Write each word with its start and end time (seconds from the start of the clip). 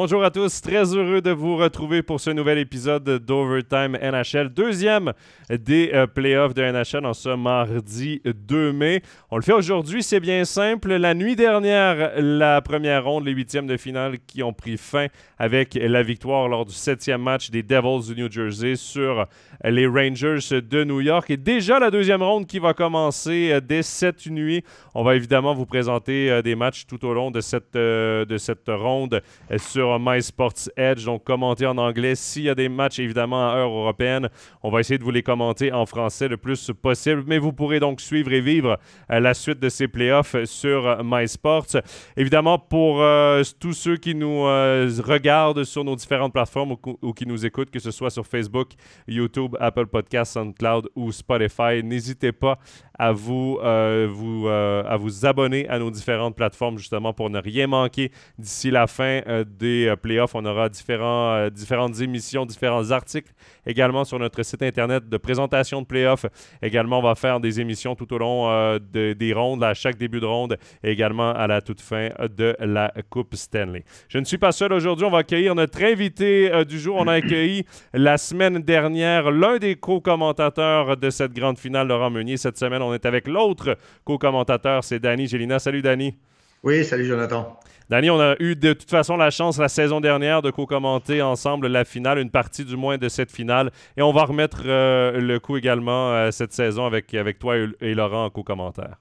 Bonjour 0.00 0.22
à 0.22 0.30
tous, 0.30 0.60
très 0.60 0.94
heureux 0.94 1.20
de 1.20 1.32
vous 1.32 1.56
retrouver 1.56 2.04
pour 2.04 2.20
ce 2.20 2.30
nouvel 2.30 2.58
épisode 2.58 3.02
d'Overtime 3.02 3.98
NHL, 4.00 4.48
deuxième 4.48 5.12
des 5.50 5.90
euh, 5.92 6.06
playoffs 6.06 6.54
de 6.54 6.62
NHL 6.62 7.04
en 7.04 7.14
ce 7.14 7.30
mardi 7.30 8.22
2 8.24 8.72
mai. 8.72 9.02
On 9.32 9.36
le 9.38 9.42
fait 9.42 9.54
aujourd'hui, 9.54 10.04
c'est 10.04 10.20
bien 10.20 10.44
simple. 10.44 10.94
La 10.94 11.14
nuit 11.14 11.34
dernière, 11.34 12.12
la 12.16 12.60
première 12.60 13.06
ronde, 13.06 13.26
les 13.26 13.32
huitièmes 13.32 13.66
de 13.66 13.76
finale 13.76 14.18
qui 14.24 14.44
ont 14.44 14.52
pris 14.52 14.76
fin 14.76 15.08
avec 15.36 15.74
la 15.74 16.04
victoire 16.04 16.46
lors 16.46 16.64
du 16.64 16.74
septième 16.74 17.22
match 17.22 17.50
des 17.50 17.64
Devils 17.64 18.14
du 18.14 18.22
New 18.22 18.30
Jersey 18.30 18.76
sur 18.76 19.26
les 19.64 19.88
Rangers 19.88 20.60
de 20.62 20.84
New 20.84 21.00
York. 21.00 21.28
Et 21.28 21.36
déjà 21.36 21.80
la 21.80 21.90
deuxième 21.90 22.22
ronde 22.22 22.46
qui 22.46 22.60
va 22.60 22.72
commencer 22.72 23.50
euh, 23.50 23.60
dès 23.60 23.82
cette 23.82 24.28
nuit. 24.28 24.62
On 24.94 25.02
va 25.02 25.16
évidemment 25.16 25.54
vous 25.54 25.66
présenter 25.66 26.30
euh, 26.30 26.40
des 26.40 26.54
matchs 26.54 26.86
tout 26.86 27.04
au 27.04 27.12
long 27.12 27.32
de 27.32 27.40
cette, 27.40 27.74
de 27.74 28.36
cette 28.38 28.68
ronde 28.68 29.20
sur 29.56 29.87
MySports 29.98 30.68
Edge, 30.76 31.04
donc 31.04 31.24
commenté 31.24 31.66
en 31.66 31.78
anglais. 31.78 32.14
S'il 32.14 32.42
y 32.42 32.48
a 32.48 32.54
des 32.54 32.68
matchs, 32.68 32.98
évidemment, 32.98 33.50
à 33.50 33.56
heure 33.56 33.70
européenne, 33.70 34.28
on 34.62 34.70
va 34.70 34.80
essayer 34.80 34.98
de 34.98 35.04
vous 35.04 35.10
les 35.10 35.22
commenter 35.22 35.72
en 35.72 35.86
français 35.86 36.28
le 36.28 36.36
plus 36.36 36.72
possible. 36.82 37.24
Mais 37.26 37.38
vous 37.38 37.52
pourrez 37.52 37.80
donc 37.80 38.00
suivre 38.00 38.32
et 38.32 38.40
vivre 38.40 38.78
euh, 39.10 39.20
la 39.20 39.34
suite 39.34 39.60
de 39.60 39.68
ces 39.68 39.88
playoffs 39.88 40.36
sur 40.44 41.02
MySports. 41.04 41.76
Évidemment, 42.16 42.58
pour 42.58 43.00
euh, 43.00 43.42
tous 43.60 43.72
ceux 43.72 43.96
qui 43.96 44.14
nous 44.14 44.46
euh, 44.46 44.90
regardent 45.04 45.64
sur 45.64 45.84
nos 45.84 45.96
différentes 45.96 46.32
plateformes 46.32 46.72
ou, 46.72 46.98
ou, 47.02 47.12
qui 47.12 47.26
nous 47.26 47.46
écoutent, 47.46 47.70
que 47.70 47.78
ce 47.78 47.90
soit 47.90 48.10
sur 48.10 48.26
Facebook, 48.26 48.70
YouTube, 49.06 49.56
Apple 49.60 49.86
Podcasts, 49.86 50.34
SoundCloud 50.34 50.88
ou 50.96 51.12
Spotify, 51.12 51.82
n'hésitez 51.84 52.32
pas 52.32 52.58
à 52.98 53.12
vous, 53.12 53.58
vous, 53.58 54.48
à 54.48 54.96
vous 54.96 55.26
abonner 55.26 55.68
à 55.68 55.78
nos 55.78 55.90
différentes 55.90 56.36
plateformes 56.36 56.78
justement 56.78 57.12
pour 57.12 57.30
ne 57.30 57.38
rien 57.38 57.66
manquer 57.66 58.10
d'ici 58.38 58.70
la 58.70 58.86
fin 58.86 59.20
des 59.58 59.86
euh, 59.86 59.96
playoffs. 59.96 60.34
On 60.34 60.44
aura 60.44 60.68
différents, 60.68 61.34
euh, 61.34 61.50
différentes 61.50 62.00
émissions, 62.00 62.46
différents 62.46 62.90
articles 62.90 63.32
également 63.66 64.04
sur 64.04 64.18
notre 64.18 64.42
site 64.42 64.62
internet 64.62 65.08
de 65.08 65.16
présentation 65.16 65.82
de 65.82 65.86
playoffs. 65.86 66.26
Également, 66.62 66.98
on 66.98 67.02
va 67.02 67.14
faire 67.14 67.40
des 67.40 67.60
émissions 67.60 67.94
tout 67.94 68.12
au 68.12 68.18
long 68.18 68.48
euh, 68.48 68.78
des 68.78 69.32
rondes, 69.32 69.62
à 69.62 69.74
chaque 69.74 69.96
début 69.96 70.20
de 70.20 70.26
ronde 70.26 70.56
et 70.82 70.90
également 70.90 71.32
à 71.32 71.46
la 71.46 71.60
toute 71.60 71.80
fin 71.80 72.08
de 72.36 72.56
la 72.60 72.92
Coupe 73.10 73.34
Stanley. 73.34 73.84
Je 74.08 74.18
ne 74.18 74.24
suis 74.24 74.38
pas 74.38 74.52
seul 74.52 74.72
aujourd'hui. 74.72 75.04
On 75.04 75.10
va 75.10 75.18
accueillir 75.18 75.54
notre 75.54 75.82
invité 75.82 76.64
du 76.64 76.78
jour. 76.78 76.96
On 76.98 77.06
a 77.06 77.14
accueilli 77.14 77.64
la 77.92 78.16
semaine 78.18 78.58
dernière 78.58 79.30
l'un 79.30 79.58
des 79.58 79.76
co-commentateurs 79.76 80.96
de 80.96 81.10
cette 81.10 81.32
grande 81.32 81.58
finale, 81.58 81.88
Laurent 81.88 82.10
Meunier. 82.10 82.36
Cette 82.36 82.58
semaine, 82.58 82.82
on 82.82 82.87
est 82.94 83.06
avec 83.06 83.26
l'autre 83.26 83.76
co-commentateur, 84.04 84.84
c'est 84.84 84.98
Danny 84.98 85.26
Gélina. 85.26 85.58
Salut, 85.58 85.82
Danny. 85.82 86.16
Oui, 86.62 86.84
salut, 86.84 87.04
Jonathan. 87.04 87.58
Danny, 87.88 88.10
on 88.10 88.20
a 88.20 88.34
eu 88.38 88.54
de 88.54 88.74
toute 88.74 88.90
façon 88.90 89.16
la 89.16 89.30
chance 89.30 89.58
la 89.58 89.68
saison 89.68 90.00
dernière 90.00 90.42
de 90.42 90.50
co-commenter 90.50 91.22
ensemble 91.22 91.68
la 91.68 91.84
finale, 91.84 92.18
une 92.18 92.30
partie 92.30 92.64
du 92.64 92.76
moins 92.76 92.98
de 92.98 93.08
cette 93.08 93.32
finale. 93.32 93.70
Et 93.96 94.02
on 94.02 94.12
va 94.12 94.24
remettre 94.24 94.62
euh, 94.66 95.18
le 95.20 95.38
coup 95.40 95.56
également 95.56 96.12
euh, 96.12 96.30
cette 96.30 96.52
saison 96.52 96.84
avec, 96.84 97.14
avec 97.14 97.38
toi 97.38 97.56
et, 97.56 97.94
Laurent 97.94 98.26
en 98.26 98.30
co-commentaire. 98.30 98.96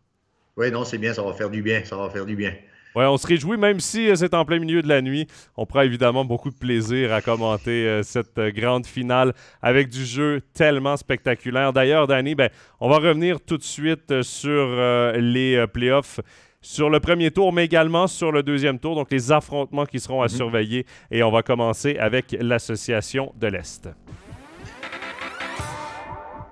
Oui, 0.55 0.71
non, 0.71 0.85
c'est 0.85 0.97
bien, 0.97 1.13
ça 1.13 1.21
va 1.21 1.33
faire 1.33 1.49
du 1.49 1.61
bien, 1.61 1.83
ça 1.83 1.97
va 1.97 2.09
faire 2.09 2.25
du 2.25 2.35
bien. 2.35 2.53
Oui, 2.95 3.05
on 3.05 3.17
se 3.17 3.27
réjouit, 3.27 3.57
même 3.57 3.79
si 3.79 4.09
euh, 4.09 4.15
c'est 4.15 4.33
en 4.33 4.43
plein 4.45 4.59
milieu 4.59 4.81
de 4.81 4.87
la 4.87 5.01
nuit. 5.01 5.27
On 5.55 5.65
prend 5.65 5.81
évidemment 5.81 6.25
beaucoup 6.25 6.49
de 6.49 6.55
plaisir 6.55 7.13
à 7.13 7.21
commenter 7.21 8.01
cette 8.03 8.39
grande 8.39 8.85
finale 8.85 9.33
avec 9.61 9.89
du 9.89 10.03
jeu 10.03 10.41
tellement 10.53 10.97
spectaculaire. 10.97 11.73
D'ailleurs, 11.73 12.07
Danny, 12.07 12.33
ben, 12.33 12.49
on 12.79 12.89
va 12.89 12.97
revenir 12.97 13.39
tout 13.39 13.57
de 13.57 13.63
suite 13.63 14.21
sur 14.23 14.67
les 15.15 15.65
playoffs 15.71 16.19
sur 16.61 16.89
le 16.89 16.99
premier 16.99 17.31
tour, 17.31 17.53
mais 17.53 17.65
également 17.65 18.07
sur 18.07 18.31
le 18.31 18.43
deuxième 18.43 18.77
tour. 18.77 18.95
Donc, 18.95 19.11
les 19.11 19.31
affrontements 19.31 19.85
qui 19.85 19.99
seront 19.99 20.21
à 20.21 20.25
mhm. 20.25 20.29
surveiller. 20.29 20.85
Et 21.11 21.23
on 21.23 21.31
va 21.31 21.41
commencer 21.41 21.97
avec 21.97 22.35
l'Association 22.39 23.33
de 23.39 23.47
l'Est. 23.47 23.89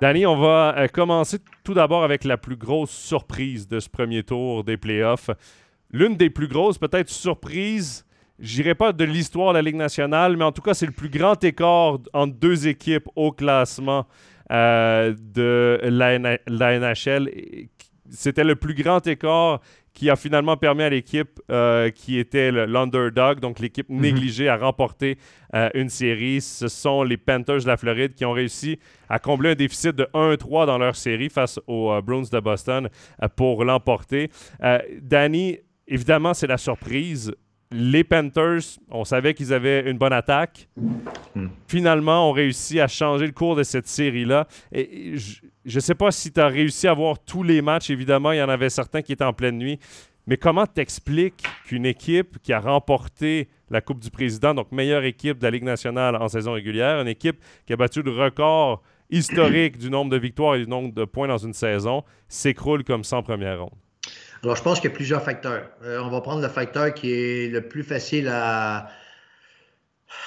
Danny, 0.01 0.25
on 0.25 0.37
va 0.37 0.75
euh, 0.77 0.87
commencer 0.87 1.37
tout 1.63 1.73
d'abord 1.73 2.03
avec 2.03 2.25
la 2.25 2.37
plus 2.37 2.57
grosse 2.57 2.91
surprise 2.91 3.67
de 3.67 3.79
ce 3.79 3.89
premier 3.89 4.23
tour 4.23 4.63
des 4.63 4.77
playoffs. 4.77 5.29
L'une 5.91 6.15
des 6.15 6.29
plus 6.29 6.47
grosses, 6.47 6.77
peut-être 6.77 7.09
surprise, 7.09 8.05
j'irai 8.39 8.75
pas 8.75 8.91
de 8.91 9.03
l'histoire 9.03 9.53
de 9.53 9.59
la 9.59 9.61
Ligue 9.61 9.75
nationale, 9.75 10.37
mais 10.37 10.43
en 10.43 10.51
tout 10.51 10.61
cas, 10.61 10.73
c'est 10.73 10.85
le 10.85 10.91
plus 10.91 11.09
grand 11.09 11.41
écart 11.43 11.99
entre 12.13 12.35
deux 12.35 12.67
équipes 12.67 13.07
au 13.15 13.31
classement 13.31 14.05
euh, 14.51 15.13
de 15.17 15.79
la, 15.83 16.37
la 16.47 16.79
NHL. 16.79 17.29
C'était 18.09 18.43
le 18.43 18.55
plus 18.55 18.75
grand 18.75 19.05
écart 19.07 19.61
qui 19.95 20.09
a 20.09 20.15
finalement 20.17 20.57
permis 20.57 20.83
à 20.83 20.89
l'équipe 20.89 21.39
euh, 21.49 21.89
qui 21.89 22.19
était 22.19 22.51
l'underdog, 22.51 23.39
donc 23.39 23.59
l'équipe 23.59 23.89
mhm. 23.89 24.01
négligée, 24.01 24.49
à 24.49 24.57
remporter 24.57 25.17
euh, 25.55 25.69
une 25.73 25.89
série. 25.89 26.41
Ce 26.41 26.67
sont 26.67 27.01
les 27.01 27.17
Panthers 27.17 27.61
de 27.61 27.67
la 27.67 27.77
Floride 27.77 28.13
qui 28.13 28.25
ont 28.25 28.33
réussi 28.33 28.77
à 29.09 29.19
combler 29.19 29.51
un 29.51 29.55
déficit 29.55 29.95
de 29.95 30.03
1-3 30.13 30.67
dans 30.67 30.77
leur 30.77 30.97
série 30.97 31.29
face 31.29 31.59
aux 31.65 31.91
euh, 31.91 32.01
Bruins 32.01 32.23
de 32.29 32.39
Boston 32.39 32.89
pour 33.37 33.63
l'emporter. 33.63 34.29
Danny, 35.01 35.59
évidemment, 35.87 36.33
c'est 36.33 36.47
la 36.47 36.57
surprise 36.57 37.33
les 37.71 38.03
Panthers, 38.03 38.79
on 38.89 39.03
savait 39.03 39.33
qu'ils 39.33 39.53
avaient 39.53 39.89
une 39.89 39.97
bonne 39.97 40.13
attaque. 40.13 40.69
Hmm. 41.35 41.47
Finalement, 41.67 42.29
ont 42.29 42.31
réussi 42.31 42.79
à 42.79 42.87
changer 42.87 43.25
le 43.25 43.31
cours 43.31 43.55
de 43.55 43.63
cette 43.63 43.87
série-là. 43.87 44.47
Et 44.71 45.15
je 45.17 45.75
ne 45.75 45.79
sais 45.79 45.95
pas 45.95 46.11
si 46.11 46.31
tu 46.31 46.39
as 46.39 46.47
réussi 46.47 46.87
à 46.87 46.93
voir 46.93 47.19
tous 47.19 47.43
les 47.43 47.61
matchs. 47.61 47.89
Évidemment, 47.89 48.31
il 48.31 48.37
y 48.37 48.41
en 48.41 48.49
avait 48.49 48.69
certains 48.69 49.01
qui 49.01 49.13
étaient 49.13 49.23
en 49.25 49.33
pleine 49.33 49.57
nuit. 49.57 49.79
Mais 50.27 50.37
comment 50.37 50.65
t'expliques 50.65 51.43
qu'une 51.65 51.85
équipe 51.85 52.39
qui 52.41 52.53
a 52.53 52.59
remporté 52.59 53.49
la 53.69 53.81
Coupe 53.81 53.99
du 53.99 54.09
Président, 54.09 54.53
donc 54.53 54.71
meilleure 54.71 55.03
équipe 55.03 55.39
de 55.39 55.43
la 55.43 55.51
Ligue 55.51 55.63
nationale 55.63 56.15
en 56.15 56.27
saison 56.27 56.53
régulière, 56.53 57.01
une 57.01 57.07
équipe 57.07 57.43
qui 57.65 57.73
a 57.73 57.75
battu 57.75 58.01
le 58.01 58.11
record 58.11 58.81
historique 59.09 59.77
du 59.77 59.89
nombre 59.89 60.11
de 60.11 60.17
victoires 60.17 60.55
et 60.55 60.59
du 60.59 60.67
nombre 60.67 60.93
de 60.93 61.05
points 61.05 61.27
dans 61.27 61.37
une 61.37 61.53
saison, 61.53 62.03
s'écroule 62.27 62.83
comme 62.83 63.03
sans 63.03 63.21
première 63.21 63.59
ronde? 63.59 63.84
Alors, 64.43 64.55
je 64.55 64.61
pense 64.61 64.79
qu'il 64.79 64.89
y 64.89 64.93
a 64.93 64.95
plusieurs 64.95 65.23
facteurs. 65.23 65.69
Euh, 65.83 65.99
on 65.99 66.09
va 66.09 66.21
prendre 66.21 66.41
le 66.41 66.47
facteur 66.47 66.93
qui 66.93 67.11
est 67.11 67.51
le 67.51 67.61
plus 67.67 67.83
facile 67.83 68.27
à, 68.31 68.89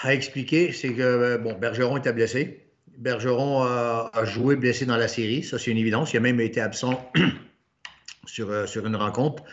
expliquer. 0.04 0.72
C'est 0.72 0.92
que, 0.92 1.02
euh, 1.02 1.38
bon, 1.38 1.54
Bergeron 1.54 1.96
était 1.98 2.12
blessé. 2.12 2.64
Bergeron 2.98 3.62
a, 3.62 4.10
joué 4.24 4.56
blessé 4.56 4.86
dans 4.86 4.96
la 4.96 5.08
série. 5.08 5.42
Ça, 5.42 5.58
c'est 5.58 5.70
une 5.70 5.78
évidence. 5.78 6.12
Il 6.12 6.16
a 6.16 6.20
même 6.20 6.40
été 6.40 6.60
absent 6.60 7.12
sur, 8.26 8.50
euh, 8.50 8.66
sur 8.66 8.86
une 8.86 8.96
rencontre. 8.96 9.44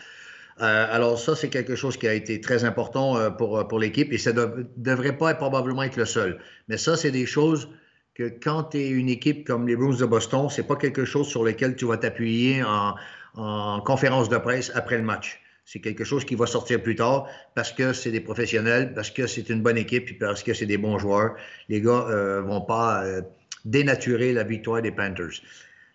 alors, 0.58 1.18
ça, 1.18 1.36
c'est 1.36 1.48
quelque 1.48 1.76
chose 1.76 1.96
qui 1.96 2.08
a 2.08 2.14
été 2.14 2.40
très 2.40 2.64
important 2.64 3.30
pour, 3.32 3.68
pour 3.68 3.78
l'équipe 3.78 4.10
et 4.12 4.18
ça 4.18 4.32
ne 4.32 4.64
devrait 4.76 5.16
pas 5.16 5.34
probablement 5.34 5.82
être 5.82 5.96
le 5.96 6.06
seul. 6.06 6.38
Mais 6.68 6.78
ça, 6.78 6.96
c'est 6.96 7.10
des 7.10 7.26
choses 7.26 7.68
que 8.16 8.32
quand 8.42 8.70
tu 8.70 8.78
es 8.78 8.88
une 8.88 9.10
équipe 9.10 9.46
comme 9.46 9.68
les 9.68 9.76
Bruins 9.76 9.98
de 9.98 10.06
Boston, 10.06 10.48
c'est 10.48 10.66
pas 10.66 10.76
quelque 10.76 11.04
chose 11.04 11.28
sur 11.28 11.44
lequel 11.44 11.76
tu 11.76 11.84
vas 11.84 11.98
t'appuyer 11.98 12.62
en, 12.64 12.94
en 13.36 13.80
conférence 13.80 14.28
de 14.28 14.38
presse 14.38 14.72
après 14.74 14.96
le 14.96 15.02
match. 15.02 15.40
C'est 15.64 15.80
quelque 15.80 16.04
chose 16.04 16.24
qui 16.24 16.36
va 16.36 16.46
sortir 16.46 16.82
plus 16.82 16.94
tard 16.94 17.28
parce 17.54 17.72
que 17.72 17.92
c'est 17.92 18.12
des 18.12 18.20
professionnels, 18.20 18.94
parce 18.94 19.10
que 19.10 19.26
c'est 19.26 19.48
une 19.48 19.62
bonne 19.62 19.76
équipe, 19.76 20.08
et 20.10 20.14
parce 20.14 20.42
que 20.42 20.54
c'est 20.54 20.66
des 20.66 20.78
bons 20.78 20.98
joueurs. 20.98 21.34
Les 21.68 21.80
gars 21.80 22.06
ne 22.08 22.14
euh, 22.14 22.40
vont 22.42 22.60
pas 22.60 23.04
euh, 23.04 23.22
dénaturer 23.64 24.32
la 24.32 24.44
victoire 24.44 24.80
des 24.80 24.92
Panthers. 24.92 25.42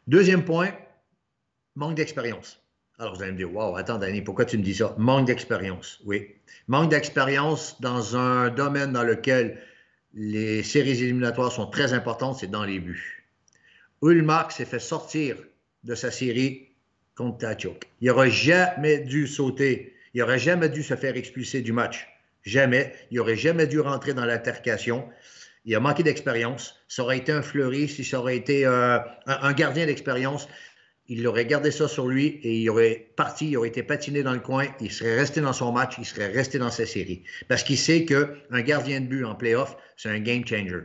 Deuxième 0.08 0.44
point, 0.44 0.72
manque 1.76 1.96
d'expérience. 1.96 2.60
Alors 3.00 3.16
vous 3.16 3.24
allez 3.24 3.32
me 3.32 3.38
dire, 3.38 3.54
wow, 3.54 3.76
attends 3.78 3.98
Danny, 3.98 4.22
pourquoi 4.22 4.46
tu 4.46 4.58
me 4.58 4.64
dis 4.64 4.76
ça? 4.76 4.94
Manque 4.98 5.26
d'expérience, 5.26 6.02
oui. 6.06 6.36
Manque 6.68 6.92
d'expérience 6.92 7.80
dans 7.82 8.18
un 8.18 8.50
domaine 8.50 8.92
dans 8.92 9.04
lequel 9.04 9.60
les 10.14 10.64
séries 10.64 11.02
éliminatoires 11.02 11.52
sont 11.52 11.68
très 11.68 11.94
importantes, 11.94 12.38
c'est 12.40 12.52
dans 12.52 12.66
les 12.66 12.80
buts. 12.80 13.26
Ulmark 14.04 14.52
s'est 14.52 14.66
fait 14.66 14.80
sortir 14.80 15.38
de 15.84 15.96
sa 15.96 16.12
série 16.12 16.71
contre 17.16 17.46
Il 18.00 18.08
n'aurait 18.08 18.32
jamais 18.32 19.00
dû 19.00 19.28
sauter. 19.28 19.96
Il 20.14 20.20
n'aurait 20.20 20.40
jamais 20.40 20.70
dû 20.70 20.84
se 20.84 20.96
faire 20.96 21.16
expulser 21.16 21.62
du 21.62 21.72
match. 21.72 22.08
Jamais. 22.44 22.94
Il 23.12 23.18
n'aurait 23.18 23.36
jamais 23.36 23.68
dû 23.68 23.80
rentrer 23.80 24.14
dans 24.14 24.26
l'altercation. 24.26 25.08
Il 25.66 25.76
a 25.76 25.80
manqué 25.80 26.04
d'expérience. 26.04 26.76
Ça 26.88 27.04
aurait 27.04 27.18
été 27.18 27.32
un 27.32 27.42
fleuri 27.42 27.88
si 27.88 28.04
ça 28.04 28.20
aurait 28.20 28.38
été 28.38 28.66
euh, 28.66 28.98
un, 29.28 29.54
gardien 29.54 29.86
d'expérience. 29.86 30.48
Il 31.08 31.28
aurait 31.28 31.46
gardé 31.46 31.72
ça 31.72 31.88
sur 31.88 32.08
lui 32.08 32.40
et 32.42 32.62
il 32.62 32.70
aurait 32.70 33.12
parti, 33.16 33.50
il 33.50 33.58
aurait 33.58 33.68
été 33.68 33.84
patiné 33.84 34.24
dans 34.24 34.34
le 34.34 34.40
coin, 34.40 34.66
il 34.80 34.92
serait 34.92 35.16
resté 35.16 35.42
dans 35.42 35.52
son 35.52 35.72
match, 35.74 35.96
il 35.98 36.06
serait 36.06 36.28
resté 36.28 36.58
dans 36.58 36.72
sa 36.72 36.86
série. 36.86 37.24
Parce 37.50 37.64
qu'il 37.64 37.78
sait 37.78 38.06
qu'un 38.06 38.62
gardien 38.62 39.02
de 39.02 39.08
but 39.08 39.26
en 39.26 39.36
playoff, 39.36 39.76
c'est 39.98 40.10
un 40.10 40.20
game 40.20 40.48
changer. 40.48 40.84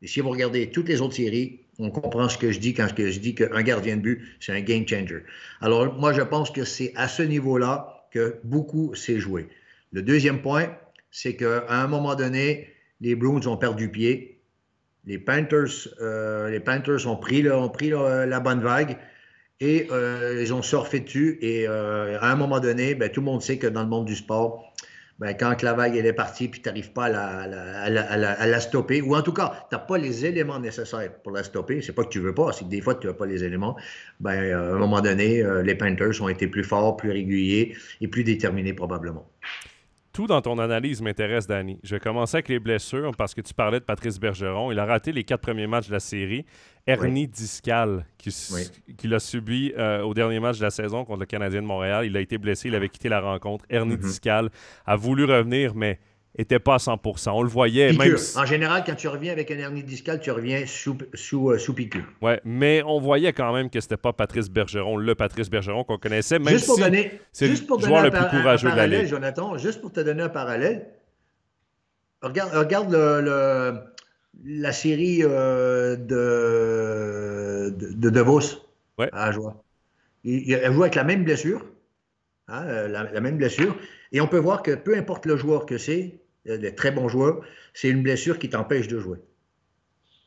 Et 0.00 0.06
si 0.06 0.20
vous 0.20 0.30
regardez 0.30 0.70
toutes 0.70 0.88
les 0.88 1.02
autres 1.02 1.16
séries, 1.16 1.60
on 1.78 1.90
comprend 1.90 2.28
ce 2.28 2.38
que 2.38 2.52
je 2.52 2.58
dis 2.58 2.74
quand 2.74 2.88
je 2.96 3.18
dis 3.18 3.34
qu'un 3.34 3.62
gardien 3.62 3.96
de 3.96 4.02
but, 4.02 4.36
c'est 4.40 4.52
un 4.52 4.60
game 4.60 4.86
changer. 4.86 5.22
Alors, 5.60 5.94
moi, 5.94 6.12
je 6.12 6.22
pense 6.22 6.50
que 6.50 6.64
c'est 6.64 6.92
à 6.96 7.08
ce 7.08 7.22
niveau-là 7.22 8.06
que 8.10 8.38
beaucoup 8.44 8.94
s'est 8.94 9.18
joué. 9.18 9.48
Le 9.92 10.02
deuxième 10.02 10.42
point, 10.42 10.74
c'est 11.10 11.36
qu'à 11.36 11.64
un 11.68 11.86
moment 11.86 12.14
donné, 12.14 12.68
les 13.00 13.14
Bruins 13.14 13.46
ont 13.46 13.56
perdu 13.56 13.88
pied. 13.88 14.40
Les 15.04 15.18
Panthers, 15.18 15.88
euh, 16.00 16.50
les 16.50 16.60
Panthers 16.60 17.06
ont 17.06 17.16
pris, 17.16 17.44
pris 17.72 17.90
la 17.90 18.40
bonne 18.40 18.60
vague 18.60 18.96
et 19.60 19.88
euh, 19.90 20.40
ils 20.42 20.52
ont 20.52 20.62
surfé 20.62 21.00
dessus. 21.00 21.38
Et 21.40 21.68
euh, 21.68 22.18
à 22.20 22.30
un 22.32 22.36
moment 22.36 22.60
donné, 22.60 22.94
ben, 22.94 23.08
tout 23.10 23.20
le 23.20 23.26
monde 23.26 23.42
sait 23.42 23.58
que 23.58 23.66
dans 23.66 23.82
le 23.82 23.88
monde 23.88 24.06
du 24.06 24.16
sport, 24.16 24.71
ben, 25.18 25.36
quand 25.38 25.62
la 25.62 25.74
vague 25.74 25.96
elle 25.96 26.06
est 26.06 26.12
partie, 26.12 26.48
puis 26.48 26.60
tu 26.60 26.68
n'arrives 26.68 26.92
pas 26.92 27.06
à 27.06 27.88
la, 27.88 28.60
stopper, 28.60 29.02
ou 29.02 29.14
en 29.14 29.22
tout 29.22 29.32
cas, 29.32 29.66
tu 29.70 29.76
n'as 29.76 29.80
pas 29.82 29.98
les 29.98 30.26
éléments 30.26 30.58
nécessaires 30.58 31.12
pour 31.22 31.32
la 31.32 31.42
stopper, 31.42 31.80
c'est 31.82 31.92
pas 31.92 32.04
que 32.04 32.08
tu 32.08 32.20
veux 32.20 32.34
pas, 32.34 32.52
c'est 32.52 32.64
que 32.64 32.70
des 32.70 32.80
fois, 32.80 32.94
tu 32.94 33.06
n'as 33.06 33.12
pas 33.12 33.26
les 33.26 33.44
éléments, 33.44 33.76
ben, 34.20 34.42
euh, 34.42 34.72
à 34.72 34.76
un 34.76 34.78
moment 34.78 35.00
donné, 35.00 35.42
euh, 35.42 35.62
les 35.62 35.74
Panthers 35.74 36.20
ont 36.20 36.28
été 36.28 36.46
plus 36.46 36.64
forts, 36.64 36.96
plus 36.96 37.10
réguliers 37.10 37.76
et 38.00 38.08
plus 38.08 38.24
déterminés 38.24 38.72
probablement. 38.72 39.28
Tout 40.12 40.26
dans 40.26 40.42
ton 40.42 40.58
analyse 40.58 41.00
m'intéresse, 41.00 41.46
Danny. 41.46 41.78
Je 41.82 41.94
vais 41.94 42.00
commencer 42.00 42.36
avec 42.36 42.50
les 42.50 42.58
blessures 42.58 43.12
parce 43.16 43.32
que 43.32 43.40
tu 43.40 43.54
parlais 43.54 43.80
de 43.80 43.84
Patrice 43.84 44.20
Bergeron. 44.20 44.70
Il 44.70 44.78
a 44.78 44.84
raté 44.84 45.10
les 45.10 45.24
quatre 45.24 45.40
premiers 45.40 45.66
matchs 45.66 45.86
de 45.86 45.92
la 45.92 46.00
série. 46.00 46.44
Hernie 46.86 47.26
discale 47.28 48.04
qu'il 48.18 49.14
a 49.14 49.18
subi 49.18 49.72
euh, 49.78 50.02
au 50.02 50.12
dernier 50.12 50.38
match 50.38 50.58
de 50.58 50.64
la 50.64 50.70
saison 50.70 51.06
contre 51.06 51.20
le 51.20 51.26
Canadien 51.26 51.62
de 51.62 51.66
Montréal. 51.66 52.04
Il 52.04 52.14
a 52.18 52.20
été 52.20 52.36
blessé, 52.36 52.68
il 52.68 52.74
avait 52.74 52.90
quitté 52.90 53.08
la 53.08 53.20
rencontre. 53.20 53.64
Hernie 53.70 53.94
mm-hmm. 53.94 54.00
discale 54.00 54.50
a 54.84 54.96
voulu 54.96 55.24
revenir, 55.24 55.74
mais 55.74 55.98
n'était 56.38 56.58
pas 56.58 56.76
à 56.76 56.78
100 56.78 57.00
On 57.26 57.42
le 57.42 57.48
voyait. 57.48 57.92
Même 57.92 58.16
En 58.36 58.46
général, 58.46 58.84
quand 58.86 58.94
tu 58.94 59.08
reviens 59.08 59.32
avec 59.32 59.50
un 59.50 59.58
hernie 59.58 59.82
discale, 59.82 60.20
tu 60.20 60.30
reviens 60.30 60.64
sous, 60.66 60.96
sous, 61.14 61.50
euh, 61.50 61.58
sous 61.58 61.74
piqûre. 61.74 62.04
Ouais, 62.22 62.40
mais 62.44 62.82
on 62.86 63.00
voyait 63.00 63.32
quand 63.32 63.52
même 63.52 63.68
que 63.68 63.80
c'était 63.80 63.96
pas 63.96 64.12
Patrice 64.12 64.48
Bergeron, 64.48 64.96
le 64.96 65.14
Patrice 65.14 65.50
Bergeron 65.50 65.84
qu'on 65.84 65.98
connaissait, 65.98 66.38
même 66.38 66.54
juste 66.54 66.66
pour 66.66 66.76
si 66.76 66.82
donner, 66.82 67.20
c'est 67.32 67.48
le 67.48 67.54
joueur 67.54 68.02
le 68.02 68.10
plus 68.10 68.28
courageux 68.30 68.70
de 68.70 68.76
la 68.76 68.86
Ligue. 68.86 69.06
Jonathan, 69.06 69.58
juste 69.58 69.80
pour 69.80 69.92
te 69.92 70.00
donner 70.00 70.22
un 70.22 70.28
parallèle, 70.28 70.86
regarde, 72.22 72.54
regarde 72.54 72.92
le, 72.92 73.74
la 74.44 74.72
série 74.72 75.20
euh, 75.22 75.96
de, 75.96 77.74
de, 77.76 78.10
de, 78.10 78.20
Vos 78.20 78.40
ouais. 78.98 79.10
à 79.12 79.32
Joie. 79.32 79.62
Il, 80.24 80.48
il, 80.48 80.54
a 80.54 80.72
joué 80.72 80.84
avec 80.84 80.94
la 80.94 81.04
même 81.04 81.24
blessure, 81.24 81.66
hein, 82.48 82.64
la, 82.64 83.10
la 83.12 83.20
même 83.20 83.36
blessure, 83.36 83.76
et 84.12 84.20
on 84.20 84.28
peut 84.28 84.38
voir 84.38 84.62
que 84.62 84.74
peu 84.74 84.96
importe 84.96 85.26
le 85.26 85.36
joueur 85.36 85.66
que 85.66 85.76
c'est, 85.76 86.21
de 86.46 86.70
très 86.70 86.90
bons 86.90 87.08
joueurs, 87.08 87.40
c'est 87.74 87.88
une 87.88 88.02
blessure 88.02 88.38
qui 88.38 88.48
t'empêche 88.48 88.88
de 88.88 88.98
jouer. 88.98 89.18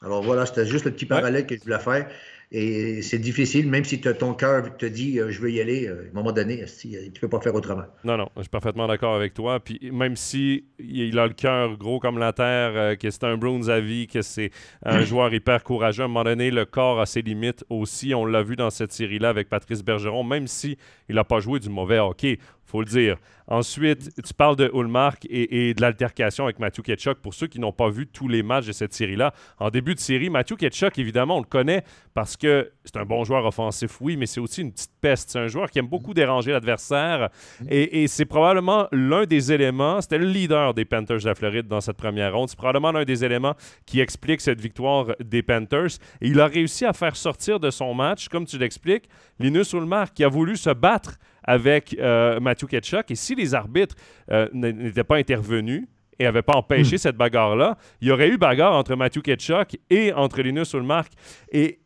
Alors 0.02 0.22
voilà, 0.22 0.46
c'était 0.46 0.66
juste 0.66 0.86
le 0.86 0.92
petit 0.92 1.06
parallèle 1.06 1.48
que 1.48 1.56
je 1.56 1.62
voulais 1.62 1.80
faire. 1.80 2.08
Et 2.52 3.02
c'est 3.02 3.18
difficile, 3.18 3.68
même 3.70 3.84
si 3.84 4.00
ton 4.00 4.34
cœur 4.34 4.78
te 4.78 4.86
dit 4.86 5.20
euh, 5.20 5.32
je 5.32 5.42
veux 5.42 5.52
y 5.52 5.60
aller, 5.60 5.88
euh, 5.88 6.06
à 6.06 6.10
un 6.12 6.14
moment 6.14 6.32
donné, 6.32 6.64
tu 6.80 6.90
ne 6.90 7.20
peux 7.20 7.28
pas 7.28 7.42
faire 7.42 7.56
autrement. 7.56 7.86
Non, 8.04 8.18
non, 8.18 8.30
je 8.38 8.44
suis 8.44 8.50
parfaitement 8.50 8.88
d'accord 8.88 9.16
avec 9.16 9.34
toi. 9.34 9.60
Puis 9.60 9.80
même 9.92 10.16
si 10.16 10.66
il 10.78 11.18
a 11.18 11.26
le 11.26 11.34
cœur 11.34 11.76
gros 11.76 12.00
comme 12.00 12.20
la 12.20 12.34
terre, 12.34 12.72
euh, 12.76 12.96
que 12.96 13.10
c'est 13.10 13.24
un 13.24 13.36
Bruins 13.36 13.68
à 13.68 13.80
vie, 13.80 14.06
que 14.06 14.22
c'est 14.22 14.52
un 14.84 15.02
joueur 15.02 15.34
hyper 15.34 15.64
courageux, 15.64 16.04
à 16.04 16.06
un 16.06 16.08
moment 16.08 16.24
donné, 16.24 16.52
le 16.52 16.66
corps 16.66 17.02
a 17.02 17.08
ses 17.08 17.24
limites 17.24 17.66
aussi. 17.70 18.14
On 18.14 18.26
l'a 18.26 18.44
vu 18.44 18.56
dans 18.56 18.70
cette 18.70 18.92
série-là 18.92 19.30
avec 19.30 19.50
Patrice 19.50 19.84
Bergeron, 19.84 20.24
même 20.24 20.46
si 20.46 20.78
il 21.10 21.16
n'a 21.16 21.24
pas 21.24 21.40
joué 21.40 21.60
du 21.60 21.70
mauvais 21.70 21.98
hockey 21.98 22.38
faut 22.76 22.82
le 22.82 22.88
dire. 22.88 23.18
Ensuite, 23.48 24.12
tu 24.24 24.34
parles 24.34 24.56
de 24.56 24.72
Ulmark 24.74 25.26
et, 25.30 25.74
de 25.74 25.82
l'altercation 25.82 26.46
avec 26.46 26.60
Matthew 26.60 26.82
Ketchuk. 26.82 27.20
Pour 27.20 27.34
ceux 27.34 27.48
qui 27.48 27.60
n'ont 27.60 27.72
pas 27.72 27.90
vu 27.90 28.08
tous 28.08 28.28
les 28.28 28.44
matchs 28.44 28.66
de 28.66 28.72
cette 28.72 28.94
série-là, 28.94 29.34
en 29.60 29.70
début 29.70 29.94
de 29.96 30.00
série, 30.00 30.30
Matthew 30.30 30.56
Ketchuk, 30.56 30.98
évidemment, 30.98 31.38
on 31.38 31.42
le 31.42 31.46
connaît 31.46 31.84
parce 32.14 32.36
que 32.36 32.72
c'est 32.84 32.98
un 32.98 33.06
bon 33.06 33.24
joueur 33.24 33.46
offensif, 33.46 34.02
oui, 34.02 34.18
mais 34.18 34.26
c'est 34.26 34.40
aussi 34.40 34.62
une 34.62 34.72
petite 34.72 34.92
peste. 35.00 35.30
C'est 35.30 35.40
un 35.40 35.48
joueur 35.48 35.70
qui 35.70 35.80
aime 35.80 35.88
beaucoup 35.88 36.14
déranger 36.14 36.52
l'adversaire 36.52 37.30
et, 37.70 38.08
c'est 38.08 38.26
probablement 38.26 38.88
l'un 38.92 39.26
des 39.26 39.52
éléments, 39.52 40.02
c'était 40.02 40.18
le 40.18 40.26
leader 40.26 40.74
des 40.74 40.86
Panthers 40.86 41.20
de 41.20 41.26
la 41.26 41.36
Floride 41.36 41.68
dans 41.68 41.82
cette 41.82 41.98
première 41.98 42.34
ronde. 42.34 42.50
C'est 42.50 42.58
probablement 42.58 42.92
l'un 42.92 43.04
des 43.04 43.24
éléments 43.24 43.56
qui 43.86 44.00
explique 44.00 44.42
cette 44.42 44.62
victoire 44.62 45.08
des 45.24 45.44
Panthers. 45.44 46.00
Et 46.22 46.28
il 46.28 46.40
a 46.40 46.48
réussi 46.48 46.86
à 46.86 46.94
faire 46.94 47.16
sortir 47.16 47.60
de 47.60 47.70
son 47.70 47.94
match, 47.94 48.28
comme 48.30 48.46
tu 48.46 48.58
l'expliques, 48.58 49.08
Linus 49.40 49.74
Ulmark 49.74 50.14
qui 50.14 50.24
a 50.24 50.30
voulu 50.30 50.58
se 50.58 50.70
battre 50.72 51.18
avec 51.46 51.96
euh, 52.00 52.40
Matthew 52.40 52.68
Ketchuk. 52.68 53.10
Et 53.12 53.16
si 53.16 53.36
les 53.36 53.54
arbitres 53.54 53.96
euh, 54.32 54.50
n'étaient 54.54 55.04
pas 55.04 55.18
intervenus, 55.18 55.88
et 56.18 56.24
n'avaient 56.24 56.42
pas 56.42 56.56
empêché 56.56 56.96
hmm. 56.96 57.00
cette 57.00 57.18
bagarre-là, 57.18 57.78
il 58.00 58.08
y 58.08 58.12
aurait 58.12 58.30
eu 58.30 58.38
bagarre 58.38 58.74
entre 58.74 58.96
Matthew 58.96 59.22
Ketchuk 59.22 59.78
et 59.90 60.14
entre 60.14 60.42
Linus 60.42 60.74
Ulmark. 60.74 61.12
Et 61.52 61.80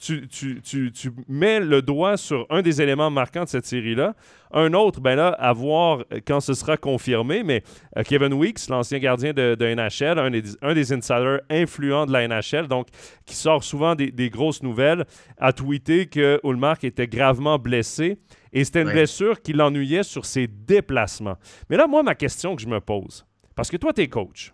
tu, 0.00 0.28
tu, 0.62 1.10
mets 1.28 1.60
le 1.60 1.82
doigt 1.82 2.16
sur 2.16 2.46
un 2.50 2.62
des 2.62 2.82
éléments 2.82 3.10
marquants 3.10 3.44
de 3.44 3.48
cette 3.48 3.66
série-là. 3.66 4.14
Un 4.52 4.74
autre, 4.74 5.00
ben 5.00 5.16
là, 5.16 5.28
à 5.28 5.52
voir 5.52 6.04
quand 6.26 6.40
ce 6.40 6.54
sera 6.54 6.76
confirmé, 6.76 7.42
mais 7.42 7.62
euh, 7.96 8.02
Kevin 8.02 8.34
Weeks, 8.34 8.68
l'ancien 8.68 8.98
gardien 8.98 9.32
de, 9.32 9.56
NHL, 9.56 10.18
un 10.18 10.30
des, 10.30 10.42
un 10.60 10.74
des, 10.74 10.92
insiders 10.92 11.40
influents 11.50 12.06
de 12.06 12.12
la 12.12 12.28
NHL, 12.28 12.68
donc 12.68 12.88
qui 13.24 13.34
sort 13.34 13.64
souvent 13.64 13.94
des, 13.94 14.30
grosses 14.30 14.62
nouvelles, 14.62 15.04
a 15.38 15.52
tweeté 15.52 16.06
que 16.06 16.40
Ulmark 16.44 16.84
était 16.84 17.06
gravement 17.06 17.58
blessé 17.58 18.18
et 18.52 18.64
c'était 18.64 18.82
une 18.82 18.90
blessure 18.90 19.40
qui 19.40 19.52
l'ennuyait 19.52 20.02
sur 20.02 20.26
ses 20.26 20.46
déplacements. 20.46 21.36
Mais 21.70 21.76
là, 21.76 21.86
moi, 21.86 22.02
ma 22.02 22.14
question 22.14 22.54
que 22.56 22.62
je 22.62 22.68
me 22.68 22.80
pose, 22.80 23.24
parce 23.54 23.70
que 23.70 23.76
toi, 23.76 23.92
tu 23.92 24.02
es 24.02 24.08
coach, 24.08 24.52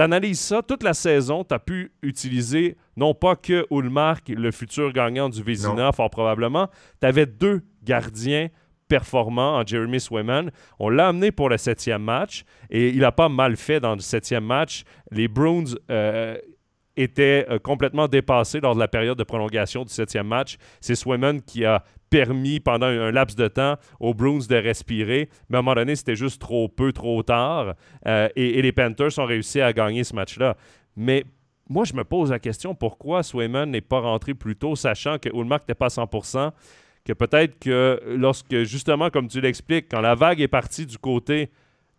tu 0.00 0.04
analyses 0.04 0.40
ça 0.40 0.62
toute 0.62 0.82
la 0.82 0.94
saison, 0.94 1.44
tu 1.44 1.54
as 1.54 1.58
pu 1.58 1.92
utiliser 2.02 2.78
non 2.96 3.12
pas 3.12 3.36
que 3.36 3.66
Ulmark, 3.70 4.30
le 4.30 4.50
futur 4.50 4.94
gagnant 4.94 5.28
du 5.28 5.42
Vézina, 5.42 5.92
fort 5.92 6.08
probablement, 6.08 6.68
tu 7.02 7.06
avais 7.06 7.26
deux 7.26 7.60
gardiens 7.82 8.48
performants 8.88 9.58
en 9.58 9.66
Jeremy 9.66 10.00
Swayman. 10.00 10.52
On 10.78 10.88
l'a 10.88 11.08
amené 11.08 11.32
pour 11.32 11.50
le 11.50 11.58
septième 11.58 12.02
match 12.02 12.44
et 12.70 12.88
il 12.88 13.00
n'a 13.00 13.12
pas 13.12 13.28
mal 13.28 13.58
fait 13.58 13.78
dans 13.78 13.94
le 13.94 14.00
septième 14.00 14.44
match. 14.44 14.84
Les 15.10 15.28
Bruins 15.28 15.74
euh, 15.90 16.38
étaient 17.00 17.46
euh, 17.50 17.58
complètement 17.58 18.08
dépassés 18.08 18.60
lors 18.60 18.74
de 18.74 18.80
la 18.80 18.88
période 18.88 19.18
de 19.18 19.24
prolongation 19.24 19.84
du 19.84 19.92
septième 19.92 20.26
match. 20.26 20.56
C'est 20.80 20.94
Swayman 20.94 21.40
qui 21.42 21.64
a 21.64 21.84
permis 22.10 22.60
pendant 22.60 22.86
un 22.86 23.10
laps 23.12 23.36
de 23.36 23.48
temps 23.48 23.76
aux 24.00 24.14
Bruins 24.14 24.46
de 24.48 24.56
respirer. 24.56 25.28
Mais 25.48 25.56
à 25.56 25.58
un 25.60 25.62
moment 25.62 25.74
donné, 25.74 25.96
c'était 25.96 26.16
juste 26.16 26.40
trop 26.40 26.68
peu, 26.68 26.92
trop 26.92 27.22
tard. 27.22 27.74
Euh, 28.06 28.28
et, 28.36 28.60
les 28.60 28.72
Panthers 28.72 29.18
ont 29.18 29.26
réussi 29.26 29.60
à 29.60 29.72
gagner 29.72 30.04
ce 30.04 30.14
match-là. 30.14 30.56
Mais 30.96 31.24
moi, 31.68 31.84
je 31.84 31.94
me 31.94 32.02
pose 32.02 32.30
la 32.30 32.38
question 32.38 32.74
pourquoi 32.74 33.22
Swayman 33.22 33.70
n'est 33.70 33.80
pas 33.80 34.00
rentré 34.00 34.34
plus 34.34 34.56
tôt, 34.56 34.74
sachant 34.74 35.18
que 35.18 35.28
Ulmark 35.28 35.62
n'était 35.62 35.74
pas 35.74 35.86
à 35.86 35.88
100% 35.88 36.50
que 37.04 37.12
peut-être 37.12 37.58
que 37.58 38.00
lorsque, 38.06 38.64
justement, 38.64 39.08
comme 39.10 39.28
tu 39.28 39.40
l'expliques, 39.40 39.86
quand 39.90 40.00
la 40.00 40.14
vague 40.14 40.40
est 40.40 40.48
partie 40.48 40.84
du 40.84 40.98
côté 40.98 41.50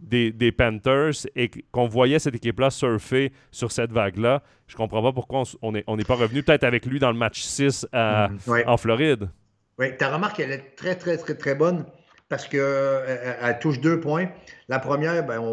des, 0.02 0.52
Panthers 0.52 1.28
et 1.36 1.50
qu'on 1.72 1.88
voyait 1.88 2.20
cette 2.20 2.36
équipe-là 2.36 2.70
surfer 2.70 3.32
sur 3.52 3.72
cette 3.72 3.92
vague-là, 3.92 4.42
je 4.68 4.76
comprends 4.76 5.02
pas 5.02 5.12
pourquoi 5.12 5.44
on 5.62 5.72
n'est 5.72 5.84
on 5.88 5.98
pas 5.98 6.16
revenu 6.16 6.44
peut-être 6.44 6.64
avec 6.64 6.86
lui 6.86 7.00
dans 7.00 7.12
le 7.12 7.18
match 7.18 7.42
6 7.42 7.88
mm-hmm. 7.94 8.68
en 8.68 8.78
Floride. 8.78 9.30
Oui, 9.78 9.96
ta 9.98 10.14
remarque, 10.14 10.40
elle 10.40 10.52
est 10.52 10.76
très, 10.76 10.96
très, 10.96 11.18
très, 11.18 11.36
très 11.36 11.56
bonne 11.56 11.86
parce 12.30 12.48
qu'elle 12.48 12.62
euh, 12.62 13.36
elle 13.42 13.60
touche 13.60 13.80
deux 13.80 14.00
points. 14.00 14.30
La 14.70 14.80
première, 14.80 15.26
ben, 15.26 15.44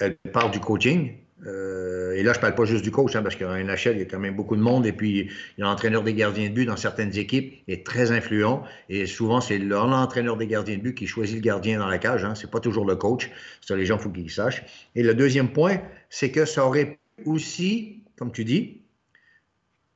elle 0.00 0.16
parle 0.32 0.50
du 0.50 0.60
coaching. 0.60 1.21
Euh, 1.46 2.12
et 2.12 2.22
là, 2.22 2.32
je 2.32 2.38
ne 2.38 2.42
parle 2.42 2.54
pas 2.54 2.64
juste 2.64 2.84
du 2.84 2.90
coach, 2.90 3.16
hein, 3.16 3.22
parce 3.22 3.36
qu'à 3.36 3.62
NHL, 3.62 3.92
il 3.92 3.98
y 3.98 4.02
a 4.02 4.04
quand 4.04 4.18
même 4.18 4.36
beaucoup 4.36 4.56
de 4.56 4.60
monde. 4.60 4.86
Et 4.86 4.92
puis, 4.92 5.28
il 5.56 5.60
y 5.60 5.62
a 5.62 5.66
l'entraîneur 5.66 6.02
des 6.02 6.14
gardiens 6.14 6.48
de 6.48 6.54
but 6.54 6.66
dans 6.66 6.76
certaines 6.76 7.16
équipes, 7.16 7.62
est 7.68 7.84
très 7.84 8.12
influent. 8.12 8.62
Et 8.88 9.06
souvent, 9.06 9.40
c'est 9.40 9.58
l'entraîneur 9.58 10.36
des 10.36 10.46
gardiens 10.46 10.76
de 10.76 10.82
but 10.82 10.94
qui 10.94 11.06
choisit 11.06 11.36
le 11.36 11.42
gardien 11.42 11.78
dans 11.78 11.88
la 11.88 11.98
cage. 11.98 12.24
Hein. 12.24 12.34
Ce 12.34 12.46
n'est 12.46 12.50
pas 12.50 12.60
toujours 12.60 12.86
le 12.86 12.96
coach. 12.96 13.30
Ça, 13.60 13.76
les 13.76 13.86
gens, 13.86 13.96
il 13.96 14.02
faut 14.02 14.10
qu'ils 14.10 14.30
sachent. 14.30 14.64
Et 14.94 15.02
le 15.02 15.14
deuxième 15.14 15.52
point, 15.52 15.80
c'est 16.10 16.30
que 16.30 16.44
ça 16.44 16.66
aurait 16.66 16.98
aussi, 17.24 18.02
comme 18.16 18.32
tu 18.32 18.44
dis, 18.44 18.82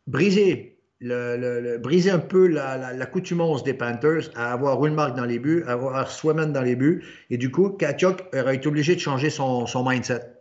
brisé 0.06 0.72
le, 0.98 1.80
un 2.10 2.18
peu 2.18 2.46
l'accoutumance 2.46 3.58
la, 3.60 3.64
des 3.64 3.74
Panthers 3.74 4.30
à 4.34 4.52
avoir 4.52 4.84
Ulmark 4.84 5.14
dans 5.16 5.26
les 5.26 5.38
buts, 5.38 5.62
à 5.66 5.72
avoir 5.72 6.10
Swayman 6.10 6.52
dans 6.52 6.62
les 6.62 6.74
buts. 6.74 7.04
Et 7.30 7.36
du 7.36 7.50
coup, 7.50 7.68
Kachuk 7.70 8.22
aurait 8.34 8.56
été 8.56 8.66
obligé 8.66 8.94
de 8.94 9.00
changer 9.00 9.30
son 9.30 9.66
mindset. 9.84 10.35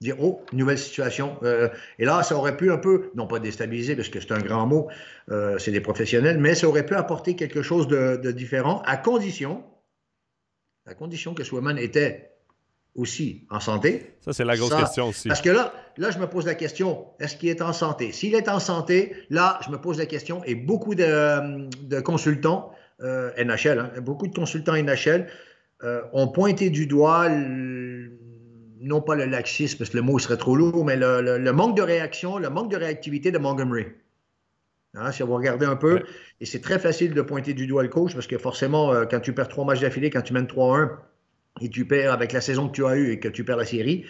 Dire, 0.00 0.14
oh, 0.20 0.44
nouvelle 0.52 0.78
situation. 0.78 1.38
Euh, 1.42 1.68
et 1.98 2.04
là, 2.04 2.22
ça 2.22 2.36
aurait 2.36 2.56
pu 2.56 2.70
un 2.70 2.76
peu, 2.78 3.10
non 3.16 3.26
pas 3.26 3.40
déstabiliser, 3.40 3.96
parce 3.96 4.08
que 4.08 4.20
c'est 4.20 4.30
un 4.30 4.38
grand 4.38 4.64
mot, 4.64 4.88
euh, 5.28 5.58
c'est 5.58 5.72
des 5.72 5.80
professionnels, 5.80 6.38
mais 6.38 6.54
ça 6.54 6.68
aurait 6.68 6.86
pu 6.86 6.94
apporter 6.94 7.34
quelque 7.34 7.62
chose 7.62 7.88
de, 7.88 8.14
de 8.16 8.30
différent, 8.30 8.80
à 8.86 8.96
condition, 8.96 9.64
à 10.86 10.94
condition 10.94 11.34
que 11.34 11.42
Swayman 11.42 11.78
était 11.78 12.30
aussi 12.94 13.44
en 13.50 13.58
santé. 13.58 14.14
Ça, 14.20 14.32
c'est 14.32 14.44
la 14.44 14.56
grosse 14.56 14.72
question 14.72 15.08
aussi. 15.08 15.26
Parce 15.26 15.42
que 15.42 15.50
là, 15.50 15.72
là, 15.96 16.12
je 16.12 16.20
me 16.20 16.28
pose 16.28 16.46
la 16.46 16.54
question, 16.54 17.08
est-ce 17.18 17.36
qu'il 17.36 17.48
est 17.48 17.60
en 17.60 17.72
santé? 17.72 18.12
S'il 18.12 18.36
est 18.36 18.48
en 18.48 18.60
santé, 18.60 19.16
là, 19.30 19.58
je 19.66 19.70
me 19.70 19.80
pose 19.80 19.98
la 19.98 20.06
question, 20.06 20.44
et 20.44 20.54
beaucoup 20.54 20.94
de, 20.94 22.00
consultants 22.02 22.70
euh, 23.02 23.32
NHL, 23.36 23.78
hein, 23.80 24.00
beaucoup 24.00 24.28
de 24.28 24.34
consultants 24.34 24.76
NHL 24.76 25.26
ont 26.12 26.28
pointé 26.28 26.70
du 26.70 26.86
doigt, 26.86 27.28
non 28.80 29.00
pas 29.00 29.14
le 29.14 29.24
laxisme, 29.24 29.78
parce 29.78 29.90
que 29.90 29.96
le 29.96 30.02
mot 30.02 30.18
serait 30.18 30.36
trop 30.36 30.56
lourd, 30.56 30.84
mais 30.84 30.96
le, 30.96 31.52
manque 31.52 31.76
de 31.76 31.82
réaction, 31.82 32.38
le 32.38 32.50
manque 32.50 32.70
de 32.70 32.76
réactivité 32.76 33.30
de 33.30 33.38
Montgomery. 33.38 33.86
Hein, 34.94 35.12
si 35.12 35.22
vous 35.22 35.34
regardez 35.34 35.66
un 35.66 35.76
peu, 35.76 36.02
et 36.40 36.46
c'est 36.46 36.60
très 36.60 36.78
facile 36.78 37.14
de 37.14 37.22
pointer 37.22 37.54
du 37.54 37.66
doigt 37.66 37.82
le 37.82 37.88
coach, 37.88 38.14
parce 38.14 38.26
que 38.26 38.38
forcément, 38.38 38.92
euh, 38.92 39.04
quand 39.04 39.20
tu 39.20 39.32
perds 39.32 39.48
trois 39.48 39.64
matchs 39.64 39.80
d'affilée, 39.80 40.10
quand 40.10 40.22
tu 40.22 40.32
mènes 40.32 40.46
3-1, 40.46 40.90
et 41.60 41.68
tu 41.68 41.84
perds 41.84 42.12
avec 42.12 42.32
la 42.32 42.40
saison 42.40 42.68
que 42.68 42.72
tu 42.72 42.86
as 42.86 42.96
eue 42.96 43.12
et 43.12 43.20
que 43.20 43.28
tu 43.28 43.44
perds 43.44 43.56
la 43.56 43.64
série, 43.64 44.04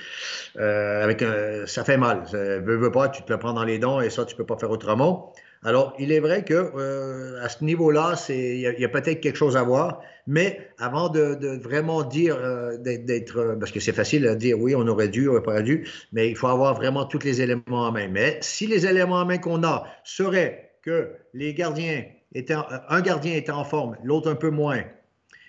euh, 0.58 1.02
avec 1.02 1.24
ça 1.66 1.84
fait 1.84 1.96
mal. 1.96 2.24
Veux, 2.32 2.76
veux 2.76 2.92
pas, 2.92 3.08
tu 3.08 3.22
te 3.22 3.32
le 3.32 3.38
prends 3.38 3.52
dans 3.52 3.64
les 3.64 3.78
dents 3.78 4.00
et 4.00 4.10
ça, 4.10 4.24
tu 4.24 4.36
peux 4.36 4.46
pas 4.46 4.56
faire 4.56 4.70
autrement. 4.70 5.32
Alors, 5.64 5.94
il 5.98 6.12
est 6.12 6.20
vrai 6.20 6.44
que 6.44 6.54
euh, 6.54 7.42
à 7.42 7.48
ce 7.48 7.64
niveau-là, 7.64 8.14
il 8.28 8.60
y 8.60 8.84
a, 8.84 8.88
peut-être 8.88 9.20
quelque 9.20 9.36
chose 9.36 9.56
à 9.56 9.62
voir, 9.62 10.00
mais 10.26 10.60
avant 10.78 11.08
de, 11.08 11.60
vraiment 11.60 12.04
dire 12.04 12.36
euh, 12.36 12.76
d'être, 12.78 13.56
parce 13.58 13.72
que 13.72 13.80
c'est 13.80 13.92
facile 13.92 14.26
à 14.28 14.36
dire 14.36 14.58
oui, 14.58 14.74
on 14.76 14.86
aurait 14.86 15.08
dû, 15.08 15.28
on 15.28 15.32
n'aurait 15.32 15.42
pas 15.42 15.62
dû, 15.62 15.88
mais 16.12 16.28
il 16.28 16.36
faut 16.36 16.46
avoir 16.46 16.74
vraiment 16.74 17.06
tous 17.06 17.24
les 17.24 17.42
éléments 17.42 17.62
en 17.66 17.92
main. 17.92 18.08
Mais 18.08 18.38
si 18.40 18.66
les 18.66 18.86
éléments 18.86 19.16
en 19.16 19.24
main 19.24 19.38
qu'on 19.38 19.64
a 19.64 19.84
seraient 20.04 20.70
que 20.82 21.10
les 21.34 21.54
gardiens 21.54 22.04
étaient, 22.34 22.54
un 22.88 23.00
gardien 23.00 23.34
était 23.34 23.50
en 23.50 23.64
forme, 23.64 23.96
l'autre 24.04 24.30
un 24.30 24.36
peu 24.36 24.50
moins, 24.50 24.82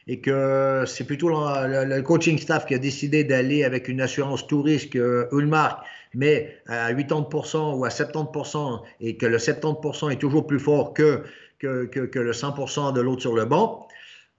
et 0.10 0.20
que 0.22 0.86
c'est 0.88 1.04
plutôt 1.04 1.30
le, 1.30 2.02
coaching 2.02 2.40
staff 2.40 2.66
qui 2.66 2.74
a 2.74 2.80
décidé 2.80 3.24
d'aller 3.24 3.64
avec 3.64 3.88
une 3.88 4.02
assurance 4.02 4.48
tout 4.48 4.64
risque 4.64 4.96
euh, 4.96 5.28
Ulmark, 5.32 5.86
mais 6.16 6.58
à 6.66 6.92
80% 6.92 7.78
ou 7.78 7.86
à 7.86 7.90
70%, 7.90 8.82
et 9.02 9.18
que 9.18 9.28
le 9.28 9.38
70% 9.38 10.12
est 10.12 10.16
toujours 10.16 10.48
plus 10.48 10.60
fort 10.60 10.96
que, 10.96 11.22
que, 11.60 11.86
que, 11.86 12.20
le 12.20 12.32
100% 12.32 12.92
de 12.92 13.02
l'autre 13.02 13.22
sur 13.22 13.36
le 13.36 13.46
banc, 13.46 13.88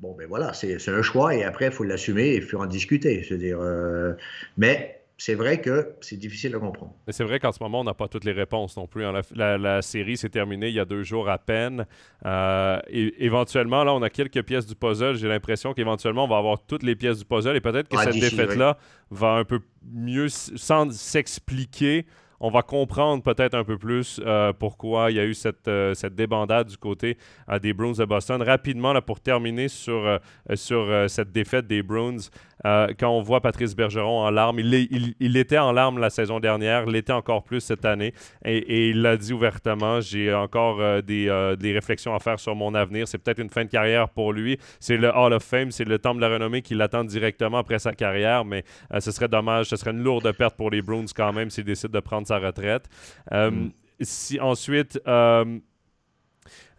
bon, 0.01 0.17
ben 0.19 0.27
voilà, 0.29 0.53
c'est 0.55 0.89
un 0.89 1.03
choix, 1.03 1.37
et 1.37 1.45
après, 1.45 1.67
il 1.67 1.73
faut 1.73 1.85
l'assumer 1.85 2.31
et 2.31 2.37
il 2.39 2.43
faut 2.43 2.59
en 2.59 2.67
discuter. 2.67 3.23
Je 3.23 3.35
veux 3.35 3.41
dire, 3.41 3.61
euh, 3.61 4.15
mais 4.57 5.00
c'est 5.21 5.35
vrai 5.35 5.61
que 5.61 5.93
c'est 6.01 6.17
difficile 6.17 6.55
à 6.55 6.59
comprendre. 6.59 6.95
Mais 7.07 7.13
c'est 7.13 7.25
vrai 7.25 7.39
qu'en 7.39 7.53
ce 7.53 7.63
moment, 7.63 7.81
on 7.81 7.85
n'a 7.85 7.93
pas 7.93 8.09
toutes 8.09 8.25
les 8.25 8.33
réponses 8.33 8.75
non 8.79 8.87
plus. 8.87 9.05
Hein. 9.05 9.21
La, 9.35 9.83
série 9.83 10.17
s'est 10.17 10.31
terminée 10.31 10.69
il 10.69 10.75
y 10.75 10.81
a 10.81 10.87
deux 10.87 11.03
jours 11.03 11.29
à 11.29 11.37
peine. 11.37 11.85
Euh, 12.25 12.81
et, 12.89 13.23
éventuellement, 13.23 13.85
là, 13.85 13.93
on 13.93 14.01
a 14.01 14.09
quelques 14.09 14.43
pièces 14.43 14.65
du 14.65 14.75
puzzle. 14.75 15.17
J'ai 15.17 15.29
l'impression 15.29 15.75
qu'éventuellement, 15.75 16.25
on 16.25 16.29
va 16.29 16.39
avoir 16.39 16.65
toutes 16.67 16.83
les 16.83 16.97
pièces 16.97 17.19
du 17.19 17.27
puzzle 17.27 17.55
et 17.55 17.61
peut-être 17.61 17.91
que 17.91 17.99
cette 17.99 18.19
défaite-là 18.19 18.79
va 19.11 19.33
un 19.33 19.45
peu 19.45 19.61
mieux, 19.93 20.31
sans 20.31 20.91
s'expliquer, 20.91 22.07
on 22.43 22.51
va 22.51 22.63
comprendre 22.63 23.23
peut-être 23.23 23.55
un 23.55 23.65
peu 23.65 23.77
plus 23.77 24.23
euh, 24.25 24.55
pourquoi 24.55 25.11
il 25.11 25.19
y 25.19 25.21
a 25.21 25.27
eu 25.27 25.35
cette, 25.35 25.69
euh, 25.69 25.93
cette 25.93 26.15
débandade 26.15 26.69
du 26.69 26.79
côté 26.79 27.19
des 27.61 27.75
Bruins 27.75 27.93
de 27.93 28.07
Boston. 28.07 28.41
Rapidement, 28.41 28.95
là, 28.95 29.03
pour 29.03 29.21
terminer 29.21 29.69
sur, 29.69 30.19
sur 30.55 31.05
cette 31.11 31.31
défaite 31.31 31.67
des 31.67 31.83
Bruins, 31.83 32.31
euh, 32.67 32.89
quand 32.99 33.09
on 33.09 33.23
voit 33.23 33.41
Patrice 33.41 33.75
Bergeron 33.75 34.21
en 34.21 34.31
larmes, 34.31 34.59
il, 34.61 35.15
il, 35.19 35.37
était 35.37 35.59
en 35.59 35.73
larmes 35.73 35.99
la 35.99 36.11
saison 36.11 36.41
dernière, 36.41 36.87
l'était 36.87 37.13
encore 37.13 37.43
plus 37.43 37.61
cette 37.61 37.85
année, 37.85 38.13
et, 38.45 38.91
il 38.91 39.03
l'a 39.03 39.17
dit 39.17 39.33
ouvertement, 39.33 40.01
j'ai 40.01 40.33
encore 40.35 40.81
euh, 40.81 41.01
des, 41.01 41.29
euh, 41.29 41.57
des, 41.57 41.73
réflexions 41.73 42.15
à 42.15 42.19
faire 42.19 42.39
sur 42.39 42.55
mon 42.55 42.75
avenir, 42.75 43.09
c'est 43.09 43.19
peut-être 43.19 43.39
une 43.39 43.51
fin 43.51 43.65
de 43.65 43.71
carrière 43.71 44.09
pour 44.09 44.33
lui, 44.33 44.59
c'est 44.79 44.97
le 44.97 45.09
Hall 45.09 45.33
of 45.33 45.43
Fame, 45.43 45.71
c'est 45.71 45.85
le 45.85 45.99
temple 45.99 46.17
de 46.17 46.23
la 46.23 46.29
renommée 46.29 46.63
qui 46.63 46.75
l'attend 46.75 47.05
directement 47.05 47.59
après 47.59 47.79
sa 47.79 47.93
carrière, 47.93 48.45
mais 48.45 48.65
ce 48.99 49.11
serait 49.11 49.29
dommage, 49.29 49.67
ce 49.67 49.77
serait 49.77 49.93
une 49.93 50.03
lourde 50.03 50.31
perte 50.33 50.57
pour 50.57 50.71
les 50.71 50.83
Bruins 50.83 51.07
quand 51.15 51.33
même 51.33 51.51
s'il 51.51 51.65
décide 51.65 51.91
de 51.91 52.01
prendre 52.01 52.27
sa 52.27 52.39
retraite. 52.39 52.89
Mm. 53.31 53.69
Si 54.03 54.41
ensuite... 54.41 54.99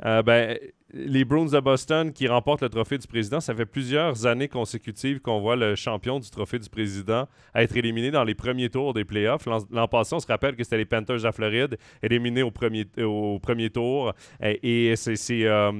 ben, 0.03 0.57
les 0.93 1.25
Bruins 1.25 1.45
de 1.45 1.59
Boston 1.59 2.11
qui 2.11 2.27
remportent 2.27 2.61
le 2.61 2.69
trophée 2.69 2.97
du 2.97 3.07
président, 3.07 3.39
ça 3.39 3.55
fait 3.55 3.65
plusieurs 3.65 4.25
années 4.25 4.47
consécutives 4.47 5.19
qu'on 5.19 5.39
voit 5.39 5.55
le 5.55 5.75
champion 5.75 6.19
du 6.19 6.29
trophée 6.29 6.59
du 6.59 6.69
président 6.69 7.27
être 7.55 7.75
éliminé 7.75 8.11
dans 8.11 8.23
les 8.23 8.35
premiers 8.35 8.69
tours 8.69 8.93
des 8.93 9.05
playoffs. 9.05 9.45
L'an 9.45 9.87
passé, 9.87 10.15
on 10.15 10.19
se 10.19 10.27
rappelle 10.27 10.55
que 10.55 10.63
c'était 10.63 10.77
les 10.77 10.85
Panthers 10.85 11.17
de 11.17 11.23
la 11.23 11.31
Floride, 11.31 11.77
éliminés 12.03 12.43
au 12.43 12.51
premier, 12.51 12.85
au 12.99 13.39
premier 13.39 13.69
tour. 13.69 14.13
Et, 14.41 14.93
c'est 14.95 15.45
euh, 15.45 15.71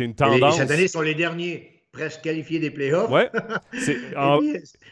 une 0.00 0.14
tendance. 0.14 0.56
Cette 0.56 0.70
année, 0.70 0.88
sont 0.88 1.00
les 1.00 1.14
derniers 1.14 1.75
presque 1.96 2.20
qualifiés 2.20 2.58
des 2.58 2.70
playoffs. 2.70 3.10
Ouais. 3.10 3.30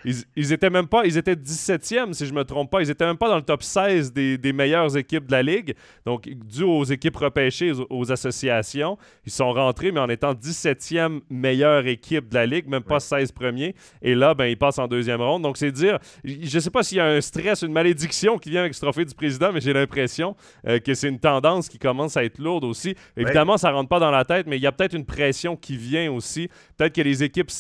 ils, 0.04 0.14
ils, 0.36 0.52
étaient 0.52 0.70
même 0.70 0.86
pas, 0.86 1.04
ils 1.04 1.18
étaient 1.18 1.34
17e, 1.34 2.14
si 2.14 2.26
je 2.26 2.32
me 2.32 2.44
trompe 2.44 2.70
pas. 2.70 2.80
Ils 2.80 2.88
étaient 2.88 3.04
même 3.04 3.18
pas 3.18 3.28
dans 3.28 3.36
le 3.36 3.42
top 3.42 3.62
16 3.62 4.12
des, 4.12 4.38
des 4.38 4.52
meilleures 4.54 4.96
équipes 4.96 5.26
de 5.26 5.32
la 5.32 5.42
Ligue. 5.42 5.74
Donc, 6.06 6.26
dû 6.28 6.62
aux 6.62 6.84
équipes 6.84 7.16
repêchées, 7.16 7.72
aux, 7.90 8.10
associations, 8.10 8.96
ils 9.26 9.32
sont 9.32 9.52
rentrés, 9.52 9.92
mais 9.92 10.00
en 10.00 10.08
étant 10.08 10.32
17e 10.32 11.20
meilleure 11.28 11.86
équipe 11.86 12.30
de 12.30 12.34
la 12.34 12.46
Ligue, 12.46 12.68
même 12.68 12.82
pas 12.82 13.00
16 13.00 13.32
premiers. 13.32 13.74
Et 14.00 14.14
là, 14.14 14.32
ben, 14.32 14.46
ils 14.46 14.56
passent 14.56 14.78
en 14.78 14.88
deuxième 14.88 15.20
ronde. 15.20 15.42
Donc, 15.42 15.58
c'est 15.58 15.72
dire, 15.72 15.98
je 16.24 16.58
sais 16.58 16.70
pas 16.70 16.82
s'il 16.82 16.98
y 16.98 17.00
a 17.00 17.06
un 17.06 17.20
stress, 17.20 17.62
une 17.62 17.72
malédiction 17.72 18.38
qui 18.38 18.48
vient 18.48 18.60
avec 18.60 18.74
ce 18.74 18.80
trophée 18.80 19.04
du 19.04 19.14
président, 19.14 19.52
mais 19.52 19.60
j'ai 19.60 19.74
l'impression 19.74 20.36
euh, 20.66 20.78
que 20.78 20.94
c'est 20.94 21.08
une 21.08 21.20
tendance 21.20 21.68
qui 21.68 21.78
commence 21.78 22.16
à 22.16 22.24
être 22.24 22.38
lourde 22.38 22.64
aussi. 22.64 22.94
Évidemment, 23.16 23.58
ça 23.58 23.70
rentre 23.70 23.90
pas 23.90 24.00
dans 24.00 24.10
la 24.10 24.24
tête, 24.24 24.46
mais 24.46 24.56
il 24.56 24.62
y 24.62 24.66
a 24.66 24.72
peut-être 24.72 24.94
une 24.94 25.04
pression 25.04 25.54
qui 25.56 25.76
vient 25.76 26.10
aussi. 26.10 26.48
Peut-être 26.76 26.94
que 26.94 27.02
les 27.02 27.22
équipes 27.22 27.50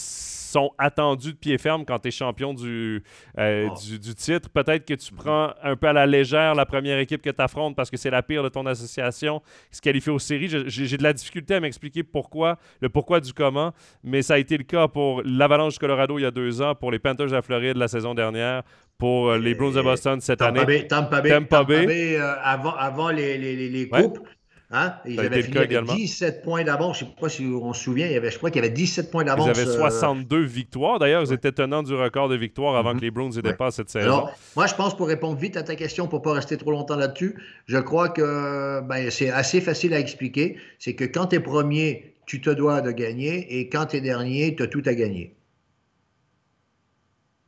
sont 0.54 0.70
attendues 0.78 1.32
de 1.32 1.38
pied 1.38 1.58
ferme 1.58 1.84
quand 1.84 1.98
tu 1.98 2.08
es 2.08 2.10
champion 2.12 2.54
du, 2.54 3.02
euh, 3.38 3.68
ah. 3.68 3.74
du, 3.98 4.14
titre. 4.14 4.48
Peut-être 4.50 4.86
que 4.86 4.94
tu 4.94 5.12
mm-hmm. 5.12 5.16
prends 5.16 5.50
un 5.62 5.74
peu 5.74 5.88
à 5.88 5.92
la 5.92 6.06
légère 6.06 6.54
la 6.54 6.64
première 6.64 6.98
équipe 6.98 7.22
que 7.22 7.30
tu 7.30 7.42
affrontes 7.42 7.74
parce 7.74 7.90
que 7.90 7.96
c'est 7.96 8.10
la 8.10 8.22
pire 8.22 8.44
de 8.44 8.48
ton 8.48 8.64
association 8.66 9.40
qui 9.70 9.76
se 9.76 9.82
qualifie 9.82 10.10
aux 10.10 10.20
séries. 10.20 10.48
J'ai 10.66 10.96
de 10.96 11.02
la 11.02 11.12
difficulté 11.12 11.54
à 11.54 11.60
m'expliquer 11.60 12.04
pourquoi, 12.04 12.58
le 12.80 12.88
pourquoi 12.88 13.18
du 13.18 13.32
comment, 13.32 13.72
mais 14.04 14.22
ça 14.22 14.34
a 14.34 14.38
été 14.38 14.56
le 14.56 14.64
cas 14.64 14.86
pour 14.86 15.22
l'Avalanche 15.24 15.74
du 15.74 15.78
Colorado 15.80 16.18
il 16.18 16.22
y 16.22 16.26
a 16.26 16.30
deux 16.30 16.62
ans, 16.62 16.76
pour 16.76 16.92
les 16.92 17.00
Panthers 17.00 17.26
de 17.26 17.32
la 17.32 17.42
Floride 17.42 17.76
la 17.76 17.88
saison 17.88 18.14
dernière, 18.14 18.62
pour 18.96 19.30
euh, 19.30 19.38
les 19.38 19.54
Bruins 19.56 19.72
de 19.72 19.82
Boston 19.82 20.20
cette 20.20 20.40
année. 20.40 20.86
Tampa 20.86 21.20
Bay, 21.20 21.30
Tampa 21.30 21.64
Bay, 21.64 22.16
euh, 22.16 22.34
avant, 22.42 22.76
avant 22.76 23.10
les, 23.10 23.38
les, 23.38 23.68
les 23.68 23.88
coupes. 23.88 24.20
Hein? 24.70 24.94
Ils 25.06 25.20
avaient 25.20 25.42
fini 25.42 25.58
avec 25.58 25.84
17 25.84 26.42
points 26.42 26.64
d'avance. 26.64 26.98
Je 26.98 27.04
ne 27.04 27.10
sais 27.10 27.16
pas 27.20 27.28
si 27.28 27.44
on 27.44 27.72
se 27.72 27.82
souvient. 27.82 28.06
Il 28.06 28.12
y 28.12 28.16
avait, 28.16 28.30
je 28.30 28.38
crois 28.38 28.50
qu'il 28.50 28.62
y 28.62 28.64
avait 28.64 28.74
17 28.74 29.10
points 29.10 29.24
d'avance. 29.24 29.46
Ils 29.46 29.60
avaient 29.60 29.72
62 29.72 30.36
euh, 30.36 30.40
victoires. 30.44 30.98
D'ailleurs, 30.98 31.22
ils 31.22 31.32
étaient 31.32 31.52
tenants 31.52 31.82
du 31.82 31.94
record 31.94 32.28
de 32.28 32.36
victoires 32.36 32.76
avant 32.76 32.92
mm-hmm. 32.92 32.96
que 32.96 33.02
les 33.02 33.10
Browns 33.10 33.32
y 33.34 33.42
dépassent 33.42 33.76
cette 33.76 33.90
saison. 33.90 34.06
Alors, 34.06 34.38
moi, 34.56 34.66
je 34.66 34.74
pense, 34.74 34.96
pour 34.96 35.06
répondre 35.06 35.38
vite 35.38 35.56
à 35.56 35.62
ta 35.62 35.76
question, 35.76 36.08
pour 36.08 36.20
ne 36.20 36.24
pas 36.24 36.32
rester 36.32 36.56
trop 36.56 36.70
longtemps 36.70 36.96
là-dessus, 36.96 37.36
je 37.66 37.78
crois 37.78 38.08
que 38.08 38.80
ben, 38.80 39.10
c'est 39.10 39.30
assez 39.30 39.60
facile 39.60 39.94
à 39.94 40.00
expliquer. 40.00 40.56
C'est 40.78 40.94
que 40.94 41.04
quand 41.04 41.26
tu 41.26 41.36
es 41.36 41.40
premier, 41.40 42.14
tu 42.26 42.40
te 42.40 42.50
dois 42.50 42.80
de 42.80 42.90
gagner. 42.90 43.58
Et 43.58 43.68
quand 43.68 43.86
tu 43.86 43.96
es 43.96 44.00
dernier, 44.00 44.56
tu 44.56 44.62
as 44.62 44.66
tout 44.66 44.82
à 44.86 44.94
gagner. 44.94 45.34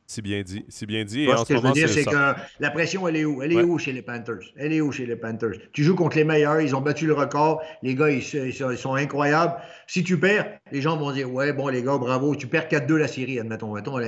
C'est 0.09 0.21
bien 0.21 0.41
dit. 0.41 0.65
C'est 0.69 0.85
bien 0.85 1.03
dit. 1.03 1.25
ce 1.25 1.43
que 1.43 1.57
je 1.57 1.61
veux 1.61 1.71
dire, 1.73 1.89
c'est 1.89 2.05
que 2.05 2.33
la 2.61 2.71
pression, 2.71 3.09
elle 3.09 3.17
est 3.17 3.25
où? 3.25 3.43
Elle 3.43 3.51
est 3.51 3.61
où 3.61 3.77
chez 3.77 3.91
les 3.91 4.01
Panthers? 4.01 4.53
Elle 4.55 4.71
est 4.71 4.79
où 4.79 4.89
chez 4.89 5.05
les 5.05 5.17
Panthers? 5.17 5.59
Tu 5.73 5.83
joues 5.83 5.95
contre 5.95 6.15
les 6.15 6.23
meilleurs, 6.23 6.61
ils 6.61 6.73
ont 6.77 6.79
battu 6.79 7.07
le 7.07 7.13
record. 7.13 7.61
Les 7.83 7.93
gars, 7.93 8.09
ils, 8.09 8.53
sont 8.53 8.95
incroyables. 8.95 9.55
Si 9.85 10.05
tu 10.05 10.17
perds, 10.17 10.59
les 10.71 10.81
gens 10.81 10.95
vont 10.95 11.11
dire 11.11 11.29
Ouais, 11.29 11.51
bon, 11.51 11.67
les 11.67 11.83
gars, 11.83 11.97
bravo. 11.97 12.35
Tu 12.35 12.47
perds 12.47 12.69
4-2 12.69 12.95
la 12.95 13.09
série, 13.09 13.37
admettons. 13.37 13.75
admettons 13.75 13.99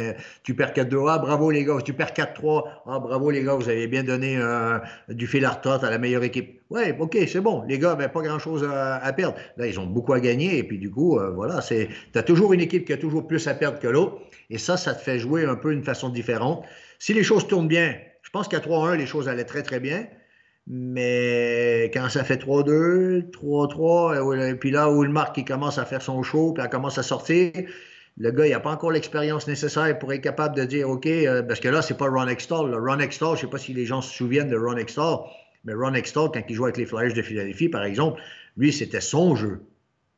tu 0.43 0.55
perds 0.55 0.71
4-2. 0.71 1.05
Ah, 1.09 1.17
bravo, 1.17 1.51
les 1.51 1.65
gars. 1.65 1.79
Tu 1.83 1.91
perds 1.91 2.13
4-3. 2.13 2.63
Ah, 2.85 2.99
bravo, 2.99 3.29
les 3.29 3.43
gars, 3.43 3.55
vous 3.55 3.67
avez 3.67 3.87
bien 3.87 4.03
donné 4.03 4.37
euh, 4.37 4.79
du 5.09 5.27
fil 5.27 5.43
à 5.43 5.51
retard 5.51 5.83
à 5.83 5.89
la 5.89 5.97
meilleure 5.97 6.23
équipe. 6.23 6.58
Ouais, 6.69 6.95
OK, 6.99 7.17
c'est 7.27 7.41
bon. 7.41 7.63
Les 7.67 7.79
gars 7.79 7.95
n'avaient 7.95 8.11
pas 8.11 8.21
grand-chose 8.21 8.63
à, 8.63 9.11
perdre. 9.13 9.35
Là, 9.57 9.65
ils 9.65 9.79
ont 9.79 9.87
beaucoup 9.87 10.13
à 10.13 10.19
gagner. 10.19 10.57
Et 10.59 10.63
puis, 10.63 10.77
du 10.77 10.91
coup, 10.91 11.17
euh, 11.17 11.31
voilà, 11.31 11.61
tu 11.61 11.87
as 12.13 12.23
toujours 12.23 12.53
une 12.53 12.61
équipe 12.61 12.85
qui 12.85 12.93
a 12.93 12.97
toujours 12.97 13.25
plus 13.25 13.47
à 13.47 13.55
perdre 13.55 13.79
que 13.79 13.87
l'autre. 13.87 14.19
Et 14.51 14.59
ça, 14.59 14.77
ça 14.77 14.93
te 14.93 15.01
fait 15.01 15.17
jouer 15.17 15.45
un 15.45 15.55
peu 15.55 15.73
d'une 15.73 15.83
façon 15.83 16.09
différente. 16.09 16.63
Si 16.99 17.13
les 17.13 17.23
choses 17.23 17.47
tournent 17.47 17.67
bien, 17.67 17.95
je 18.21 18.29
pense 18.29 18.47
qu'à 18.47 18.59
3-1, 18.59 18.97
les 18.97 19.07
choses 19.07 19.27
allaient 19.27 19.45
très, 19.45 19.63
très 19.63 19.79
bien. 19.79 20.05
Mais 20.67 21.89
quand 21.93 22.07
ça 22.09 22.23
fait 22.23 22.35
3-2, 22.35 23.31
3-3, 23.31 24.51
et 24.51 24.55
puis 24.55 24.69
là 24.69 24.91
où 24.91 25.03
le 25.03 25.09
Marc 25.09 25.33
qui 25.33 25.43
commence 25.43 25.79
à 25.79 25.85
faire 25.85 26.03
son 26.03 26.21
show, 26.21 26.53
puis 26.53 26.63
elle 26.63 26.69
commence 26.69 26.99
à 26.99 27.03
sortir, 27.03 27.51
le 28.17 28.31
gars, 28.31 28.45
il 28.45 28.51
n'a 28.51 28.59
pas 28.59 28.71
encore 28.71 28.91
l'expérience 28.91 29.47
nécessaire 29.47 29.97
pour 29.97 30.13
être 30.13 30.21
capable 30.21 30.55
de 30.55 30.65
dire 30.65 30.87
OK, 30.89 31.07
euh, 31.07 31.41
parce 31.41 31.59
que 31.59 31.69
là, 31.69 31.81
c'est 31.81 31.97
pas 31.97 32.07
Ron 32.07 32.27
Extall. 32.27 32.75
Ron 32.75 32.99
Extall, 32.99 33.29
je 33.29 33.33
ne 33.33 33.47
sais 33.47 33.47
pas 33.47 33.57
si 33.57 33.73
les 33.73 33.85
gens 33.85 34.01
se 34.01 34.13
souviennent 34.13 34.49
de 34.49 34.57
Ron 34.57 34.77
Extall, 34.77 35.19
mais 35.63 35.73
Ron 35.73 35.93
Extall, 35.93 36.29
quand 36.33 36.41
il 36.47 36.55
jouait 36.55 36.67
avec 36.67 36.77
les 36.77 36.85
Flyers 36.85 37.13
de 37.13 37.21
Philadelphie, 37.21 37.69
par 37.69 37.83
exemple, 37.83 38.21
lui, 38.57 38.71
c'était 38.71 39.01
son 39.01 39.35
jeu. 39.35 39.61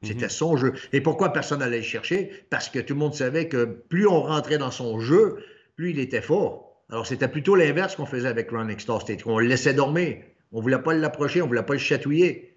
C'était 0.04 0.26
mhm. 0.26 0.32
son 0.32 0.58
jeu. 0.58 0.74
Et 0.94 1.02
pourquoi 1.02 1.32
personne 1.32 1.60
n'allait 1.60 1.78
le 1.78 1.84
chercher? 1.84 2.32
Parce 2.50 2.70
que 2.70 2.80
tout 2.80 2.94
le 2.94 3.00
monde 3.00 3.14
savait 3.14 3.48
que 3.48 3.66
plus 3.66 4.08
on 4.08 4.22
rentrait 4.22 4.58
dans 4.58 4.72
son 4.72 5.00
jeu, 5.00 5.38
plus 5.76 5.92
il 5.92 6.00
était 6.00 6.22
fort. 6.22 6.84
Alors, 6.90 7.06
c'était 7.06 7.28
plutôt 7.28 7.56
l'inverse 7.56 7.96
qu'on 7.96 8.06
faisait 8.06 8.28
avec 8.28 8.50
Ron 8.52 8.68
Star. 8.78 9.02
C'était 9.02 9.22
qu'on 9.22 9.40
le 9.40 9.48
laissait 9.48 9.74
dormir. 9.74 10.18
On 10.52 10.58
ne 10.58 10.62
voulait 10.64 10.82
pas 10.82 10.94
l'approcher, 10.94 11.42
on 11.42 11.46
ne 11.46 11.50
voulait 11.50 11.64
pas 11.64 11.74
le 11.74 11.80
chatouiller. 11.80 12.51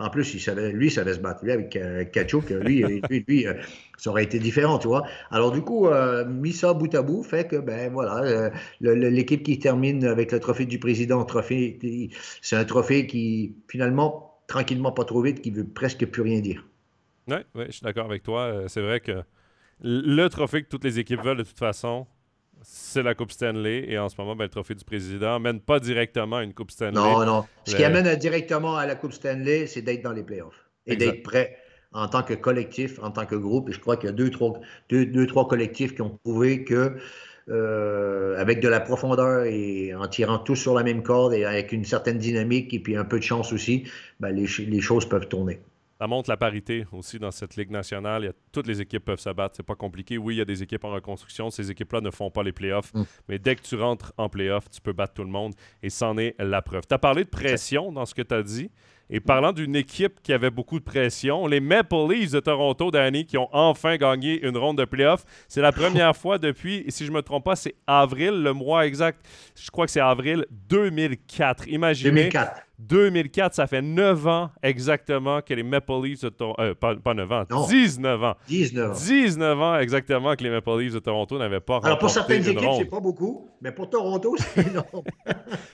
En 0.00 0.10
plus, 0.10 0.34
lui, 0.72 0.86
il 0.86 0.90
savait 0.90 1.14
se 1.14 1.20
battre. 1.20 1.44
Lui, 1.44 1.52
avec 1.52 1.76
euh, 1.76 2.04
Kachuk, 2.04 2.50
lui, 2.50 2.82
lui, 2.82 3.24
lui 3.28 3.46
euh, 3.46 3.54
ça 3.98 4.10
aurait 4.10 4.24
été 4.24 4.38
différent, 4.38 4.78
tu 4.78 4.88
vois. 4.88 5.06
Alors, 5.30 5.52
du 5.52 5.60
coup, 5.60 5.86
euh, 5.86 6.24
mis 6.24 6.52
ça 6.52 6.72
bout 6.72 6.92
à 6.94 7.02
bout, 7.02 7.22
fait 7.22 7.46
que, 7.46 7.56
ben 7.56 7.92
voilà, 7.92 8.50
l'équipe 8.80 9.42
qui 9.42 9.58
termine 9.58 10.04
avec 10.06 10.32
le 10.32 10.40
trophée 10.40 10.66
du 10.66 10.78
président, 10.78 11.24
trophée, 11.24 11.78
c'est 12.40 12.56
un 12.56 12.64
trophée 12.64 13.06
qui, 13.06 13.54
finalement, 13.68 14.40
tranquillement, 14.48 14.90
pas 14.90 15.04
trop 15.04 15.22
vite, 15.22 15.42
qui 15.42 15.50
veut 15.50 15.66
presque 15.66 16.06
plus 16.06 16.22
rien 16.22 16.40
dire. 16.40 16.64
Oui, 17.28 17.36
ouais, 17.54 17.66
je 17.66 17.72
suis 17.72 17.82
d'accord 17.82 18.06
avec 18.06 18.22
toi. 18.22 18.42
Euh, 18.42 18.68
c'est 18.68 18.82
vrai 18.82 19.00
que 19.00 19.22
le 19.82 20.28
trophée 20.28 20.62
que 20.62 20.68
toutes 20.68 20.84
les 20.84 20.98
équipes 20.98 21.22
veulent 21.22 21.38
de 21.38 21.42
toute 21.42 21.58
façon, 21.58 22.06
c'est 22.62 23.02
la 23.02 23.14
Coupe 23.14 23.32
Stanley. 23.32 23.84
Et 23.88 23.98
en 23.98 24.08
ce 24.08 24.16
moment, 24.18 24.36
ben, 24.36 24.44
le 24.44 24.50
trophée 24.50 24.74
du 24.74 24.84
président 24.84 25.40
mène 25.40 25.60
pas 25.60 25.80
directement 25.80 26.36
à 26.36 26.44
une 26.44 26.54
Coupe 26.54 26.70
Stanley. 26.70 26.92
Non, 26.92 27.24
non. 27.24 27.44
Ce 27.64 27.74
qui 27.74 27.84
amène 27.84 28.14
directement 28.16 28.76
à 28.76 28.86
la 28.86 28.94
Coupe 28.94 29.12
Stanley, 29.12 29.66
c'est 29.66 29.82
d'être 29.82 30.02
dans 30.02 30.12
les 30.12 30.22
playoffs 30.22 30.66
et 30.86 30.96
d'être 30.96 31.22
prêt 31.22 31.56
en 31.92 32.08
tant 32.08 32.22
que 32.22 32.34
collectif, 32.34 32.98
en 33.02 33.10
tant 33.10 33.26
que 33.26 33.34
groupe. 33.34 33.68
Et 33.68 33.72
je 33.72 33.80
crois 33.80 33.96
qu'il 33.96 34.06
y 34.06 34.12
a 34.12 34.14
deux, 34.14 34.30
trois, 34.30 34.52
deux, 34.88 35.06
deux, 35.06 35.26
trois 35.26 35.48
collectifs 35.48 35.94
qui 35.94 36.02
ont 36.02 36.18
prouvé 36.22 36.64
que 36.64 36.96
euh, 37.48 38.38
avec 38.38 38.60
de 38.60 38.68
la 38.68 38.78
profondeur 38.78 39.44
et 39.44 39.92
en 39.94 40.06
tirant 40.06 40.38
tous 40.38 40.54
sur 40.54 40.74
la 40.74 40.84
même 40.84 41.02
corde 41.02 41.34
et 41.34 41.44
avec 41.44 41.72
une 41.72 41.84
certaine 41.84 42.18
dynamique 42.18 42.72
et 42.74 42.78
puis 42.78 42.96
un 42.96 43.04
peu 43.04 43.18
de 43.18 43.24
chance 43.24 43.52
aussi, 43.52 43.84
ben 44.20 44.30
les, 44.30 44.46
les, 44.66 44.80
choses 44.80 45.08
peuvent 45.08 45.26
tourner. 45.26 45.58
Ça 46.00 46.06
montre 46.06 46.30
la 46.30 46.38
parité 46.38 46.86
aussi 46.92 47.18
dans 47.18 47.30
cette 47.30 47.56
Ligue 47.56 47.70
nationale. 47.70 48.22
Il 48.22 48.26
y 48.26 48.28
a, 48.30 48.32
toutes 48.52 48.66
les 48.66 48.80
équipes 48.80 49.04
peuvent 49.04 49.20
se 49.20 49.28
battre. 49.28 49.56
C'est 49.56 49.62
pas 49.62 49.74
compliqué. 49.74 50.16
Oui, 50.16 50.36
il 50.36 50.38
y 50.38 50.40
a 50.40 50.46
des 50.46 50.62
équipes 50.62 50.84
en 50.84 50.92
reconstruction. 50.92 51.50
Ces 51.50 51.70
équipes-là 51.70 52.00
ne 52.00 52.10
font 52.10 52.30
pas 52.30 52.42
les 52.42 52.52
playoffs. 52.52 52.90
Mm. 52.94 53.02
Mais 53.28 53.38
dès 53.38 53.54
que 53.54 53.60
tu 53.60 53.76
rentres 53.76 54.14
en 54.16 54.30
playoffs, 54.30 54.70
tu 54.70 54.80
peux 54.80 54.94
battre 54.94 55.12
tout 55.12 55.24
le 55.24 55.30
monde. 55.30 55.52
Et 55.82 55.90
c'en 55.90 56.16
est 56.16 56.34
la 56.38 56.62
preuve. 56.62 56.86
Tu 56.88 56.94
as 56.94 56.98
parlé 56.98 57.24
de 57.24 57.28
pression 57.28 57.92
dans 57.92 58.06
ce 58.06 58.14
que 58.14 58.22
tu 58.22 58.34
as 58.34 58.42
dit. 58.42 58.70
Et 59.10 59.18
parlant 59.18 59.52
d'une 59.52 59.74
équipe 59.74 60.22
qui 60.22 60.32
avait 60.32 60.50
beaucoup 60.50 60.78
de 60.78 60.84
pression, 60.84 61.46
les 61.48 61.58
Maple 61.58 61.96
Leafs 62.08 62.30
de 62.30 62.40
Toronto, 62.40 62.90
Danny, 62.92 63.26
qui 63.26 63.36
ont 63.36 63.48
enfin 63.52 63.96
gagné 63.96 64.40
une 64.46 64.56
ronde 64.56 64.78
de 64.78 64.84
playoffs. 64.84 65.24
C'est 65.48 65.60
la 65.60 65.72
première 65.72 66.14
fois 66.16 66.38
depuis, 66.38 66.84
si 66.88 67.04
je 67.04 67.10
ne 67.10 67.16
me 67.16 67.22
trompe 67.22 67.44
pas, 67.44 67.56
c'est 67.56 67.74
avril, 67.86 68.42
le 68.42 68.52
mois 68.52 68.86
exact. 68.86 69.26
Je 69.60 69.70
crois 69.70 69.86
que 69.86 69.92
c'est 69.92 70.00
avril 70.00 70.46
2004. 70.50 71.66
Imaginez. 71.68 72.30
2004. 72.30 72.62
2004, 72.80 73.54
ça 73.54 73.66
fait 73.66 73.82
9 73.82 74.26
ans 74.26 74.50
exactement 74.62 75.42
que 75.42 75.52
les 75.52 75.62
Maple 75.62 75.92
Leafs 76.02 76.22
de 76.22 76.28
Toronto. 76.30 76.60
Euh, 76.62 76.74
pas, 76.74 77.14
9 77.14 77.32
ans, 77.32 77.44
19 77.68 78.24
ans. 78.24 78.34
19 78.48 78.90
ans. 78.90 78.94
19 78.94 79.60
ans 79.60 79.78
exactement 79.78 80.34
que 80.34 80.42
les 80.42 80.50
Maple 80.50 80.78
Leafs 80.78 80.94
de 80.94 80.98
Toronto 80.98 81.38
n'avaient 81.38 81.60
pas 81.60 81.80
Alors 81.82 81.98
pour 81.98 82.10
certaines 82.10 82.48
équipes, 82.48 82.70
c'est 82.78 82.84
pas 82.86 83.00
beaucoup, 83.00 83.48
mais 83.60 83.72
pour 83.72 83.90
Toronto, 83.90 84.34
c'est 84.38 84.66
énorme. 84.70 85.04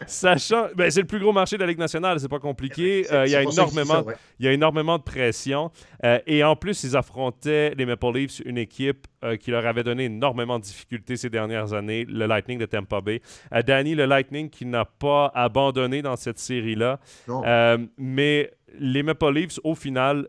Sachant. 0.06 0.66
Ben, 0.74 0.90
c'est 0.90 1.00
le 1.00 1.06
plus 1.06 1.20
gros 1.20 1.32
marché 1.32 1.56
de 1.56 1.62
la 1.62 1.68
Ligue 1.68 1.78
nationale, 1.78 2.18
c'est 2.18 2.28
pas 2.28 2.40
compliqué. 2.40 3.06
Euh, 3.12 3.25
il, 3.26 3.32
y 3.32 3.36
a 3.36 3.42
énormément, 3.42 4.04
il 4.38 4.46
y 4.46 4.48
a 4.48 4.52
énormément 4.52 4.98
de 4.98 5.02
pression. 5.02 5.70
Euh, 6.04 6.18
et 6.26 6.42
en 6.44 6.56
plus, 6.56 6.84
ils 6.84 6.96
affrontaient 6.96 7.74
les 7.76 7.86
Maple 7.86 8.12
Leafs, 8.14 8.40
une 8.44 8.58
équipe 8.58 9.06
qui 9.40 9.50
leur 9.50 9.66
avait 9.66 9.82
donné 9.82 10.04
énormément 10.04 10.60
de 10.60 10.62
difficultés 10.62 11.16
ces 11.16 11.30
dernières 11.30 11.72
années, 11.72 12.04
le 12.08 12.26
Lightning 12.26 12.60
de 12.60 12.66
Tampa 12.66 13.00
Bay. 13.00 13.20
Danny, 13.66 13.96
le 13.96 14.04
Lightning 14.04 14.50
qui 14.50 14.66
n'a 14.66 14.84
pas 14.84 15.32
abandonné 15.34 16.02
dans 16.02 16.14
cette 16.16 16.38
série-là. 16.38 17.00
Euh, 17.28 17.78
mais 17.96 18.52
les 18.78 19.02
Maple 19.02 19.32
Leafs, 19.32 19.60
au 19.64 19.74
final, 19.74 20.28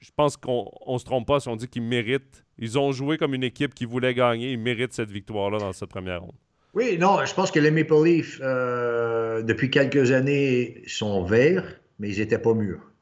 je 0.00 0.10
pense 0.14 0.36
qu'on 0.36 0.70
ne 0.86 0.98
se 0.98 1.04
trompe 1.04 1.26
pas 1.26 1.40
si 1.40 1.48
on 1.48 1.56
dit 1.56 1.68
qu'ils 1.68 1.82
méritent. 1.82 2.44
Ils 2.58 2.78
ont 2.78 2.92
joué 2.92 3.18
comme 3.18 3.34
une 3.34 3.44
équipe 3.44 3.74
qui 3.74 3.84
voulait 3.84 4.14
gagner. 4.14 4.52
Ils 4.52 4.58
méritent 4.58 4.92
cette 4.92 5.10
victoire-là 5.10 5.58
dans 5.58 5.72
cette 5.72 5.88
première 5.88 6.22
ronde. 6.22 6.36
Oui, 6.74 6.96
non, 6.98 7.22
je 7.24 7.34
pense 7.34 7.50
que 7.50 7.60
les 7.60 7.70
Maple 7.70 8.02
Leafs, 8.02 8.40
euh, 8.42 9.42
depuis 9.42 9.70
quelques 9.70 10.10
années, 10.10 10.82
sont 10.86 11.22
verts, 11.22 11.81
mais 11.98 12.10
ils 12.10 12.18
n'étaient 12.18 12.38
pas 12.38 12.54
mûrs. 12.54 12.92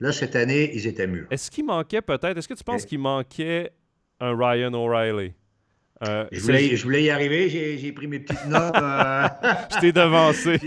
Là, 0.00 0.12
cette 0.12 0.34
année, 0.34 0.70
ils 0.74 0.86
étaient 0.86 1.06
mûrs. 1.06 1.26
Est-ce 1.30 1.50
qu'il 1.50 1.64
manquait 1.64 2.02
peut-être, 2.02 2.36
est-ce 2.36 2.48
que 2.48 2.54
tu 2.54 2.64
penses 2.64 2.84
qu'il 2.84 2.98
manquait 2.98 3.70
un 4.20 4.36
Ryan 4.36 4.74
O'Reilly? 4.74 5.32
Euh, 6.08 6.26
je, 6.32 6.40
voulais, 6.40 6.76
je, 6.76 6.82
voulais, 6.82 7.04
y 7.04 7.10
arriver, 7.10 7.48
j'ai 7.48 7.92
pris 7.92 8.08
mes 8.08 8.18
petites 8.18 8.46
notes. 8.48 8.74
Euh. 8.76 9.28
je 9.72 9.80
t'ai 9.80 9.92
devancé. 9.92 10.58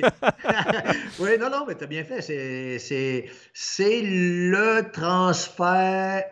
oui, 1.19 1.31
non, 1.37 1.49
non, 1.49 1.65
mais 1.67 1.75
tu 1.75 1.83
as 1.83 1.87
bien 1.87 2.05
fait. 2.05 2.21
C'est 2.21 4.01
le 4.01 4.89
transfert. 4.91 6.23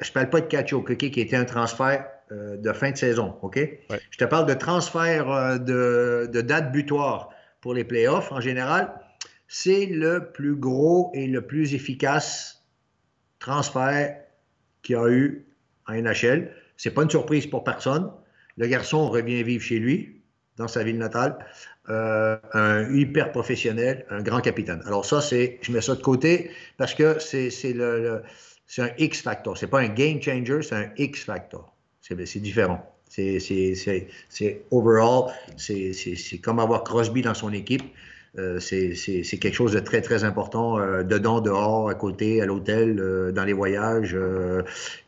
Je 0.00 0.08
ne 0.08 0.12
parle 0.12 0.30
pas 0.30 0.40
de 0.40 0.46
Cacho 0.46 0.82
qui 0.82 1.20
était 1.20 1.36
un 1.36 1.44
transfert 1.44 2.06
euh, 2.32 2.56
de 2.58 2.72
fin 2.72 2.90
de 2.90 2.96
saison, 2.96 3.36
OK? 3.42 3.58
Je 4.10 4.18
te 4.18 4.24
parle 4.24 4.46
de 4.46 4.54
transfert 4.54 5.58
de, 5.60 6.28
de, 6.30 6.40
date 6.42 6.72
butoir 6.72 7.30
pour 7.60 7.74
les 7.74 7.84
playoffs 7.84 8.32
en 8.32 8.40
général. 8.40 8.92
C'est 9.52 9.86
le 9.86 10.30
plus 10.30 10.54
gros 10.54 11.10
et 11.12 11.26
le 11.26 11.42
plus 11.44 11.74
efficace 11.74 12.62
transfert 13.40 14.16
qu'il 14.80 14.92
y 14.92 14.96
a 14.96 15.08
eu 15.08 15.44
en 15.88 15.94
NHL. 15.94 16.54
C'est 16.76 16.92
pas 16.92 17.02
une 17.02 17.10
surprise 17.10 17.48
pour 17.48 17.64
personne. 17.64 18.12
Le 18.56 18.68
garçon 18.68 19.10
revient 19.10 19.42
vivre 19.42 19.64
chez 19.64 19.80
lui, 19.80 20.22
dans 20.56 20.68
sa 20.68 20.84
ville 20.84 20.98
natale. 20.98 21.36
Euh, 21.88 22.36
un 22.52 22.94
hyper 22.94 23.32
professionnel, 23.32 24.06
un 24.10 24.22
grand 24.22 24.40
capitaine. 24.40 24.82
Alors 24.86 25.04
ça, 25.04 25.20
c'est, 25.20 25.58
je 25.62 25.72
mets 25.72 25.80
ça 25.80 25.96
de 25.96 26.00
côté 26.00 26.52
parce 26.76 26.94
que 26.94 27.18
c'est, 27.18 27.50
c'est 27.50 27.74
un 27.76 28.90
X 28.98 29.20
factor. 29.20 29.58
C'est 29.58 29.66
pas 29.66 29.80
un 29.80 29.88
game 29.88 30.22
changer, 30.22 30.62
c'est 30.62 30.76
un 30.76 30.90
X 30.96 31.24
factor. 31.24 31.74
C'est, 32.02 32.38
différent. 32.38 32.88
C'est, 33.08 33.40
c'est, 33.40 34.62
overall, 34.70 35.32
c'est, 35.56 36.38
comme 36.40 36.60
avoir 36.60 36.84
Crosby 36.84 37.22
dans 37.22 37.34
son 37.34 37.52
équipe. 37.52 37.82
Euh, 38.38 38.60
c'est 38.60 39.38
quelque 39.40 39.54
chose 39.54 39.72
de 39.72 39.80
très, 39.80 40.02
très 40.02 40.22
important 40.22 40.78
euh, 40.78 41.02
dedans, 41.02 41.40
dehors, 41.40 41.88
à 41.88 41.94
côté, 41.94 42.40
à 42.40 42.46
l'hôtel, 42.46 43.00
euh, 43.00 43.32
dans 43.32 43.44
les 43.44 43.52
voyages. 43.52 44.16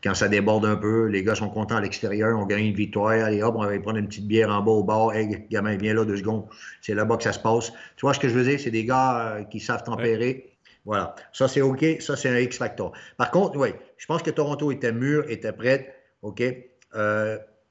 quand 0.03 0.15
ça 0.15 0.29
déborde 0.29 0.67
un 0.67 0.77
peu, 0.77 1.07
les 1.07 1.23
gars 1.23 1.35
sont 1.35 1.49
contents 1.49 1.77
à 1.77 1.81
l'extérieur, 1.81 2.39
on 2.39 2.47
gagne 2.47 2.67
une 2.67 2.75
victoire. 2.75 3.13
Allez 3.13 3.43
hop, 3.43 3.55
on 3.57 3.65
va 3.65 3.79
prendre 3.79 3.99
une 3.99 4.09
petite 4.09 4.27
bière 4.27 4.51
en 4.51 4.63
bas 4.63 4.73
au 4.73 4.83
bar. 4.83 5.13
Hey, 5.13 5.47
gamin, 5.51 5.77
viens 5.77 5.95
là 5.95 6.05
deux 6.05 6.17
secondes. 6.17 6.47
C'est 6.81 6.95
là-bas 6.95 7.17
que 7.17 7.23
ça 7.23 7.33
se 7.33 7.39
passe. 7.39 7.73
Tu 7.97 8.03
vois 8.03 8.15
ce 8.15 8.21
que 8.21 8.29
je 8.29 8.35
veux 8.35 8.45
dire? 8.45 8.59
C'est 8.59 8.71
des 8.71 8.85
gars 8.85 9.47
qui 9.51 9.61
savent 9.61 9.85
tempérer. 9.85 10.57
Voilà. 10.85 11.15
Ça, 11.33 11.47
c'est 11.47 11.61
OK. 11.61 11.85
Ça, 12.01 12.17
c'est 12.17 12.29
un 12.29 12.39
X-Factor. 12.39 12.93
Par 13.17 13.31
contre, 13.31 13.57
oui, 13.57 13.69
je 13.99 14.07
pense 14.07 14.23
que 14.23 14.31
Toronto 14.31 14.73
était 14.73 14.93
mûr, 14.93 15.25
était 15.29 15.53
prêt. 15.53 15.95
OK 16.23 16.43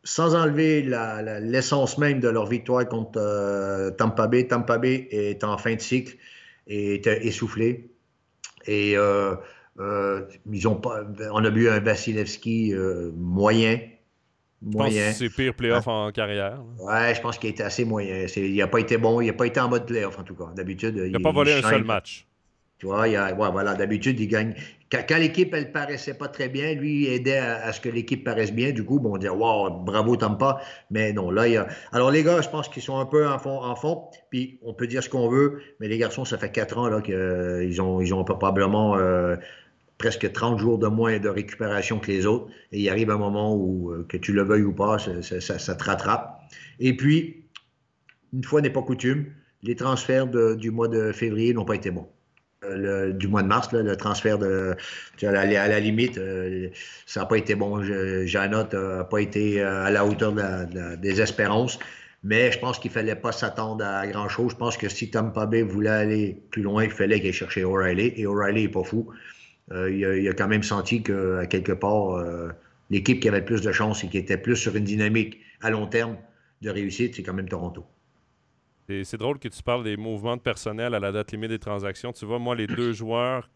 sans 0.03 0.35
enlever 0.35 0.81
l'essence 1.41 1.97
même 1.97 2.19
de 2.19 2.29
leur 2.29 2.47
victoire 2.47 2.87
contre 2.87 3.19
euh, 3.19 3.91
Tampa 3.91 4.27
Bay. 4.27 4.47
Tampa 4.47 4.77
Bay 4.77 5.07
est 5.11 5.43
en 5.43 5.57
fin 5.57 5.75
de 5.75 5.81
cycle 5.81 6.17
et 6.67 6.95
était 6.95 7.25
essoufflé. 7.25 7.91
Et 8.65 8.97
euh, 8.97 9.35
euh, 9.79 10.21
ils 10.51 10.67
ont 10.67 10.75
pas, 10.75 11.03
on 11.31 11.43
a 11.43 11.49
vu 11.49 11.69
un 11.69 11.79
Vasilevski 11.79 12.73
moyen. 13.15 13.79
moyen. 14.61 15.11
c'est 15.13 15.29
pire 15.29 15.53
playoff 15.53 15.87
en 15.87 16.11
carrière. 16.11 16.63
Ouais, 16.79 17.13
je 17.15 17.21
pense 17.21 17.37
qu'il 17.37 17.49
était 17.51 17.63
assez 17.63 17.85
moyen. 17.85 18.25
Il 18.35 18.55
n'a 18.55 18.67
pas 18.67 18.79
été 18.79 18.97
bon. 18.97 19.21
Il 19.21 19.27
n'a 19.27 19.33
pas 19.33 19.45
été 19.45 19.59
en 19.59 19.69
mode 19.69 19.85
playoff, 19.85 20.17
en 20.17 20.23
tout 20.23 20.35
cas. 20.35 20.51
D'habitude. 20.55 20.99
Il 21.05 21.11
n'a 21.11 21.19
pas 21.19 21.31
volé 21.31 21.53
un 21.53 21.61
seul 21.61 21.83
match. 21.83 22.25
Tu 22.79 22.87
vois, 22.87 23.07
il 23.07 23.15
a, 23.15 23.33
voilà, 23.33 23.75
d'habitude, 23.75 24.19
il 24.19 24.27
gagne. 24.27 24.55
Quand, 24.91 25.17
l'équipe, 25.17 25.53
elle 25.53 25.71
paraissait 25.71 26.15
pas 26.15 26.27
très 26.27 26.49
bien, 26.49 26.73
lui, 26.73 27.05
il 27.05 27.13
aidait 27.13 27.37
à, 27.37 27.71
ce 27.71 27.79
que 27.79 27.87
l'équipe 27.87 28.25
paraisse 28.25 28.51
bien. 28.51 28.71
Du 28.71 28.83
coup, 28.83 28.99
bon, 28.99 29.15
on 29.15 29.17
dit, 29.17 29.29
wow, 29.29 29.69
bravo, 29.69 30.17
Tampa. 30.17 30.59
Mais 30.89 31.13
non, 31.13 31.31
là, 31.31 31.47
il 31.47 31.53
y 31.53 31.57
a. 31.57 31.65
Alors, 31.93 32.11
les 32.11 32.23
gars, 32.23 32.41
je 32.41 32.49
pense 32.49 32.67
qu'ils 32.67 32.83
sont 32.83 32.97
un 32.99 33.05
peu 33.05 33.25
en 33.25 33.39
fond, 33.39 33.61
en 33.63 33.75
fond. 33.77 34.09
Puis, 34.31 34.59
on 34.63 34.73
peut 34.73 34.87
dire 34.87 35.01
ce 35.01 35.09
qu'on 35.09 35.29
veut, 35.29 35.61
mais 35.79 35.87
les 35.87 35.97
garçons, 35.97 36.25
ça 36.25 36.37
fait 36.37 36.51
quatre 36.51 36.77
ans 36.77 36.89
là, 36.89 36.99
qu'ils 37.01 37.13
euh, 37.15 37.81
ont, 37.81 38.01
ils 38.01 38.13
ont 38.13 38.25
probablement 38.25 38.97
euh, 38.97 39.37
presque 39.97 40.29
30 40.29 40.59
jours 40.59 40.77
de 40.77 40.87
moins 40.87 41.19
de 41.19 41.29
récupération 41.29 41.97
que 41.99 42.11
les 42.11 42.25
autres. 42.25 42.47
Et 42.73 42.81
il 42.81 42.89
arrive 42.89 43.11
un 43.11 43.17
moment 43.17 43.55
où, 43.55 43.91
euh, 43.91 44.05
que 44.09 44.17
tu 44.17 44.33
le 44.33 44.43
veuilles 44.43 44.63
ou 44.63 44.73
pas, 44.73 44.97
ça, 44.99 45.39
ça, 45.39 45.75
te 45.75 45.83
rattrape. 45.85 46.37
Et 46.81 46.97
puis, 46.97 47.45
une 48.33 48.43
fois 48.43 48.59
n'est 48.59 48.69
pas 48.69 48.81
coutume, 48.81 49.27
les 49.63 49.75
transferts 49.77 50.27
du 50.27 50.69
mois 50.69 50.89
de 50.89 51.13
février 51.13 51.53
n'ont 51.53 51.65
pas 51.65 51.75
été 51.75 51.91
bons 51.91 52.09
du 53.13 53.27
mois 53.27 53.41
de 53.41 53.47
mars, 53.47 53.71
le 53.71 53.95
transfert 53.95 54.37
de. 54.37 54.75
À 55.23 55.31
la, 55.31 55.63
à 55.63 55.67
la 55.67 55.79
limite, 55.79 56.17
euh, 56.17 56.69
ça 57.05 57.21
n'a 57.21 57.25
pas 57.25 57.37
été 57.37 57.55
bon. 57.55 57.81
Janotte 58.25 58.73
n'a 58.73 59.03
pas 59.03 59.19
été 59.19 59.61
euh, 59.61 59.85
à 59.85 59.91
la 59.91 60.05
hauteur 60.05 60.33
des 60.97 61.21
espérances. 61.21 61.79
Mais 62.23 62.51
je 62.51 62.59
pense 62.59 62.77
qu'il 62.77 62.91
ne 62.91 62.93
fallait 62.93 63.15
pas 63.15 63.31
s'attendre 63.31 63.83
à 63.83 64.05
grand-chose. 64.05 64.51
Je 64.51 64.57
pense 64.57 64.77
que 64.77 64.89
si 64.89 65.09
Tampa 65.09 65.47
Bay 65.47 65.63
voulait 65.63 65.89
aller 65.89 66.37
plus 66.51 66.61
loin, 66.61 66.83
il 66.83 66.91
fallait 66.91 67.19
qu'il 67.19 67.33
aille 67.33 67.63
O'Reilly. 67.63 68.13
Et 68.15 68.27
O'Reilly 68.27 68.63
n'est 68.63 68.69
pas 68.69 68.83
fou. 68.83 69.11
Euh, 69.71 69.89
il, 69.89 70.29
a, 70.29 70.33
quand 70.33 70.47
même 70.47 70.61
senti 70.61 71.01
qu'à 71.01 71.47
quelque 71.47 71.71
part, 71.71 72.23
l'équipe 72.91 73.19
qui 73.19 73.27
avait 73.27 73.39
le 73.39 73.45
plus 73.45 73.61
de 73.61 73.71
chance 73.71 74.03
et 74.03 74.07
qui 74.07 74.19
était 74.19 74.37
plus 74.37 74.55
sur 74.55 74.75
une 74.75 74.83
dynamique 74.83 75.39
à 75.61 75.71
long 75.71 75.87
terme 75.87 76.15
de 76.61 76.69
réussite, 76.69 77.15
c'est 77.15 77.23
quand 77.23 77.33
même 77.33 77.49
Toronto. 77.49 77.85
C'est 79.03 79.17
drôle 79.17 79.39
que 79.39 79.47
tu 79.47 79.61
parles 79.63 79.83
des 79.83 79.97
mouvements 79.97 80.37
de 80.37 80.41
personnel 80.41 80.93
à 80.93 80.99
la 80.99 81.11
date 81.11 81.31
limite 81.31 81.49
des 81.49 81.59
transactions. 81.59 82.11
Tu 82.13 82.25
vois, 82.25 82.39
moi, 82.39 82.55
les 82.55 82.67
deux 82.67 82.93
joueurs, 82.93 83.49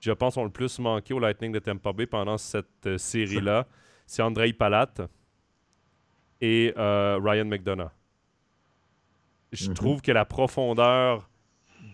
je 0.00 0.12
pense, 0.12 0.36
ont 0.36 0.44
le 0.44 0.50
plus 0.50 0.78
manqué 0.78 1.14
au 1.14 1.18
Lightning 1.18 1.52
de 1.52 1.58
Tampa 1.58 1.92
Bay 1.92 2.06
pendant 2.06 2.38
cette 2.38 2.86
euh, 2.86 2.98
série-là, 2.98 3.66
c'est 4.06 4.22
Andrei 4.22 4.52
Palat 4.52 4.92
et 6.40 6.72
euh, 6.76 7.18
Ryan 7.22 7.44
McDonough. 7.44 7.90
Je 9.52 9.68
mm-hmm. 9.68 9.74
trouve 9.74 10.02
que 10.02 10.12
la 10.12 10.24
profondeur 10.24 11.28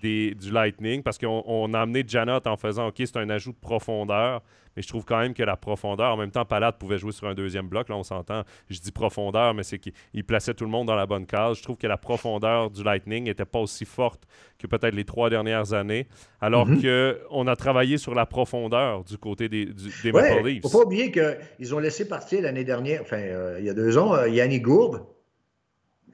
des, 0.05 0.35
du 0.35 0.51
Lightning, 0.51 1.03
parce 1.03 1.19
qu'on 1.19 1.75
a 1.75 1.81
amené 1.81 2.05
Janot 2.07 2.47
en 2.47 2.57
faisant 2.57 2.89
OK, 2.89 2.97
c'est 2.99 3.17
un 3.17 3.31
ajout 3.31 3.53
de 3.53 3.59
profondeur, 3.61 4.43
mais 4.77 4.83
je 4.83 4.89
trouve 4.89 5.05
quand 5.05 5.19
même 5.19 5.35
que 5.35 5.43
la 5.43 5.57
profondeur, 5.57 6.13
en 6.13 6.17
même 6.17 6.31
temps, 6.31 6.45
Palade 6.45 6.77
pouvait 6.79 6.99
jouer 6.99 7.13
sur 7.13 7.29
un 7.29 7.35
deuxième 7.35 7.69
bloc. 7.69 7.89
Là, 7.89 7.97
on 7.97 8.03
s'entend. 8.03 8.43
Je 8.69 8.81
dis 8.81 8.93
profondeur, 8.93 9.55
mais 9.55 9.63
c'est 9.63 9.79
qu'il 9.79 10.25
plaçait 10.25 10.55
tout 10.55 10.65
le 10.65 10.71
monde 10.71 10.87
dans 10.89 10.97
la 10.97 11.07
bonne 11.07 11.27
case. 11.27 11.59
Je 11.59 11.63
trouve 11.63 11.77
que 11.77 11.87
la 11.87 11.97
profondeur 11.97 12.71
du 12.71 12.83
Lightning 12.83 13.25
n'était 13.25 13.45
pas 13.45 13.61
aussi 13.61 13.85
forte 13.85 14.23
que 14.59 14.67
peut-être 14.67 14.95
les 14.95 15.05
trois 15.05 15.31
dernières 15.31 15.73
années, 15.73 16.07
alors 16.41 16.67
mhm. 16.67 16.83
qu'on 16.83 17.47
a 17.47 17.57
travaillé 17.57 17.99
sur 17.99 18.15
la 18.15 18.27
profondeur 18.27 19.05
du 19.05 19.19
côté 19.19 19.49
des, 19.49 19.67
des 20.03 20.13
Maple 20.13 20.45
Leafs. 20.45 20.57
Il 20.63 20.67
ne 20.67 20.69
faut 20.69 20.79
pas 20.79 20.85
oublier 20.85 21.13
qu'ils 21.13 21.75
ont 21.75 21.79
laissé 21.79 22.09
partir 22.09 22.43
l'année 22.43 22.65
dernière, 22.65 23.01
enfin, 23.03 23.19
euh, 23.19 23.57
il 23.61 23.65
y 23.65 23.71
a 23.71 23.75
deux 23.75 23.99
ans, 23.99 24.15
euh, 24.15 24.29
Yannick 24.29 24.63
Gourde. 24.63 25.05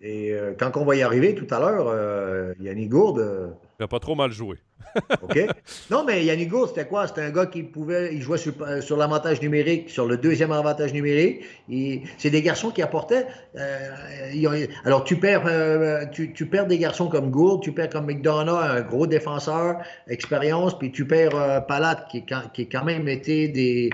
Et 0.02 0.32
euh, 0.32 0.54
quand 0.58 0.76
on 0.76 0.84
va 0.84 0.96
y 0.96 1.02
arriver 1.02 1.34
tout 1.34 1.46
à 1.50 1.60
l'heure, 1.60 2.54
Yannick 2.58 2.88
Gourde 2.88 3.54
Il 3.80 3.84
n'a 3.84 3.88
pas 3.88 3.98
trop 3.98 4.14
mal 4.14 4.30
joué. 4.30 4.58
OK? 5.22 5.38
Non, 5.90 6.04
mais 6.04 6.22
Yannick 6.22 6.50
Gourde, 6.50 6.68
c'était 6.68 6.86
quoi? 6.86 7.06
C'était 7.06 7.22
un 7.22 7.30
gars 7.30 7.46
qui 7.46 7.62
pouvait. 7.62 8.14
Il 8.14 8.20
jouait 8.20 8.36
sur, 8.36 8.52
sur 8.82 8.98
l'avantage 8.98 9.40
numérique, 9.40 9.88
sur 9.88 10.06
le 10.06 10.18
deuxième 10.18 10.52
avantage 10.52 10.92
numérique. 10.92 11.44
C'est 12.18 12.28
des 12.28 12.42
garçons 12.42 12.70
qui 12.72 12.82
apportaient. 12.82 13.26
Euh, 13.56 14.66
alors, 14.84 15.04
tu 15.04 15.16
perds, 15.16 15.44
euh, 15.46 16.04
tu, 16.12 16.44
perds 16.44 16.66
des 16.66 16.76
garçons 16.76 17.08
comme 17.08 17.30
Gourde, 17.30 17.62
tu 17.62 17.72
perds 17.72 17.88
comme 17.88 18.04
McDonough, 18.04 18.58
un 18.58 18.82
gros 18.82 19.06
défenseur, 19.06 19.78
expérience, 20.08 20.78
puis 20.78 20.92
tu 20.92 21.06
perds 21.06 21.34
euh, 21.34 21.60
Palat, 21.60 22.06
qui, 22.10 22.26
quand 22.26 22.84
même 22.84 23.06
des. 23.06 23.90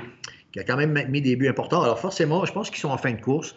qui 0.51 0.59
a 0.59 0.65
quand 0.65 0.77
même 0.77 1.01
mis 1.09 1.21
des 1.21 1.37
buts 1.37 1.47
importants. 1.47 1.83
Alors, 1.83 2.01
forcément, 2.01 2.45
je 2.45 2.53
pense 2.53 2.71
qu'ils 2.71 2.81
sont 2.81 2.91
en 2.91 2.99
fin 2.99 3.13
de 3.13 3.21
course. 3.21 3.55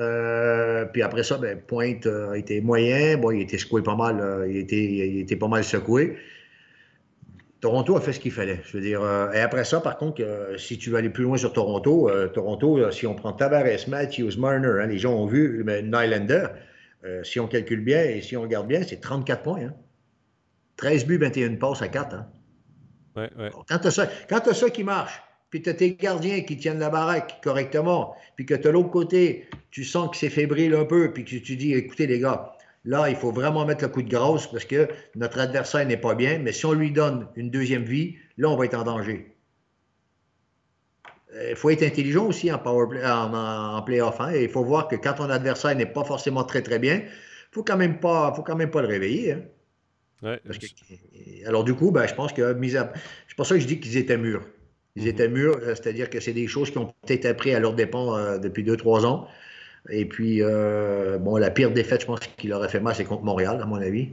Euh, 0.00 0.86
puis 0.86 1.02
après 1.02 1.22
ça, 1.22 1.38
ben, 1.38 1.60
Pointe 1.60 2.06
a 2.06 2.36
été 2.36 2.60
moyen. 2.60 3.18
Bon, 3.18 3.30
il 3.30 3.42
était 3.42 3.58
secoué 3.58 3.82
pas 3.82 3.96
mal. 3.96 4.20
Euh, 4.20 4.48
il, 4.48 4.56
était, 4.56 4.82
il 4.82 5.20
était 5.20 5.36
pas 5.36 5.48
mal 5.48 5.62
secoué. 5.62 6.16
Toronto 7.60 7.96
a 7.96 8.00
fait 8.00 8.14
ce 8.14 8.20
qu'il 8.20 8.32
fallait. 8.32 8.60
Je 8.64 8.76
veux 8.76 8.82
dire. 8.82 9.02
Euh, 9.02 9.30
et 9.32 9.40
après 9.40 9.64
ça, 9.64 9.80
par 9.80 9.98
contre, 9.98 10.22
si 10.56 10.78
tu 10.78 10.90
veux 10.90 10.96
aller 10.96 11.10
plus 11.10 11.24
loin 11.24 11.36
sur 11.36 11.52
Toronto, 11.52 12.10
Toronto, 12.32 12.90
si 12.90 13.06
on 13.06 13.14
prend 13.14 13.32
Tavares, 13.32 13.88
Matthews, 13.88 14.38
Marner, 14.38 14.80
hein, 14.80 14.86
les 14.86 14.98
gens 14.98 15.14
ont 15.14 15.26
vu 15.26 15.64
Nylander, 15.64 16.46
si 17.22 17.38
on 17.38 17.46
calcule 17.46 17.84
bien 17.84 18.02
et 18.02 18.22
si 18.22 18.36
on 18.36 18.42
regarde 18.42 18.66
bien, 18.66 18.82
c'est 18.82 19.00
34 19.00 19.42
points. 19.42 19.60
Hein. 19.60 19.74
13 20.80 21.06
buts, 21.06 21.18
21 21.18 21.56
passes 21.56 21.82
à 21.82 21.88
4. 21.88 22.14
Hein. 22.14 22.26
Ouais, 23.16 23.30
ouais. 23.38 23.50
Quand 23.68 23.78
tu 23.78 23.88
as, 23.88 24.54
ça 24.54 24.70
qui 24.70 24.84
marche, 24.84 25.22
puis 25.50 25.62
tu 25.62 25.68
as 25.68 25.74
tes 25.74 25.94
gardiens 25.94 26.40
qui 26.42 26.56
tiennent 26.56 26.78
la 26.78 26.90
baraque 26.90 27.40
correctement, 27.42 28.16
puis 28.36 28.46
que 28.46 28.54
tu 28.54 28.68
as 28.68 28.70
l'autre 28.70 28.90
côté, 28.90 29.48
tu 29.70 29.84
sens 29.84 30.10
que 30.10 30.16
c'est 30.16 30.30
fébrile 30.30 30.74
un 30.74 30.84
peu, 30.84 31.12
puis 31.12 31.24
que 31.24 31.36
tu 31.36 31.56
dis, 31.56 31.74
écoutez 31.74 32.06
les 32.06 32.20
gars, 32.20 32.52
là, 32.84 33.10
il 33.10 33.16
faut 33.16 33.32
vraiment 33.32 33.66
mettre 33.66 33.84
le 33.84 33.90
coup 33.90 34.02
de 34.02 34.08
grâce 34.08 34.46
parce 34.46 34.64
que 34.64 34.88
notre 35.16 35.40
adversaire 35.40 35.84
n'est 35.86 35.96
pas 35.96 36.14
bien, 36.14 36.38
mais 36.38 36.52
si 36.52 36.64
on 36.66 36.72
lui 36.72 36.92
donne 36.92 37.26
une 37.36 37.50
deuxième 37.50 37.84
vie, 37.84 38.16
là, 38.38 38.48
on 38.48 38.56
va 38.56 38.64
être 38.64 38.74
en 38.74 38.84
danger. 38.84 39.34
Il 41.48 41.56
faut 41.56 41.70
être 41.70 41.84
intelligent 41.84 42.26
aussi 42.26 42.50
en, 42.50 42.58
power 42.58 43.04
en, 43.04 43.82
playoff. 43.82 44.20
Hein, 44.20 44.32
il 44.34 44.48
faut 44.48 44.64
voir 44.64 44.88
que 44.88 44.96
quand 44.96 45.14
ton 45.14 45.30
adversaire 45.30 45.76
n'est 45.76 45.86
pas 45.86 46.02
forcément 46.02 46.42
très, 46.42 46.60
très 46.60 46.80
bien, 46.80 46.96
il 46.96 47.04
ne 47.04 47.52
faut 47.52 47.62
quand 47.62 47.76
même 47.76 48.00
pas, 48.00 48.32
le 48.36 48.86
réveiller. 48.86 49.36
Hein. 50.24 50.36
alors, 51.46 51.62
du 51.62 51.74
coup, 51.74 51.92
ben, 51.92 52.06
je 52.08 52.14
pense 52.14 52.32
que, 52.32 52.56
c'est 53.28 53.36
pour 53.36 53.46
ça 53.46 53.54
que 53.54 53.60
je 53.60 53.66
dis 53.66 53.78
qu'ils 53.78 53.96
étaient 53.96 54.16
mûrs. 54.16 54.44
Ils 54.96 55.06
étaient 55.06 55.28
mûrs, 55.28 55.58
euh, 55.62 55.74
c'est-à-dire 55.74 56.10
que 56.10 56.20
c'est 56.20 56.32
des 56.32 56.46
choses 56.46 56.70
qui 56.70 56.78
ont 56.78 56.92
peut-être 57.06 57.26
appris 57.26 57.54
à 57.54 57.60
leur 57.60 57.74
dépens 57.74 58.16
euh, 58.16 58.38
depuis 58.38 58.64
deux, 58.64 58.76
trois 58.76 59.06
ans. 59.06 59.28
Et 59.88 60.04
puis, 60.04 60.42
euh, 60.42 61.18
bon, 61.18 61.36
la 61.36 61.50
pire 61.50 61.70
défaite, 61.70 62.02
je 62.02 62.06
pense 62.06 62.20
qu'il 62.36 62.52
aurait 62.52 62.68
fait 62.68 62.80
mal, 62.80 62.94
c'est 62.94 63.04
contre 63.04 63.24
Montréal, 63.24 63.60
à 63.62 63.66
mon 63.66 63.76
avis. 63.76 64.10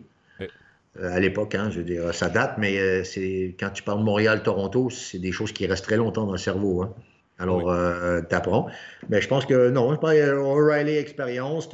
à 1.02 1.20
l'époque, 1.20 1.54
hein, 1.56 1.70
je 1.70 1.80
veux 1.80 1.84
dire, 1.84 2.13
ça 2.13 2.30
date, 2.30 2.58
mais 2.58 3.04
c'est 3.04 3.56
quand 3.60 3.70
tu 3.70 3.84
parles 3.84 4.00
de 4.00 4.04
Montréal-Toronto, 4.04 4.90
c'est 4.90 5.20
des 5.20 5.32
choses 5.32 5.52
qui 5.52 5.68
restent 5.68 5.84
très 5.84 5.98
longtemps 5.98 6.26
dans 6.26 6.32
le 6.32 6.38
cerveau. 6.40 6.84
Hein. 6.84 6.96
Alors, 7.39 7.69
euh, 7.69 8.21
t'apprends. 8.21 8.67
Mais 9.10 9.21
je 9.21 9.28
pense 9.28 9.45
que 9.45 9.69
non, 9.69 9.93
je 9.93 9.97
pense 10.00 10.12
O'Reilly 10.12 10.97
expérience, 10.97 11.69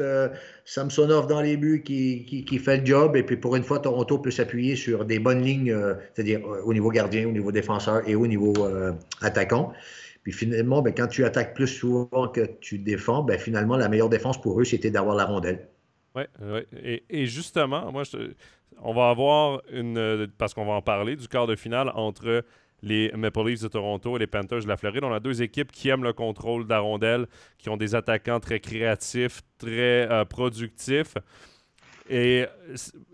Samsonov 0.65 1.27
dans 1.27 1.41
les 1.41 1.55
buts 1.55 1.83
qui, 1.83 2.25
qui, 2.25 2.59
fait 2.59 2.77
le 2.77 2.85
job. 2.85 3.15
Et 3.15 3.23
puis 3.23 3.37
pour 3.37 3.55
une 3.55 3.63
fois, 3.63 3.79
Toronto 3.79 4.19
peut 4.19 4.31
s'appuyer 4.31 4.75
sur 4.75 5.05
des 5.05 5.19
bonnes 5.19 5.41
lignes, 5.41 5.71
euh, 5.71 5.93
c'est-à-dire 6.13 6.45
euh, 6.45 6.61
au 6.65 6.73
niveau 6.73 6.89
gardien, 6.89 7.27
au 7.27 7.31
niveau 7.31 7.51
défenseur 7.51 8.07
et 8.07 8.15
au 8.15 8.27
niveau 8.27 8.53
attaquant. 9.21 9.73
Puis 10.23 10.33
finalement, 10.33 10.81
ben, 10.81 10.93
quand 10.95 11.07
tu 11.07 11.25
attaques 11.25 11.53
plus 11.53 11.67
souvent 11.67 12.27
que 12.27 12.41
tu 12.59 12.77
défends, 12.77 13.23
ben, 13.23 13.37
finalement, 13.37 13.77
la 13.77 13.89
meilleure 13.89 14.09
défense 14.09 14.41
pour 14.41 14.59
eux, 14.59 14.63
c'était 14.63 14.91
d'avoir 14.91 15.15
la 15.15 15.25
rondelle. 15.25 15.67
Oui, 16.15 16.23
ouais. 16.41 16.67
et, 16.81 17.03
et, 17.09 17.25
justement, 17.25 17.91
moi, 17.91 18.03
on 18.81 18.93
va 18.93 19.09
avoir 19.09 19.61
une. 19.71 20.27
Parce 20.37 20.53
qu'on 20.53 20.65
va 20.65 20.73
en 20.73 20.81
parler 20.81 21.15
du 21.15 21.27
quart 21.27 21.47
de 21.47 21.55
finale 21.55 21.91
entre 21.95 22.43
les 22.83 23.11
Maple 23.15 23.47
Leafs 23.47 23.61
de 23.61 23.69
Toronto 23.69 24.17
et 24.17 24.19
les 24.19 24.27
Panthers 24.27 24.63
de 24.63 24.67
la 24.67 24.77
Floride. 24.77 25.03
On 25.05 25.13
a 25.13 25.21
deux 25.21 25.41
équipes 25.41 25.71
qui 25.71 25.87
aiment 25.87 26.03
le 26.03 26.11
contrôle 26.13 26.67
d'arondelle, 26.67 27.27
qui 27.57 27.69
ont 27.69 27.77
des 27.77 27.95
attaquants 27.95 28.41
très 28.41 28.59
créatifs, 28.59 29.41
très 29.57 30.11
euh, 30.11 30.25
productifs. 30.25 31.15
Et 32.09 32.45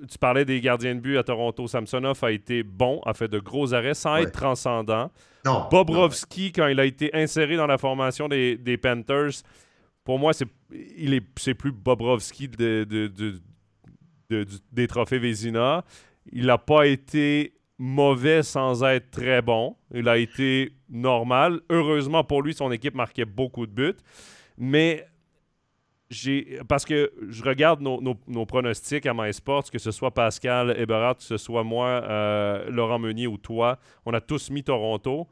tu 0.09 0.17
parlais 0.17 0.45
des 0.45 0.59
gardiens 0.59 0.95
de 0.95 0.99
but 0.99 1.17
à 1.17 1.23
Toronto. 1.23 1.67
Samsonov 1.67 2.23
a 2.23 2.31
été 2.31 2.63
bon, 2.63 2.99
a 3.05 3.13
fait 3.13 3.27
de 3.27 3.37
gros 3.37 3.75
arrêts 3.75 3.93
sans 3.93 4.17
être 4.17 4.31
transcendant. 4.31 5.11
Non, 5.45 5.67
Bobrovski, 5.69 6.51
quand 6.51 6.67
il 6.67 6.79
a 6.79 6.85
été 6.85 7.11
inséré 7.13 7.55
dans 7.55 7.67
la 7.67 7.77
formation 7.77 8.27
des, 8.27 8.79
Panthers, 8.81 9.43
pour 10.03 10.17
moi, 10.17 10.33
c'est, 10.33 10.47
il 10.97 11.13
est, 11.13 11.23
c'est 11.37 11.53
plus 11.53 11.71
Bobrovski 11.71 12.47
de, 12.47 13.11
des 14.71 14.87
trophées 14.87 15.19
Vézina. 15.19 15.85
Il 16.31 16.47
n'a 16.47 16.57
pas 16.57 16.87
été 16.87 17.53
mauvais 17.79 18.43
sans 18.43 18.83
être 18.83 19.09
très 19.09 19.41
bon. 19.41 19.75
Il 19.93 20.07
a 20.07 20.17
été 20.17 20.73
normal. 20.89 21.61
Heureusement 21.69 22.23
pour 22.23 22.43
lui, 22.43 22.53
son 22.53 22.71
équipe 22.71 22.93
marquait 22.93 23.25
beaucoup 23.25 23.65
de 23.65 23.71
buts. 23.71 23.97
Mais 24.57 25.07
parce 26.67 26.85
que 26.85 27.11
je 27.29 27.43
regarde 27.43 27.81
nos, 27.81 28.45
pronostics 28.45 29.05
à 29.05 29.13
MySports, 29.13 29.71
que 29.71 29.79
ce 29.79 29.91
soit 29.91 30.11
Pascal 30.11 30.75
Eberhardt, 30.77 31.19
que 31.19 31.23
ce 31.23 31.37
soit 31.37 31.63
moi, 31.63 31.87
euh, 31.87 32.69
Laurent 32.69 32.99
Meunier 32.99 33.27
ou 33.27 33.37
toi, 33.37 33.77
on 34.05 34.13
a 34.13 34.21
tous 34.21 34.49
mis 34.49 34.63
Toronto. 34.63 35.27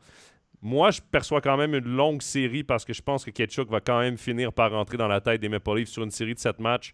Moi, 0.62 0.91
je 0.91 1.01
perçois 1.01 1.41
quand 1.41 1.57
même 1.57 1.75
une 1.75 1.88
longue 1.88 2.21
série 2.21 2.63
parce 2.63 2.86
que 2.86 2.93
je 2.93 3.01
pense 3.01 3.25
que 3.25 3.31
Ketchuk 3.31 3.69
va 3.69 3.79
quand 3.79 3.99
même 3.99 4.17
finir 4.17 4.53
par 4.53 4.71
rentrer 4.71 4.97
dans 4.97 5.07
la 5.07 5.21
tête 5.21 5.41
des 5.41 5.49
Maple 5.49 5.77
Leafs 5.77 5.89
sur 5.89 6.03
une 6.03 6.12
série 6.12 6.33
de 6.33 6.39
sept 6.39 6.60
matchs 6.60 6.93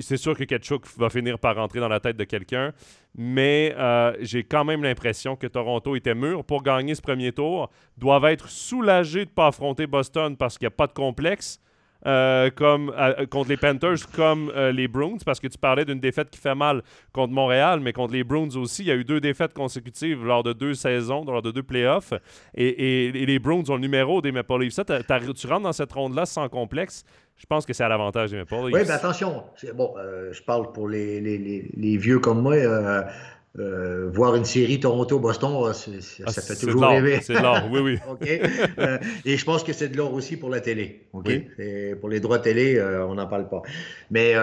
c'est 0.00 0.16
sûr 0.16 0.36
que 0.36 0.44
Ketchuk 0.44 0.86
va 0.96 1.10
finir 1.10 1.38
par 1.38 1.56
rentrer 1.56 1.80
dans 1.80 1.88
la 1.88 2.00
tête 2.00 2.16
de 2.16 2.24
quelqu'un, 2.24 2.72
mais 3.16 3.74
euh, 3.78 4.16
j'ai 4.20 4.44
quand 4.44 4.64
même 4.64 4.82
l'impression 4.82 5.36
que 5.36 5.46
Toronto 5.46 5.94
était 5.96 6.14
mûr 6.14 6.44
pour 6.44 6.62
gagner 6.62 6.94
ce 6.94 7.02
premier 7.02 7.32
tour, 7.32 7.70
doivent 7.96 8.26
être 8.26 8.48
soulagés 8.48 9.24
de 9.24 9.30
ne 9.30 9.34
pas 9.34 9.48
affronter 9.48 9.86
Boston 9.86 10.36
parce 10.36 10.58
qu'il 10.58 10.66
n'y 10.66 10.72
a 10.72 10.76
pas 10.76 10.86
de 10.86 10.92
complexe. 10.92 11.60
Euh, 12.06 12.48
comme, 12.54 12.94
euh, 12.96 13.26
contre 13.26 13.50
les 13.50 13.58
Panthers 13.58 14.10
comme 14.14 14.50
les 14.72 14.88
Bruins, 14.88 15.18
parce 15.24 15.38
que 15.38 15.48
tu 15.48 15.58
parlais 15.58 15.84
d'une 15.84 16.00
défaite 16.00 16.30
qui 16.30 16.38
fait 16.38 16.54
mal 16.54 16.82
contre 17.12 17.32
Montréal, 17.32 17.80
mais 17.80 17.92
contre 17.92 18.14
les 18.14 18.24
Bruins 18.24 18.56
aussi, 18.56 18.82
il 18.82 18.88
y 18.88 18.90
a 18.90 18.94
eu 18.94 19.04
deux 19.04 19.20
défaites 19.20 19.52
consécutives 19.52 20.24
lors 20.24 20.42
de 20.42 20.52
deux 20.52 20.74
saisons, 20.74 21.24
lors 21.24 21.42
de 21.42 21.50
deux 21.50 21.62
playoffs, 21.62 22.14
et, 22.54 23.10
les 23.12 23.38
Bruins 23.38 23.64
ont 23.68 23.74
le 23.74 23.80
numéro 23.80 24.22
des 24.22 24.32
Maple 24.32 24.60
Leafs. 24.60 24.72
Ça, 24.72 24.84
tu 24.84 25.46
rentres 25.46 25.62
dans 25.62 25.72
cette 25.72 25.92
ronde-là 25.92 26.26
sans 26.26 26.48
complexe. 26.48 27.04
Je 27.36 27.46
pense 27.46 27.64
que 27.64 27.72
c'est 27.72 27.84
à 27.84 27.88
l'avantage 27.88 28.30
des 28.30 28.38
Maple 28.38 28.54
Oui, 28.54 28.72
mais 28.72 28.90
attention, 28.90 29.44
bon, 29.74 29.94
euh, 29.98 30.32
je 30.32 30.42
parle 30.42 30.72
pour 30.72 30.88
les, 30.88 31.96
vieux 31.96 32.18
comme 32.18 32.40
moi. 32.40 32.56
Euh, 33.58 33.62
euh, 33.62 34.10
voir 34.12 34.36
une 34.36 34.44
série 34.44 34.78
Toronto-Boston, 34.78 35.72
ça, 35.72 36.24
ah, 36.24 36.32
fait 36.32 36.56
toujours 36.56 36.84
rêver. 36.84 37.18
C'est 37.20 37.34
de 37.34 37.40
l'or, 37.40 37.68
oui, 37.70 37.80
oui. 37.80 37.98
et 39.24 39.36
je 39.36 39.44
pense 39.44 39.64
que 39.64 39.72
c'est 39.72 39.88
de 39.88 39.96
l'or 39.96 40.14
aussi 40.14 40.36
pour 40.36 40.50
la 40.50 40.60
télé. 40.60 41.06
Pour 41.10 42.08
les 42.08 42.20
droits 42.20 42.38
télé, 42.38 42.80
on 43.08 43.14
n'en 43.14 43.26
parle 43.26 43.48
pas. 43.48 43.62
Mais 44.10 44.34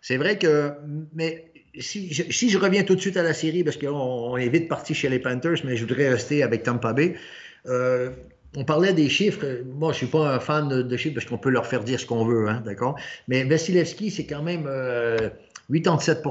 c'est 0.00 0.16
vrai 0.16 0.38
que. 0.38 0.72
Mais 1.14 1.50
si 1.78 2.12
je, 2.12 2.22
si 2.30 2.48
je, 2.48 2.58
reviens 2.58 2.84
tout 2.84 2.94
de 2.94 3.00
suite 3.00 3.16
à 3.16 3.22
la 3.22 3.34
série, 3.34 3.64
parce 3.64 3.76
qu'on 3.76 3.88
on 3.88 4.36
est 4.36 4.48
vite 4.48 4.68
parti 4.68 4.94
chez 4.94 5.08
les 5.08 5.18
Panthers, 5.18 5.58
mais 5.64 5.76
je 5.76 5.84
voudrais 5.84 6.08
rester 6.08 6.42
avec 6.42 6.62
Tampa 6.62 6.92
Bay 6.92 7.16
on 8.56 8.64
parlait 8.64 8.94
des 8.94 9.08
chiffres. 9.08 9.44
Moi, 9.66 9.92
je 9.92 9.96
ne 9.96 9.98
suis 9.98 10.06
pas 10.06 10.34
un 10.34 10.40
fan 10.40 10.68
de, 10.68 10.96
chiffres 10.96 11.14
parce 11.14 11.26
qu'on 11.26 11.38
peut 11.38 11.50
leur 11.50 11.66
faire 11.66 11.84
dire 11.84 12.00
ce 12.00 12.06
qu'on 12.06 12.24
veut, 12.24 12.48
hein, 12.48 12.62
d'accord? 12.64 12.96
Mais 13.28 13.44
Vasilevski, 13.44 14.10
c'est 14.10 14.26
quand 14.26 14.42
même 14.42 14.64
87 15.70 16.18
euh, 16.26 16.30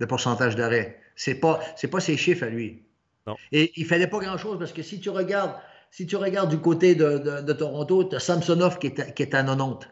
de 0.00 0.06
pourcentage 0.06 0.56
d'arrêt. 0.56 0.98
Ce 1.14 1.30
n'est 1.30 1.36
pas, 1.36 1.60
pas 1.90 2.00
ses 2.00 2.16
chiffres 2.16 2.44
à 2.44 2.48
lui. 2.48 2.82
Et 3.52 3.72
il 3.76 3.84
ne 3.84 3.88
fallait 3.88 4.06
pas 4.06 4.18
grand-chose 4.18 4.58
parce 4.58 4.72
que 4.72 4.82
si 4.82 4.98
tu 4.98 5.10
regardes, 5.10 5.54
si 5.90 6.06
tu 6.06 6.16
regardes 6.16 6.50
du 6.50 6.58
côté 6.58 6.94
de, 6.94 7.52
Toronto, 7.52 8.04
tu 8.04 8.16
as 8.16 8.20
Samsonov 8.20 8.78
qui 8.78 8.88
est, 8.88 9.00
à, 9.00 9.04
qui 9.04 9.22
est 9.22 9.28
90. 9.28 9.86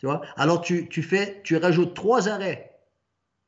Tu 0.00 0.06
vois? 0.06 0.20
Alors, 0.36 0.60
tu, 0.60 0.88
tu, 0.88 1.02
fais, 1.02 1.40
tu 1.44 1.56
rajoutes 1.56 1.94
trois 1.94 2.28
arrêts. 2.28 2.78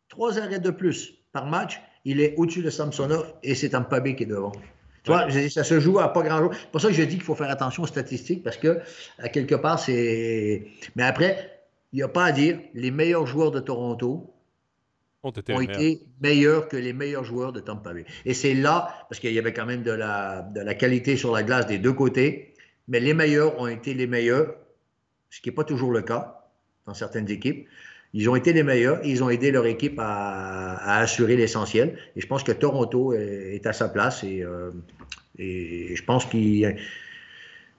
Trois 0.08 0.38
arrêts 0.38 0.58
de 0.58 0.70
plus 0.70 1.14
par 1.32 1.46
match. 1.46 1.80
Il 2.04 2.20
est 2.20 2.34
au-dessus 2.38 2.62
de 2.62 2.70
Samsonov 2.70 3.34
et 3.42 3.54
c'est 3.54 3.70
Tampabé 3.70 4.16
qui 4.16 4.22
est 4.22 4.26
devant. 4.26 4.52
Tu 5.02 5.10
vois, 5.10 5.28
ça 5.48 5.64
se 5.64 5.80
joue 5.80 5.98
à 5.98 6.12
pas 6.12 6.22
grand-chose. 6.22 6.56
C'est 6.60 6.70
pour 6.70 6.80
ça 6.80 6.88
que 6.88 6.94
je 6.94 7.02
dis 7.02 7.14
qu'il 7.16 7.24
faut 7.24 7.34
faire 7.34 7.50
attention 7.50 7.82
aux 7.82 7.86
statistiques 7.86 8.42
parce 8.42 8.56
que, 8.56 8.80
à 9.18 9.28
quelque 9.28 9.54
part, 9.54 9.78
c'est. 9.78 10.66
Mais 10.94 11.02
après, 11.02 11.62
il 11.92 11.96
n'y 11.96 12.02
a 12.02 12.08
pas 12.08 12.24
à 12.26 12.32
dire, 12.32 12.58
les 12.74 12.90
meilleurs 12.90 13.26
joueurs 13.26 13.50
de 13.50 13.60
Toronto 13.60 14.32
ont 15.22 15.30
été, 15.30 16.00
meilleurs 16.20 16.68
que 16.68 16.76
les 16.76 16.92
meilleurs 16.92 17.24
joueurs 17.24 17.52
de 17.52 17.60
Tampa 17.60 17.92
Bay. 17.92 18.04
Et 18.24 18.34
c'est 18.34 18.54
là, 18.54 19.06
parce 19.08 19.20
qu'il 19.20 19.32
y 19.32 19.38
avait 19.38 19.52
quand 19.52 19.66
même 19.66 19.82
de 19.82 19.90
la, 19.90 20.42
de 20.42 20.60
la 20.60 20.74
qualité 20.74 21.16
sur 21.16 21.32
la 21.32 21.42
glace 21.42 21.66
des 21.66 21.78
deux 21.78 21.92
côtés, 21.92 22.54
mais 22.88 23.00
les 23.00 23.14
meilleurs 23.14 23.58
ont 23.60 23.66
été 23.66 23.94
les 23.94 24.06
meilleurs, 24.06 24.54
ce 25.28 25.40
qui 25.40 25.48
n'est 25.48 25.54
pas 25.54 25.64
toujours 25.64 25.92
le 25.92 26.02
cas 26.02 26.48
dans 26.86 26.94
certaines 26.94 27.30
équipes. 27.30 27.68
Ils 28.12 28.28
ont 28.28 28.34
été 28.34 28.52
les 28.52 28.64
meilleurs 28.64 29.04
et 29.04 29.10
ils 29.10 29.22
ont 29.22 29.30
aidé 29.30 29.52
leur 29.52 29.66
équipe 29.66 29.98
à, 29.98 30.98
assurer 30.98 31.36
l'essentiel. 31.36 31.96
Et 32.16 32.20
je 32.20 32.26
pense 32.26 32.42
que 32.42 32.52
Toronto 32.52 33.12
est, 33.12 33.64
à 33.66 33.72
sa 33.72 33.88
place 33.88 34.24
et, 34.24 34.42
euh, 34.42 34.72
et 35.38 35.94
je 35.94 36.04
pense 36.04 36.26
qu'il 36.26 36.76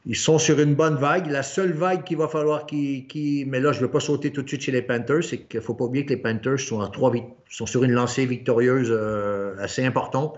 ils 0.06 0.16
sont 0.16 0.40
sur 0.40 0.60
une 0.60 0.74
bonne 0.74 0.96
vague. 0.96 1.28
La 1.28 1.44
seule 1.44 1.74
vague 1.74 2.04
qu'il 2.04 2.18
va 2.18 2.28
falloir 2.28 2.66
qui, 2.66 3.46
Mais 3.48 3.60
là, 3.60 3.72
je 3.72 3.80
ne 3.80 3.86
veux 3.86 3.92
pas 3.92 4.00
sauter 4.00 4.32
tout 4.32 4.42
de 4.42 4.48
suite 4.48 4.62
chez 4.62 4.72
les 4.72 4.82
Panthers, 4.82 5.24
c'est 5.24 5.40
qu'il 5.40 5.60
ne 5.60 5.64
faut 5.64 5.76
pas 5.76 5.86
oublier 5.86 6.06
que 6.06 6.10
les 6.14 6.18
Panthers 6.18 6.60
sont, 6.60 6.86
trois, 6.90 7.12
sont 7.50 7.66
sur 7.66 7.84
une 7.84 7.92
lancée 7.92 8.26
victorieuse 8.26 8.90
euh, 8.92 9.56
assez 9.60 9.86
importante. 9.86 10.38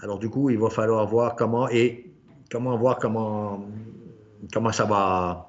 Alors, 0.00 0.18
du 0.18 0.30
coup, 0.30 0.50
il 0.50 0.58
va 0.58 0.70
falloir 0.70 1.06
voir 1.06 1.36
comment 1.36 1.68
et 1.68 2.10
comment 2.50 2.76
voir 2.76 2.98
comment, 2.98 3.66
comment 4.52 4.72
ça 4.72 4.84
va. 4.84 5.48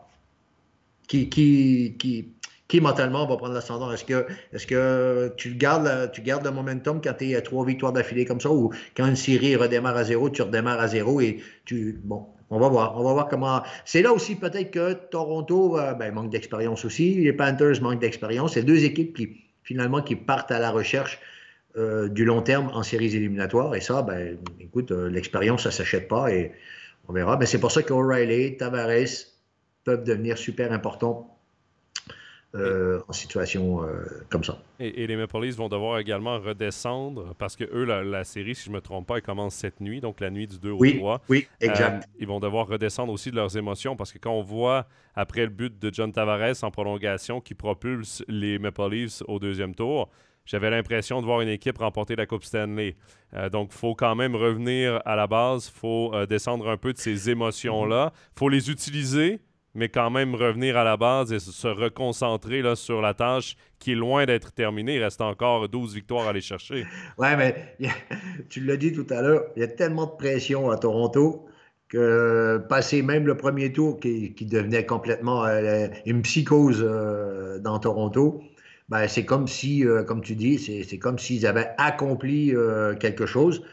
Qui, 1.07 1.29
qui, 1.29 1.95
qui, 1.97 2.33
qui 2.67 2.81
mentalement 2.81 3.25
va 3.27 3.37
prendre 3.37 3.53
l'ascendant? 3.53 3.91
Est-ce 3.91 4.05
que, 4.05 4.25
est 4.51 4.65
que 4.65 5.33
tu, 5.37 5.55
gardes 5.55 6.11
tu 6.11 6.21
gardes 6.21 6.43
le 6.43 6.51
momentum 6.51 7.01
quand 7.01 7.13
tu 7.13 7.29
es 7.29 7.35
à 7.35 7.41
trois 7.41 7.65
victoires 7.65 7.93
d'affilée 7.93 8.25
comme 8.25 8.41
ça 8.41 8.51
ou 8.51 8.71
quand 8.95 9.05
une 9.05 9.15
série 9.15 9.55
redémarre 9.55 9.97
à 9.97 10.03
zéro, 10.03 10.29
tu 10.29 10.41
redémarres 10.41 10.79
à 10.79 10.87
zéro 10.87 11.21
et 11.21 11.41
tu. 11.65 11.99
Bon, 12.03 12.25
on 12.53 12.59
va 12.59 12.69
voir. 12.69 12.99
On 12.99 13.03
va 13.03 13.13
voir 13.13 13.27
comment. 13.27 13.63
C'est 13.83 14.03
là 14.03 14.13
aussi 14.13 14.35
peut-être 14.35 14.69
que 14.69 14.93
Toronto 14.93 15.79
euh, 15.79 15.93
ben, 15.93 16.13
manque 16.13 16.29
d'expérience 16.29 16.85
aussi. 16.85 17.15
Les 17.15 17.33
Panthers 17.33 17.81
manquent 17.81 17.99
d'expérience. 17.99 18.53
C'est 18.53 18.63
deux 18.63 18.85
équipes 18.85 19.15
qui, 19.15 19.43
finalement, 19.63 20.01
qui 20.03 20.15
partent 20.15 20.51
à 20.51 20.59
la 20.59 20.69
recherche 20.69 21.19
euh, 21.77 22.07
du 22.09 22.25
long 22.25 22.43
terme 22.43 22.69
en 22.73 22.83
séries 22.83 23.15
éliminatoires. 23.15 23.73
Et 23.73 23.81
ça, 23.81 24.03
ben, 24.03 24.37
écoute, 24.59 24.91
euh, 24.91 25.09
l'expérience, 25.09 25.63
ça 25.63 25.69
ne 25.69 25.73
s'achète 25.73 26.07
pas 26.07 26.31
et 26.31 26.51
on 27.07 27.13
verra. 27.13 27.37
Mais 27.37 27.47
c'est 27.47 27.59
pour 27.59 27.71
ça 27.71 27.81
qu'O'Reilly, 27.81 28.57
Tavares 28.57 29.07
peuvent 29.83 30.03
devenir 30.03 30.37
super 30.37 30.71
importants 30.71 31.32
euh, 32.55 33.01
en 33.07 33.13
situation 33.13 33.83
euh, 33.83 34.05
comme 34.29 34.43
ça. 34.43 34.59
Et, 34.79 35.07
les 35.07 35.15
Maple 35.15 35.39
Leafs 35.39 35.55
vont 35.55 35.69
devoir 35.69 35.97
également 35.97 36.37
redescendre 36.39 37.33
parce 37.39 37.55
que 37.55 37.63
eux, 37.63 37.83
la, 37.83 38.23
série, 38.23 38.53
si 38.53 38.65
je 38.65 38.69
ne 38.69 38.75
me 38.75 38.81
trompe 38.81 39.07
pas, 39.07 39.15
elle 39.15 39.23
commence 39.23 39.55
cette 39.55 39.81
nuit, 39.81 40.01
donc 40.01 40.19
la 40.19 40.29
nuit 40.29 40.45
du 40.45 40.59
2 40.59 40.69
au 40.69 40.85
3. 40.85 41.21
Oui, 41.29 41.47
exact. 41.61 42.03
Euh, 42.03 42.17
ils 42.19 42.27
vont 42.27 42.39
devoir 42.39 42.67
redescendre 42.67 43.11
aussi 43.11 43.31
de 43.31 43.37
leurs 43.37 43.57
émotions 43.57 43.95
parce 43.95 44.13
que 44.13 44.19
quand 44.19 44.33
on 44.33 44.43
voit, 44.43 44.85
après 45.15 45.41
le 45.41 45.49
but 45.49 45.79
de 45.79 45.91
John 45.91 46.11
Tavares 46.11 46.63
en 46.63 46.69
prolongation 46.69 47.41
qui 47.41 47.55
propulse 47.55 48.23
les 48.27 48.59
Maple 48.59 48.87
Leafs 48.87 49.23
au 49.27 49.39
deuxième 49.39 49.73
tour, 49.73 50.11
j'avais 50.45 50.69
l'impression 50.69 51.21
de 51.21 51.25
voir 51.25 51.41
une 51.41 51.49
équipe 51.49 51.79
remporter 51.79 52.15
la 52.15 52.27
Coupe 52.27 52.43
Stanley. 52.43 52.95
donc, 53.51 53.69
il 53.71 53.77
faut 53.77 53.95
quand 53.95 54.13
même 54.13 54.35
revenir 54.35 55.01
à 55.05 55.15
la 55.15 55.25
base, 55.25 55.71
il 55.73 55.79
faut 55.79 56.13
descendre 56.27 56.69
un 56.69 56.77
peu 56.77 56.93
de 56.93 56.99
ces 56.99 57.31
émotions-là, 57.31 58.13
il 58.13 58.37
faut 58.39 58.49
les 58.49 58.69
utiliser, 58.69 59.39
mais 59.75 59.89
quand 59.89 60.09
même 60.09 60.35
revenir 60.35 60.77
à 60.77 60.83
la 60.83 60.97
base 60.97 61.33
et 61.33 61.39
se 61.39 61.67
reconcentrer 61.67 62.61
là, 62.61 62.75
sur 62.75 63.01
la 63.01 63.13
tâche 63.13 63.55
qui 63.79 63.93
est 63.93 63.95
loin 63.95 64.25
d'être 64.25 64.51
terminée. 64.53 64.95
Il 64.95 65.03
reste 65.03 65.21
encore 65.21 65.67
12 65.69 65.95
victoires 65.95 66.27
à 66.27 66.29
aller 66.29 66.41
chercher. 66.41 66.85
Oui, 67.17 67.27
mais 67.37 67.75
tu 68.49 68.61
l'as 68.61 68.77
dit 68.77 68.93
tout 68.93 69.07
à 69.09 69.21
l'heure, 69.21 69.45
il 69.55 69.61
y 69.61 69.63
a 69.63 69.67
tellement 69.67 70.05
de 70.05 70.15
pression 70.17 70.69
à 70.69 70.77
Toronto 70.77 71.47
que 71.93 72.57
passer 72.69 73.03
même 73.03 73.27
le 73.27 73.37
premier 73.37 73.71
tour 73.71 73.99
qui, 73.99 74.33
devenait 74.41 74.85
complètement 74.85 75.45
euh, 75.45 75.87
une 76.07 76.23
psychose 76.23 76.83
euh, 76.83 77.59
dans 77.59 77.77
Toronto, 77.77 78.41
ben, 78.89 79.07
c'est 79.07 79.25
comme 79.25 79.47
si, 79.47 79.85
euh, 79.85 80.03
comme 80.03 80.21
tu 80.21 80.35
dis, 80.35 80.57
c'est 80.57 80.97
comme 80.97 81.19
s'ils 81.19 81.45
avaient 81.45 81.69
accompli 81.77 82.53
quelque 82.99 83.25
chose 83.25 83.63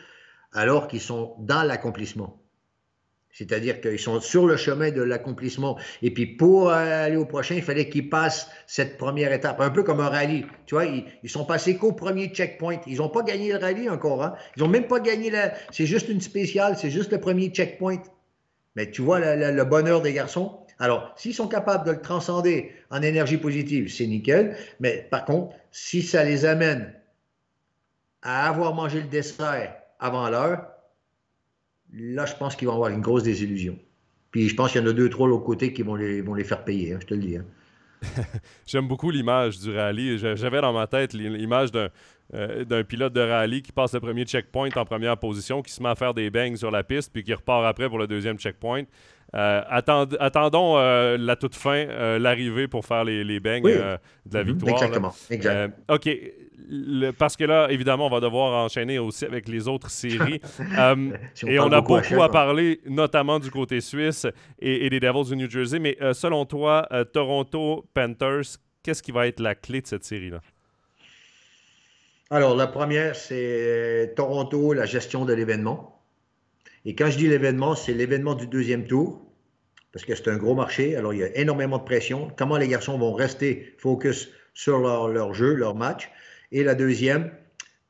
alors 0.53 0.89
qu'ils 0.89 1.01
sont 1.01 1.35
dans 1.39 1.63
l'accomplissement. 1.63 2.43
C'est-à-dire 3.33 3.81
qu'ils 3.81 3.99
sont 3.99 4.21
sur 4.21 4.47
le 4.47 4.57
chemin 4.57 4.91
de 4.91 5.03
l'accomplissement. 5.03 5.79
Et 6.03 6.13
puis 6.13 6.27
pour 6.27 6.71
aller 6.71 7.17
au 7.17 7.25
prochain, 7.25 7.55
il 7.55 7.63
fallait 7.63 7.89
qu'ils 7.89 8.11
passent 8.11 8.51
cette 8.67 8.99
première 8.99 9.33
étape, 9.33 9.61
un 9.61 9.71
peu 9.71 9.83
comme 9.83 10.01
un 10.01 10.09
rallye. 10.09 10.47
Tu 10.67 10.75
vois, 10.75 10.87
ils, 10.87 11.31
sont 11.31 11.45
passés 11.45 11.77
qu'au 11.77 11.93
premier 11.93 12.29
checkpoint. 12.29 12.81
Ils 12.87 12.99
n'ont 12.99 13.09
pas 13.09 13.23
gagné 13.23 13.53
le 13.53 13.59
rallye 13.59 13.89
encore. 13.89 14.25
Hein? 14.25 14.35
Ils 14.57 14.63
n'ont 14.63 14.69
même 14.69 14.89
pas 14.89 15.01
gagné 15.01 15.31
la... 15.31 15.53
C'est 15.71 15.87
juste 15.87 16.09
une 16.09 16.21
spéciale, 16.21 16.77
c'est 16.77 16.91
juste 16.91 17.13
le 17.13 17.21
premier 17.21 17.49
checkpoint. 17.49 18.03
Mais 18.77 18.91
tu 18.91 19.03
vois 19.03 19.21
le 19.21 19.65
bonheur 19.65 20.01
des 20.03 20.13
garçons. 20.13 20.61
Alors, 20.81 21.13
s'ils 21.17 21.35
sont 21.35 21.47
capables 21.47 21.87
de 21.87 21.93
le 21.93 22.01
transcender 22.01 22.73
en 22.91 23.03
énergie 23.03 23.37
positive, 23.37 23.93
c'est 23.93 24.07
nickel. 24.07 24.57
Mais 24.81 25.07
par 25.11 25.25
contre, 25.25 25.55
si 25.71 26.03
ça 26.03 26.25
les 26.25 26.47
amène 26.47 26.95
à 28.23 28.49
avoir 28.49 28.75
mangé 28.75 29.03
le 29.03 29.09
dessert 29.09 29.75
avant 29.99 30.29
l'heure, 30.31 30.70
là, 31.93 32.27
je 32.27 32.35
pense 32.35 32.57
qu'ils 32.57 32.69
vont 32.69 32.75
avoir 32.75 32.91
une 32.91 33.01
grosse 33.01 33.23
désillusion. 33.23 33.79
Puis 34.31 34.49
je 34.49 34.55
pense 34.55 34.73
qu'il 34.73 34.81
y 34.81 34.85
en 34.85 34.87
a 34.87 34.93
deux, 34.93 35.11
trois 35.11 35.27
de 35.27 35.33
l'autre 35.33 35.45
côté 35.45 35.73
qui 35.73 35.83
vont 35.83 35.97
les, 35.97 36.45
faire 36.45 36.65
payer, 36.65 36.95
hein, 36.95 36.99
je 37.01 37.07
te 37.07 37.15
le 37.15 37.21
dis. 37.21 37.37
Hein. 37.37 37.45
J'aime 38.67 38.89
beaucoup 38.89 39.11
l'image 39.11 39.59
du 39.59 39.77
rallye. 39.77 40.19
J'avais 40.19 40.61
dans 40.61 40.73
ma 40.73 40.87
tête 40.87 41.13
l'image 41.13 41.71
euh, 42.33 42.65
d'un 42.65 42.85
pilote 42.85 43.13
de 43.13 43.21
rallye 43.21 43.61
qui 43.61 43.73
passe 43.73 43.93
le 43.93 44.01
premier 44.01 44.25
checkpoint 44.25 44.71
en 44.75 44.85
première 44.85 45.17
position, 45.17 45.63
qui 45.63 45.73
se 45.73 45.83
met 45.83 45.89
à 45.89 45.95
faire 45.95 46.15
des 46.15 46.31
bangs 46.31 46.57
sur 46.57 46.71
la 46.71 46.83
piste, 46.83 47.13
puis 47.13 47.25
qui 47.25 47.35
repart 47.35 47.65
après 47.67 47.89
pour 47.89 47.99
le 47.99 48.07
deuxième 48.07 48.39
checkpoint. 48.39 48.85
Euh, 49.35 49.63
attendons 49.69 50.77
euh, 50.77 51.17
la 51.19 51.37
toute 51.37 51.55
fin, 51.55 51.87
l'arrivée 52.19 52.67
pour 52.69 52.85
faire 52.85 53.05
les, 53.05 53.25
les 53.25 53.41
bangs 53.41 53.63
de 53.63 53.99
la 54.33 54.45
mhm, 54.45 54.51
victoire. 54.51 54.83
Exactement. 54.83 55.15
Exact. 55.31 55.73
OK 55.89 56.09
parce 57.19 57.37
que 57.37 57.45
là, 57.45 57.69
évidemment, 57.71 58.07
on 58.07 58.11
va 58.11 58.21
devoir 58.21 58.65
enchaîner 58.65 58.99
aussi 58.99 59.25
avec 59.25 59.49
les 59.49 59.69
autres 59.69 59.91
séries. 59.91 60.41
Euh, 60.79 61.11
et 61.47 61.59
on 61.59 61.71
a 61.73 61.81
beaucoup, 61.81 62.23
à, 62.23 62.31
parler, 62.31 62.81
notamment 62.87 63.39
du 63.39 63.51
côté 63.51 63.81
suisse 63.81 64.27
et, 64.59 64.89
des 64.89 65.01
Devils 65.01 65.31
du 65.31 65.37
New 65.37 65.51
Jersey. 65.51 65.79
Mais 65.79 65.97
euh, 66.01 66.13
selon 66.13 66.45
toi, 66.45 66.87
euh, 66.93 67.05
Toronto 67.05 67.87
Panthers, 67.93 68.59
qu'est-ce 68.83 69.03
qui 69.03 69.11
va 69.11 69.27
être 69.27 69.41
la 69.41 69.55
clé 69.55 69.81
de 69.81 69.87
cette 69.87 70.05
série-là? 70.05 70.41
Alors, 72.31 72.57
la 72.57 72.67
première, 72.67 73.17
c'est 73.17 74.13
Toronto, 74.17 74.73
la 74.73 74.87
gestion 74.87 75.25
de 75.25 75.33
l'événement. 75.33 76.00
Et 76.85 76.95
quand 76.95 77.11
je 77.11 77.19
dis 77.19 77.29
l'événement, 77.29 77.75
c'est 77.75 77.93
l'événement 77.93 78.35
du 78.35 78.47
deuxième 78.47 78.87
tour, 78.87 79.27
parce 79.93 80.05
que 80.05 80.15
c'est 80.15 80.29
un 80.29 80.37
gros 80.37 80.55
marché. 80.55 80.97
Alors, 80.97 81.13
il 81.13 81.21
y 81.21 81.25
a 81.25 81.37
énormément 81.37 81.79
de 81.79 81.85
pression. 81.85 82.31
Comment 82.37 82.57
les 82.57 82.69
garçons 82.69 82.97
vont 82.99 83.13
rester 83.13 83.75
focus 83.79 84.31
sur 84.55 84.79
leur, 84.79 85.35
jeu, 85.35 85.55
leur 85.55 85.75
match. 85.75 86.11
Et 86.53 86.65
la 86.65 86.75
deuxième, 86.75 87.31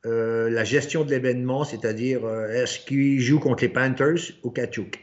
euh, 0.07 0.50
la 0.50 0.64
gestion 0.64 1.05
de 1.05 1.11
l'événement, 1.11 1.64
c'est-à-dire 1.64 2.24
euh, 2.24 2.48
est-ce 2.48 2.79
qu'il 2.79 3.20
joue 3.20 3.38
contre 3.38 3.62
les 3.62 3.68
Panthers 3.68 4.33
ou 4.42 4.50
Kachuk? 4.50 4.98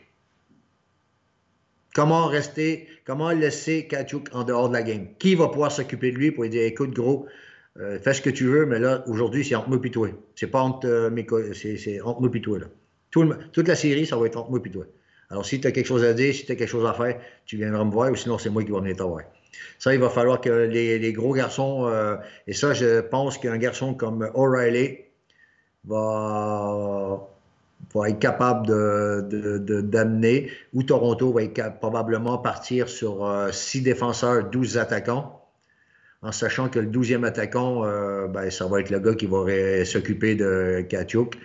Comment 1.93 2.27
rester, 2.27 2.87
comment 3.05 3.31
laisser 3.31 3.87
Kachuk 3.87 4.29
en 4.33 4.43
dehors 4.43 4.69
de 4.69 4.73
la 4.73 4.83
game? 4.83 5.07
Qui 5.17 5.35
va 5.35 5.47
pouvoir 5.47 5.71
s'occuper 5.71 6.11
de 6.11 6.17
lui 6.17 6.31
pour 6.31 6.43
lui 6.43 6.51
dire 6.51 6.63
écoute, 6.63 6.91
gros, 6.91 7.25
euh, 7.79 7.99
fais 7.99 8.13
ce 8.13 8.21
que 8.21 8.29
tu 8.29 8.45
veux, 8.45 8.65
mais 8.65 8.79
là, 8.79 9.03
aujourd'hui, 9.07 9.43
c'est 9.43 9.55
entre 9.55 9.69
moi 9.69 9.79
et. 9.83 10.13
C'est 10.35 10.47
pas 10.47 10.61
entre, 10.61 11.09
mes 11.09 11.25
c'est, 11.53 12.01
entre 12.01 12.21
moi 12.21 12.31
et. 12.33 12.59
Là. 12.59 12.67
Toute 13.11 13.67
la 13.67 13.75
série, 13.75 14.05
ça 14.05 14.17
va 14.17 14.25
être 14.25 14.37
entre 14.37 14.49
moi 14.49 14.59
et 14.63 14.69
toi. 14.69 14.85
Alors, 15.29 15.45
si 15.45 15.59
tu 15.59 15.67
as 15.67 15.71
quelque 15.71 15.87
chose 15.87 16.03
à 16.03 16.13
dire, 16.13 16.33
si 16.33 16.45
tu 16.45 16.51
as 16.51 16.55
quelque 16.55 16.69
chose 16.69 16.85
à 16.85 16.93
faire, 16.93 17.19
tu 17.45 17.57
viendras 17.57 17.83
me 17.83 17.91
voir 17.91 18.11
ou 18.11 18.15
sinon, 18.15 18.37
c'est 18.37 18.49
moi 18.49 18.63
qui 18.63 18.71
vais 18.71 18.79
venir 18.79 18.95
te 18.95 19.03
voir. 19.03 19.23
Ça, 19.79 19.93
il 19.93 19.99
va 19.99 20.09
falloir 20.09 20.39
que 20.41 20.49
les, 20.49 21.13
gros 21.13 21.33
garçons, 21.33 21.87
euh, 21.87 22.15
et 22.47 22.53
ça, 22.53 22.73
je 22.73 23.01
pense 23.01 23.37
qu'un 23.37 23.57
garçon 23.57 23.93
comme 23.93 24.29
O'Reilly 24.33 24.99
va, 25.85 27.27
être 28.07 28.19
capable 28.19 28.67
d'amener, 28.67 30.41
de, 30.41 30.49
ou 30.73 30.83
Toronto 30.83 31.33
va 31.33 31.69
probablement 31.71 32.37
partir 32.37 32.87
sur 32.87 33.47
6 33.51 33.79
euh, 33.79 33.83
défenseurs, 33.83 34.49
12 34.49 34.77
attaquants, 34.77 35.41
en 36.21 36.31
sachant 36.31 36.69
que 36.69 36.79
le 36.79 36.87
12e 36.87 37.25
attaquant, 37.25 37.83
euh, 37.85 38.27
ben, 38.27 38.49
ça 38.49 38.67
va 38.67 38.79
être 38.79 38.89
le 38.89 38.99
gars 38.99 39.13
qui 39.13 39.27
va 39.27 39.85
s'occuper 39.85 40.35
de 40.35 40.85
Kachuk 40.87 41.37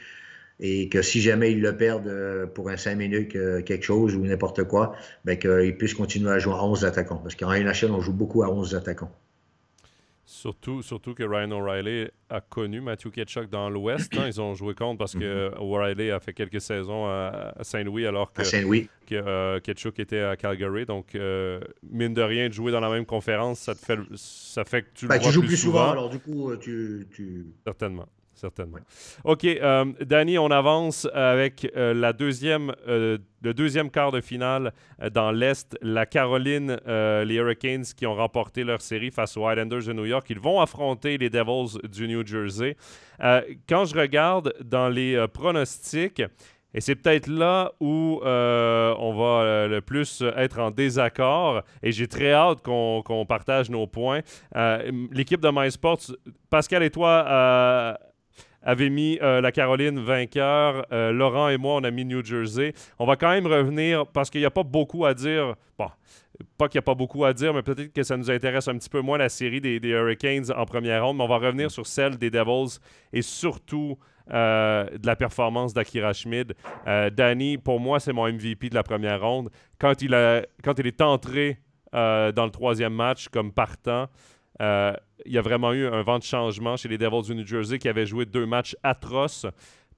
et 0.63 0.89
que 0.89 1.03
si 1.03 1.21
jamais 1.21 1.53
ils 1.53 1.61
le 1.61 1.77
perdent 1.77 2.07
euh, 2.07 2.47
pour 2.47 2.71
un 2.71 2.77
5 2.77 2.95
minutes 2.95 3.33
quelque 3.33 3.83
chose 3.83 4.15
ou 4.15 4.25
n'importe 4.25 4.65
quoi, 4.65 4.95
ben 5.25 5.37
qu'ils 5.37 5.77
puissent 5.77 5.95
continuer 5.95 6.31
à 6.31 6.39
jouer 6.39 6.55
à 6.55 6.65
11 6.65 6.85
attaquants. 6.85 7.19
Parce 7.19 7.35
qu'en 7.35 7.51
NHL, 7.51 7.91
on 7.91 8.01
joue 8.01 8.13
beaucoup 8.13 8.43
à 8.43 8.51
11 8.51 8.75
attaquants. 8.77 9.13
Surtout, 10.25 10.83
surtout 10.83 11.15
que 11.15 11.25
Ryan 11.25 11.51
O'Reilly 11.51 12.09
a 12.31 12.41
connu 12.41 12.81
Matthew 12.81 13.11
Ketchuk 13.11 13.51
dans 13.51 13.69
l'Ouest. 13.69 14.17
Hein. 14.17 14.25
ils 14.29 14.41
ont 14.41 14.55
joué 14.55 14.75
contre 14.75 14.99
parce 14.99 15.15
que 15.15 15.51
mm-hmm. 15.51 15.59
O'Reilly 15.61 16.11
a 16.11 16.21
fait 16.21 16.33
quelques 16.33 16.61
saisons 16.61 17.07
à, 17.07 17.55
Saint-Louis 17.63 18.07
alors 18.07 18.33
que, 18.33 18.43
que 18.43 19.15
euh, 19.15 19.61
Ketchuk 19.61 19.99
était 19.99 20.21
à 20.21 20.37
Calgary. 20.37 20.87
Donc, 20.87 21.15
euh, 21.17 21.61
mine 21.83 22.15
de 22.15 22.23
rien, 22.23 22.49
de 22.49 22.53
jouer 22.53 22.73
dans 22.73 22.81
la 22.81 22.89
même 22.89 23.05
conférence, 23.05 23.59
ça, 23.59 23.75
te 23.75 23.81
fait, 23.85 23.99
ça 24.15 24.65
fait 24.65 24.83
que 24.83 24.89
tu 24.95 25.05
le 25.05 25.11
ben, 25.11 25.19
vois 25.19 25.29
tu 25.29 25.35
joues 25.35 25.43
plus, 25.43 25.57
souvent. 25.57 25.91
Alors, 25.91 26.09
du 26.09 26.21
coup, 26.21 26.57
tu... 26.57 27.07
Certainement 27.65 28.07
certainement. 28.35 28.79
OK, 29.25 29.45
euh, 29.45 29.85
Danny, 30.01 30.39
on 30.39 30.51
avance 30.51 31.09
avec 31.15 31.71
euh, 31.77 31.95
la 31.95 32.13
deuxième, 32.13 32.75
euh, 32.89 33.19
le 33.43 33.55
deuxième 33.55 33.91
quart 33.91 34.13
de 34.13 34.21
finale 34.21 34.73
dans 35.13 35.31
l'Est. 35.31 35.77
La 35.83 36.07
Caroline, 36.07 36.77
les 36.87 37.35
Hurricanes 37.35 37.85
qui 37.97 38.07
ont 38.07 38.15
remporté 38.15 38.65
leur 38.65 38.81
série 38.81 39.11
face 39.11 39.37
aux 39.37 39.51
Islanders 39.51 39.85
de 39.87 39.93
New 39.93 40.05
York. 40.05 40.27
Ils 40.31 40.39
vont 40.39 40.61
affronter 40.61 41.19
les 41.19 41.29
Devils 41.29 41.79
du 41.91 42.07
New 42.07 42.25
Jersey. 42.25 42.77
quand 43.69 43.85
je 43.85 43.97
regarde 43.99 44.55
dans 44.63 44.89
les 44.89 45.27
pronostics, 45.33 46.23
et 46.75 46.81
c'est 46.81 46.95
peut-être 46.95 47.27
là 47.27 47.73
où 47.81 48.21
on 48.23 49.15
va 49.15 49.67
le 49.67 49.81
plus 49.81 50.23
être 50.37 50.61
en 50.61 50.71
désaccord. 50.71 51.63
Et 51.83 51.91
j'ai 51.91 52.07
très 52.07 52.33
hâte 52.33 52.63
qu'on 52.63 53.27
partage 53.29 53.71
nos 53.71 53.89
points. 53.89 54.21
L'équipe 55.11 55.41
de 55.41 55.51
MySports, 55.53 56.13
Pascal 56.49 56.85
et 56.85 56.91
toi, 56.91 57.99
avait 58.63 58.91
mis 58.91 59.19
la 59.21 59.53
Caroline 59.53 60.01
vainqueur. 60.01 60.87
Laurent 60.91 61.49
et 61.49 61.59
moi, 61.59 61.77
on 61.77 61.85
a 61.85 61.91
mis 61.91 62.05
New 62.05 62.25
Jersey. 62.25 62.73
On 62.99 63.07
va 63.07 63.17
quand 63.17 63.31
même 63.31 63.47
revenir 63.47 64.07
parce 64.07 64.31
qu'il 64.31 64.41
n'y 64.41 64.47
a 64.47 64.51
pas 64.51 64.63
beaucoup 64.63 65.05
à 65.05 65.15
dire. 65.15 65.55
Bon, 65.79 65.89
pas 66.57 66.69
qu'il 66.69 66.79
n'y 66.79 66.83
a 66.83 66.87
pas 66.87 66.95
beaucoup 66.95 67.25
à 67.25 67.33
dire, 67.33 67.53
mais 67.55 67.63
peut-être 67.63 67.93
que 67.93 68.03
ça 68.03 68.17
nous 68.17 68.31
intéresse 68.31 68.69
un 68.69 68.77
petit 68.77 68.89
peu 68.89 69.01
moins 69.01 69.19
la 69.19 69.29
série 69.29 69.61
des, 69.61 69.79
Hurricanes 69.83 70.51
en 70.57 70.65
première 70.65 71.05
ronde, 71.05 71.17
mais 71.19 71.25
on 71.25 71.29
va 71.29 71.39
revenir 71.39 71.71
sur 71.71 71.87
celle 71.87 72.17
des 72.17 72.31
Devils 72.31 72.79
et 73.13 73.23
surtout 73.23 73.99
euh, 74.33 74.87
de 74.99 75.07
la 75.07 75.17
performance 75.17 75.75
d'Akira 75.75 76.13
Schmid. 76.13 76.55
Euh, 76.87 77.11
Danny, 77.11 77.59
pour 77.59 77.81
moi, 77.81 78.01
c'est 78.01 78.13
mon 78.13 78.31
MVP 78.31 78.71
de 78.71 78.75
la 78.75 78.83
première 78.83 79.21
ronde. 79.21 79.51
Quand 79.79 80.01
il, 80.03 80.15
a, 80.15 80.43
quand 80.63 80.79
il 80.79 80.87
est 80.87 81.01
entré 81.01 81.59
euh, 81.95 82.33
dans 82.33 82.45
le 82.45 82.51
troisième 82.51 82.95
match 82.95 83.29
comme 83.29 83.53
partant, 83.53 84.09
il 84.61 85.33
y 85.33 85.39
a 85.39 85.43
vraiment 85.43 85.73
eu 85.73 85.87
un 85.87 86.03
vent 86.03 86.19
de 86.19 86.25
changement 86.25 86.77
chez 86.77 86.89
les 86.89 86.99
Devils 86.99 87.23
du 87.23 87.35
New 87.35 87.47
Jersey 87.47 87.79
qui 87.79 87.89
avaient 87.89 88.07
joué 88.07 88.27
deux 88.27 88.47
matchs 88.47 88.77
atroces. 88.83 89.47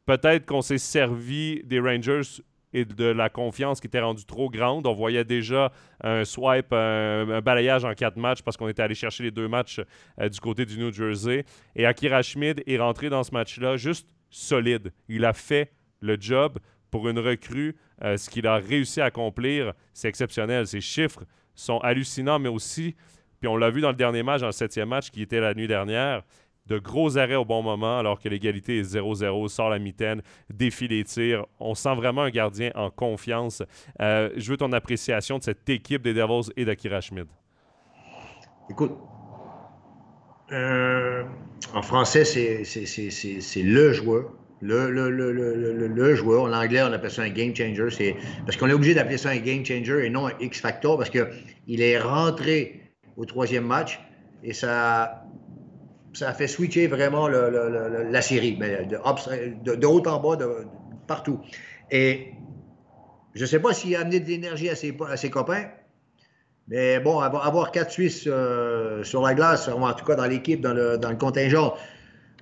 Peut-être 0.07 0.47
qu'on 0.47 0.63
s'est 0.63 0.79
servi 0.79 1.63
des 1.65 1.81
Rangers 1.81 2.43
et 2.75 2.85
de 2.85 3.05
la 3.05 3.31
confiance 3.31 3.81
qui 3.81 3.87
était 3.87 4.01
rendue 4.01 4.27
trop 4.27 4.51
grande. 4.51 4.87
On 4.87 4.93
voyait 4.93 5.25
déjà 5.25 5.73
un 6.03 6.25
swipe, 6.25 6.73
un, 6.73 7.41
balayage 7.41 7.85
en 7.85 7.95
quatre 7.95 8.17
matchs 8.17 8.43
parce 8.43 8.57
qu'on 8.57 8.69
était 8.69 8.83
allé 8.83 8.95
chercher 8.95 9.23
les 9.23 9.31
deux 9.31 9.49
matchs 9.49 9.81
euh, 10.21 10.29
du 10.29 10.41
côté 10.41 10.67
du 10.67 10.77
New 10.79 10.93
Jersey. 10.93 11.45
Et 11.77 11.87
Akira 11.87 12.21
Schmid 12.21 12.63
est 12.67 12.79
rentré 12.79 13.09
dans 13.09 13.23
ce 13.23 13.33
match-là 13.33 13.77
juste 13.77 14.09
solide. 14.29 14.93
Il 15.09 15.25
a 15.25 15.33
fait 15.33 15.73
le 16.01 16.17
job 16.21 16.59
pour 16.91 17.09
une 17.09 17.21
recrue. 17.21 17.77
Euh, 18.03 18.17
ce 18.17 18.29
qu'il 18.29 18.47
a 18.47 18.57
réussi 18.57 19.01
à 19.01 19.07
accomplir, 19.07 19.73
c'est 19.93 20.09
exceptionnel. 20.09 20.67
Ses 20.67 20.81
chiffres 20.81 21.25
sont 21.55 21.79
hallucinants, 21.79 22.41
mais 22.41 22.49
aussi, 22.49 22.97
puis 23.45 23.49
on 23.51 23.59
l'a 23.59 23.69
vu 23.69 23.83
dans 23.83 23.91
le 23.91 23.95
dernier 23.95 24.23
match, 24.23 24.41
dans 24.41 24.47
le 24.47 24.53
septième 24.53 24.89
match 24.89 25.11
qui 25.11 25.21
était 25.21 25.39
la 25.39 25.53
nuit 25.53 25.69
dernière, 25.69 26.23
de 26.65 26.79
gros 26.79 27.19
arrêts 27.19 27.35
au 27.35 27.45
bon 27.45 27.63
moment 27.63 27.99
alors 27.99 28.19
que 28.19 28.27
l'égalité 28.27 28.79
est 28.79 28.95
0-0, 28.97 29.49
sort 29.49 29.69
la 29.69 29.79
mitaine, 29.79 30.23
défie 30.49 30.89
les 30.89 31.05
tirs. 31.05 31.45
On 31.61 31.75
sent 31.75 31.95
vraiment 31.95 32.23
un 32.23 32.31
gardien 32.31 32.71
en 32.75 32.89
confiance. 32.89 33.63
Euh, 34.01 34.31
je 34.35 34.51
veux 34.51 34.57
ton 34.57 34.73
appréciation 34.73 35.37
de 35.37 35.43
cette 35.43 35.69
équipe 35.69 36.01
des 36.01 36.15
Devils 36.15 36.51
et 36.57 36.65
d'Akira 36.65 37.03
Schmid. 37.03 37.27
Écoute, 38.71 38.97
euh, 40.51 41.25
en 41.75 41.83
français, 41.83 42.25
c'est 42.25 43.63
le 43.63 43.93
joueur. 43.93 44.33
Le, 44.63 44.91
le, 44.91 45.11
le, 45.11 45.33
le, 45.87 46.15
joueur. 46.15 46.45
En 46.45 46.53
anglais, 46.55 46.81
on 46.81 46.95
appelle 46.95 47.11
ça 47.11 47.21
un 47.21 47.29
game 47.29 47.55
changer. 47.55 48.17
Parce 48.47 48.57
qu'on 48.57 48.71
est 48.71 48.73
obligé 48.73 48.95
d'appeler 48.95 49.19
ça 49.19 49.29
un 49.29 49.37
game 49.37 49.63
changer 49.67 50.07
et 50.07 50.09
non 50.09 50.29
un 50.29 50.33
X-Factor 50.41 50.97
parce 50.97 51.11
qu'il 51.11 51.83
est 51.83 51.99
rentré 51.99 52.84
au 53.17 53.25
troisième 53.25 53.67
match 53.67 54.01
et 54.43 54.53
ça 54.53 55.25
ça 56.15 56.29
a 56.29 56.33
fait 56.33 56.47
switcher 56.47 56.87
vraiment 56.87 57.29
la 57.29 58.23
série, 58.23 58.57
mais 58.59 58.87
de, 58.87 59.87
haut 59.87 60.07
en 60.07 60.21
bas, 60.21 60.37
de, 60.37 60.67
partout. 61.07 61.41
Et 61.91 62.33
je 63.35 63.43
ne 63.43 63.47
sais 63.47 63.59
pas 63.59 63.75
s'il 63.75 63.97
a 63.97 64.01
amené 64.01 64.21
de 64.21 64.29
l'énergie 64.29 64.71
à 64.71 64.77
ses, 64.77 64.97
à 65.09 65.17
ses 65.17 65.31
copains, 65.31 65.65
mais 66.69 66.99
bon, 67.01 67.19
avoir 67.19 67.73
quatre 67.73 67.91
Suisses 67.91 68.25
euh, 68.27 69.03
sur 69.03 69.23
la 69.23 69.35
glace, 69.35 69.69
en 69.69 69.93
tout 69.93 70.05
cas 70.05 70.15
dans 70.15 70.27
l'équipe, 70.27 70.61
dans 70.61 70.73
le, 70.73 71.17
contingent, 71.17 71.75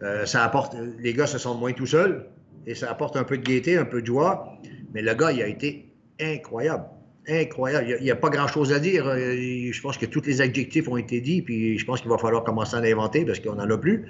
euh, 0.02 0.26
ça 0.26 0.44
apporte. 0.44 0.76
Les 0.98 1.12
gars 1.12 1.26
se 1.26 1.38
sentent 1.38 1.58
moins 1.58 1.72
tout 1.72 1.87
seuls 1.87 2.28
et 2.66 2.74
ça 2.74 2.90
apporte 2.90 3.16
un 3.16 3.24
peu 3.24 3.37
de 3.37 3.42
gaieté, 3.42 3.76
un 3.76 3.85
peu 3.85 4.00
de 4.00 4.06
joie. 4.06 4.58
Mais 4.94 5.02
le 5.02 5.14
gars, 5.14 5.32
il 5.32 5.42
a 5.42 5.48
été 5.48 5.92
incroyable 6.20 6.85
incroyable. 7.28 7.96
Il 8.00 8.04
n'y 8.04 8.11
a, 8.11 8.16
pas 8.16 8.30
grand-chose 8.30 8.72
à 8.72 8.80
dire. 8.80 9.06
Euh, 9.06 9.35
je 9.72 9.80
pense 9.80 9.98
que 9.98 10.06
tous 10.06 10.22
les 10.26 10.40
adjectifs 10.40 10.88
ont 10.88 10.96
été 10.96 11.20
dits, 11.20 11.42
puis 11.42 11.78
je 11.78 11.85
pense 11.85 12.00
qu'il 12.00 12.11
va 12.11 12.18
falloir 12.18 12.44
commencer 12.44 12.76
à 12.76 12.80
en 12.80 12.85
inventer 12.85 13.24
parce 13.24 13.40
qu'on 13.40 13.54
n'en 13.54 13.68
a 13.70 13.78
plus. 13.78 14.06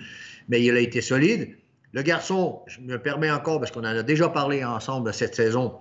Mais 0.48 0.62
il 0.62 0.77
a 0.77 0.81
été 0.81 1.01
solide. 1.01 1.51
Le 1.92 2.03
garçon, 2.03 2.61
je 2.66 2.81
me 2.81 2.98
permets 2.98 3.31
encore, 3.31 3.59
parce 3.59 3.70
qu'on 3.70 3.81
en 3.81 3.85
a 3.85 4.03
déjà 4.03 4.29
parlé 4.29 4.64
ensemble 4.64 5.12
cette 5.12 5.35
saison, 5.35 5.75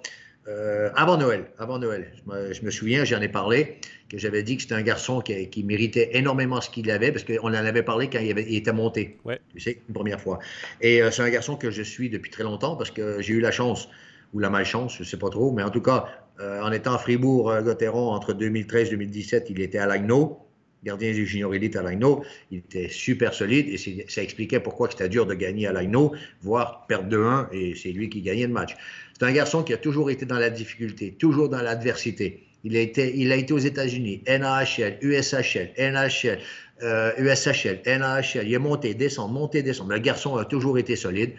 euh, 0.48 0.90
avant 0.96 1.18
Noël. 1.18 1.46
Avant 1.58 1.80
Noël. 1.80 2.12
Je 2.28 2.62
me, 2.64 2.72
souviens, 2.72 3.06
j'en 3.06 3.22
ai 3.22 3.30
parlé, 3.30 3.78
que 4.10 4.18
j'avais 4.18 4.44
dit 4.44 4.58
que 4.58 4.64
c'était 4.64 4.76
un 4.76 4.82
garçon 4.82 5.22
qui, 5.22 5.64
méritait 5.64 6.10
énormément 6.14 6.60
ce 6.60 6.70
qu'il 6.70 6.90
avait, 6.92 7.12
parce 7.12 7.24
qu'on 7.24 7.48
en 7.48 7.54
avait 7.54 7.84
parlé 7.84 8.10
quand 8.10 8.20
il, 8.20 8.38
était 8.38 8.74
monté. 8.74 9.20
Ouais. 9.24 9.40
Tu 9.54 9.62
sais, 9.62 9.82
une 9.88 9.94
première 9.94 10.20
fois. 10.20 10.40
Et 10.82 11.02
euh, 11.02 11.12
c'est 11.12 11.22
un 11.22 11.30
garçon 11.30 11.56
que 11.56 11.72
je 11.72 11.82
suis 11.82 12.10
depuis 12.10 12.30
très 12.30 12.44
longtemps, 12.44 12.76
parce 12.76 12.92
que 12.92 13.22
j'ai 13.22 13.34
eu 13.34 13.40
la 13.40 13.52
chance 13.52 13.88
ou 14.34 14.40
la 14.40 14.50
malchance, 14.50 14.96
je 14.96 15.04
ne 15.04 15.08
sais 15.08 15.18
pas 15.18 15.30
trop, 15.30 15.52
mais 15.52 15.64
en 15.64 15.70
tout 15.70 15.82
cas, 15.82 16.21
euh, 16.42 16.62
en 16.62 16.72
étant 16.72 16.94
à 16.94 16.98
Fribourg-Gotteron 16.98 18.12
entre 18.12 18.34
2013 18.34 18.88
et 18.88 18.92
2017, 18.92 19.48
il 19.50 19.62
était 19.62 19.78
à 19.78 19.86
Lagno, 19.86 20.40
gardien 20.84 21.12
du 21.12 21.26
junior 21.26 21.54
élite 21.54 21.76
à 21.76 21.84
Lagno. 21.84 22.24
Il 22.50 22.60
était 22.60 22.90
super 22.90 23.34
solide 23.34 23.68
et 23.70 24.06
ça 24.08 24.24
expliquait 24.24 24.60
pourquoi 24.60 24.90
c'était 24.90 25.10
dur 25.10 25.26
de 25.26 25.34
gagner 25.36 25.68
à 25.68 25.72
Lagno, 25.72 26.14
voire 26.42 26.86
perdre 26.88 27.10
2-1 27.16 27.48
et 27.52 27.76
c'est 27.76 27.92
lui 27.92 28.10
qui 28.10 28.22
gagnait 28.22 28.48
le 28.48 28.54
match. 28.54 28.76
C'est 29.18 29.26
un 29.26 29.32
garçon 29.32 29.64
qui 29.64 29.74
a 29.74 29.78
toujours 29.78 30.10
été 30.10 30.26
dans 30.26 30.40
la 30.40 30.50
difficulté, 30.50 31.12
toujours 31.12 31.50
dans 31.50 31.62
l'adversité. 31.62 32.44
Il 32.64 32.76
a 32.76 32.80
été, 32.80 33.54
aux 33.54 33.58
États-Unis, 33.58 34.24
NAHL, 34.28 34.98
USHL, 35.02 35.72
NHL, 35.78 36.40
euh, 36.84 37.12
USHL, 37.18 37.82
NAHL. 37.86 38.48
Il 38.48 38.54
est 38.54 38.60
monté, 38.60 38.94
descendre, 38.94 39.34
monté, 39.34 39.64
descendre. 39.64 39.92
Le 39.92 40.00
garçon 40.00 40.38
a 40.38 40.46
toujours 40.46 40.78
été 40.78 40.96
solide. 40.96 41.32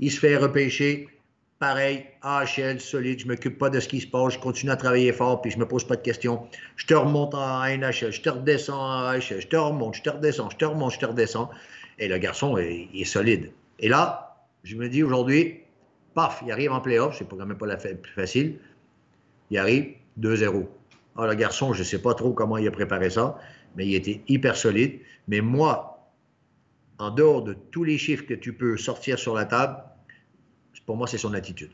Il 0.00 0.10
se 0.10 0.18
fait 0.18 0.36
repêcher 0.36 1.08
pareil, 1.58 2.04
AHL, 2.22 2.80
solide, 2.80 3.20
je 3.20 3.26
m'occupe 3.26 3.58
pas 3.58 3.70
de 3.70 3.80
ce 3.80 3.88
qui 3.88 4.00
se 4.00 4.06
passe, 4.06 4.34
je 4.34 4.38
continue 4.38 4.72
à 4.72 4.76
travailler 4.76 5.12
fort, 5.12 5.40
puis 5.40 5.50
je 5.50 5.58
me 5.58 5.66
pose 5.66 5.84
pas 5.84 5.96
de 5.96 6.02
questions. 6.02 6.46
Je 6.76 6.86
te 6.86 6.94
remonte 6.94 7.34
en 7.34 7.64
NHL, 7.64 8.12
je 8.12 8.20
te 8.20 8.28
redescends 8.28 8.78
en 8.78 9.06
AHL, 9.06 9.40
je 9.40 9.46
te 9.46 9.56
remonte, 9.56 9.94
je 9.94 10.02
te 10.02 10.10
redescends, 10.10 10.50
je 10.50 10.56
te 10.56 10.64
remonte, 10.64 10.92
je 10.92 10.98
te 10.98 11.06
redescends. 11.06 11.50
Et 11.98 12.08
le 12.08 12.18
garçon, 12.18 12.58
il 12.58 13.00
est 13.00 13.04
solide. 13.04 13.50
Et 13.78 13.88
là, 13.88 14.36
je 14.64 14.76
me 14.76 14.88
dis 14.88 15.02
aujourd'hui, 15.02 15.60
paf, 16.14 16.42
il 16.44 16.52
arrive 16.52 16.72
en 16.72 16.80
playoff, 16.80 17.16
c'est 17.16 17.28
quand 17.28 17.36
même 17.36 17.56
pas 17.56 17.66
la 17.66 17.76
plus 17.76 18.12
facile. 18.12 18.58
Il 19.50 19.58
arrive 19.58 19.94
2-0. 20.20 20.66
Ah, 21.16 21.26
le 21.26 21.34
garçon, 21.34 21.72
je 21.72 21.82
sais 21.82 22.00
pas 22.00 22.14
trop 22.14 22.32
comment 22.32 22.58
il 22.58 22.68
a 22.68 22.70
préparé 22.70 23.08
ça, 23.08 23.38
mais 23.76 23.86
il 23.86 23.94
était 23.94 24.20
hyper 24.28 24.56
solide. 24.56 25.00
Mais 25.28 25.40
moi, 25.40 26.10
en 26.98 27.10
dehors 27.10 27.42
de 27.42 27.54
tous 27.70 27.84
les 27.84 27.96
chiffres 27.96 28.24
que 28.26 28.34
tu 28.34 28.52
peux 28.52 28.76
sortir 28.76 29.18
sur 29.18 29.34
la 29.34 29.44
table, 29.44 29.82
pour 30.84 30.96
moi, 30.96 31.06
c'est 31.06 31.18
son 31.18 31.34
attitude. 31.34 31.70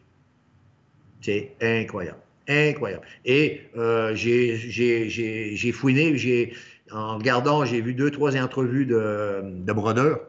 C'est 1.21 1.53
incroyable. 1.61 2.19
Incroyable. 2.49 3.07
Et 3.25 3.63
euh, 3.77 4.15
j'ai 4.15 5.73
fouiné, 5.73 6.53
en 6.91 7.19
regardant, 7.19 7.65
j'ai 7.65 7.81
vu 7.81 7.95
deux, 7.95 8.11
trois 8.11 8.37
entrevues 8.37 8.87
de, 8.87 9.43
de 9.45 9.73
Brodeur, 9.73 10.21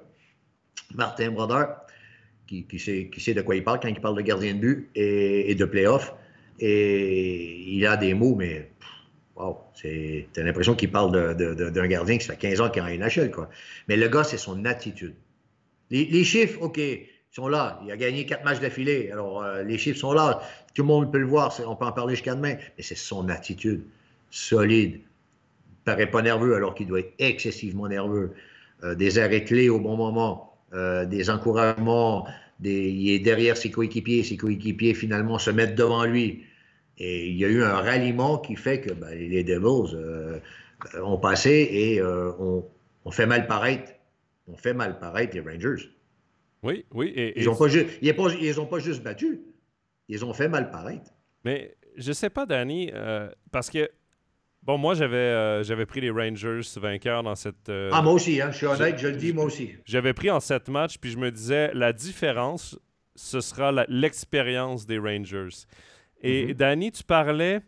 Martin 0.93 1.31
Brodeur, 1.31 1.77
qui, 2.47 2.65
sait, 2.79 3.33
de 3.33 3.41
quoi 3.41 3.55
il 3.55 3.63
parle 3.63 3.79
quand 3.79 3.87
il 3.87 3.99
parle 3.99 4.15
de 4.15 4.21
gardien 4.21 4.53
de 4.53 4.59
but 4.59 4.89
et, 4.95 5.55
de 5.55 5.65
playoff. 5.65 6.13
Et 6.59 7.63
il 7.67 7.85
a 7.87 7.97
des 7.97 8.13
mots, 8.13 8.35
mais 8.35 8.69
wow, 9.35 9.57
c'est 9.73 10.27
l'impression 10.37 10.75
qu'il 10.75 10.91
parle 10.91 11.35
d'un 11.35 11.87
gardien 11.87 12.17
qui 12.17 12.27
fait 12.27 12.37
15 12.37 12.61
ans 12.61 12.69
qu'il 12.69 12.83
est 12.83 12.85
en 12.85 13.05
NHL. 13.05 13.31
Quoi. 13.31 13.49
Mais 13.87 13.97
le 13.97 14.07
gars, 14.07 14.23
c'est 14.23 14.37
son 14.37 14.63
attitude. 14.65 15.15
Les, 15.89 16.05
les 16.05 16.23
chiffres, 16.23 16.61
OK, 16.61 16.79
sont 17.33 17.47
là. 17.47 17.79
Il 17.83 17.91
a 17.91 17.97
gagné 17.97 18.25
quatre 18.25 18.45
matchs 18.45 18.59
d'affilée. 18.59 19.09
Alors, 19.11 19.41
euh, 19.41 19.63
les 19.63 19.77
chiffres 19.77 19.99
sont 19.99 20.13
là. 20.13 20.41
Tout 20.75 20.83
le 20.83 20.87
monde 20.87 21.11
peut 21.11 21.17
le 21.17 21.25
voir. 21.25 21.53
On 21.65 21.75
peut 21.75 21.85
en 21.85 21.91
parler 21.91 22.13
jusqu'à 22.13 22.35
demain. 22.35 22.55
Mais 22.77 22.83
c'est 22.83 22.95
son 22.95 23.27
attitude 23.27 23.83
solide. 24.29 25.01
Il 25.01 25.83
paraît 25.83 26.09
pas 26.09 26.21
nerveux 26.21 26.55
alors 26.55 26.75
qu'il 26.75 26.87
doit 26.87 26.99
être 26.99 27.13
excessivement 27.17 27.87
nerveux. 27.87 28.33
Euh, 28.83 28.93
des 28.93 29.17
arrêts 29.17 29.43
clés 29.43 29.69
au 29.69 29.79
bon 29.79 29.97
moment. 29.97 30.55
Euh, 30.73 31.05
des 31.05 31.31
encouragements. 31.31 32.27
Des... 32.59 32.89
Il 32.89 33.09
est 33.09 33.19
derrière 33.19 33.57
ses 33.57 33.71
coéquipiers. 33.71 34.23
Ses 34.23 34.37
coéquipiers, 34.37 34.93
finalement, 34.93 35.39
se 35.39 35.49
mettent 35.49 35.75
devant 35.75 36.05
lui. 36.05 36.43
Et 36.99 37.27
il 37.27 37.35
y 37.35 37.45
a 37.45 37.47
eu 37.47 37.63
un 37.63 37.73
ralliement 37.73 38.37
qui 38.37 38.55
fait 38.55 38.79
que 38.79 38.93
ben, 38.93 39.09
les 39.09 39.43
Devils 39.43 39.97
ont 41.01 41.17
passé 41.17 41.67
et 41.71 42.03
on, 42.03 42.63
on 43.05 43.11
fait 43.11 43.25
mal 43.25 43.47
paraître. 43.47 43.91
On 44.47 44.55
fait 44.55 44.75
mal 44.75 44.99
paraître 44.99 45.33
les 45.33 45.41
Rangers. 45.41 45.89
Oui, 46.63 46.85
oui. 46.93 47.33
ils 47.35 47.45
n'ont 47.45 47.55
pas, 47.55 47.67
pas 48.69 48.79
juste 48.79 49.03
battu. 49.03 49.41
Ils 50.07 50.25
ont 50.25 50.33
fait 50.33 50.47
mal 50.47 50.71
paraître. 50.71 51.11
Mais 51.43 51.75
je 51.97 52.11
sais 52.11 52.29
pas, 52.29 52.45
Danny, 52.45 52.89
euh, 52.93 53.29
parce 53.51 53.69
que, 53.69 53.89
bon, 54.61 54.77
moi, 54.77 54.93
j'avais 54.93 55.17
euh, 55.17 55.63
j'avais 55.63 55.85
pris 55.85 56.01
les 56.01 56.09
Rangers 56.09 56.61
vainqueurs 56.77 57.23
dans 57.23 57.35
cette. 57.35 57.69
Euh, 57.69 57.89
ah, 57.93 58.01
moi 58.01 58.13
aussi, 58.13 58.41
hein, 58.41 58.49
je 58.51 58.57
suis 58.57 58.65
honnête, 58.65 58.97
je 58.97 59.07
le 59.07 59.17
dis, 59.17 59.33
moi 59.33 59.45
aussi. 59.45 59.71
J'avais 59.85 60.13
pris 60.13 60.29
en 60.29 60.39
sept 60.39 60.69
matchs, 60.69 60.97
puis 60.97 61.11
je 61.11 61.17
me 61.17 61.31
disais, 61.31 61.71
la 61.73 61.93
différence, 61.93 62.79
ce 63.15 63.41
sera 63.41 63.85
l'expérience 63.87 64.85
des 64.85 64.97
Rangers. 64.97 65.65
Et 66.21 66.47
mm-hmm. 66.47 66.53
Danny, 66.53 66.91
tu 66.91 67.03
parlais. 67.03 67.59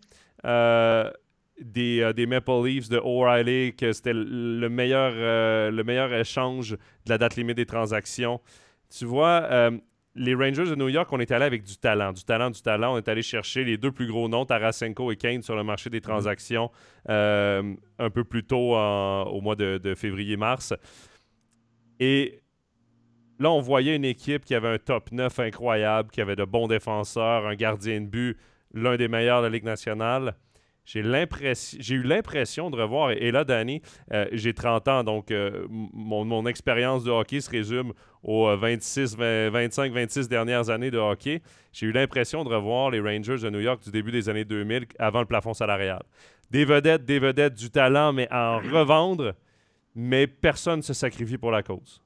Des, 1.61 2.11
des, 2.13 2.25
Maple 2.25 2.65
Leafs 2.65 2.89
de 2.89 2.97
O'Reilly, 2.97 3.73
que 3.77 3.93
c'était 3.93 4.11
le 4.13 4.67
meilleur, 4.67 5.13
le 5.71 5.83
meilleur 5.83 6.13
échange 6.13 6.71
de 6.71 7.09
la 7.09 7.17
date 7.17 7.37
limite 7.37 7.55
des 7.55 7.65
transactions. 7.65 8.41
Tu 8.89 9.05
vois, 9.05 9.43
euh, 9.51 9.71
les 10.15 10.33
Rangers 10.33 10.65
de 10.65 10.75
New 10.75 10.87
York, 10.87 11.11
on 11.11 11.19
est 11.19 11.31
allé 11.31 11.45
avec 11.45 11.63
du 11.63 11.77
talent, 11.77 12.13
du 12.13 12.23
talent, 12.23 12.49
du 12.49 12.61
talent. 12.61 12.93
On 12.93 12.97
est 12.97 13.07
allé 13.07 13.21
chercher 13.21 13.63
les 13.63 13.77
deux 13.77 13.91
plus 13.91 14.07
gros 14.07 14.27
noms, 14.27 14.45
Tarasenko 14.45 15.11
et 15.11 15.17
Kane, 15.17 15.41
sur 15.41 15.55
le 15.55 15.63
marché 15.63 15.89
des 15.89 16.01
transactions 16.01 16.71
euh, 17.09 17.73
un 17.99 18.09
peu 18.09 18.23
plus 18.23 18.43
tôt 18.43 18.75
au 18.75 19.41
mois 19.41 19.55
de, 19.55 19.93
février-mars. 19.95 20.73
Et 21.99 22.41
là, 23.39 23.51
on 23.51 23.61
voyait 23.61 23.95
une 23.95 24.05
équipe 24.05 24.45
qui 24.45 24.55
avait 24.55 24.69
un 24.69 24.77
top 24.77 25.11
9 25.11 25.39
incroyable, 25.39 26.09
qui 26.11 26.21
avait 26.21 26.35
de 26.35 26.45
bons 26.45 26.67
défenseurs, 26.67 27.45
un 27.45 27.55
gardien 27.55 28.01
de 28.01 28.07
but, 28.07 28.37
l'un 28.73 28.97
des 28.97 29.07
meilleurs 29.07 29.41
de 29.41 29.47
la 29.47 29.51
Ligue 29.51 29.63
nationale. 29.63 30.35
J'ai, 30.85 30.99
eu 30.99 32.03
l'impression 32.03 32.69
de 32.69 32.77
revoir, 32.77 33.11
et, 33.11 33.31
là, 33.31 33.43
Danny, 33.43 33.81
euh, 34.13 34.27
j'ai 34.31 34.53
30 34.53 34.87
ans, 34.87 35.03
donc 35.03 35.31
euh, 35.31 35.65
mon, 35.69 36.45
expérience 36.45 37.03
de 37.03 37.09
hockey 37.09 37.41
se 37.41 37.49
résume 37.49 37.91
aux 38.21 38.55
26, 38.55 39.17
25, 39.17 39.91
26 39.91 40.29
dernières 40.29 40.69
années 40.69 40.91
de 40.91 40.99
hockey. 40.99 41.41
J'ai 41.73 41.87
eu 41.87 41.91
l'impression 41.91 42.43
de 42.43 42.49
revoir 42.49 42.91
les 42.91 42.99
Rangers 42.99 43.37
de 43.37 43.49
New 43.49 43.59
York 43.59 43.83
du 43.83 43.91
début 43.91 44.11
des 44.11 44.29
années 44.29 44.45
2000 44.45 44.85
avant 44.99 45.21
le 45.21 45.25
plafond 45.25 45.55
salarial. 45.55 46.03
Des 46.51 46.65
vedettes, 46.65 47.03
des 47.03 47.17
vedettes, 47.17 47.55
du 47.55 47.71
talent, 47.71 48.13
mais 48.13 48.27
à 48.29 48.51
en 48.51 48.59
revendre, 48.59 49.33
mais 49.95 50.27
personne 50.27 50.77
ne 50.77 50.83
se 50.83 50.93
sacrifie 50.93 51.39
pour 51.39 51.49
la 51.49 51.63
cause. 51.63 52.03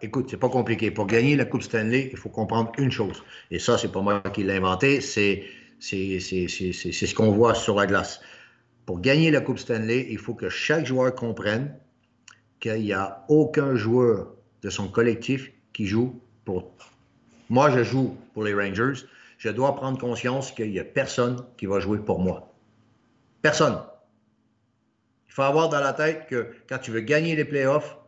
écoute, 0.00 0.26
c'est 0.30 0.36
pas 0.36 0.48
compliqué. 0.48 0.92
Pour 0.92 1.06
gagner 1.06 1.34
la 1.34 1.44
Coupe 1.44 1.62
Stanley, 1.62 2.08
il 2.12 2.18
faut 2.18 2.28
comprendre 2.28 2.70
une 2.78 2.92
chose. 2.92 3.24
Et 3.50 3.58
ça, 3.58 3.76
c'est 3.78 3.90
pas 3.90 4.00
moi 4.00 4.20
qui 4.32 4.44
l'ai 4.44 4.54
inventé, 4.54 5.00
c'est 5.00 5.42
c'est 5.78 6.18
ce 6.18 7.14
qu'on 7.14 7.30
voit 7.30 7.54
sur 7.54 7.76
la 7.76 7.86
glace. 7.86 8.20
Pour 8.86 9.00
gagner 9.00 9.30
la 9.30 9.40
Coupe 9.40 9.58
Stanley, 9.58 10.06
il 10.10 10.18
faut 10.18 10.34
que 10.34 10.48
chaque 10.48 10.86
joueur 10.86 11.14
comprenne 11.14 11.76
qu'il 12.60 12.82
n'y 12.82 12.92
a 12.92 13.24
aucun 13.28 13.74
joueur 13.74 14.34
de 14.62 14.70
son 14.70 14.88
collectif 14.88 15.52
qui 15.72 15.86
joue 15.86 16.20
pour. 16.44 16.72
Moi, 17.50 17.70
je 17.70 17.82
joue 17.82 18.16
pour 18.32 18.44
les 18.44 18.54
Rangers. 18.54 19.04
Je 19.38 19.50
dois 19.50 19.74
prendre 19.76 19.98
conscience 19.98 20.52
qu'il 20.52 20.70
n'y 20.70 20.78
a 20.78 20.84
personne 20.84 21.44
qui 21.56 21.66
va 21.66 21.80
jouer 21.80 21.98
pour 21.98 22.20
moi. 22.20 22.54
Personne. 23.42 23.82
Il 25.28 25.32
faut 25.32 25.42
avoir 25.42 25.68
dans 25.68 25.80
la 25.80 25.92
tête 25.92 26.26
que 26.28 26.52
quand 26.68 26.78
tu 26.78 26.90
veux 26.90 27.00
gagner 27.00 27.36
les 27.36 27.44
playoffs, 27.44 27.98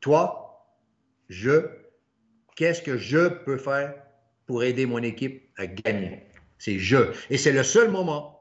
toi, 0.00 0.66
je, 1.28 1.68
qu'est-ce 2.56 2.82
que 2.82 2.96
je 2.96 3.28
peux 3.28 3.56
faire 3.56 3.94
pour 4.46 4.64
aider 4.64 4.86
mon 4.86 4.98
équipe 4.98 5.48
à 5.56 5.66
gagner? 5.66 6.26
C'est 6.62 6.78
je. 6.78 7.10
Et 7.28 7.38
c'est 7.38 7.50
le 7.50 7.64
seul 7.64 7.90
moment 7.90 8.40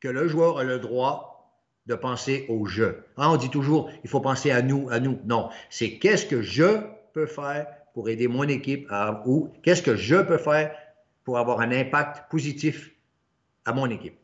que 0.00 0.08
le 0.08 0.26
joueur 0.26 0.58
a 0.58 0.64
le 0.64 0.80
droit 0.80 1.54
de 1.86 1.94
penser 1.94 2.44
au 2.48 2.66
je. 2.66 2.82
Hein, 3.16 3.28
on 3.30 3.36
dit 3.36 3.50
toujours, 3.50 3.88
il 4.02 4.10
faut 4.10 4.18
penser 4.18 4.50
à 4.50 4.62
nous, 4.62 4.88
à 4.90 4.98
nous. 4.98 5.20
Non, 5.26 5.48
c'est 5.70 5.92
qu'est-ce 5.98 6.26
que 6.26 6.42
je 6.42 6.80
peux 7.12 7.26
faire 7.26 7.68
pour 7.94 8.08
aider 8.08 8.26
mon 8.26 8.42
équipe 8.48 8.88
ou 9.26 9.48
qu'est-ce 9.62 9.80
que 9.80 9.94
je 9.94 10.16
peux 10.16 10.38
faire 10.38 10.74
pour 11.22 11.38
avoir 11.38 11.60
un 11.60 11.70
impact 11.70 12.28
positif 12.32 12.90
à 13.64 13.72
mon 13.72 13.88
équipe. 13.88 14.16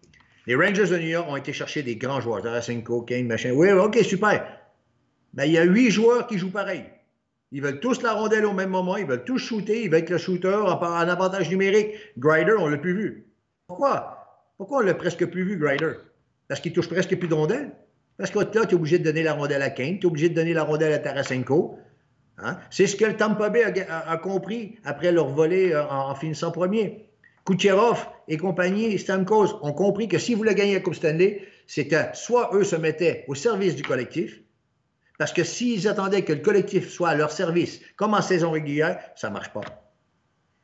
Les 0.49 0.57
Rangers 0.57 0.89
de 0.89 0.99
New 0.99 1.07
York 1.07 1.29
ont 1.31 1.37
été 1.37 1.53
chercher 1.53 1.85
des 1.85 1.95
grands 1.95 2.21
joueurs, 2.21 2.43
Tarasenko, 2.43 3.03
Kane, 3.03 3.29
machin. 3.29 3.53
Oui, 3.53 3.71
OK, 3.71 3.99
super. 4.03 4.49
Mais 5.35 5.49
il 5.49 5.53
y 5.53 5.59
a 5.59 5.63
huit 5.63 5.93
joueurs 5.93 6.27
qui 6.27 6.39
jouent 6.39 6.51
pareil. 6.51 6.87
Ils 7.53 7.63
veulent 7.63 7.79
tous 7.79 8.03
la 8.03 8.15
rondelle 8.15 8.47
au 8.47 8.53
même 8.53 8.71
moment, 8.71 8.97
ils 8.97 9.07
veulent 9.07 9.25
tous 9.25 9.39
shooter, 9.39 9.85
ils 9.85 9.91
veulent 9.91 10.01
être 10.01 10.11
le 10.11 10.19
shooter 10.19 10.57
en, 10.57 10.83
avantage 10.83 11.49
numérique. 11.49 11.95
Grider, 12.19 12.57
on 12.59 12.67
l'a 12.67 12.79
plus 12.79 12.95
vu. 12.95 13.28
Pourquoi? 13.69 14.43
Pourquoi 14.57 14.79
on 14.79 14.81
l'a 14.81 14.95
presque 14.95 15.27
plus 15.27 15.45
vu, 15.45 15.59
Grider? 15.59 15.93
Parce 16.49 16.61
qu'il 16.61 16.73
touche 16.73 16.89
presque 16.89 17.15
plus 17.17 17.29
de 17.29 17.35
rondelles. 17.35 17.71
Parce 18.17 18.31
que 18.31 18.39
là, 18.39 18.47
tu 18.67 18.73
es 18.73 18.75
obligé 18.75 18.99
de 18.99 19.05
donner 19.05 19.23
la 19.23 19.35
rondelle 19.35 19.63
à 19.63 19.71
Kane, 19.71 19.99
tu 20.01 20.07
es 20.07 20.07
obligé 20.07 20.31
de 20.31 20.35
donner 20.35 20.55
la 20.55 20.65
rondelle 20.65 20.93
à 20.93 20.99
Tarasenko. 20.99 21.79
Hein? 22.39 22.59
C'est 22.71 22.87
ce 22.87 22.97
que 22.97 23.05
le 23.05 23.17
Tampa 23.17 23.51
Bay 23.51 23.87
a, 23.89 24.17
compris 24.17 24.77
après 24.85 25.13
leur 25.13 25.29
volée 25.29 25.73
euh, 25.73 25.87
en, 25.87 26.15
finissant 26.15 26.51
premier. 26.51 27.11
Kucherov 27.45 28.07
et 28.27 28.39
compagnie, 28.39 28.99
Stamkos 28.99 29.59
ont 29.63 29.73
compris 29.73 30.09
que 30.09 30.19
si 30.19 30.33
vous 30.33 30.39
voulez 30.39 30.55
gagner 30.55 30.75
la 30.75 30.81
Coupe 30.81 30.95
Stanley, 30.95 31.47
c'était 31.67 32.13
soit 32.15 32.51
eux 32.55 32.65
se 32.65 32.77
mettaient 32.77 33.25
au 33.29 33.35
service 33.35 33.77
du 33.77 33.83
collectif, 33.83 34.41
parce 35.19 35.33
que 35.33 35.45
s'ils 35.45 35.89
attendaient 35.89 36.23
que 36.23 36.33
le 36.33 36.41
collectif 36.41 36.89
soit 36.89 37.11
à 37.11 37.15
leur 37.15 37.33
service, 37.33 37.81
comme 37.97 38.15
en 38.15 38.23
saison 38.23 38.51
régulière, 38.51 38.99
ça 39.15 39.29
ne 39.29 39.35
marche 39.35 39.53
pas. 39.53 39.61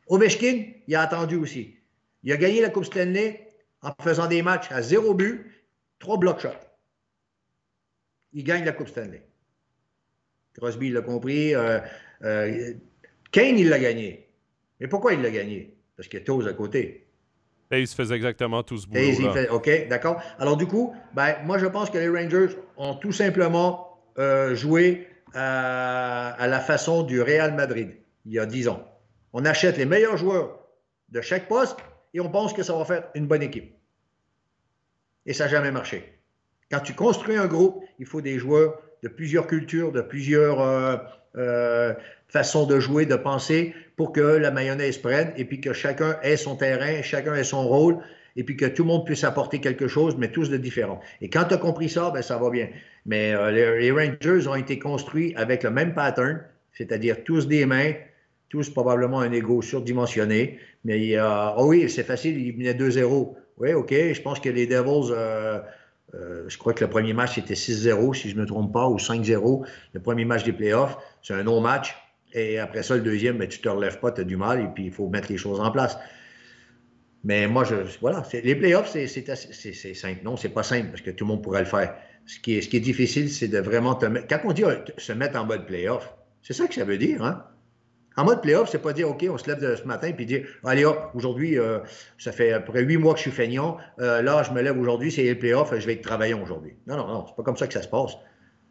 Ovechkin, 0.08 0.64
il 0.86 0.94
a 0.94 1.02
attendu 1.02 1.36
aussi. 1.36 1.76
Il 2.24 2.32
a 2.32 2.36
gagné 2.38 2.62
la 2.62 2.70
Coupe 2.70 2.86
Stanley 2.86 3.46
en 3.82 3.92
faisant 4.02 4.26
des 4.26 4.42
matchs 4.42 4.72
à 4.72 4.80
zéro 4.82 5.14
but, 5.14 5.44
trois 5.98 6.16
block 6.16 6.40
shots. 6.40 6.48
Il 8.32 8.44
gagne 8.44 8.64
la 8.64 8.72
Coupe 8.72 8.88
Stanley. 8.88 9.22
Crosby 10.54 10.90
l'a 10.90 11.02
compris. 11.02 11.54
Euh, 11.54 11.78
euh, 12.22 12.72
Kane, 13.30 13.58
il 13.58 13.68
l'a 13.68 13.78
gagné. 13.78 14.28
Mais 14.80 14.88
pourquoi 14.88 15.12
il 15.12 15.20
l'a 15.20 15.30
gagné? 15.30 15.76
Parce 15.96 16.08
qu'il 16.08 16.18
y 16.18 16.22
a 16.22 16.24
Toz 16.24 16.48
à 16.48 16.54
côté. 16.54 17.06
Taze 17.70 17.92
faisait 17.94 18.14
exactement 18.14 18.62
tout 18.62 18.78
ce 18.78 18.86
boulot-là. 18.86 19.52
OK, 19.52 19.88
d'accord. 19.88 20.20
Alors 20.38 20.56
du 20.56 20.66
coup, 20.66 20.94
ben, 21.12 21.36
moi, 21.44 21.58
je 21.58 21.66
pense 21.66 21.90
que 21.90 21.98
les 21.98 22.08
Rangers 22.08 22.56
ont 22.76 22.94
tout 22.94 23.12
simplement 23.12 23.98
euh, 24.18 24.54
joué 24.54 25.08
à 25.34 26.46
la 26.46 26.60
façon 26.60 27.02
du 27.02 27.20
Real 27.20 27.54
Madrid, 27.54 27.96
il 28.24 28.32
y 28.32 28.38
a 28.38 28.46
dix 28.46 28.68
ans. 28.68 28.88
On 29.32 29.44
achète 29.44 29.76
les 29.76 29.84
meilleurs 29.84 30.16
joueurs 30.16 30.60
de 31.08 31.20
chaque 31.20 31.48
poste 31.48 31.76
et 32.14 32.20
on 32.20 32.30
pense 32.30 32.52
que 32.52 32.62
ça 32.62 32.74
va 32.76 32.84
faire 32.84 33.08
une 33.14 33.26
bonne 33.26 33.42
équipe. 33.42 33.74
Et 35.26 35.32
ça 35.32 35.44
n'a 35.44 35.50
jamais 35.50 35.70
marché. 35.70 36.18
Quand 36.70 36.80
tu 36.80 36.94
construis 36.94 37.36
un 37.36 37.46
groupe, 37.46 37.84
il 37.98 38.06
faut 38.06 38.20
des 38.20 38.38
joueurs 38.38 38.80
de 39.02 39.08
plusieurs 39.08 39.46
cultures, 39.46 39.92
de 39.92 40.00
plusieurs 40.00 40.60
euh, 40.60 40.96
euh, 41.36 41.94
façons 42.28 42.66
de 42.66 42.80
jouer, 42.80 43.04
de 43.06 43.16
penser, 43.16 43.74
pour 43.96 44.12
que 44.12 44.20
la 44.20 44.50
mayonnaise 44.50 44.98
prenne 44.98 45.32
et 45.36 45.44
puis 45.44 45.60
que 45.60 45.72
chacun 45.72 46.18
ait 46.22 46.36
son 46.36 46.56
terrain, 46.56 47.02
chacun 47.02 47.34
ait 47.34 47.44
son 47.44 47.66
rôle, 47.66 47.98
et 48.36 48.44
puis 48.44 48.56
que 48.56 48.66
tout 48.66 48.82
le 48.82 48.88
monde 48.88 49.04
puisse 49.04 49.24
apporter 49.24 49.60
quelque 49.60 49.86
chose, 49.86 50.16
mais 50.18 50.28
tous 50.28 50.50
de 50.50 50.56
différent. 50.56 51.00
Et 51.20 51.30
quand 51.30 51.44
tu 51.44 51.54
as 51.54 51.58
compris 51.58 51.88
ça, 51.88 52.10
ben, 52.10 52.22
ça 52.22 52.36
va 52.38 52.50
bien. 52.50 52.68
Mais 53.06 53.34
euh, 53.34 53.50
les, 53.52 53.90
Rangers 53.92 54.48
ont 54.48 54.56
été 54.56 54.78
construits 54.78 55.34
avec 55.36 55.62
le 55.62 55.70
même 55.70 55.94
pattern, 55.94 56.42
c'est-à-dire 56.72 57.22
tous 57.24 57.46
des 57.46 57.66
mains, 57.66 57.92
tous 58.54 58.70
probablement 58.70 59.18
un 59.18 59.32
ego 59.32 59.62
surdimensionné. 59.62 60.60
Mais 60.84 61.16
oh 61.56 61.64
oui, 61.66 61.90
c'est 61.90 62.04
facile, 62.04 62.38
il 62.38 62.52
venait 62.52 62.72
2-0. 62.72 63.34
Oui, 63.58 63.72
OK, 63.72 63.90
je 63.90 64.22
pense 64.22 64.38
que 64.38 64.48
les 64.48 64.68
Devils, 64.68 65.10
euh, 65.10 65.58
euh, 66.14 66.44
je 66.46 66.56
crois 66.56 66.72
que 66.72 66.84
le 66.84 66.88
premier 66.88 67.12
match 67.14 67.36
était 67.36 67.54
6-0, 67.54 68.14
si 68.14 68.30
je 68.30 68.36
ne 68.36 68.42
me 68.42 68.46
trompe 68.46 68.72
pas, 68.72 68.88
ou 68.88 68.96
5-0. 68.96 69.66
Le 69.92 70.00
premier 70.00 70.24
match 70.24 70.44
des 70.44 70.52
playoffs, 70.52 70.96
c'est 71.20 71.34
un 71.34 71.42
non-match. 71.42 71.96
Et 72.32 72.60
après 72.60 72.84
ça, 72.84 72.94
le 72.94 73.02
deuxième, 73.02 73.38
ben, 73.38 73.48
tu 73.48 73.58
ne 73.58 73.64
te 73.64 73.68
relèves 73.68 73.98
pas, 73.98 74.12
tu 74.12 74.20
as 74.20 74.24
du 74.24 74.36
mal, 74.36 74.60
et 74.60 74.68
puis 74.72 74.84
il 74.84 74.92
faut 74.92 75.08
mettre 75.08 75.32
les 75.32 75.36
choses 75.36 75.58
en 75.58 75.72
place. 75.72 75.98
Mais 77.24 77.48
moi, 77.48 77.64
je, 77.64 77.74
voilà, 78.00 78.22
les 78.32 78.54
playoffs, 78.54 78.88
c'est 78.92 79.94
simple. 79.94 80.20
Non, 80.22 80.36
c'est 80.36 80.48
pas 80.48 80.62
simple, 80.62 80.90
parce 80.90 81.00
que 81.00 81.10
tout 81.10 81.24
le 81.24 81.28
monde 81.30 81.42
pourrait 81.42 81.60
le 81.60 81.66
faire. 81.66 81.96
Ce 82.26 82.38
qui 82.38 82.56
est, 82.56 82.62
ce 82.62 82.68
qui 82.68 82.76
est 82.76 82.86
difficile, 82.92 83.28
c'est 83.30 83.48
de 83.48 83.58
vraiment 83.58 83.96
te 83.96 84.06
mettre. 84.06 84.28
Quand 84.28 84.40
on 84.44 84.52
dit 84.52 84.62
se 84.96 85.12
mettre 85.12 85.40
en 85.40 85.44
mode 85.44 85.66
playoff, 85.66 86.14
c'est 86.40 86.52
ça 86.52 86.68
que 86.68 86.74
ça 86.74 86.84
veut 86.84 86.98
dire, 86.98 87.24
hein? 87.24 87.44
En 88.16 88.24
mode 88.24 88.42
playoff, 88.42 88.70
c'est 88.70 88.78
pas 88.78 88.92
dire, 88.92 89.08
OK, 89.10 89.26
on 89.28 89.38
se 89.38 89.50
lève 89.50 89.76
ce 89.76 89.84
matin 89.84 90.12
puis 90.12 90.24
dire, 90.24 90.46
allez 90.64 90.84
hop, 90.84 91.10
aujourd'hui, 91.14 91.58
euh, 91.58 91.80
ça 92.18 92.30
fait 92.30 92.52
à 92.52 92.60
peu 92.60 92.72
près 92.72 92.82
huit 92.82 92.96
mois 92.96 93.14
que 93.14 93.18
je 93.18 93.22
suis 93.22 93.32
feignant. 93.32 93.76
Euh, 93.98 94.22
là, 94.22 94.42
je 94.44 94.52
me 94.52 94.62
lève 94.62 94.78
aujourd'hui, 94.78 95.10
c'est 95.10 95.24
le 95.24 95.38
playoff, 95.38 95.76
je 95.76 95.84
vais 95.84 95.94
être 95.94 96.02
travaillant 96.02 96.40
aujourd'hui. 96.40 96.74
Non, 96.86 96.96
non, 96.96 97.08
non, 97.08 97.24
c'est 97.26 97.34
pas 97.34 97.42
comme 97.42 97.56
ça 97.56 97.66
que 97.66 97.72
ça 97.72 97.82
se 97.82 97.88
passe. 97.88 98.16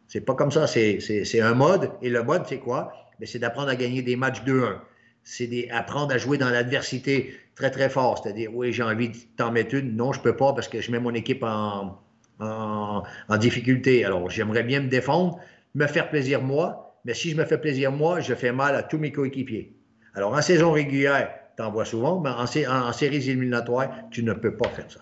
C'est 0.06 0.22
pas 0.22 0.34
comme 0.34 0.50
ça. 0.50 0.66
C'est 0.66 1.40
un 1.40 1.54
mode. 1.54 1.90
Et 2.02 2.10
le 2.10 2.22
mode, 2.22 2.44
c'est 2.46 2.58
quoi? 2.58 2.92
Ben, 3.20 3.26
c'est 3.26 3.38
d'apprendre 3.38 3.68
à 3.68 3.76
gagner 3.76 4.02
des 4.02 4.16
matchs 4.16 4.42
2-1. 4.44 4.78
C'est 5.22 5.46
d'apprendre 5.46 6.12
à 6.12 6.18
jouer 6.18 6.38
dans 6.38 6.50
l'adversité 6.50 7.34
très, 7.54 7.70
très 7.70 7.88
fort. 7.88 8.18
C'est-à-dire, 8.22 8.50
oui, 8.54 8.72
j'ai 8.72 8.82
envie 8.82 9.08
de 9.10 9.16
t'en 9.36 9.50
mettre 9.50 9.74
une. 9.74 9.96
Non, 9.96 10.12
je 10.12 10.20
peux 10.20 10.36
pas 10.36 10.52
parce 10.52 10.68
que 10.68 10.80
je 10.80 10.90
mets 10.90 11.00
mon 11.00 11.14
équipe 11.14 11.42
en, 11.42 11.98
en, 12.40 13.02
en 13.28 13.36
difficulté. 13.36 14.04
Alors, 14.04 14.28
j'aimerais 14.28 14.62
bien 14.62 14.80
me 14.80 14.88
défendre, 14.88 15.38
me 15.74 15.86
faire 15.86 16.10
plaisir 16.10 16.42
moi, 16.42 16.93
mais 17.04 17.14
si 17.14 17.30
je 17.30 17.36
me 17.36 17.44
fais 17.44 17.58
plaisir 17.58 17.92
moi, 17.92 18.20
je 18.20 18.34
fais 18.34 18.52
mal 18.52 18.74
à 18.74 18.82
tous 18.82 18.98
mes 18.98 19.12
coéquipiers. 19.12 19.74
Alors, 20.14 20.32
en 20.32 20.42
saison 20.42 20.72
régulière, 20.72 21.30
tu 21.56 21.62
en 21.62 21.70
vois 21.70 21.84
souvent, 21.84 22.20
mais 22.20 22.30
en, 22.30 22.92
séries 22.92 23.28
éliminatoires, 23.30 23.90
tu 24.10 24.22
ne 24.22 24.32
peux 24.32 24.56
pas 24.56 24.68
faire 24.68 24.90
ça. 24.90 25.00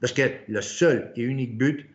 Parce 0.00 0.12
que 0.12 0.22
le 0.48 0.62
seul 0.62 1.12
et 1.16 1.22
unique 1.22 1.58
but, 1.58 1.86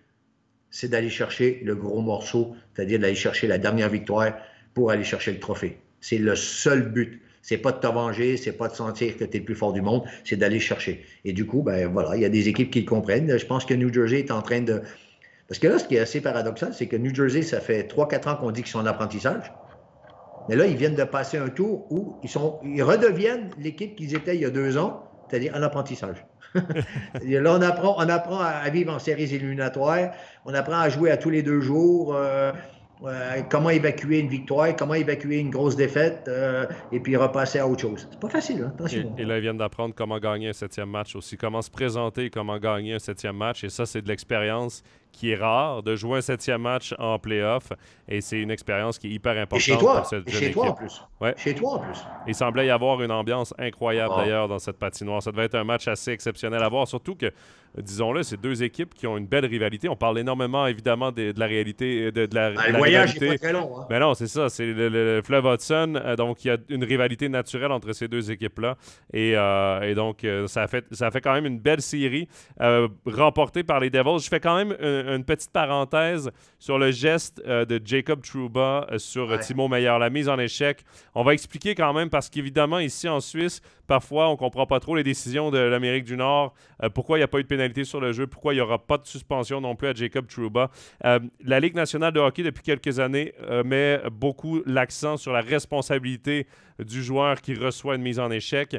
c'est 0.70 0.90
d'aller 0.90 1.10
chercher 1.10 1.62
le 1.64 1.76
gros 1.76 2.02
morceau, 2.02 2.56
c'est-à-dire 2.74 3.00
d'aller 3.00 3.16
chercher 3.16 3.48
la 3.48 3.58
dernière 3.58 3.90
victoire 3.90 4.34
pour 4.74 4.92
aller 4.92 5.04
chercher 5.04 5.32
le 5.32 5.40
trophée. 5.40 5.80
C'est 6.02 6.18
le 6.18 6.36
seul 6.36 6.92
but. 6.92 7.22
C'est 7.42 7.58
pas 7.58 7.72
de 7.72 7.80
te 7.80 7.88
venger, 7.88 8.38
c'est 8.38 8.54
pas 8.54 8.68
de 8.68 8.76
sentir 8.76 9.18
que 9.18 9.24
tu 9.24 9.38
es 9.38 9.40
le 9.40 9.46
plus 9.46 9.56
fort 9.56 9.72
du 9.72 9.82
monde, 9.82 10.04
c'est 10.24 10.36
d'aller 10.36 10.60
chercher. 10.60 11.06
Et 11.24 11.32
du 11.32 11.46
coup, 11.46 11.62
ben 11.62 11.88
voilà, 11.88 12.16
il 12.16 12.22
y 12.22 12.26
a 12.26 12.30
des 12.30 12.50
équipes 12.50 12.72
qui 12.72 12.82
le 12.82 12.88
comprennent. 12.88 13.38
Je 13.38 13.46
pense 13.46 13.66
que 13.66 13.76
New 13.76 13.94
Jersey 13.94 14.20
est 14.20 14.32
en 14.32 14.42
train 14.42 14.62
de, 14.62 14.82
parce 15.48 15.60
que 15.60 15.68
là, 15.68 15.80
ce 15.80 15.86
qui 15.86 15.96
est 15.96 16.00
assez 16.00 16.22
paradoxal, 16.22 16.74
c'est 16.74 16.88
que 16.88 16.96
New 16.96 17.14
Jersey, 17.14 17.44
ça 17.44 17.60
fait 17.60 17.84
3-4 17.84 18.30
ans 18.30 18.36
qu'on 18.36 18.52
dit 18.52 18.64
qu'ils 18.64 18.72
sont 18.72 18.80
en 18.80 18.86
apprentissage. 18.86 19.52
Mais 20.50 20.56
là, 20.56 20.66
ils 20.66 20.76
viennent 20.76 20.96
de 20.96 21.04
passer 21.04 21.38
un 21.38 21.50
tour 21.50 21.92
où 21.92 22.18
ils, 22.24 22.30
sont, 22.30 22.60
ils 22.64 22.84
redeviennent 22.84 23.52
l'équipe 23.58 23.96
qu'ils 23.96 24.16
étaient 24.16 24.36
il 24.36 24.42
y 24.42 24.46
a 24.46 24.50
deux 24.50 24.78
ans, 24.78 25.10
c'est-à-dire 25.28 25.54
en 25.56 25.62
apprentissage. 25.62 26.26
là, 26.56 27.54
on 27.54 27.62
apprend, 27.62 27.96
on 27.98 28.10
apprend 28.10 28.40
à 28.40 28.70
vivre 28.70 28.94
en 28.94 29.00
séries 29.00 29.34
éliminatoires, 29.34 30.12
on 30.46 30.54
apprend 30.54 30.80
à 30.80 30.90
jouer 30.90 31.12
à 31.12 31.18
tous 31.18 31.30
les 31.30 31.44
deux 31.44 31.62
jours. 31.62 32.16
Euh, 33.04 33.42
comment 33.50 33.70
évacuer 33.70 34.20
une 34.20 34.30
victoire, 34.30 34.76
comment 34.76 34.94
évacuer 34.94 35.40
une 35.40 35.50
grosse 35.50 35.76
défaite, 35.76 36.26
euh, 36.28 36.66
et 36.92 37.00
puis 37.00 37.16
repasser 37.18 37.60
à 37.60 37.68
autre 37.68 37.82
chose. 37.82 38.08
C'est 38.10 38.20
pas 38.20 38.30
facile, 38.30 38.64
hein? 38.64 38.72
attention. 38.74 39.14
Et, 39.18 39.26
là, 39.26 39.38
ils 39.38 39.42
viennent 39.42 39.58
d'apprendre 39.58 39.94
comment 39.94 40.18
gagner 40.18 40.50
un 40.50 40.54
septième 40.54 40.90
match 40.90 41.16
aussi, 41.16 41.36
comment 41.36 41.62
se 41.62 41.70
présenter, 41.70 42.30
comment 42.30 42.58
gagner 42.58 42.94
un 42.94 43.00
septième 43.00 43.36
match, 43.36 43.64
et 43.64 43.70
ça, 43.70 43.86
c'est 43.86 44.02
de 44.02 44.08
l'expérience 44.08 44.82
qui 45.16 45.32
est 45.32 45.36
rare, 45.36 45.82
de 45.84 45.96
jouer 45.96 46.18
un 46.20 46.22
septième 46.22 46.62
match 46.62 46.94
en 47.00 47.18
playoff. 47.20 47.72
Et 48.08 48.22
c'est 48.22 48.40
une 48.40 48.52
expérience 48.52 49.00
qui 49.00 49.08
est 49.08 49.12
hyper 49.12 49.32
importante 49.38 49.62
chez 49.62 49.78
toi, 49.78 49.98
pour 49.98 50.06
cette 50.06 50.28
et 50.28 50.32
jeune 50.32 50.42
chez 50.42 50.52
toi 50.52 50.68
en 50.70 50.74
plus. 50.74 51.02
Ouais. 51.20 51.34
Chez 51.38 51.56
toi 51.56 51.74
en 51.74 51.80
plus. 51.80 51.98
Il 52.28 52.36
semblait 52.36 52.68
y 52.68 52.70
avoir 52.70 53.02
une 53.02 53.12
ambiance 53.12 53.54
incroyable 53.58 54.14
Ah. 54.18 54.22
d'ailleurs 54.22 54.48
dans 54.48 54.60
cette 54.60 54.78
patinoire. 54.78 55.24
Ça 55.24 55.32
devait 55.32 55.46
être 55.46 55.56
un 55.56 55.64
match 55.64 55.88
assez 55.88 56.12
exceptionnel 56.12 56.62
à 56.62 56.70
voir, 56.70 56.88
surtout 56.88 57.16
que, 57.16 57.26
euh, 57.26 57.32
disons-le, 57.82 58.22
c'est 58.24 58.40
deux 58.40 58.62
équipes 58.62 58.94
qui 58.94 59.08
ont 59.08 59.18
une 59.18 59.26
belle 59.26 59.46
rivalité. 59.46 59.90
On 59.90 59.96
parle 59.96 60.20
énormément 60.20 60.68
évidemment 60.68 61.12
de, 61.12 61.32
de 61.32 61.40
la 61.40 61.46
réalité, 61.48 62.12
de, 62.12 62.26
de 62.28 62.36
la, 62.36 62.52
de 62.52 62.58
Ah, 62.60 62.68
le 62.68 62.74
la 62.74 62.78
voyage 62.78 63.20
pas 63.20 63.38
très 63.38 63.54
long. 63.54 63.80
Hein. 63.80 63.88
Mais 63.90 64.00
non, 64.00 64.14
c'est 64.14 64.28
ça, 64.28 64.50
c'est 64.50 64.66
le, 64.68 64.90
le- 64.90 65.16
le 65.16 65.22
fleuve 65.24 65.46
Hudson. 65.46 65.94
euh, 65.96 66.16
donc, 66.16 66.46
il 66.46 66.50
y 66.50 66.52
a 66.52 66.58
une 66.70 66.84
rivalité 66.84 67.28
naturelle 67.30 67.72
entre 67.72 67.92
ces 67.94 68.08
deux 68.08 68.30
équipes-là. 68.32 68.76
Et, 69.14 69.34
euh, 69.36 69.82
et 69.82 69.96
donc, 69.96 70.24
euh, 70.24 70.46
ça, 70.48 70.62
a 70.64 70.68
fait, 70.68 70.86
ça 70.92 71.08
a 71.08 71.12
fait 71.12 71.22
quand 71.22 71.34
même 71.34 71.46
une 71.48 71.60
belle 71.60 71.82
série 71.82 72.28
euh, 72.62 72.88
remportée 73.06 73.64
par 73.64 73.80
les 73.80 73.90
Devils. 73.90 74.20
Je 74.24 74.30
fais 74.30 74.40
quand 74.40 74.56
même 74.56 74.76
une, 74.80 75.05
une 75.08 75.24
petite 75.24 75.52
parenthèse 75.52 76.32
sur 76.60 76.78
le 76.78 76.92
geste 76.92 77.42
euh, 77.48 77.66
de 77.66 77.80
Jacob 77.84 78.22
Trouba 78.22 78.88
euh, 78.92 78.98
sur 78.98 79.30
euh, 79.32 79.36
Ouais. 79.36 79.40
Timo 79.40 79.68
Meyer, 79.68 79.96
la 80.00 80.10
mise 80.10 80.30
en 80.30 80.40
échec. 80.40 80.84
On 81.14 81.24
va 81.24 81.34
expliquer 81.34 81.76
quand 81.76 81.94
même 81.94 82.10
parce 82.10 82.30
qu'évidemment, 82.30 82.80
ici 82.80 83.08
en 83.10 83.20
Suisse, 83.20 83.62
parfois, 83.88 84.30
on 84.30 84.36
comprend 84.38 84.66
pas 84.66 84.80
trop 84.80 84.96
les 84.96 85.04
décisions 85.04 85.52
de 85.52 85.58
l'Amérique 85.58 86.06
du 86.06 86.18
Nord. 86.18 86.54
euh, 86.84 86.90
pourquoi 86.90 87.18
il 87.18 87.22
n'y 87.22 87.26
a 87.26 87.28
pas 87.28 87.40
eu 87.40 87.44
de 87.44 87.48
pénalité 87.48 87.84
sur 87.84 88.00
le 88.00 88.12
jeu? 88.14 88.28
Pourquoi 88.28 88.54
il 88.54 88.58
n'y 88.58 88.62
aura 88.62 88.80
pas 88.80 88.98
de 88.98 89.06
suspension 89.06 89.62
non 89.62 89.76
plus 89.76 89.88
à 89.90 89.94
Jacob 89.94 90.28
Trouba? 90.28 90.70
La 91.04 91.60
Ligue 91.60 91.76
nationale 91.76 92.14
de 92.14 92.20
hockey, 92.20 92.44
depuis 92.44 92.64
quelques 92.64 93.00
années, 93.00 93.34
met 93.64 94.02
beaucoup 94.12 94.62
l'accent 94.66 95.18
sur 95.18 95.32
la 95.34 95.42
responsabilité 95.42 96.48
du 96.80 97.04
joueur 97.04 97.42
qui 97.42 97.54
reçoit 97.54 97.96
une 97.96 98.02
mise 98.02 98.20
en 98.20 98.32
échec. 98.32 98.76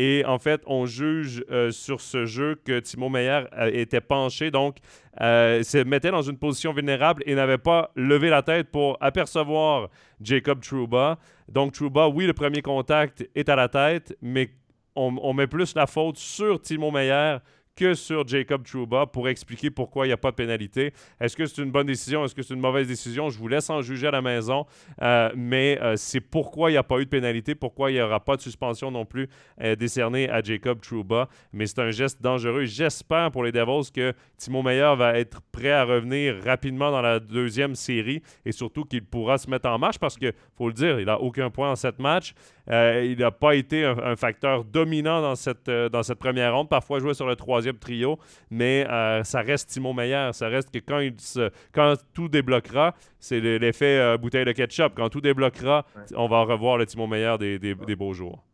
Et 0.00 0.24
en 0.24 0.38
fait, 0.38 0.62
on 0.66 0.86
juge 0.86 1.44
euh, 1.50 1.72
sur 1.72 2.00
ce 2.00 2.24
jeu 2.24 2.54
que 2.64 2.78
Timo 2.78 3.08
Meyer 3.08 3.40
euh, 3.58 3.68
était 3.72 4.00
penché, 4.00 4.52
donc 4.52 4.76
euh, 5.20 5.64
se 5.64 5.78
mettait 5.78 6.12
dans 6.12 6.22
une 6.22 6.38
position 6.38 6.72
vulnérable 6.72 7.24
et 7.26 7.34
n'avait 7.34 7.58
pas 7.58 7.90
levé 7.96 8.30
la 8.30 8.42
tête 8.42 8.70
pour 8.70 8.96
apercevoir 9.00 9.88
Jacob 10.20 10.60
Trouba. 10.62 11.18
Donc 11.48 11.72
Trouba, 11.72 12.06
oui, 12.08 12.28
le 12.28 12.32
premier 12.32 12.62
contact 12.62 13.28
est 13.34 13.48
à 13.48 13.56
la 13.56 13.68
tête, 13.68 14.16
mais 14.22 14.50
on, 14.94 15.16
on 15.20 15.34
met 15.34 15.48
plus 15.48 15.74
la 15.74 15.88
faute 15.88 16.16
sur 16.16 16.62
Timo 16.62 16.92
Meyer 16.92 17.38
que 17.78 17.94
sur 17.94 18.26
Jacob 18.26 18.64
Trouba 18.64 19.06
pour 19.06 19.28
expliquer 19.28 19.70
pourquoi 19.70 20.04
il 20.04 20.08
n'y 20.08 20.12
a 20.12 20.16
pas 20.16 20.32
de 20.32 20.36
pénalité. 20.36 20.92
Est-ce 21.20 21.36
que 21.36 21.46
c'est 21.46 21.62
une 21.62 21.70
bonne 21.70 21.86
décision? 21.86 22.24
Est-ce 22.24 22.34
que 22.34 22.42
c'est 22.42 22.54
une 22.54 22.60
mauvaise 22.60 22.88
décision? 22.88 23.30
Je 23.30 23.38
vous 23.38 23.46
laisse 23.46 23.70
en 23.70 23.82
juger 23.82 24.08
à 24.08 24.10
la 24.10 24.20
maison. 24.20 24.66
Euh, 25.00 25.30
mais 25.36 25.78
euh, 25.80 25.94
c'est 25.94 26.20
pourquoi 26.20 26.70
il 26.70 26.74
n'y 26.74 26.78
a 26.78 26.82
pas 26.82 26.98
eu 26.98 27.04
de 27.04 27.10
pénalité, 27.10 27.54
pourquoi 27.54 27.92
il 27.92 27.94
n'y 27.94 28.00
aura 28.00 28.18
pas 28.18 28.34
de 28.34 28.40
suspension 28.40 28.90
non 28.90 29.04
plus 29.04 29.28
euh, 29.60 29.76
décernée 29.76 30.28
à 30.28 30.42
Jacob 30.42 30.80
Trouba. 30.80 31.28
Mais 31.52 31.66
c'est 31.66 31.78
un 31.78 31.92
geste 31.92 32.20
dangereux. 32.20 32.64
J'espère 32.64 33.30
pour 33.30 33.44
les 33.44 33.52
Devils 33.52 33.92
que 33.94 34.12
Timo 34.38 34.60
Meyer 34.60 34.94
va 34.96 35.16
être 35.16 35.40
prêt 35.52 35.70
à 35.70 35.84
revenir 35.84 36.42
rapidement 36.44 36.90
dans 36.90 37.02
la 37.02 37.20
deuxième 37.20 37.76
série 37.76 38.22
et 38.44 38.50
surtout 38.50 38.86
qu'il 38.86 39.04
pourra 39.04 39.38
se 39.38 39.48
mettre 39.48 39.68
en 39.68 39.78
marche 39.78 40.00
parce 40.00 40.18
que, 40.18 40.32
faut 40.56 40.66
le 40.66 40.74
dire, 40.74 40.98
il 40.98 41.06
n'a 41.06 41.20
aucun 41.20 41.48
point 41.48 41.68
dans 41.68 41.76
cette 41.76 42.00
match. 42.00 42.34
Euh, 42.70 43.04
il 43.04 43.18
n'a 43.18 43.30
pas 43.30 43.54
été 43.54 43.84
un, 43.84 43.96
un 43.98 44.16
facteur 44.16 44.64
dominant 44.64 45.22
dans 45.22 45.34
cette, 45.36 45.68
euh, 45.68 45.88
dans 45.88 46.02
cette 46.02 46.18
première 46.18 46.54
ronde. 46.54 46.68
Parfois 46.68 46.98
joué 47.00 47.14
sur 47.14 47.26
le 47.26 47.34
troisième 47.36 47.78
trio, 47.78 48.18
mais 48.50 48.86
euh, 48.90 49.22
ça 49.24 49.40
reste 49.40 49.70
Timo 49.70 49.92
Meyer. 49.92 50.30
Ça 50.32 50.48
reste 50.48 50.70
que 50.70 50.78
quand, 50.78 50.98
il 50.98 51.14
se- 51.18 51.50
quand 51.72 51.94
tout 52.14 52.28
débloquera, 52.28 52.94
c'est 53.18 53.40
le- 53.40 53.56
l'effet 53.58 54.18
bouteille 54.18 54.44
de 54.44 54.52
ketchup. 54.52 54.92
Quand 54.96 55.08
tout 55.08 55.20
débloquera, 55.20 55.86
Ouais. 55.96 56.02
on 56.16 56.28
va 56.28 56.42
revoir 56.42 56.76
le 56.76 56.86
Timo 56.86 57.06
Meyer 57.06 57.36
des, 57.38 57.58
des- 57.58 57.74
des 57.74 57.96
beaux 57.96 58.12
jours. 58.12 58.44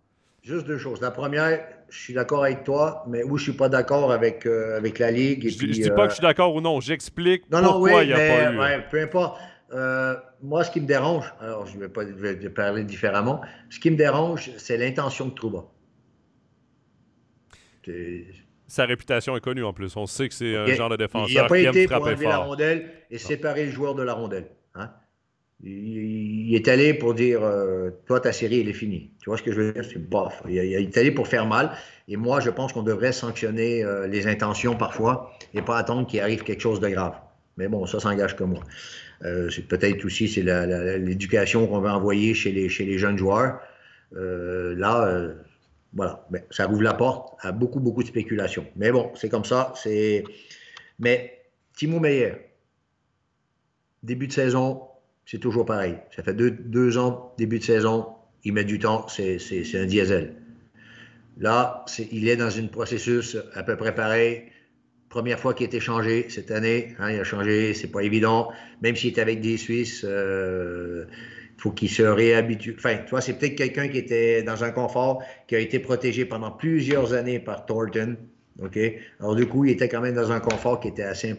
Juste 0.42 0.66
deux 0.66 0.76
choses. 0.78 1.00
La 1.00 1.10
première, 1.10 1.58
je 1.88 1.98
suis 1.98 2.12
d'accord 2.12 2.44
avec 2.44 2.64
toi, 2.64 3.02
mais 3.08 3.22
où 3.24 3.38
je 3.38 3.44
suis 3.44 3.52
pas 3.54 3.70
d'accord 3.70 4.12
avec, 4.12 4.44
avec 4.46 4.98
la 4.98 5.10
Ligue. 5.10 5.46
Et 5.46 5.48
Je, 5.48 5.56
puis, 5.58 5.72
je 5.72 5.82
dis 5.82 5.88
pas 5.90 6.04
que 6.04 6.10
je 6.10 6.16
suis 6.16 6.22
d'accord 6.22 6.54
ou 6.54 6.60
non. 6.60 6.80
J'explique 6.80 7.50
Non, 7.50 7.62
non, 7.62 7.72
pourquoi 7.72 8.00
oui, 8.00 8.04
il 8.04 8.06
n'y 8.08 8.12
a 8.12 8.16
mais, 8.18 8.28
pas 8.44 8.52
eu. 8.52 8.58
ouais, 8.58 8.84
peu 8.90 9.00
importe. 9.02 9.40
Euh, 9.72 10.14
moi, 10.42 10.62
ce 10.64 10.70
qui 10.70 10.80
me 10.80 10.86
dérange, 10.86 11.32
alors 11.40 11.66
je 11.66 11.74
ne 11.76 11.80
vais 11.80 11.88
pas 11.88 12.02
je 12.06 12.12
vais 12.12 12.50
parler 12.50 12.84
différemment, 12.84 13.40
ce 13.70 13.78
qui 13.80 13.90
me 13.90 13.96
dérange, 13.96 14.50
c'est 14.58 14.76
l'intention 14.76 15.26
de 15.26 15.34
Trouba. 15.34 15.64
Sa 18.66 18.86
réputation 18.86 19.36
est 19.36 19.40
connue 19.40 19.64
en 19.64 19.72
plus. 19.72 19.94
On 19.96 20.06
sait 20.06 20.28
que 20.28 20.34
c'est 20.34 20.56
un 20.56 20.66
Il- 20.66 20.74
genre 20.74 20.88
de 20.88 20.96
Il 20.96 20.98
n'a 20.98 21.06
défenseur 21.06 21.46
pas 21.48 21.58
qui 21.58 21.64
aime 21.64 21.70
été 21.70 21.86
pour 21.86 22.02
enlever 22.02 22.26
la 22.26 22.38
rondelle 22.38 22.90
et 23.10 23.18
séparer 23.18 23.66
le 23.66 23.70
joueur 23.70 23.94
de 23.94 24.02
la 24.02 24.14
rondelle. 24.14 24.48
hein. 24.74 24.90
Il, 25.62 26.48
il 26.50 26.54
est 26.56 26.68
allé 26.68 26.94
pour 26.94 27.14
dire 27.14 27.42
euh, 27.42 27.90
Toi, 28.06 28.20
ta 28.20 28.32
série, 28.32 28.60
elle 28.60 28.68
est 28.68 28.72
finie. 28.74 29.12
Tu 29.22 29.30
vois 29.30 29.38
ce 29.38 29.42
que 29.42 29.52
je 29.52 29.60
veux 29.60 29.72
dire? 29.72 29.84
C'est 29.84 29.98
bof. 29.98 30.42
Il, 30.48 30.54
il 30.56 30.74
est 30.74 30.96
allé 30.98 31.10
pour 31.12 31.28
faire 31.28 31.46
mal. 31.46 31.72
Et 32.08 32.16
moi, 32.16 32.40
je 32.40 32.50
pense 32.50 32.72
qu'on 32.72 32.82
devrait 32.82 33.12
sanctionner 33.12 33.84
euh, 33.84 34.06
les 34.08 34.26
intentions 34.26 34.76
parfois 34.76 35.32
et 35.54 35.62
pas 35.62 35.78
attendre 35.78 36.06
qu'il 36.06 36.20
arrive 36.20 36.42
quelque 36.44 36.60
chose 36.62 36.80
de 36.80 36.88
grave. 36.88 37.14
Mais 37.56 37.68
bon, 37.68 37.86
ça 37.86 38.00
s'engage 38.00 38.36
que 38.36 38.44
moi. 38.44 38.60
Euh, 39.22 39.48
peut-être 39.68 40.04
aussi 40.04 40.28
c'est 40.28 40.42
l'éducation 40.98 41.66
qu'on 41.66 41.80
va 41.80 41.96
envoyer 41.96 42.34
chez 42.34 42.52
les, 42.52 42.98
jeunes 42.98 43.18
joueurs. 43.18 43.60
Euh, 44.16 44.74
là, 44.76 45.06
euh, 45.06 45.34
voilà, 45.92 46.26
ça 46.50 46.66
rouvre 46.66 46.82
la 46.82 46.94
porte 46.94 47.36
à 47.40 47.52
beaucoup, 47.52 47.80
beaucoup 47.80 48.02
de 48.02 48.08
spéculation. 48.08 48.66
Mais 48.76 48.90
bon, 48.90 49.12
c'est 49.14 49.28
comme 49.28 49.44
ça. 49.44 49.72
Mais 50.98 51.44
Timo 51.76 52.00
Meyer, 52.00 52.34
début 54.02 54.26
de 54.26 54.32
saison, 54.32 54.82
c'est 55.26 55.38
toujours 55.38 55.64
pareil. 55.64 55.96
Ça 56.14 56.22
fait 56.22 56.34
deux, 56.34 56.98
ans, 56.98 57.34
début 57.38 57.58
de 57.58 57.64
saison, 57.64 58.08
il 58.44 58.52
met 58.52 58.64
du 58.64 58.78
temps, 58.78 59.06
c'est, 59.08 59.38
un 59.74 59.86
diesel. 59.86 60.34
Là, 61.38 61.84
il 62.12 62.28
est 62.28 62.36
dans 62.36 62.56
un 62.58 62.66
processus 62.66 63.36
à 63.54 63.62
peu 63.62 63.76
près 63.76 63.94
pareil. 63.94 64.44
Première 65.14 65.38
fois 65.38 65.54
qu'il 65.54 65.66
a 65.66 65.68
été 65.68 65.78
changé 65.78 66.26
cette 66.28 66.50
année, 66.50 66.96
hein, 66.98 67.12
il 67.12 67.20
a 67.20 67.22
changé, 67.22 67.72
c'est 67.72 67.86
pas 67.86 68.00
évident. 68.00 68.50
Même 68.82 68.96
s'il 68.96 69.16
est 69.16 69.20
avec 69.20 69.40
des 69.40 69.56
Suisses, 69.56 70.02
il 70.02 71.06
faut 71.56 71.70
qu'il 71.70 71.88
se 71.88 72.02
réhabitue. 72.02 72.74
Enfin, 72.76 72.96
tu 73.04 73.10
vois, 73.10 73.20
c'est 73.20 73.34
peut-être 73.34 73.54
quelqu'un 73.54 73.86
qui 73.86 73.98
était 73.98 74.42
dans 74.42 74.64
un 74.64 74.72
confort, 74.72 75.22
qui 75.46 75.54
a 75.54 75.60
été 75.60 75.78
protégé 75.78 76.24
pendant 76.24 76.50
plusieurs 76.50 77.12
années 77.12 77.38
par 77.38 77.64
Thornton. 77.64 78.16
OK? 78.60 78.76
Alors, 79.20 79.36
du 79.36 79.46
coup, 79.46 79.64
il 79.64 79.70
était 79.70 79.88
quand 79.88 80.00
même 80.00 80.16
dans 80.16 80.32
un 80.32 80.40
confort 80.40 80.80
qui 80.80 80.88
était 80.88 81.04
assez, 81.04 81.32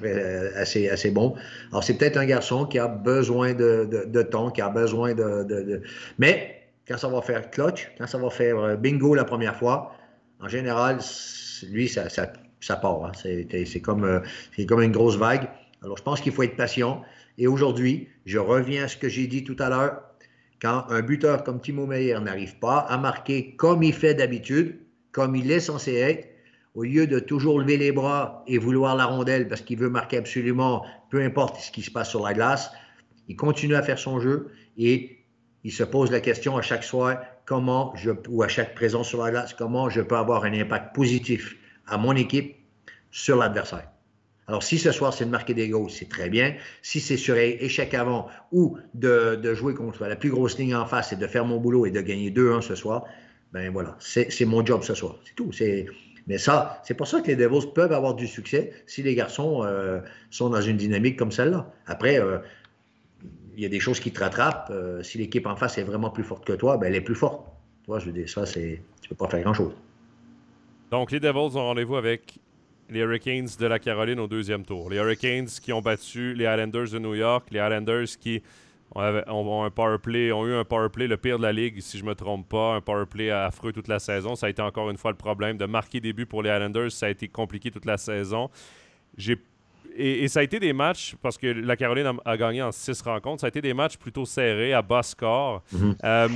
assez, 0.56 0.88
assez 0.88 1.12
bon. 1.12 1.36
Alors, 1.72 1.84
c'est 1.84 1.98
peut-être 1.98 2.16
un 2.16 2.26
garçon 2.26 2.66
qui 2.68 2.80
a 2.80 2.88
besoin 2.88 3.54
de, 3.54 4.06
de, 4.06 4.22
temps, 4.22 4.52
qui 4.52 4.62
a 4.62 4.70
besoin 4.70 5.14
de, 5.14 5.44
de- 5.44 5.82
Mais 6.18 6.62
quand 6.88 6.98
ça 6.98 7.10
va 7.10 7.22
faire 7.22 7.50
clutch, 7.52 7.92
quand 7.98 8.08
ça 8.08 8.20
va 8.20 8.30
faire 8.30 8.58
euh, 8.58 8.76
bingo 8.78 9.16
la 9.16 9.26
première 9.26 9.58
fois, 9.58 9.92
en 10.40 10.48
général, 10.48 11.00
lui, 11.70 11.90
ça, 11.90 12.08
ça 12.66 12.76
part. 12.76 13.06
hein. 13.06 13.12
C'est 13.14 13.82
comme, 13.82 14.04
euh, 14.04 14.20
comme 14.68 14.82
une 14.82 14.92
grosse 14.92 15.18
vague. 15.18 15.48
Alors, 15.84 15.98
je 15.98 16.04
pense 16.04 16.22
qu'il 16.22 16.32
faut 16.32 16.44
être 16.44 16.56
patient. 16.56 17.04
Et 17.38 17.48
aujourd'hui, 17.48 18.08
je 18.26 18.40
reviens 18.40 18.86
à 18.86 18.88
ce 18.88 18.98
que 18.98 19.10
j'ai 19.10 19.28
dit 19.28 19.44
tout 19.44 19.56
à 19.60 19.70
l'heure. 19.70 20.02
Quand 20.62 20.86
un 20.90 21.02
buteur 21.02 21.44
comme 21.44 21.62
Timo 21.62 21.86
Meyer 21.86 22.20
n'arrive 22.22 22.58
pas 22.58 22.80
à 22.80 22.98
marquer 22.98 23.56
comme 23.56 23.84
il 23.84 23.94
fait 23.94 24.16
d'habitude, 24.16 24.80
comme 25.12 25.36
il 25.36 25.52
est 25.52 25.60
censé 25.60 25.96
être, 25.96 26.28
au 26.74 26.84
lieu 26.84 27.08
de 27.08 27.20
toujours 27.20 27.60
lever 27.60 27.78
les 27.78 27.92
bras 27.92 28.44
et 28.48 28.58
vouloir 28.58 28.96
la 28.96 29.06
rondelle 29.06 29.48
parce 29.48 29.62
qu'il 29.62 29.78
veut 29.78 29.90
marquer 29.90 30.18
absolument, 30.18 30.86
peu 31.10 31.22
importe 31.22 31.60
ce 31.60 31.72
qui 31.72 31.82
se 31.82 31.92
passe 31.92 32.10
sur 32.10 32.24
la 32.24 32.34
glace, 32.34 32.72
il 33.28 33.36
continue 33.36 33.76
à 33.76 33.82
faire 33.82 34.00
son 34.00 34.20
jeu 34.20 34.52
et 34.78 35.20
il 35.64 35.72
se 35.72 35.84
pose 35.84 36.12
la 36.12 36.20
question 36.20 36.58
à 36.58 36.62
chaque 36.62 36.84
soir 36.84 37.20
comment 37.46 37.94
je 37.96 38.12
ou 38.30 38.44
à 38.44 38.48
chaque 38.48 38.76
présence 38.76 39.08
sur 39.08 39.24
la 39.24 39.32
glace 39.32 39.54
comment 39.54 39.90
je 39.90 40.02
peux 40.02 40.18
avoir 40.18 40.44
un 40.44 40.54
impact 40.54 40.94
positif 40.94 41.56
à 41.88 41.98
mon 41.98 42.16
équipe 42.16 42.55
sur 43.16 43.38
l'adversaire. 43.38 43.88
Alors, 44.48 44.62
si 44.62 44.78
ce 44.78 44.92
soir, 44.92 45.14
c'est 45.14 45.24
de 45.24 45.30
marquer 45.30 45.54
des 45.54 45.70
goals, 45.70 45.90
c'est 45.90 46.10
très 46.10 46.30
bien. 46.30 46.54
Si 46.82 47.00
c'est 47.00 47.16
sur 47.16 47.38
échec 47.38 47.94
avant 47.94 48.28
ou 48.52 48.78
de, 48.94 49.54
jouer 49.54 49.74
contre 49.74 50.06
la 50.06 50.18
plus 50.18 50.30
grosse 50.30 50.58
ligne 50.60 50.76
en 50.76 50.86
face 50.86 51.14
et 51.14 51.16
de 51.16 51.26
faire 51.26 51.46
mon 51.46 51.58
boulot 51.58 51.86
et 51.86 51.92
de 51.92 52.02
gagner 52.02 52.30
2-1 52.30 52.62
ce 52.62 52.76
soir, 52.76 53.06
ben 53.54 53.72
voilà, 53.72 53.96
c'est 54.00 54.46
mon 54.46 54.66
job 54.66 54.84
ce 54.84 54.94
soir. 54.94 55.16
C'est 55.24 55.34
tout. 55.34 55.50
Mais 56.28 56.38
ça, 56.38 56.82
c'est 56.84 56.94
pour 56.94 57.08
ça 57.08 57.22
que 57.22 57.28
les 57.28 57.38
Devils 57.38 57.72
peuvent 57.74 57.94
avoir 57.94 58.16
du 58.16 58.28
succès 58.28 58.74
si 58.86 59.02
les 59.02 59.16
garçons 59.16 59.64
euh, 59.64 60.02
sont 60.30 60.50
dans 60.50 60.62
une 60.62 60.78
dynamique 60.78 61.18
comme 61.18 61.32
celle-là. 61.32 61.72
Après, 61.88 62.20
euh, 62.20 62.40
il 63.56 63.64
y 63.64 63.66
a 63.66 63.70
des 63.70 63.80
choses 63.80 64.02
qui 64.02 64.12
te 64.12 64.20
rattrapent. 64.20 64.72
Euh, 64.72 65.02
si 65.04 65.20
l'équipe 65.20 65.48
en 65.48 65.56
face 65.56 65.78
est 65.78 65.84
vraiment 65.84 66.10
plus 66.10 66.24
forte 66.24 66.44
que 66.44 66.54
toi, 66.54 66.76
ben 66.78 66.88
elle 66.88 66.96
est 66.96 67.02
plus 67.02 67.16
forte. 67.16 67.48
Tu 67.84 67.92
vois, 67.92 68.00
je 68.00 68.08
veux 68.08 68.12
dire, 68.12 68.28
ça, 68.28 68.46
c'est. 68.46 68.82
Tu 69.02 69.10
peux 69.10 69.16
pas 69.16 69.30
faire 69.30 69.42
grand-chose. 69.42 69.74
Donc, 70.92 71.12
les 71.12 71.20
Devils 71.20 71.58
ont 71.58 71.64
rendez-vous 71.64 71.96
avec 71.96 72.40
les 72.90 73.00
Hurricanes 73.00 73.50
de 73.60 73.66
la 73.66 73.80
Caroline 73.80 74.20
au 74.20 74.28
deuxième 74.28 74.64
tour. 74.64 74.90
Les 74.90 74.98
Hurricanes 74.98 75.48
qui 75.62 75.74
ont 75.74 75.82
battu 75.82 76.34
les 76.34 76.46
Islanders 76.46 76.90
de 76.92 77.00
New 77.00 77.16
York, 77.16 77.48
les 77.52 77.60
Islanders 77.60 78.08
qui 78.20 78.42
ont, 78.94 79.24
ont 79.28 79.64
un 79.64 79.72
power 79.72 79.98
play, 79.98 80.32
ont 80.32 80.46
eu 80.46 80.54
un 80.54 80.64
power 80.64 80.90
play 80.90 81.08
le 81.08 81.18
pire 81.18 81.38
de 81.38 81.44
la 81.44 81.52
ligue, 81.52 81.82
si 81.82 81.98
je 81.98 82.06
me 82.06 82.14
trompe 82.14 82.48
pas, 82.48 82.76
un 82.76 82.82
power 82.82 83.06
play 83.06 83.32
affreux 83.32 83.74
toute 83.74 83.88
la 83.88 84.00
saison. 84.00 84.36
Ça 84.36 84.48
a 84.48 84.50
été 84.50 84.62
encore 84.62 84.90
une 84.90 84.98
fois 84.98 85.12
le 85.12 85.18
problème 85.18 85.58
de 85.58 85.66
marquer 85.66 86.00
des 86.00 86.14
buts 86.14 86.26
pour 86.26 86.44
les 86.44 86.50
Islanders. 86.50 86.92
Ça 86.92 87.08
a 87.08 87.10
été 87.10 87.28
compliqué 87.28 87.72
toute 87.72 87.86
la 87.86 87.98
saison. 87.98 88.50
J'ai 89.18 89.38
et, 89.98 90.28
ça 90.28 90.42
a 90.42 90.44
été 90.44 90.60
des 90.60 90.74
matchs, 90.74 91.16
parce 91.22 91.38
que 91.38 91.48
la 91.48 91.76
Caroline 91.76 92.12
a, 92.24 92.38
gagné 92.38 92.62
en 92.62 92.72
six 92.72 93.02
rencontres, 93.02 93.42
ça 93.42 93.48
a 93.48 93.50
été 93.50 93.62
des 93.62 93.74
matchs 93.74 93.98
plutôt 93.98 94.26
serrés, 94.26 94.74
à 94.74 94.82
bas 94.82 95.04
score. 95.04 95.64
Mhm. 95.72 95.96
Euh, 96.04 96.28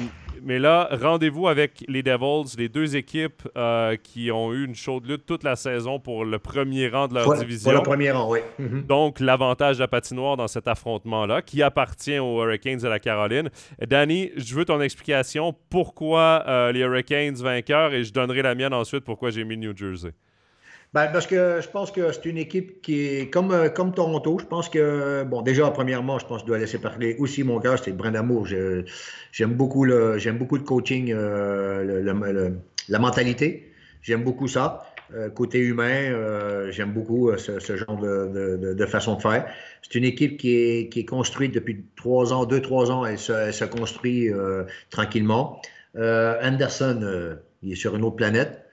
mais 0.43 0.60
là, 0.60 0.89
rendez-vous 0.91 1.47
avec 1.47 1.84
les 1.88 2.01
Devils, 2.01 2.55
les 2.57 2.70
deux 2.70 2.95
équipes 2.95 3.43
euh, 3.57 3.97
qui 4.01 4.32
ont 4.32 4.53
eu 4.53 4.66
une 4.66 4.76
chaude 4.76 5.05
lutte 5.05 5.26
toute 5.26 5.43
la 5.43 5.55
saison 5.55 5.99
pour 5.99 6.24
le 6.24 6.39
premier 6.39 6.88
rang 6.88 7.07
de 7.07 7.16
leur 7.16 7.34
division. 7.38 7.72
Pour 7.72 7.80
le 7.80 7.84
premier 7.84 8.12
rang, 8.12 8.30
oui. 8.30 8.39
Mhm. 8.57 8.84
Donc, 8.84 9.20
l'avantage 9.20 9.78
de 9.78 9.82
la 9.82 9.88
patinoire 9.88 10.38
dans 10.38 10.47
cet 10.47 10.68
affrontement-là, 10.68 11.41
qui 11.41 11.62
appartient 11.62 12.20
aux 12.20 12.43
Hurricanes 12.43 12.80
de 12.80 12.88
la 12.88 12.99
Caroline. 12.99 13.49
Danny, 13.86 14.32
je 14.38 14.55
veux 14.55 14.66
ton 14.66 14.82
explication. 14.82 15.53
Pourquoi 15.70 16.43
euh, 16.47 16.72
les 16.72 16.80
Hurricanes 16.82 17.36
vainqueurs? 17.36 17.93
Et 17.93 18.03
je 18.03 18.14
donnerai 18.14 18.41
la 18.41 18.55
mienne 18.55 18.74
ensuite 18.74 19.03
pourquoi 19.03 19.32
j'ai 19.32 19.43
mis 19.43 19.57
New 19.57 19.76
Jersey. 19.76 20.12
Ben, 20.92 21.08
parce 21.14 21.28
que 21.28 21.62
je 21.62 21.70
pense 21.70 21.92
que 21.92 22.12
c'est 22.12 22.26
une 22.26 22.40
équipe 22.40 22.82
qui 22.82 23.06
est 23.06 23.30
comme, 23.30 23.52
euh, 23.52 23.70
comme 23.70 23.94
Toronto. 23.94 24.40
Je 24.40 24.46
pense 24.46 24.70
que, 24.70 25.24
bon, 25.24 25.44
déjà, 25.44 25.70
premièrement, 25.70 26.18
je 26.18 26.26
pense 26.26 26.38
que 26.38 26.42
je 26.42 26.48
dois 26.48 26.58
laisser 26.58 26.80
parler 26.80 27.16
aussi 27.20 27.44
mon 27.44 27.60
cœur, 27.60 27.78
c'est 27.78 27.92
Brin 27.92 28.12
d'amour. 28.12 28.48
J'aime 28.48 29.54
beaucoup, 29.54 29.86
le, 29.86 30.18
beaucoup 30.32 30.56
le 30.56 30.64
coaching, 30.64 31.14
euh, 31.14 32.02
la 32.88 33.00
mentalité. 33.00 33.72
J'aime 34.02 34.24
beaucoup 34.24 34.48
ça. 34.48 34.84
Euh, 35.14 35.30
côté 35.30 35.60
humain, 35.60 36.72
j'aime 36.72 36.92
beaucoup 36.92 37.32
ce, 37.38 37.60
genre 37.60 37.98
de, 37.98 38.74
de, 38.74 38.86
façon 38.88 39.16
de 39.16 39.22
faire. 39.22 39.46
C'est 39.84 39.94
une 39.96 40.06
équipe 40.06 40.38
qui 40.38 40.56
est, 40.56 40.90
qui 40.90 41.02
est 41.02 41.06
construite 41.06 41.54
depuis 41.54 41.86
trois 41.98 42.34
ans, 42.34 42.46
deux, 42.46 42.62
trois 42.62 42.90
ans. 42.90 43.06
Elle 43.06 43.20
se, 43.20 43.32
elle 43.32 43.54
se 43.54 43.66
construit 43.66 44.30
tranquillement. 44.90 45.62
Anderson, 45.96 47.38
il 47.62 47.74
est 47.74 47.76
sur 47.76 47.96
une 47.96 48.04
autre 48.04 48.16
planète. 48.16 48.68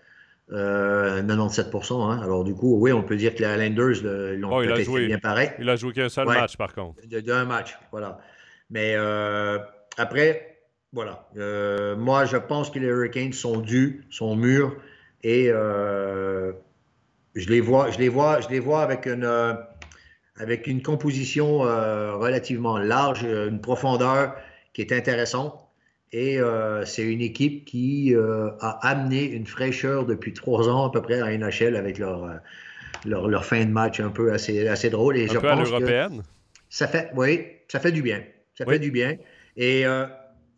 97% 0.50 0.52
euh, 0.54 2.02
hein. 2.02 2.20
Alors, 2.22 2.44
du 2.44 2.54
coup, 2.54 2.76
oui, 2.78 2.92
on 2.92 3.02
peut 3.02 3.16
dire 3.16 3.34
que 3.34 3.40
les 3.40 3.46
Highlanders 3.46 4.02
l'ont 4.36 4.56
oh, 4.56 4.62
fait 4.62 5.06
bien 5.06 5.18
pareil. 5.18 5.50
Il 5.58 5.68
a 5.68 5.76
joué 5.76 5.92
qu'un 5.92 6.08
seul 6.08 6.26
match, 6.26 6.56
par 6.56 6.72
contre. 6.72 7.00
D'un 7.04 7.44
match, 7.44 7.76
voilà. 7.90 8.18
Mais 8.70 8.94
euh, 8.94 9.58
après, 9.96 10.58
voilà. 10.92 11.28
Euh, 11.36 11.96
moi, 11.96 12.26
je 12.26 12.36
pense 12.36 12.70
que 12.70 12.78
les 12.78 12.86
Hurricanes 12.86 13.32
sont 13.32 13.58
dus, 13.58 14.06
sont 14.10 14.36
mûrs, 14.36 14.76
et 15.24 15.46
je 15.48 16.52
les 17.34 17.60
vois, 17.60 17.90
je 17.90 17.98
les 17.98 18.08
vois, 18.08 18.40
je 18.40 18.48
les 18.48 18.60
vois 18.60 18.82
avec 18.82 19.06
une, 19.06 19.28
avec 20.36 20.68
une 20.68 20.80
composition 20.80 21.58
relativement 21.58 22.78
large, 22.78 23.24
une 23.24 23.60
profondeur 23.60 24.36
qui 24.74 24.82
est 24.82 24.92
intéressante. 24.92 25.65
Et 26.12 26.38
euh, 26.38 26.84
c'est 26.84 27.02
une 27.02 27.20
équipe 27.20 27.64
qui 27.64 28.14
euh, 28.14 28.50
a 28.60 28.88
amené 28.88 29.24
une 29.24 29.46
fraîcheur 29.46 30.06
depuis 30.06 30.32
trois 30.32 30.68
ans 30.68 30.86
à 30.86 30.92
peu 30.92 31.02
près 31.02 31.20
à 31.20 31.36
NHL 31.36 31.74
avec 31.74 31.98
leur, 31.98 32.24
euh, 32.24 32.34
leur, 33.04 33.28
leur, 33.28 33.44
fin 33.44 33.64
de 33.64 33.70
match 33.70 33.98
un 33.98 34.10
peu 34.10 34.32
assez, 34.32 34.68
assez 34.68 34.88
drôle. 34.88 35.16
Et 35.16 35.28
un 35.28 35.40
peu 35.40 35.48
à 35.48 35.56
l'européenne? 35.56 36.22
Ça 36.70 36.86
fait, 36.86 37.10
oui, 37.16 37.46
ça 37.68 37.80
fait 37.80 37.92
du 37.92 38.02
bien. 38.02 38.22
Ça 38.56 38.64
fait 38.64 38.78
du 38.78 38.90
bien. 38.90 39.16
Et 39.56 39.84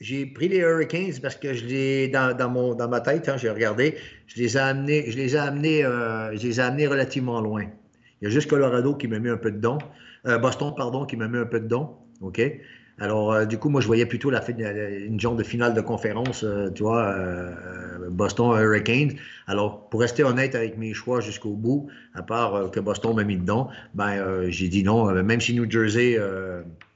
j'ai 0.01 0.27
pris 0.27 0.49
les 0.49 0.59
Hurricanes 0.59 1.15
parce 1.21 1.35
que 1.35 1.53
je 1.53 1.65
les, 1.65 2.09
dans, 2.09 2.37
dans, 2.37 2.49
mon, 2.49 2.75
dans 2.75 2.89
ma 2.89 3.01
tête, 3.01 3.29
hein, 3.29 3.37
j'ai 3.37 3.51
regardé, 3.51 3.97
je 4.29 4.41
les 4.41 4.57
ai 4.57 4.61
amenés, 4.61 5.11
je 5.11 5.17
les 5.17 5.35
ai 5.35 5.39
amenés, 5.39 5.83
je 5.83 6.47
les 6.47 6.61
ai 6.61 6.63
amenés 6.63 6.87
relativement 6.87 7.41
loin. 7.41 7.65
Il 8.21 8.25
y 8.25 8.27
a 8.29 8.31
juste 8.31 8.49
Colorado 8.49 8.95
qui 8.95 9.09
m'a 9.09 9.19
mis 9.19 9.29
un 9.29 9.37
peu 9.37 9.51
de 9.51 9.59
don. 9.59 9.79
Boston, 10.25 10.73
pardon, 10.77 11.05
qui 11.07 11.17
m'a 11.17 11.27
mis 11.27 11.39
un 11.39 11.47
peu 11.47 11.59
de 11.59 11.67
don. 11.67 11.97
OK? 12.21 12.41
Alors, 13.01 13.33
euh, 13.33 13.45
du 13.45 13.59
coup, 13.59 13.69
moi, 13.69 13.81
je 13.81 13.87
voyais 13.87 14.07
plutôt 14.07 14.31
la, 14.31 14.43
une 14.49 15.21
genre 15.21 15.37
de 15.37 15.45
finale 15.45 15.75
de 15.75 15.81
conférence, 15.81 16.43
euh, 16.43 16.69
tu 16.71 16.83
vois, 16.83 17.13
euh, 17.13 17.53
Boston 18.11 18.57
Hurricanes. 18.61 19.13
Alors, 19.47 19.89
pour 19.89 20.01
rester 20.01 20.25
honnête 20.25 20.55
avec 20.55 20.77
mes 20.77 20.93
choix 20.95 21.21
jusqu'au 21.21 21.53
bout, 21.53 21.89
à 22.15 22.23
part 22.23 22.71
que 22.73 22.81
Boston 22.81 23.15
m'a 23.15 23.25
mis 23.25 23.37
dedans, 23.37 23.69
ben, 23.95 24.51
j'ai 24.51 24.69
dit 24.69 24.83
non. 24.83 25.13
Même 25.23 25.41
si 25.41 25.55
New 25.55 25.71
Jersey 25.71 26.19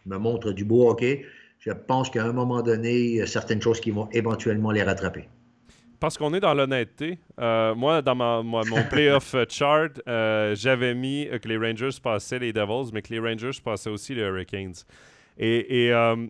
me 0.07 0.17
montre 0.17 0.53
du 0.53 0.65
beau 0.65 0.91
hockey, 0.91 1.25
je 1.61 1.71
pense 1.71 2.11
qu'à 2.11 2.25
un 2.25 2.33
moment 2.33 2.63
donné, 2.63 2.99
il 2.99 3.15
y 3.17 3.23
a 3.23 3.27
certaines 3.27 3.63
choses 3.63 3.81
qui 3.81 3.91
vont 3.91 4.09
éventuellement 4.13 4.71
les 4.71 4.83
rattraper. 4.83 5.29
Parce 6.01 6.19
qu'on 6.19 6.35
est 6.35 6.41
dans 6.41 6.55
l'honnêteté. 6.55 7.19
moi, 7.39 8.03
dans 8.03 8.15
ma, 8.15 8.43
mon 8.43 8.83
playoff 8.91 9.37
chart, 9.49 10.01
j'avais 10.07 10.95
mis 10.95 11.29
que 11.41 11.49
les 11.49 11.57
Rangers 11.57 11.97
passaient 12.03 12.41
les 12.41 12.53
Devils, 12.53 12.91
mais 12.93 13.03
que 13.03 13.13
les 13.13 13.21
Rangers 13.21 13.61
passaient 13.63 13.91
aussi 13.91 14.15
les 14.15 14.23
Hurricanes. 14.23 14.75
Et, 15.39 15.93
euh, 15.93 16.27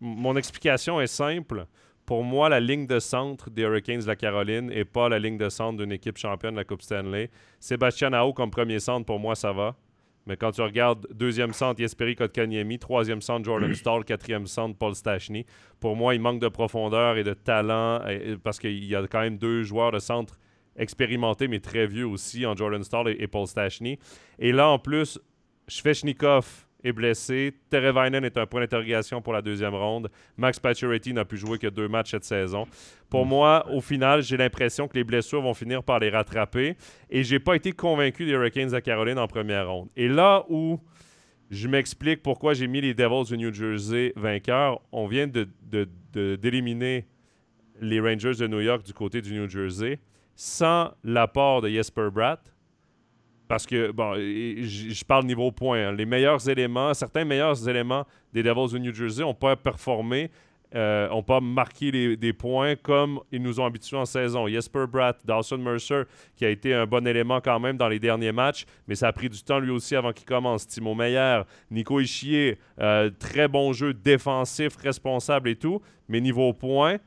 mon 0.00 0.36
explication 0.36 1.00
est 1.00 1.06
simple. 1.06 1.66
Pour 2.06 2.24
moi, 2.24 2.48
la 2.48 2.58
ligne 2.58 2.86
de 2.86 2.98
centre 2.98 3.50
des 3.50 3.62
Hurricanes 3.62 4.00
de 4.00 4.06
la 4.06 4.16
Caroline 4.16 4.66
n'est 4.66 4.84
pas 4.84 5.08
la 5.08 5.18
ligne 5.18 5.36
de 5.36 5.48
centre 5.48 5.78
d'une 5.78 5.92
équipe 5.92 6.16
championne 6.16 6.54
de 6.54 6.58
la 6.58 6.64
Coupe 6.64 6.82
Stanley. 6.82 7.30
Sébastien 7.60 8.12
Ao 8.12 8.32
comme 8.32 8.50
premier 8.50 8.80
centre, 8.80 9.06
pour 9.06 9.20
moi, 9.20 9.34
ça 9.34 9.52
va. 9.52 9.76
Mais 10.26 10.36
quand 10.36 10.50
tu 10.52 10.60
regardes 10.62 11.06
deuxième 11.12 11.52
centre, 11.52 11.78
Jesperi 11.80 12.14
Kotkaniemi, 12.14 12.78
troisième 12.78 13.20
centre, 13.20 13.44
Jordan 13.44 13.74
Stahl, 13.74 14.04
quatrième 14.04 14.46
centre, 14.46 14.76
Paul 14.76 14.94
Stachny, 14.94 15.46
pour 15.78 15.96
moi, 15.96 16.14
il 16.14 16.20
manque 16.20 16.40
de 16.40 16.48
profondeur 16.48 17.16
et 17.16 17.24
de 17.24 17.34
talent 17.34 18.00
parce 18.42 18.58
qu'il 18.58 18.84
y 18.84 18.94
a 18.94 19.06
quand 19.06 19.20
même 19.20 19.38
deux 19.38 19.62
joueurs 19.62 19.92
de 19.92 19.98
centre 19.98 20.38
expérimentés, 20.76 21.48
mais 21.48 21.60
très 21.60 21.86
vieux 21.86 22.06
aussi, 22.06 22.46
en 22.46 22.56
Jordan 22.56 22.82
Stahl 22.82 23.08
et, 23.08 23.26
Paul 23.26 23.46
Stachny. 23.46 23.98
Et 24.38 24.52
là, 24.52 24.68
en 24.68 24.78
plus, 24.78 25.18
Svechnikov, 25.68 26.66
est 26.82 26.92
blessé. 26.92 27.54
Terevainen 27.70 28.24
est 28.24 28.36
un 28.36 28.46
point 28.46 28.60
d'interrogation 28.60 29.20
pour 29.20 29.32
la 29.32 29.42
deuxième 29.42 29.74
ronde. 29.74 30.10
Max 30.36 30.58
Pacioretty 30.58 31.12
n'a 31.12 31.24
pu 31.24 31.36
jouer 31.36 31.58
que 31.58 31.66
deux 31.66 31.88
matchs 31.88 32.12
cette 32.12 32.24
saison. 32.24 32.66
Pour 33.08 33.26
moi, 33.26 33.66
au 33.70 33.80
final, 33.80 34.22
j'ai 34.22 34.36
l'impression 34.36 34.88
que 34.88 34.96
les 34.96 35.04
blessures 35.04 35.42
vont 35.42 35.54
finir 35.54 35.82
par 35.82 35.98
les 35.98 36.10
rattraper. 36.10 36.76
Et 37.10 37.22
j'ai 37.24 37.38
pas 37.38 37.56
été 37.56 37.72
convaincu 37.72 38.24
des 38.24 38.32
Hurricanes 38.32 38.74
à 38.74 38.80
Caroline 38.80 39.18
en 39.18 39.26
première 39.26 39.68
ronde. 39.68 39.88
Et 39.96 40.08
là 40.08 40.44
où 40.48 40.80
je 41.50 41.66
m'explique 41.66 42.22
pourquoi 42.22 42.54
j'ai 42.54 42.68
mis 42.68 42.80
les 42.80 42.94
Devils 42.94 43.28
du 43.28 43.38
New 43.38 43.52
Jersey 43.52 44.12
vainqueurs, 44.16 44.80
on 44.92 45.06
vient 45.06 45.26
d'éliminer 45.26 47.00
de, 47.80 47.86
les 47.86 48.00
Rangers 48.00 48.34
de 48.38 48.46
New 48.46 48.60
York 48.60 48.84
du 48.84 48.92
côté 48.92 49.20
du 49.20 49.32
New 49.34 49.48
Jersey 49.48 49.98
sans 50.36 50.92
l'apport 51.04 51.60
de 51.60 51.68
Jesper 51.68 52.08
Bratt 52.12 52.40
parce 53.50 53.66
que, 53.66 53.90
bon, 53.90 54.14
je 54.14 55.04
parle 55.04 55.24
niveau 55.24 55.50
point. 55.50 55.88
Hein. 55.88 55.92
Les 55.92 56.06
meilleurs 56.06 56.48
éléments, 56.48 56.94
certains 56.94 57.24
meilleurs 57.24 57.68
éléments 57.68 58.06
des 58.32 58.44
Devils 58.44 58.74
de 58.74 58.78
New 58.78 58.94
Jersey 58.94 59.24
n'ont 59.24 59.34
pas 59.34 59.56
performé, 59.56 60.30
n'ont 60.72 60.78
euh, 60.80 61.22
pas 61.22 61.40
marqué 61.40 62.16
des 62.16 62.32
points 62.32 62.76
comme 62.76 63.18
ils 63.32 63.42
nous 63.42 63.58
ont 63.58 63.64
habitués 63.64 63.96
en 63.96 64.04
saison. 64.04 64.46
Jesper 64.46 64.84
Bratt, 64.88 65.18
Dawson 65.26 65.58
Mercer, 65.58 66.02
qui 66.36 66.44
a 66.44 66.48
été 66.48 66.72
un 66.72 66.86
bon 66.86 67.04
élément 67.08 67.40
quand 67.40 67.58
même 67.58 67.76
dans 67.76 67.88
les 67.88 67.98
derniers 67.98 68.30
matchs, 68.30 68.66
mais 68.86 68.94
ça 68.94 69.08
a 69.08 69.12
pris 69.12 69.28
du 69.28 69.42
temps 69.42 69.58
lui 69.58 69.72
aussi 69.72 69.96
avant 69.96 70.12
qu'il 70.12 70.26
commence. 70.26 70.68
Timo 70.68 70.94
Meyer, 70.94 71.40
Nico 71.72 71.98
Ischier, 71.98 72.56
euh, 72.78 73.10
très 73.18 73.48
bon 73.48 73.72
jeu 73.72 73.92
défensif, 73.92 74.76
responsable 74.76 75.48
et 75.48 75.56
tout, 75.56 75.82
mais 76.08 76.20
niveau 76.20 76.52
point, 76.52 76.98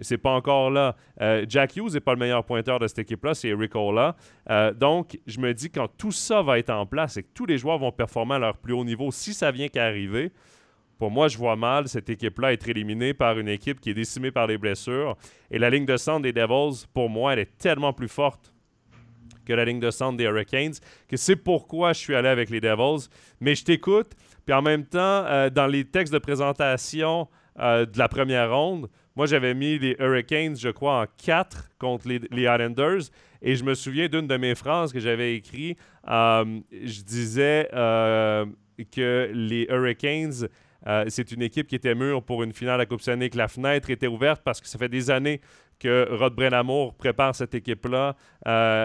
c'est 0.00 0.18
pas 0.18 0.30
encore 0.30 0.70
là. 0.70 0.96
Euh, 1.20 1.44
Jack 1.48 1.76
Hughes 1.76 1.92
n'est 1.92 2.00
pas 2.00 2.12
le 2.12 2.18
meilleur 2.18 2.44
pointeur 2.44 2.78
de 2.78 2.86
cette 2.86 3.00
équipe-là, 3.00 3.34
c'est 3.34 3.48
Eric 3.48 3.74
Ola. 3.74 4.16
Euh, 4.50 4.72
donc, 4.72 5.18
je 5.26 5.40
me 5.40 5.52
dis, 5.52 5.70
quand 5.70 5.88
tout 5.96 6.12
ça 6.12 6.42
va 6.42 6.58
être 6.58 6.70
en 6.70 6.86
place 6.86 7.16
et 7.16 7.22
que 7.22 7.28
tous 7.34 7.46
les 7.46 7.58
joueurs 7.58 7.78
vont 7.78 7.92
performer 7.92 8.36
à 8.36 8.38
leur 8.38 8.56
plus 8.56 8.72
haut 8.72 8.84
niveau, 8.84 9.10
si 9.10 9.34
ça 9.34 9.50
vient 9.50 9.68
qu'à 9.68 9.84
arriver, 9.84 10.32
pour 10.98 11.10
moi, 11.10 11.28
je 11.28 11.38
vois 11.38 11.56
mal 11.56 11.88
cette 11.88 12.10
équipe-là 12.10 12.52
être 12.52 12.68
éliminée 12.68 13.14
par 13.14 13.38
une 13.38 13.48
équipe 13.48 13.80
qui 13.80 13.90
est 13.90 13.94
décimée 13.94 14.30
par 14.30 14.46
les 14.46 14.58
blessures. 14.58 15.16
Et 15.50 15.58
la 15.58 15.70
ligne 15.70 15.86
de 15.86 15.96
centre 15.96 16.22
des 16.22 16.32
Devils, 16.32 16.86
pour 16.92 17.08
moi, 17.08 17.32
elle 17.32 17.38
est 17.40 17.58
tellement 17.58 17.92
plus 17.92 18.08
forte 18.08 18.52
que 19.46 19.52
la 19.52 19.64
ligne 19.64 19.80
de 19.80 19.90
centre 19.90 20.16
des 20.16 20.24
Hurricanes, 20.24 20.74
que 21.08 21.16
c'est 21.16 21.36
pourquoi 21.36 21.92
je 21.92 22.00
suis 22.00 22.14
allé 22.14 22.28
avec 22.28 22.50
les 22.50 22.60
Devils. 22.60 23.08
Mais 23.40 23.54
je 23.54 23.64
t'écoute, 23.64 24.12
puis 24.44 24.54
en 24.54 24.60
même 24.60 24.84
temps, 24.84 24.98
euh, 25.24 25.50
dans 25.50 25.66
les 25.66 25.84
textes 25.84 26.12
de 26.12 26.18
présentation 26.18 27.28
de 27.56 27.98
la 27.98 28.08
première 28.08 28.54
ronde, 28.56 28.88
moi, 29.18 29.26
j'avais 29.26 29.52
mis 29.52 29.80
les 29.80 29.96
Hurricanes, 29.98 30.54
je 30.56 30.68
crois, 30.68 31.02
en 31.02 31.06
4 31.24 31.70
contre 31.80 32.06
les, 32.06 32.20
Islanders. 32.30 33.10
Et 33.42 33.56
je 33.56 33.64
me 33.64 33.74
souviens 33.74 34.06
d'une 34.06 34.28
de 34.28 34.36
mes 34.36 34.54
phrases 34.54 34.92
que 34.92 35.00
j'avais 35.00 35.34
écrites. 35.34 35.76
Euh, 36.08 36.60
je 36.70 37.02
disais 37.02 37.68
euh, 37.72 38.46
que 38.92 39.28
les 39.34 39.66
Hurricanes, 39.70 40.46
euh, 40.86 41.04
c'est 41.08 41.32
une 41.32 41.42
équipe 41.42 41.66
qui 41.66 41.74
était 41.74 41.96
mûre 41.96 42.22
pour 42.22 42.44
une 42.44 42.52
finale 42.52 42.80
à 42.80 42.86
Coupe 42.86 43.00
Stanley, 43.00 43.28
que 43.28 43.38
la 43.38 43.48
fenêtre 43.48 43.90
était 43.90 44.06
ouverte 44.06 44.42
parce 44.44 44.60
que 44.60 44.68
ça 44.68 44.78
fait 44.78 44.88
des 44.88 45.10
années 45.10 45.40
que 45.80 46.06
Rod 46.12 46.36
Brennamour 46.36 46.94
prépare 46.94 47.34
cette 47.34 47.56
équipe-là 47.56 48.14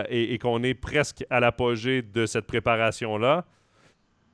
et 0.09 0.39
qu'on 0.39 0.63
est 0.63 0.73
presque 0.73 1.23
à 1.29 1.41
l'apogée 1.41 2.01
de 2.01 2.25
cette 2.25 2.47
préparation-là. 2.47 3.45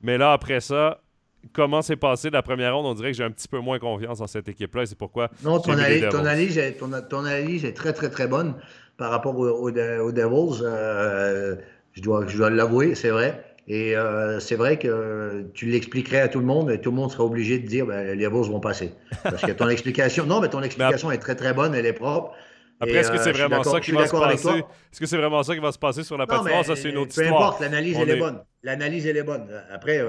Mais 0.00 0.16
là, 0.16 0.32
après 0.32 0.60
ça, 0.60 1.02
comment 1.52 1.82
c'est 1.82 1.96
passé 1.96 2.30
la 2.30 2.42
première 2.42 2.76
ronde, 2.76 2.86
on 2.86 2.94
dirait 2.94 3.10
que 3.10 3.16
j'ai 3.16 3.24
un 3.24 3.30
petit 3.30 3.48
peu 3.48 3.58
moins 3.58 3.78
confiance 3.78 4.18
dans 4.18 4.26
cette 4.26 4.48
équipe-là 4.48 4.82
et 4.82 4.86
c'est 4.86 4.98
pourquoi. 4.98 5.30
Non, 5.42 5.60
ton 5.60 5.72
analyse, 5.72 6.06
ton, 6.10 6.18
analyse 6.18 6.58
est, 6.58 6.72
ton, 6.72 6.92
analyse, 7.24 7.64
est 7.64 7.72
très, 7.72 7.92
très, 7.92 8.10
très 8.10 8.26
bonne 8.26 8.54
par 8.96 9.10
rapport 9.10 9.36
aux, 9.38 9.70
Devils. 9.70 10.62
Euh, 10.62 11.56
je 11.92 12.02
dois, 12.02 12.26
je 12.26 12.36
dois 12.36 12.50
l'avouer, 12.50 12.94
c'est 12.94 13.10
vrai. 13.10 13.44
Et 13.66 13.96
euh, 13.96 14.40
c'est 14.40 14.56
vrai 14.56 14.78
que 14.78 15.46
tu 15.54 15.66
l'expliquerais 15.66 16.20
à 16.20 16.28
tout 16.28 16.40
le 16.40 16.46
monde 16.46 16.70
et 16.70 16.80
tout 16.80 16.90
le 16.90 16.96
monde 16.96 17.10
serait 17.10 17.22
obligé 17.22 17.58
de 17.58 17.66
dire 17.66 17.86
ben, 17.86 18.16
les 18.16 18.24
Devils 18.24 18.50
vont 18.50 18.60
passer. 18.60 18.92
Parce 19.22 19.42
que 19.42 19.52
ton 19.52 19.68
explication, 19.70 20.26
non, 20.26 20.40
mais 20.40 20.48
ton 20.48 20.62
explication 20.62 21.10
est 21.10 21.18
très, 21.18 21.36
très 21.36 21.54
bonne, 21.54 21.74
elle 21.74 21.86
est 21.86 21.92
propre. 21.92 22.34
Après, 22.80 22.96
est-ce 22.96 23.12
que 23.12 23.18
c'est 23.18 23.28
euh, 23.28 23.32
vraiment 23.32 23.62
ça 23.62 23.78
qui 23.78 23.92
va 23.92 24.06
se 24.06 24.12
passer? 24.12 24.48
Est-ce 24.92 25.00
que 25.00 25.06
c'est 25.06 25.18
vraiment 25.18 25.42
ça 25.42 25.54
qui 25.54 25.60
va 25.60 25.70
se 25.70 25.78
passer 25.78 26.02
sur 26.02 26.16
la 26.16 26.26
plateforme? 26.26 26.64
Ça, 26.64 26.76
c'est 26.76 26.88
une 26.88 26.96
autre 26.96 27.14
peu 27.14 27.22
histoire. 27.22 27.38
Peu 27.38 27.44
importe, 27.44 27.60
l'analyse, 27.60 27.98
elle 28.00 28.10
est... 28.10 28.16
bonne. 28.16 28.40
L'analyse, 28.62 29.06
elle 29.06 29.16
est 29.16 29.22
bonne. 29.22 29.48
Après, 29.70 30.00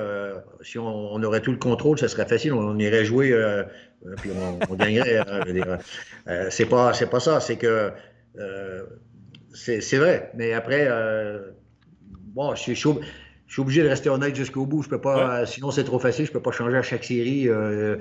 si 0.62 0.78
on, 0.78 1.24
aurait 1.24 1.42
tout 1.42 1.52
le 1.52 1.58
contrôle, 1.58 1.98
ça 1.98 2.10
serait 2.10 2.26
facile. 2.26 2.52
On, 2.54 2.78
irait 2.78 3.06
jouer, 3.06 3.34
puis 4.18 4.30
on, 4.70 4.76
gagnerait. 4.76 5.20
Hein, 5.20 6.50
c'est 6.50 6.66
pas, 6.66 6.92
pas 6.92 7.20
ça. 7.22 7.40
C'est 7.40 7.58
que 7.58 7.94
c'est 9.54 9.98
vrai. 9.98 10.32
Mais 10.36 10.52
après, 10.52 10.90
bon, 12.34 12.54
je 12.56 12.62
suis 12.62 12.76
chaud 12.76 13.00
je 13.52 13.56
suis 13.56 13.62
obligé 13.64 13.84
de 13.84 13.90
rester 13.90 14.10
honnête 14.10 14.34
jusqu'au 14.34 14.66
bout. 14.66 14.82
Je 14.82 14.88
peux 14.88 15.02
pas, 15.02 15.46
sinon 15.46 15.72
c'est 15.72 15.84
trop 15.84 16.00
facile. 16.00 16.26
Je 16.26 16.32
peux 16.32 16.40
pas 16.40 16.54
changer 16.54 16.78
à 16.78 16.82
chaque 16.84 17.04
série. 17.04 17.50
Euh, 17.50 17.98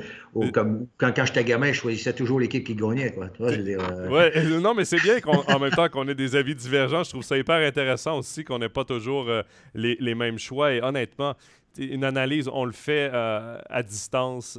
comme 0.53 0.87
quand, 0.97 1.13
quand 1.13 1.27
j'étais 1.27 1.43
gamin, 1.43 1.73
je 1.73 1.81
choisissais 1.81 2.13
toujours 2.13 2.39
l'équipe 2.39 2.63
qui 2.63 2.77
gagnait. 2.77 3.11
Quoi. 3.11 3.31
Euh, 3.41 4.09
ouais, 4.09 4.61
non, 4.61 4.75
mais 4.75 4.85
c'est 4.85 5.03
bien 5.03 5.19
qu'en 5.19 5.59
même 5.59 5.73
temps 5.73 5.89
qu'on 5.89 6.07
ait 6.07 6.15
des 6.15 6.37
avis 6.37 6.55
divergents. 6.55 7.03
Je 7.03 7.11
trouve 7.11 7.25
ça 7.25 7.37
hyper 7.37 7.57
intéressant 7.67 8.19
aussi 8.19 8.45
qu'on 8.45 8.61
n'ait 8.61 8.69
pas 8.69 8.85
toujours 8.85 9.29
euh, 9.29 9.43
les, 9.75 9.97
les, 9.99 10.15
mêmes 10.15 10.39
choix. 10.39 10.73
Et 10.73 10.81
honnêtement, 10.81 11.35
une 11.77 12.05
analyse, 12.05 12.47
on 12.47 12.65
le 12.65 12.71
fait 12.71 13.11
à 13.13 13.83
distance. 13.83 14.57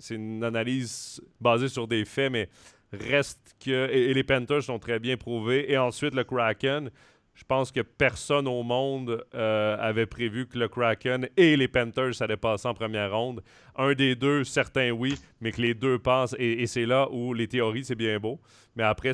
c'est 0.00 0.16
une 0.16 0.44
analyse 0.44 1.22
basée 1.40 1.68
sur 1.68 1.88
des 1.88 2.04
faits, 2.04 2.30
mais 2.30 2.50
reste 2.92 3.40
que 3.64 3.88
et, 3.90 4.12
les 4.12 4.22
Panthers 4.22 4.64
sont 4.64 4.78
très 4.78 4.98
bien 4.98 5.16
prouvés. 5.16 5.72
Et 5.72 5.78
ensuite 5.78 6.14
le 6.14 6.24
Kraken. 6.24 6.90
Je 7.40 7.44
pense 7.46 7.72
que 7.72 7.80
personne 7.80 8.46
au 8.46 8.62
monde 8.62 9.24
euh, 9.34 9.76
avait 9.80 10.04
prévu 10.04 10.46
que 10.46 10.58
le 10.58 10.68
Kraken 10.68 11.26
et 11.38 11.56
les 11.56 11.68
Panthers 11.68 12.20
allaient 12.20 12.36
passer 12.36 12.68
en 12.68 12.74
première 12.74 13.16
ronde. 13.16 13.42
Un 13.76 13.94
des 13.94 14.14
deux, 14.14 14.44
certains 14.44 14.90
oui, 14.90 15.14
mais 15.40 15.50
que 15.50 15.62
les 15.62 15.72
deux 15.72 15.98
passent. 15.98 16.36
Et, 16.38 16.66
c'est 16.66 16.84
là 16.84 17.08
où 17.10 17.32
les 17.32 17.48
théories, 17.48 17.86
c'est 17.86 17.94
bien 17.94 18.20
beau. 18.20 18.38
Mais 18.76 18.82
après, 18.82 19.12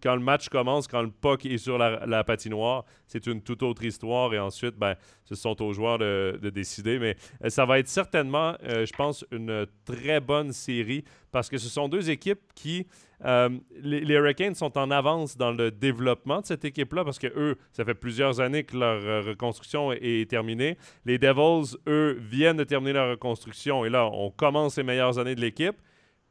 quand 0.00 0.14
le 0.14 0.22
match 0.22 0.48
commence, 0.48 0.86
quand 0.86 1.02
le 1.02 1.10
puck 1.10 1.46
est 1.46 1.58
sur 1.58 1.78
la, 1.78 2.22
patinoire, 2.22 2.84
c'est 3.08 3.26
une 3.26 3.42
toute 3.42 3.64
autre 3.64 3.82
histoire. 3.82 4.32
Et 4.32 4.38
ensuite, 4.38 4.76
ben, 4.76 4.94
ce 5.24 5.34
sont 5.34 5.60
aux 5.60 5.72
joueurs 5.72 5.98
de, 5.98 6.38
décider. 6.54 7.00
Mais 7.00 7.16
euh, 7.44 7.50
ça 7.50 7.66
va 7.66 7.80
être 7.80 7.88
certainement, 7.88 8.54
euh, 8.62 8.86
je 8.86 8.92
pense, 8.92 9.26
une 9.32 9.66
très 9.84 10.20
bonne 10.20 10.52
série 10.52 11.02
parce 11.30 11.48
que 11.48 11.58
ce 11.58 11.68
sont 11.68 11.88
deux 11.88 12.10
équipes 12.10 12.40
qui 12.54 12.86
euh, 13.24 13.48
les, 13.82 14.14
Hurricanes 14.14 14.54
sont 14.54 14.78
en 14.78 14.90
avance 14.90 15.36
dans 15.36 15.50
le 15.50 15.70
développement 15.70 16.40
de 16.40 16.46
cette 16.46 16.64
équipe-là 16.64 17.04
parce 17.04 17.18
que 17.18 17.26
eux, 17.26 17.56
ça 17.72 17.84
fait 17.84 17.94
plusieurs 17.94 18.40
années 18.40 18.62
que 18.64 18.76
leur 18.76 19.04
euh, 19.04 19.22
reconstruction 19.22 19.92
est, 19.92 20.28
terminée. 20.30 20.76
Les 21.04 21.18
Devils, 21.18 21.76
eux, 21.88 22.18
viennent 22.20 22.56
de 22.56 22.64
terminer 22.64 22.92
leur 22.92 23.10
reconstruction 23.10 23.84
et 23.84 23.90
là, 23.90 24.08
on 24.12 24.30
commence 24.30 24.76
les 24.76 24.84
meilleures 24.84 25.18
années 25.18 25.34
de 25.34 25.40
l'équipe 25.40 25.76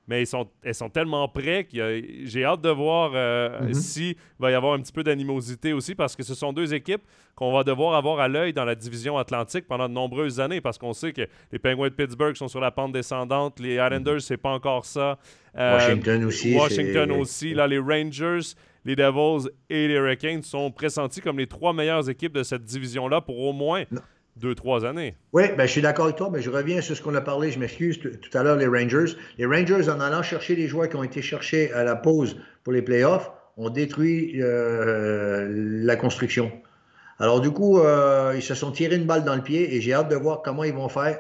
mais 0.08 0.24
ils 0.24 0.28
sont, 0.28 0.48
elles 0.64 0.76
sont 0.76 0.90
tellement 0.90 1.28
prêts 1.28 1.66
que 1.66 2.02
j'ai 2.24 2.46
hâte 2.46 2.62
de 2.62 2.70
voir 2.70 3.12
euh, 3.14 3.68
mhm. 3.68 3.74
s'il 3.74 4.16
va 4.40 4.52
y 4.52 4.54
avoir 4.54 4.74
un 4.74 4.80
petit 4.80 4.94
peu 4.94 5.04
d'animosité 5.04 5.74
aussi, 5.74 5.96
parce 5.96 6.16
que 6.16 6.24
ce 6.24 6.34
sont 6.34 6.54
deux 6.54 6.74
équipes 6.74 7.02
qu'on 7.36 7.52
va 7.52 7.64
devoir 7.64 7.96
avoir 7.96 8.20
à 8.20 8.28
l'œil 8.28 8.54
dans 8.54 8.66
la 8.66 8.76
division 8.76 9.18
atlantique 9.18 9.68
pendant 9.68 9.90
de 9.90 9.94
nombreuses 9.94 10.40
années, 10.40 10.62
parce 10.62 10.78
qu'on 10.78 10.94
sait 10.94 11.12
que 11.12 11.28
les 11.52 11.60
Penguins 11.60 11.90
de 11.90 11.94
Pittsburgh 11.94 12.36
sont 12.36 12.48
sur 12.48 12.62
la 12.62 12.72
pente 12.72 12.94
descendante, 12.94 13.60
les 13.60 13.74
Islanders, 13.74 14.16
mhm. 14.16 14.20
c'est 14.22 14.38
pas 14.38 14.52
encore 14.52 14.86
ça. 14.86 15.20
Euh, 15.58 15.74
Washington 15.74 16.24
aussi. 16.24 16.56
Washington 16.56 17.12
aussi. 17.12 17.54
Là, 17.54 17.68
les 17.68 17.80
Rangers, 17.80 18.54
les 18.86 18.96
Devils 18.96 19.50
et 19.70 19.88
les 19.88 19.96
Hurricanes 19.96 20.44
sont 20.44 20.72
pressentis 20.72 21.20
comme 21.20 21.40
les 21.40 21.48
trois 21.48 21.74
meilleures 21.74 22.10
équipes 22.10 22.34
de 22.34 22.44
cette 22.44 22.64
division-là 22.64 23.22
pour 23.22 23.40
au 23.40 23.52
moins 23.52 23.84
deux, 24.38 24.56
trois 24.56 24.86
années. 24.86 25.16
Oui, 25.34 25.44
ben, 25.58 25.66
je 25.66 25.72
suis 25.72 25.82
d'accord 25.82 26.06
avec 26.06 26.18
toi, 26.18 26.30
mais 26.32 26.42
je 26.42 26.50
reviens 26.50 26.82
sur 26.82 26.96
ce 26.96 27.02
qu'on 27.02 27.16
a 27.16 27.22
parlé, 27.22 27.52
je 27.52 27.60
m'excuse 27.60 28.00
tout 28.00 28.38
à 28.38 28.44
l'heure, 28.44 28.56
les 28.56 28.68
Rangers. 28.68 29.16
Les 29.38 29.46
Rangers, 29.46 29.90
en 29.90 30.00
allant 30.00 30.24
chercher 30.24 30.56
les 30.56 30.68
joueurs 30.68 30.90
qui 30.90 30.96
ont 30.96 31.04
été 31.04 31.22
cherchés 31.22 31.72
à 31.74 31.84
la 31.84 31.96
pause 31.96 32.38
pour 32.64 32.74
les 32.74 32.82
playoffs, 32.82 33.32
ont 33.58 33.70
détruit 33.70 34.42
euh, 34.42 35.48
la 35.84 35.96
construction. 35.96 36.52
Alors 37.20 37.42
du 37.42 37.50
coup, 37.50 37.80
euh, 37.80 38.34
ils 38.36 38.44
se 38.44 38.54
sont 38.54 38.72
tirés 38.72 38.96
une 38.96 39.06
balle 39.06 39.24
dans 39.24 39.36
le 39.36 39.42
pied 39.42 39.76
et 39.76 39.82
j'ai 39.82 39.94
hâte 39.94 40.10
de 40.10 40.16
voir 40.16 40.44
comment 40.44 40.64
ils 40.64 40.74
vont 40.74 40.90
faire, 40.90 41.20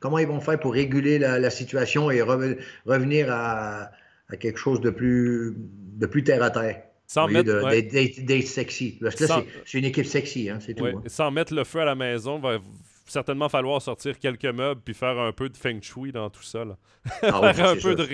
comment 0.00 0.18
ils 0.18 0.26
vont 0.26 0.40
faire 0.40 0.58
pour 0.58 0.72
réguler 0.72 1.18
la, 1.18 1.50
situation 1.50 2.10
et 2.10 2.20
revenir 2.20 3.28
à, 3.30 3.90
à, 4.28 4.36
quelque 4.36 4.58
chose 4.58 4.80
de 4.80 4.90
plus, 4.90 5.56
de 5.56 6.06
plus 6.06 6.24
terre 6.24 6.42
à 6.42 6.50
terre. 6.50 6.82
Sans 7.06 7.28
mettre. 7.28 7.68
D'être 7.70 8.46
sexy. 8.46 8.98
Parce 9.00 9.14
que 9.14 9.24
là, 9.24 9.42
c'est 9.64 9.78
une 9.78 9.84
équipe 9.84 10.06
sexy, 10.06 10.50
hein, 10.50 10.58
c'est 10.60 10.74
tout. 10.74 10.86
Hein. 10.86 11.02
Sans 11.06 11.30
mettre 11.30 11.54
le 11.54 11.64
feu 11.64 11.80
à 11.80 11.84
la 11.84 11.94
maison, 11.94 12.38
va 12.38 12.58
certainement 13.06 13.48
falloir 13.48 13.80
sortir 13.80 14.18
quelques 14.18 14.46
meubles 14.46 14.80
puis 14.84 14.92
faire 14.94 15.18
un 15.18 15.32
peu 15.32 15.48
de 15.48 15.56
feng 15.56 15.80
shui 15.80 16.10
dans 16.10 16.28
tout 16.28 16.42
ça. 16.42 16.64
Là. 16.64 16.76
Ah 17.22 17.52
faire 17.54 17.70
un 17.70 17.76
peu 17.76 17.94
de 17.94 18.06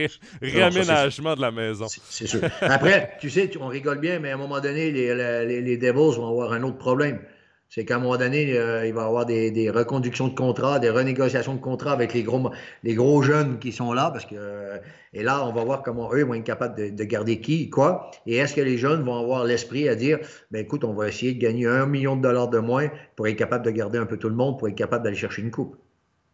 réaménagement 0.43 1.35
de 1.35 1.41
la 1.41 1.51
maison. 1.51 1.87
C'est 1.89 2.27
sûr. 2.27 2.41
Après, 2.61 3.17
tu 3.21 3.31
sais, 3.31 3.51
on 3.59 3.69
rigole 3.69 4.01
bien, 4.01 4.19
mais 4.19 4.31
à 4.31 4.35
un 4.35 4.39
moment 4.39 4.61
donné, 4.61 4.91
les, 4.91 5.15
les, 5.15 5.63
les 5.63 5.77
Devils 5.79 6.17
vont 6.17 6.29
avoir 6.29 6.53
un 6.53 6.63
autre 6.63 6.79
problème 6.79 7.21
c'est 7.75 7.87
qu'à 7.87 7.97
un 7.97 8.01
moment 8.01 8.19
donné, 8.19 8.59
euh, 8.59 8.87
il 8.87 8.93
va 8.93 9.01
y 9.01 9.05
avoir 9.07 9.25
des, 9.25 9.71
reconductions 9.71 10.29
de 10.29 10.35
contrats, 10.35 10.79
des 10.79 10.91
renégociations 10.91 11.55
de 11.55 11.61
contrats 11.61 11.93
avec 11.93 12.13
les 12.13 12.23
gros, 12.23 12.51
les 12.83 12.95
gros 12.95 13.23
jeunes 13.23 13.59
qui 13.59 13.73
sont 13.73 13.95
là. 13.95 14.11
Parce 14.11 14.27
que, 14.27 14.35
euh, 14.37 14.77
et 15.15 15.23
là, 15.23 15.47
on 15.47 15.55
va 15.55 15.65
voir 15.65 15.83
comment 15.83 16.13
eux 16.13 16.23
vont 16.23 16.35
être 16.35 16.45
capables 16.45 16.95
de, 16.95 17.05
garder 17.05 17.41
qui, 17.41 17.71
quoi. 17.71 18.11
Et 18.27 18.37
est-ce 18.37 18.55
que 18.55 18.61
les 18.61 18.77
jeunes 18.77 19.03
vont 19.03 19.19
avoir 19.19 19.45
l'esprit 19.45 19.89
à 19.89 19.95
dire, 19.95 20.19
ben 20.51 20.61
écoute, 20.63 20.85
on 20.85 20.93
va 20.93 21.09
essayer 21.09 21.33
de 21.33 21.41
gagner 21.41 21.67
un 21.67 21.87
million 21.87 22.15
de 22.15 22.21
dollars 22.21 22.49
de 22.49 22.59
moins 22.59 22.91
pour 23.17 23.27
être 23.27 23.37
capable 23.37 23.65
de 23.65 23.71
garder 23.71 23.97
un 23.97 24.05
peu 24.05 24.19
tout 24.19 24.29
le 24.29 24.37
monde, 24.37 24.59
pour 24.59 24.69
être 24.69 24.75
capable 24.75 25.05
d'aller 25.05 25.17
chercher 25.17 25.41
une 25.41 25.51
coupe? 25.51 25.82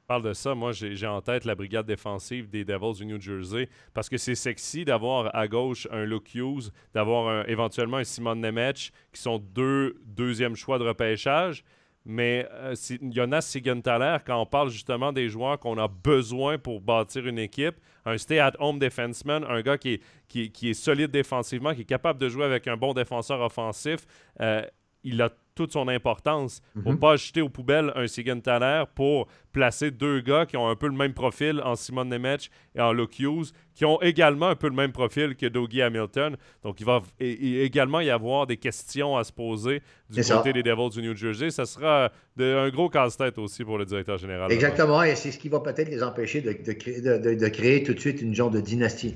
Parle 0.09 0.22
de 0.22 0.32
ça, 0.32 0.54
moi 0.54 0.72
j'ai 0.72 1.06
en 1.06 1.20
tête 1.20 1.44
la 1.44 1.54
brigade 1.54 1.84
défensive 1.84 2.48
des 2.48 2.64
Devils 2.64 2.94
du 2.94 3.04
New 3.04 3.20
Jersey 3.20 3.68
parce 3.92 4.09
que 4.09 4.16
c'est 4.16 4.34
sexy 4.34 4.86
d'avoir 4.86 5.36
à 5.36 5.46
gauche 5.46 5.86
un 5.92 6.04
Luke 6.04 6.34
Hughes, 6.34 6.70
d'avoir 6.94 7.46
éventuellement 7.46 7.98
un 7.98 8.04
Simon 8.04 8.36
Nemec 8.36 8.90
qui 9.12 9.20
sont 9.20 9.38
deux 9.38 10.00
deuxièmes 10.06 10.56
choix 10.56 10.78
de 10.78 10.84
repêchage. 10.84 11.62
Mais 12.06 12.48
euh, 12.52 12.74
Jonas 13.11 13.42
Sigenthaler, 13.42 14.16
quand 14.24 14.40
on 14.40 14.46
parle 14.46 14.70
justement 14.70 15.12
des 15.12 15.28
joueurs 15.28 15.59
qu'on 15.59 15.76
a 15.76 15.88
besoin 15.88 16.56
pour 16.56 16.80
bâtir 16.80 17.26
une 17.26 17.38
équipe, 17.38 17.74
un 18.06 18.16
stay-at-home 18.16 18.78
defenseman, 18.78 19.44
un 19.44 19.61
gars 19.61 19.76
qui 19.76 19.94
est, 19.94 20.48
qui, 20.48 20.70
est 20.70 20.74
solide 20.74 21.11
défensivement, 21.11 21.74
qui 21.74 21.82
est 21.82 21.84
capable 21.84 22.18
de 22.18 22.30
jouer 22.30 22.46
avec 22.46 22.66
un 22.66 22.78
bon 22.78 22.94
défenseur 22.94 23.42
offensif, 23.42 24.06
euh, 24.40 24.62
il 25.04 25.20
a 25.20 25.28
toute 25.59 25.72
son 25.72 25.88
importance. 25.88 26.61
Pour 26.72 26.92
ne 26.92 26.92
mhm. 26.92 27.00
pas 27.00 27.16
jeter 27.16 27.40
aux 27.40 27.48
poubelles 27.48 27.92
un 27.96 28.40
Thaler 28.40 28.84
pour 28.94 29.26
placer 29.50 29.90
deux 29.90 30.20
gars 30.20 30.46
qui 30.46 30.56
ont 30.56 30.68
un 30.68 30.76
peu 30.76 30.86
le 30.86 30.94
même 30.94 31.14
profil 31.14 31.61
en 31.64 31.74
Simon 31.74 32.04
Nemec 32.04 32.48
et 32.76 32.80
en 32.80 32.92
Luke 32.92 33.18
Hughes, 33.18 33.50
qui 33.74 33.84
ont 33.84 34.00
également 34.00 34.46
un 34.46 34.54
peu 34.54 34.68
le 34.68 34.76
même 34.76 34.92
profil 34.92 35.34
que 35.34 35.46
Dougie 35.46 35.82
Hamilton. 35.82 36.36
Donc, 36.62 36.78
il 36.78 36.86
va 36.86 37.02
également 37.18 37.98
y 37.98 38.09
avoir 38.09 38.46
des 38.46 38.56
questions 38.56 39.16
à 39.16 39.24
se 39.24 39.32
poser 39.32 39.82
du 40.09 40.22
côté 40.22 40.52
des 40.52 40.62
Devils 40.62 40.90
du 40.90 41.02
New 41.02 41.16
Jersey. 41.16 41.50
Ça 41.50 41.66
sera 41.66 42.12
un 42.38 42.68
gros 42.70 42.88
casse-tête 42.88 43.36
aussi 43.38 43.64
pour 43.64 43.78
le 43.78 43.84
directeur 43.84 44.16
général. 44.16 44.52
Exactement, 44.52 45.02
et 45.02 45.16
c'est 45.16 45.32
ce 45.32 45.38
qui 45.38 45.48
va 45.48 45.59
peut-être 45.59 45.88
les 45.88 46.04
empêcher 46.04 46.40
de, 46.40 47.34
de, 47.34 47.48
créer 47.48 47.82
tout 47.82 47.94
de 47.94 48.00
suite 48.00 48.22
une 48.22 48.34
genre 48.34 48.52
de 48.52 48.61
dynastie. 48.61 49.14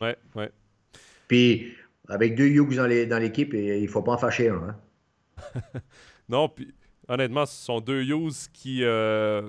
Oui, 0.00 0.10
oui. 0.34 0.44
Puis, 1.28 1.74
avec 2.08 2.36
deux 2.36 2.46
Hughes 2.46 2.74
dans 2.74 3.18
l'équipe, 3.18 3.52
il 3.52 3.82
ne 3.82 3.86
faut 3.86 4.02
pas 4.02 4.12
en 4.12 4.18
fâcher 4.18 4.48
un. 4.48 4.54
Hein? 4.54 4.76
non, 6.28 6.48
puis 6.48 6.74
honnêtement, 7.08 7.46
ce 7.46 7.64
sont 7.64 7.80
deux 7.80 8.02
Hughes 8.02 8.48
qui 8.52 8.84
euh, 8.84 9.42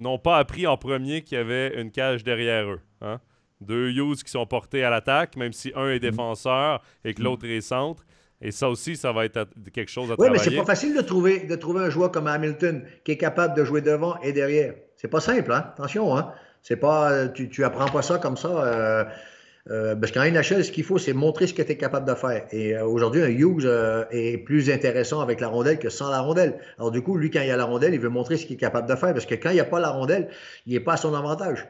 n'ont 0.00 0.18
pas 0.18 0.38
appris 0.38 0.66
en 0.66 0.76
premier 0.76 1.22
qu'il 1.22 1.38
y 1.38 1.40
avait 1.40 1.80
une 1.80 1.90
cage 1.90 2.24
derrière 2.24 2.70
eux. 2.70 2.80
Hein. 3.00 3.20
Deux 3.60 3.90
Hughes 3.90 4.22
qui 4.24 4.30
sont 4.30 4.46
portés 4.46 4.84
à 4.84 4.90
l'attaque, 4.90 5.36
même 5.36 5.52
si 5.52 5.72
un 5.74 5.88
est 5.88 5.96
mm-hmm. 5.96 6.00
défenseur 6.00 6.82
et 7.04 7.14
que 7.14 7.20
mm-hmm. 7.20 7.24
l'autre 7.24 7.46
est 7.46 7.60
centre. 7.60 8.04
Et 8.44 8.50
ça 8.50 8.68
aussi, 8.68 8.96
ça 8.96 9.12
va 9.12 9.24
être 9.24 9.46
quelque 9.72 9.90
chose 9.90 10.10
à 10.10 10.16
travailler. 10.16 10.32
Oui, 10.32 10.44
mais 10.44 10.50
c'est 10.50 10.56
pas 10.56 10.66
facile 10.66 10.96
de 10.96 11.00
trouver, 11.00 11.46
de 11.46 11.54
trouver 11.54 11.84
un 11.84 11.90
joueur 11.90 12.10
comme 12.10 12.26
Hamilton 12.26 12.84
qui 13.04 13.12
est 13.12 13.16
capable 13.16 13.56
de 13.56 13.64
jouer 13.64 13.82
devant 13.82 14.18
et 14.20 14.32
derrière. 14.32 14.74
C'est 14.96 15.06
pas 15.06 15.20
simple, 15.20 15.52
hein? 15.52 15.66
Attention, 15.74 16.16
hein? 16.16 16.32
C'est 16.60 16.76
pas, 16.76 17.28
tu, 17.28 17.48
tu 17.48 17.64
apprends 17.64 17.86
pas 17.86 18.02
ça 18.02 18.18
comme 18.18 18.36
ça. 18.36 18.48
Euh, 18.48 19.04
euh, 19.70 19.94
parce 19.94 20.10
qu'en 20.10 20.24
NHL, 20.24 20.64
ce 20.64 20.72
qu'il 20.72 20.82
faut, 20.82 20.98
c'est 20.98 21.12
montrer 21.12 21.46
ce 21.46 21.54
que 21.54 21.62
tu 21.62 21.72
es 21.72 21.76
capable 21.76 22.06
de 22.08 22.14
faire. 22.14 22.46
Et 22.50 22.76
euh, 22.76 22.84
aujourd'hui, 22.84 23.22
un 23.22 23.28
Hughes 23.28 23.64
euh, 23.64 24.04
est 24.10 24.38
plus 24.38 24.70
intéressant 24.70 25.20
avec 25.20 25.40
la 25.40 25.48
rondelle 25.48 25.78
que 25.78 25.88
sans 25.88 26.10
la 26.10 26.20
rondelle. 26.20 26.58
Alors 26.78 26.90
du 26.90 27.02
coup, 27.02 27.16
lui, 27.16 27.30
quand 27.30 27.42
il 27.42 27.50
a 27.50 27.56
la 27.56 27.64
rondelle, 27.64 27.94
il 27.94 28.00
veut 28.00 28.08
montrer 28.08 28.36
ce 28.36 28.46
qu'il 28.46 28.54
est 28.54 28.60
capable 28.60 28.88
de 28.88 28.96
faire. 28.96 29.12
Parce 29.12 29.26
que 29.26 29.36
quand 29.36 29.50
il 29.50 29.54
n'y 29.54 29.60
a 29.60 29.64
pas 29.64 29.78
la 29.78 29.90
rondelle, 29.90 30.30
il 30.66 30.72
n'est 30.72 30.80
pas 30.80 30.94
à 30.94 30.96
son 30.96 31.14
avantage. 31.14 31.68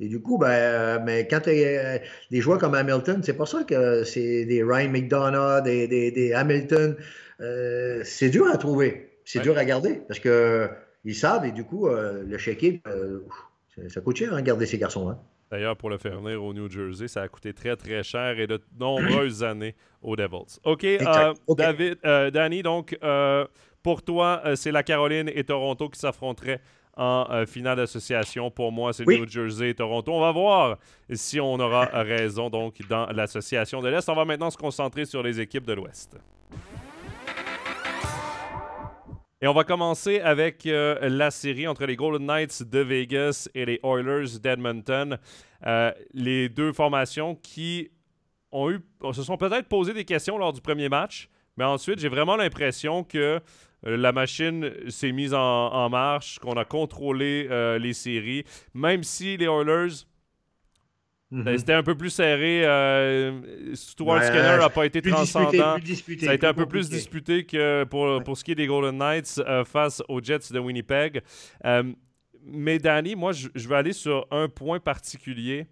Et 0.00 0.08
du 0.08 0.20
coup, 0.20 0.38
ben, 0.38 1.02
mais 1.04 1.28
quand 1.28 1.40
tu 1.40 1.50
des 1.50 2.40
joueurs 2.40 2.58
comme 2.58 2.74
Hamilton, 2.74 3.20
c'est 3.22 3.34
pas 3.34 3.46
ça 3.46 3.64
que 3.64 4.02
c'est 4.02 4.46
des 4.46 4.62
Ryan 4.64 4.88
McDonough, 4.88 5.62
des, 5.62 5.86
des, 5.86 6.32
Hamilton. 6.32 6.96
c'est 7.38 8.30
dur 8.30 8.46
à 8.46 8.56
trouver. 8.56 9.18
C'est 9.26 9.40
dur 9.40 9.58
à 9.58 9.64
garder. 9.64 10.00
Parce 10.08 10.18
que 10.18 10.70
ils 11.04 11.14
savent, 11.14 11.44
et 11.44 11.52
du 11.52 11.64
coup, 11.64 11.86
le 11.88 12.38
check 12.38 12.82
ça 13.88 14.00
coûte 14.00 14.16
cher, 14.16 14.34
hein, 14.34 14.42
garder 14.42 14.66
ces 14.66 14.78
garçons. 14.78 15.10
Hein. 15.10 15.18
D'ailleurs, 15.50 15.76
pour 15.76 15.90
le 15.90 15.98
faire 15.98 16.20
venir 16.20 16.42
au 16.42 16.54
New 16.54 16.70
Jersey, 16.70 17.08
ça 17.08 17.22
a 17.22 17.28
coûté 17.28 17.52
très, 17.52 17.74
très 17.74 18.02
cher 18.04 18.38
et 18.38 18.46
de 18.46 18.60
nombreuses 18.78 19.42
années 19.44 19.74
aux 20.00 20.14
Devils. 20.14 20.58
OK, 20.64 20.84
euh, 20.84 21.34
David, 21.48 21.98
euh, 22.04 22.30
Danny, 22.30 22.62
donc, 22.62 22.96
euh, 23.02 23.44
pour 23.82 24.02
toi, 24.02 24.42
c'est 24.54 24.70
la 24.70 24.82
Caroline 24.82 25.30
et 25.34 25.42
Toronto 25.42 25.88
qui 25.88 25.98
s'affronteraient 25.98 26.60
en 26.96 27.44
finale 27.46 27.78
d'association. 27.78 28.50
Pour 28.50 28.72
moi, 28.72 28.92
c'est 28.92 29.06
New 29.06 29.26
Jersey 29.26 29.70
et 29.70 29.74
Toronto. 29.74 30.12
On 30.12 30.20
va 30.20 30.32
voir 30.32 30.76
si 31.10 31.40
on 31.40 31.54
aura 31.54 31.86
raison 31.86 32.50
donc 32.50 32.74
dans 32.88 33.06
l'association 33.06 33.80
de 33.80 33.88
l'Est. 33.88 34.06
On 34.10 34.14
va 34.14 34.26
maintenant 34.26 34.50
se 34.50 34.58
concentrer 34.58 35.06
sur 35.06 35.22
les 35.22 35.40
équipes 35.40 35.64
de 35.64 35.72
l'Ouest. 35.72 36.18
Et 39.42 39.46
on 39.46 39.54
va 39.54 39.64
commencer 39.64 40.20
avec 40.20 40.66
euh, 40.66 41.08
la 41.08 41.30
série 41.30 41.66
entre 41.66 41.86
les 41.86 41.96
Golden 41.96 42.26
Knights 42.26 42.62
de 42.62 42.80
Vegas 42.80 43.48
et 43.54 43.64
les 43.64 43.80
Oilers 43.82 44.38
d'Edmonton. 44.38 45.16
Euh, 45.66 45.92
les 46.12 46.50
deux 46.50 46.74
formations 46.74 47.36
qui 47.36 47.88
ont 48.52 48.70
eu, 48.70 48.80
se 49.14 49.22
sont 49.22 49.38
peut-être 49.38 49.66
posé 49.66 49.94
des 49.94 50.04
questions 50.04 50.36
lors 50.36 50.52
du 50.52 50.60
premier 50.60 50.90
match, 50.90 51.30
mais 51.56 51.64
ensuite, 51.64 52.00
j'ai 52.00 52.10
vraiment 52.10 52.36
l'impression 52.36 53.02
que 53.02 53.40
euh, 53.86 53.96
la 53.96 54.12
machine 54.12 54.70
s'est 54.90 55.12
mise 55.12 55.32
en, 55.32 55.88
marche, 55.88 56.38
qu'on 56.38 56.58
a 56.58 56.66
contrôlé 56.66 57.48
les 57.78 57.94
séries, 57.94 58.44
même 58.74 59.02
si 59.02 59.38
les 59.38 59.46
Oilers 59.46 60.04
ben, 61.30 61.52
mhm. 61.52 61.58
C'était 61.58 61.74
un 61.74 61.82
peu 61.84 61.94
plus 61.94 62.10
serré. 62.10 62.64
Euh, 62.64 63.74
Stuart 63.74 64.24
Skinner 64.24 64.56
n'a 64.58 64.68
pas 64.68 64.84
été 64.84 65.00
transcendant. 65.00 65.76
ça 66.20 66.30
a 66.30 66.34
été 66.34 66.46
un 66.46 66.54
peu 66.54 66.66
plus 66.66 66.90
disputé 66.90 67.44
que 67.44 67.84
pour, 67.84 68.22
pour 68.24 68.36
ce 68.36 68.42
qui 68.42 68.52
est 68.52 68.56
des 68.56 68.66
Golden 68.66 68.98
Knights 68.98 69.40
euh, 69.46 69.64
face 69.64 70.02
aux 70.08 70.20
Jets 70.20 70.52
de 70.52 70.58
Winnipeg. 70.58 71.22
Euh, 71.64 71.84
mais 72.44 72.78
Danny, 72.78 73.14
moi, 73.14 73.32
je, 73.32 73.68
vais 73.68 73.76
aller 73.76 73.92
sur 73.92 74.26
un 74.32 74.48
point 74.48 74.80
particulier 74.80 75.66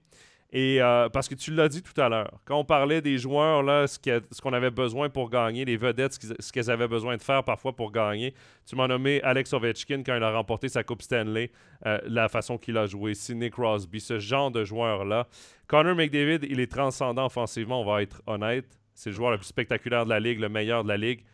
et 0.51 0.81
euh, 0.81 1.11
parce 1.11 1.29
que 1.29 1.35
tu 1.35 1.53
l'as 1.53 1.69
dit 1.69 1.83
tout 1.83 1.99
à 2.01 2.09
l'heure, 2.09 2.41
quand 2.47 2.59
on 2.59 2.65
parlait 2.65 3.03
des 3.03 3.19
joueurs, 3.19 3.63
là, 3.63 3.87
ce 3.87 4.41
qu'on 4.41 4.53
avait 4.55 4.71
besoin 4.71 5.11
pour 5.11 5.29
gagner, 5.29 5.67
les 5.67 5.77
vedettes, 5.77 6.19
ce 6.39 6.53
qu'elles 6.53 6.71
avaient 6.71 6.89
besoin 6.89 7.19
de 7.19 7.23
faire 7.23 7.45
parfois 7.45 7.77
pour 7.77 7.93
gagner, 7.93 8.33
tu 8.65 8.75
m'as 8.75 8.89
nommé 8.89 9.21
Alex 9.23 9.53
Ovechkin 9.53 10.03
quand 10.05 10.17
il 10.17 10.23
a 10.23 10.31
remporté 10.31 10.71
sa 10.71 10.83
Coupe 10.83 11.03
Stanley, 11.03 11.51
euh, 11.85 11.99
la 12.07 12.31
façon 12.31 12.57
qu'il 12.57 12.79
a 12.79 12.87
joué, 12.87 13.13
Sidney 13.13 13.51
Crosby, 13.51 14.01
ce 14.01 14.19
genre 14.19 14.51
de 14.51 14.65
joueur-là. 14.65 15.29
Connor 15.67 15.95
McDavid, 15.95 16.47
il 16.49 16.61
est 16.61 16.73
transcendant 16.73 17.27
offensivement, 17.27 17.83
on 17.83 17.85
va 17.85 18.01
être 18.03 18.23
honnête. 18.27 18.79
C'est 18.95 19.11
le 19.11 19.17
joueur 19.17 19.33
le 19.33 19.37
plus 19.37 19.47
spectaculaire 19.47 20.07
de 20.07 20.11
la 20.11 20.19
Ligue, 20.19 20.41
le 20.41 20.49
meilleur 20.49 20.83
de 20.83 20.89
la 20.89 20.97
Ligue. 20.97 21.25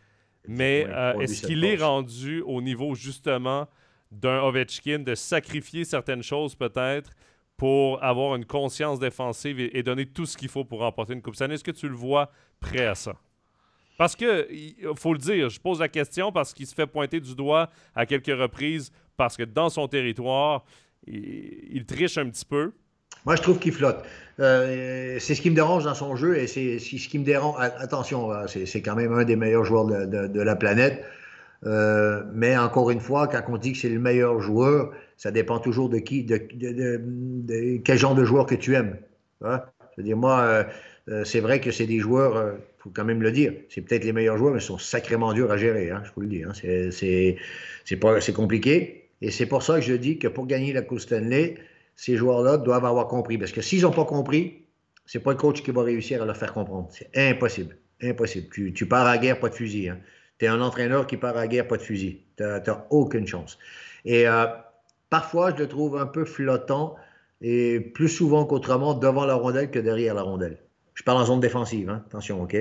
Mais 0.45 0.85
euh, 0.89 1.17
est-ce 1.19 1.47
qu'il 1.47 1.63
est 1.63 1.77
rendu 1.77 2.41
au 2.41 2.61
niveau 2.61 2.95
justement 2.95 3.67
d'un 4.11 4.41
Ovechkin 4.41 4.99
de 4.99 5.15
sacrifier 5.15 5.85
certaines 5.85 6.21
choses 6.21 6.53
peut-être 6.53 7.11
pour 7.57 8.03
avoir 8.03 8.35
une 8.35 8.45
conscience 8.45 8.99
défensive 8.99 9.59
et, 9.59 9.83
donner 9.83 10.05
tout 10.05 10.25
ce 10.25 10.37
qu'il 10.37 10.49
faut 10.49 10.65
pour 10.65 10.79
remporter 10.79 11.13
une 11.13 11.21
Coupe 11.21 11.35
Stanley. 11.35 11.55
Est-ce 11.55 11.63
que 11.63 11.71
tu 11.71 11.87
le 11.87 11.95
vois 11.95 12.29
prêt 12.59 12.85
à 12.85 12.95
ça? 12.95 13.13
Parce 13.97 14.15
que, 14.15 14.51
il 14.51 14.75
faut 14.97 15.13
le 15.13 15.19
dire, 15.19 15.49
je 15.49 15.59
pose 15.59 15.79
la 15.79 15.87
question 15.87 16.31
parce 16.31 16.53
qu'il 16.53 16.67
se 16.67 16.75
fait 16.75 16.87
pointer 16.87 17.21
du 17.21 17.33
doigt 17.33 17.69
à 17.95 18.05
quelques 18.05 18.27
reprises 18.27 18.91
parce 19.15 19.37
que 19.37 19.43
dans 19.43 19.69
son 19.69 19.87
territoire, 19.87 20.65
il, 21.07 21.85
triche 21.85 22.17
un 22.17 22.29
petit 22.29 22.43
peu. 22.43 22.73
Moi, 23.25 23.37
je 23.37 23.41
trouve 23.41 23.57
qu'il 23.57 23.71
flotte. 23.71 24.03
Euh, 24.41 25.17
c'est 25.19 25.33
ce 25.33 25.41
qui 25.41 25.49
me 25.49 25.55
dérange 25.55 25.85
dans 25.85 25.93
son 25.93 26.17
jeu 26.17 26.37
et 26.37 26.47
c'est 26.47 26.77
ce 26.79 27.07
qui 27.07 27.19
me 27.19 27.23
dérange. 27.23 27.55
Attention, 27.59 28.31
c'est 28.47 28.81
quand 28.81 28.95
même 28.95 29.13
un 29.13 29.23
des 29.23 29.37
meilleurs 29.37 29.63
joueurs 29.63 29.85
de 29.85 30.41
la 30.41 30.55
planète. 30.57 31.05
Euh, 31.65 32.23
mais 32.33 32.57
encore 32.57 32.91
une 32.91 32.99
fois, 32.99 33.27
quand 33.27 33.41
on 33.47 33.57
dit 33.57 33.73
que 33.73 33.77
c'est 33.77 33.89
le 33.89 33.99
meilleur 33.99 34.39
joueur, 34.39 34.91
ça 35.17 35.31
dépend 35.31 35.59
toujours 35.59 35.89
de 35.89 35.99
qui, 35.99 36.23
de, 36.23 37.77
quel 37.83 37.97
genre 37.97 38.15
de 38.15 38.23
joueur 38.23 38.45
que 38.45 38.55
tu 38.55 38.75
aimes. 38.75 38.97
Hein? 39.43 39.61
C'est-à-dire, 39.93 40.17
moi, 40.17 40.41
euh, 40.41 40.63
euh, 41.09 41.23
c'est 41.23 41.39
vrai 41.39 41.61
que 41.61 41.71
c'est 41.71 41.85
des 41.85 41.99
joueurs, 41.99 42.53
il 42.57 42.81
faut 42.81 42.89
quand 42.93 43.05
même 43.05 43.21
le 43.21 43.31
dire, 43.31 43.53
c'est 43.69 43.81
peut-être 43.81 44.03
les 44.03 44.13
meilleurs 44.13 44.37
joueurs, 44.37 44.53
mais 44.53 44.59
ils 44.59 44.63
sont 44.63 44.77
sacrément 44.77 45.33
durs 45.33 45.51
à 45.51 45.57
gérer, 45.57 45.91
hein, 45.91 46.01
je 46.05 46.11
vous 46.15 46.21
le 46.21 46.27
dis. 46.27 46.43
Hein. 46.43 46.51
C'est 46.91 48.33
compliqué. 48.33 49.09
Et 49.21 49.31
c'est 49.31 49.45
pour 49.45 49.63
ça 49.63 49.75
que 49.75 49.81
je 49.81 49.93
dis 49.93 50.19
que 50.19 50.27
pour 50.27 50.45
gagner 50.45 50.73
la 50.73 50.81
Coupe 50.81 50.99
ces 51.95 52.17
joueurs-là 52.17 52.57
doivent 52.57 52.85
avoir 52.85 53.07
compris. 53.07 53.37
Parce 53.37 53.51
que 53.51 53.61
s'ils 53.61 53.83
n'ont 53.83 53.91
pas 53.91 54.05
compris, 54.05 54.65
c'est 55.05 55.19
pas 55.19 55.31
le 55.31 55.37
coach 55.37 55.61
qui 55.63 55.71
va 55.71 55.83
réussir 55.83 56.21
à 56.21 56.25
leur 56.25 56.37
faire 56.37 56.53
comprendre. 56.53 56.89
C'est 56.91 57.09
impossible. 57.15 57.77
Impossible. 58.01 58.47
Tu, 58.51 58.73
tu 58.73 58.85
pars 58.85 59.07
à 59.07 59.15
la 59.15 59.17
guerre, 59.17 59.39
pas 59.39 59.49
de 59.49 59.55
fusil. 59.55 59.89
Hein. 59.89 59.99
Tu 60.37 60.45
es 60.45 60.47
un 60.47 60.59
entraîneur 60.61 61.07
qui 61.07 61.17
part 61.17 61.37
à 61.37 61.41
la 61.41 61.47
guerre, 61.47 61.67
pas 61.67 61.77
de 61.77 61.81
fusil. 61.81 62.21
Tu 62.37 62.43
n'as 62.43 62.85
aucune 62.89 63.25
chance. 63.25 63.57
Et 64.03 64.27
euh, 64.27 64.45
parfois, 65.09 65.51
je 65.51 65.57
le 65.57 65.67
trouve 65.67 65.97
un 65.97 66.05
peu 66.05 66.25
flottant 66.25 66.95
et 67.41 67.79
plus 67.79 68.09
souvent 68.09 68.45
qu'autrement 68.45 68.93
devant 68.93 69.25
la 69.25 69.35
rondelle 69.35 69.71
que 69.71 69.79
derrière 69.79 70.13
la 70.13 70.21
rondelle. 70.21 70.57
Je 70.93 71.03
parle 71.03 71.17
en 71.17 71.25
zone 71.25 71.41
défensive, 71.41 71.89
hein. 71.89 72.03
attention, 72.07 72.41
OK? 72.41 72.55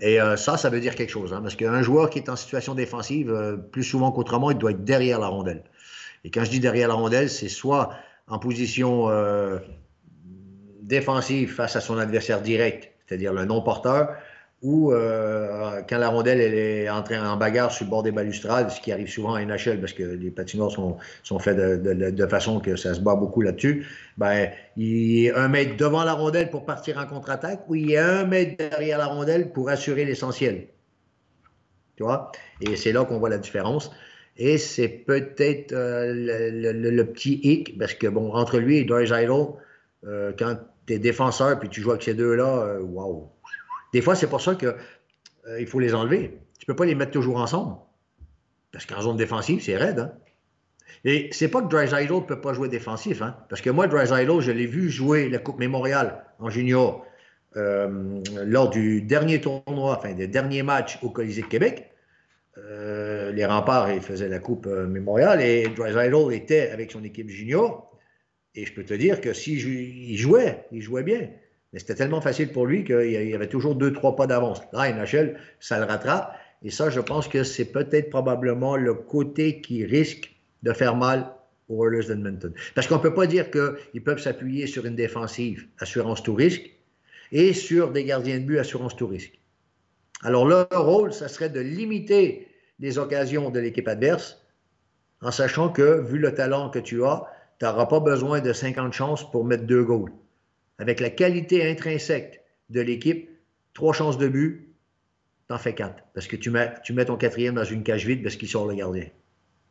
Et 0.00 0.20
euh, 0.20 0.36
ça, 0.36 0.56
ça 0.56 0.70
veut 0.70 0.80
dire 0.80 0.94
quelque 0.94 1.10
chose, 1.10 1.32
hein, 1.32 1.40
parce 1.40 1.54
qu'un 1.54 1.82
joueur 1.82 2.10
qui 2.10 2.18
est 2.18 2.28
en 2.28 2.36
situation 2.36 2.74
défensive, 2.74 3.30
euh, 3.30 3.56
plus 3.56 3.84
souvent 3.84 4.10
qu'autrement, 4.10 4.50
il 4.50 4.58
doit 4.58 4.72
être 4.72 4.84
derrière 4.84 5.20
la 5.20 5.28
rondelle. 5.28 5.62
Et 6.24 6.30
quand 6.30 6.44
je 6.44 6.50
dis 6.50 6.60
derrière 6.60 6.88
la 6.88 6.94
rondelle, 6.94 7.30
c'est 7.30 7.48
soit 7.48 7.94
en 8.26 8.40
position 8.40 9.08
défensive 10.86 11.52
face 11.52 11.76
à 11.76 11.80
son 11.80 11.98
adversaire 11.98 12.40
direct, 12.42 12.92
c'est-à-dire 13.06 13.32
le 13.32 13.44
non-porteur, 13.44 14.16
ou 14.62 14.90
euh, 14.92 15.82
quand 15.88 15.98
la 15.98 16.08
rondelle 16.08 16.40
elle 16.40 16.54
est 16.54 16.88
entrée 16.88 17.18
en 17.18 17.36
bagarre 17.36 17.70
sur 17.70 17.84
le 17.84 17.90
bord 17.90 18.02
des 18.02 18.10
balustrades, 18.10 18.70
ce 18.70 18.80
qui 18.80 18.90
arrive 18.90 19.08
souvent 19.08 19.34
à 19.34 19.44
NHL 19.44 19.80
parce 19.80 19.92
que 19.92 20.02
les 20.02 20.30
patinoires 20.30 20.70
sont, 20.70 20.96
sont 21.22 21.38
faits 21.38 21.56
de, 21.56 22.26
façon 22.26 22.60
que 22.60 22.74
ça 22.74 22.94
se 22.94 23.00
bat 23.00 23.14
beaucoup 23.14 23.42
là-dessus, 23.42 23.86
ben, 24.16 24.50
il 24.76 25.26
est 25.26 25.34
un 25.34 25.48
mètre 25.48 25.76
devant 25.76 26.04
la 26.04 26.14
rondelle 26.14 26.50
pour 26.50 26.64
partir 26.64 26.98
en 26.98 27.06
contre-attaque 27.06 27.68
ou 27.68 27.74
il 27.74 27.92
est 27.92 27.98
un 27.98 28.24
mètre 28.24 28.56
derrière 28.56 28.98
la 28.98 29.06
rondelle 29.06 29.52
pour 29.52 29.68
assurer 29.68 30.04
l'essentiel. 30.04 30.68
Tu 31.96 32.02
vois? 32.02 32.32
Et 32.60 32.76
c'est 32.76 32.92
là 32.92 33.04
qu'on 33.04 33.18
voit 33.18 33.30
la 33.30 33.38
différence. 33.38 33.90
Et 34.38 34.58
c'est 34.58 34.88
peut-être 34.88 35.72
euh, 35.72 36.12
le, 36.12 37.02
petit 37.04 37.40
hic, 37.42 37.78
parce 37.78 37.94
que, 37.94 38.06
bon, 38.06 38.32
entre 38.32 38.58
lui 38.58 38.78
et 38.78 38.84
Doris 38.84 39.10
Idol, 39.10 39.54
euh, 40.04 40.32
quand 40.38 40.56
tu 40.86 40.94
es 40.94 40.98
défenseur 40.98 41.58
puis 41.58 41.70
tu 41.70 41.80
joues 41.80 41.92
avec 41.92 42.02
ces 42.02 42.12
deux-là, 42.12 42.80
waouh! 42.80 43.30
Des 43.96 44.02
fois, 44.02 44.14
c'est 44.14 44.26
pour 44.26 44.42
ça 44.42 44.54
qu'il 44.56 44.74
euh, 45.48 45.66
faut 45.66 45.80
les 45.80 45.94
enlever. 45.94 46.38
Tu 46.58 46.64
ne 46.64 46.66
peux 46.66 46.76
pas 46.76 46.84
les 46.84 46.94
mettre 46.94 47.12
toujours 47.12 47.38
ensemble. 47.38 47.76
Parce 48.70 48.84
qu'en 48.84 49.00
zone 49.00 49.16
défensive, 49.16 49.62
c'est 49.62 49.78
raide. 49.78 50.00
Hein? 50.00 50.12
Et 51.06 51.30
c'est 51.32 51.48
pas 51.48 51.62
que 51.62 51.68
Drysdale 51.68 52.12
ne 52.12 52.20
peut 52.20 52.42
pas 52.42 52.52
jouer 52.52 52.68
défensif. 52.68 53.22
Hein? 53.22 53.38
Parce 53.48 53.62
que 53.62 53.70
moi, 53.70 53.86
Drysdale, 53.86 54.38
je 54.40 54.52
l'ai 54.52 54.66
vu 54.66 54.90
jouer 54.90 55.30
la 55.30 55.38
Coupe 55.38 55.58
Mémorial 55.58 56.26
en 56.40 56.50
junior 56.50 57.06
euh, 57.56 58.20
lors 58.44 58.68
du 58.68 59.00
dernier 59.00 59.40
tournoi, 59.40 59.96
enfin 59.96 60.12
des 60.12 60.28
derniers 60.28 60.62
matchs 60.62 60.98
au 61.02 61.08
Colisée 61.08 61.40
de 61.40 61.46
Québec. 61.46 61.90
Euh, 62.58 63.32
les 63.32 63.46
remparts, 63.46 63.90
ils 63.90 64.02
faisaient 64.02 64.28
la 64.28 64.40
Coupe 64.40 64.66
Mémorial 64.66 65.40
et 65.40 65.68
Drysdale 65.68 66.14
était 66.34 66.68
avec 66.68 66.92
son 66.92 67.02
équipe 67.02 67.30
junior. 67.30 67.98
Et 68.54 68.66
je 68.66 68.74
peux 68.74 68.84
te 68.84 68.92
dire 68.92 69.22
que 69.22 69.32
s'il 69.32 70.18
jouait, 70.18 70.66
il 70.70 70.82
jouait 70.82 71.02
bien. 71.02 71.30
C'était 71.78 71.94
tellement 71.94 72.20
facile 72.20 72.52
pour 72.52 72.66
lui 72.66 72.84
qu'il 72.84 73.10
y 73.10 73.34
avait 73.34 73.48
toujours 73.48 73.74
deux, 73.74 73.92
trois 73.92 74.16
pas 74.16 74.26
d'avance. 74.26 74.60
Là, 74.72 74.90
NHL, 74.92 75.38
ça 75.60 75.78
le 75.78 75.84
rattrape. 75.84 76.34
Et 76.62 76.70
ça, 76.70 76.90
je 76.90 77.00
pense 77.00 77.28
que 77.28 77.44
c'est 77.44 77.66
peut-être 77.66 78.10
probablement 78.10 78.76
le 78.76 78.94
côté 78.94 79.60
qui 79.60 79.84
risque 79.84 80.34
de 80.62 80.72
faire 80.72 80.96
mal 80.96 81.30
aux 81.68 81.84
Oilers 81.84 82.06
d'Edmonton. 82.06 82.52
Parce 82.74 82.86
qu'on 82.86 82.96
ne 82.96 83.02
peut 83.02 83.14
pas 83.14 83.26
dire 83.26 83.50
qu'ils 83.50 84.02
peuvent 84.02 84.20
s'appuyer 84.20 84.66
sur 84.66 84.86
une 84.86 84.96
défensive 84.96 85.66
assurance 85.78 86.22
tout 86.22 86.34
risque 86.34 86.70
et 87.32 87.52
sur 87.52 87.92
des 87.92 88.04
gardiens 88.04 88.38
de 88.38 88.44
but 88.44 88.58
assurance 88.58 88.96
tout 88.96 89.06
risque. 89.06 89.38
Alors 90.22 90.46
leur 90.46 90.68
rôle, 90.70 91.12
ça 91.12 91.28
serait 91.28 91.50
de 91.50 91.60
limiter 91.60 92.48
les 92.78 92.98
occasions 92.98 93.50
de 93.50 93.60
l'équipe 93.60 93.88
adverse 93.88 94.42
en 95.20 95.30
sachant 95.30 95.68
que, 95.68 96.00
vu 96.00 96.18
le 96.18 96.34
talent 96.34 96.70
que 96.70 96.78
tu 96.78 97.04
as, 97.04 97.24
tu 97.58 97.64
n'auras 97.64 97.86
pas 97.86 98.00
besoin 98.00 98.40
de 98.40 98.52
50 98.52 98.92
chances 98.92 99.30
pour 99.30 99.44
mettre 99.44 99.64
deux 99.64 99.82
goals 99.82 100.12
avec 100.78 101.00
la 101.00 101.10
qualité 101.10 101.68
intrinsèque 101.68 102.42
de 102.70 102.80
l'équipe, 102.80 103.30
trois 103.74 103.92
chances 103.92 104.18
de 104.18 104.28
but, 104.28 104.74
t'en 105.48 105.58
fais 105.58 105.74
quatre. 105.74 106.02
Parce 106.14 106.26
que 106.26 106.36
tu 106.36 106.50
mets, 106.50 107.04
ton 107.06 107.16
quatrième 107.16 107.54
dans 107.54 107.64
une 107.64 107.82
cage 107.82 108.06
vide 108.06 108.22
parce 108.22 108.36
qu'il 108.36 108.48
sort 108.48 108.66
le 108.66 108.74
gardien. 108.74 109.06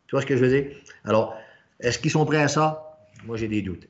Tu 0.08 0.12
vois 0.12 0.22
ce 0.22 0.26
que 0.26 0.38
je 0.38 0.45
veux 0.45 0.62
dire? 0.62 0.72
Alors, 1.03 1.36
est-ce 1.80 1.99
qu'ils 1.99 2.12
sont 2.12 2.26
prêts 2.26 2.41
à 2.41 2.47
ça? 2.47 2.99
Moi, 3.26 3.38
j'ai 3.38 3.47
des 3.47 3.62
doutes. 3.62 3.88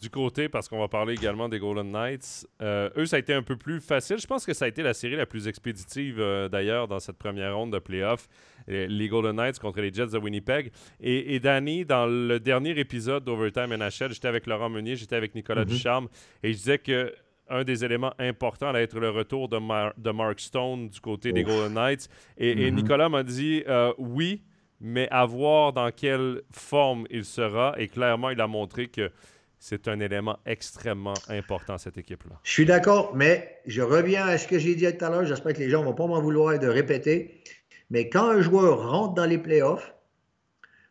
Du 0.00 0.10
côté, 0.10 0.48
parce 0.48 0.68
qu'on 0.68 0.78
va 0.78 0.88
parler 0.88 1.14
également 1.14 1.48
des 1.48 1.58
Golden 1.58 1.90
Knights, 1.90 2.46
euh, 2.62 2.90
eux, 2.96 3.06
ça 3.06 3.16
a 3.16 3.18
été 3.18 3.32
un 3.32 3.42
peu 3.42 3.56
plus 3.56 3.80
facile. 3.80 4.18
Je 4.18 4.26
pense 4.26 4.44
que 4.44 4.52
ça 4.52 4.66
a 4.66 4.68
été 4.68 4.82
la 4.82 4.94
série 4.94 5.16
la 5.16 5.26
plus 5.26 5.48
expéditive, 5.48 6.20
euh, 6.20 6.48
d'ailleurs, 6.48 6.86
dans 6.86 7.00
cette 7.00 7.16
première 7.16 7.56
ronde 7.56 7.72
de 7.72 7.78
playoffs. 7.78 8.28
Les 8.68 9.08
Golden 9.08 9.36
Knights 9.36 9.58
contre 9.58 9.80
les 9.80 9.92
Jets 9.92 10.08
de 10.08 10.18
Winnipeg. 10.18 10.70
Et, 11.00 11.38
Danny, 11.40 11.84
dans 11.84 12.06
le 12.06 12.38
dernier 12.40 12.78
épisode 12.78 13.24
d'Overtime 13.24 13.74
NHL, 13.76 14.12
j'étais 14.12 14.28
avec 14.28 14.46
Laurent 14.46 14.68
Meunier, 14.68 14.96
j'étais 14.96 15.16
avec 15.16 15.34
Nicolas 15.34 15.64
mm-hmm. 15.64 15.68
Ducharme, 15.68 16.08
et 16.42 16.52
je 16.52 16.56
disais 16.56 16.78
que 16.78 17.12
un 17.48 17.62
des 17.62 17.84
éléments 17.84 18.12
importants 18.18 18.70
allait 18.70 18.82
être 18.82 18.98
le 18.98 19.10
retour 19.10 19.48
de, 19.48 19.58
de 20.00 20.10
Mark 20.10 20.40
Stone 20.40 20.88
du 20.88 21.00
côté 21.00 21.32
des 21.32 21.44
Golden 21.44 21.74
Knights. 21.74 22.08
Et, 22.36 22.54
mm-hmm. 22.54 22.74
Nicolas 22.74 23.08
m'a 23.08 23.22
dit 23.22 23.62
euh, 23.68 23.92
oui, 23.98 24.42
mais 24.80 25.08
à 25.10 25.24
voir 25.26 25.72
dans 25.72 25.90
quelle 25.90 26.42
forme 26.50 27.06
il 27.10 27.24
sera. 27.24 27.74
Et 27.78 27.88
clairement, 27.88 28.30
il 28.30 28.40
a 28.40 28.46
montré 28.46 28.88
que 28.88 29.10
c'est 29.58 29.88
un 29.88 30.00
élément 30.00 30.38
extrêmement 30.44 31.14
important, 31.28 31.78
cette 31.78 31.98
équipe-là. 31.98 32.38
Je 32.42 32.50
suis 32.50 32.66
d'accord, 32.66 33.14
mais 33.14 33.60
je 33.66 33.82
reviens 33.82 34.26
à 34.26 34.38
ce 34.38 34.46
que 34.46 34.58
j'ai 34.58 34.74
dit 34.74 34.86
tout 34.96 35.04
à 35.04 35.10
l'heure. 35.10 35.24
J'espère 35.24 35.54
que 35.54 35.58
les 35.58 35.70
gens 35.70 35.80
ne 35.80 35.86
vont 35.86 35.94
pas 35.94 36.06
m'en 36.06 36.20
vouloir 36.20 36.58
de 36.58 36.68
répéter. 36.68 37.42
Mais 37.90 38.08
quand 38.08 38.30
un 38.30 38.40
joueur 38.40 38.90
rentre 38.90 39.14
dans 39.14 39.26
les 39.26 39.38
playoffs, 39.38 39.94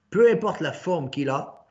peu 0.09 0.31
importe 0.31 0.61
la 0.61 0.71
forme 0.71 1.09
qu'il 1.09 1.29
a, 1.29 1.65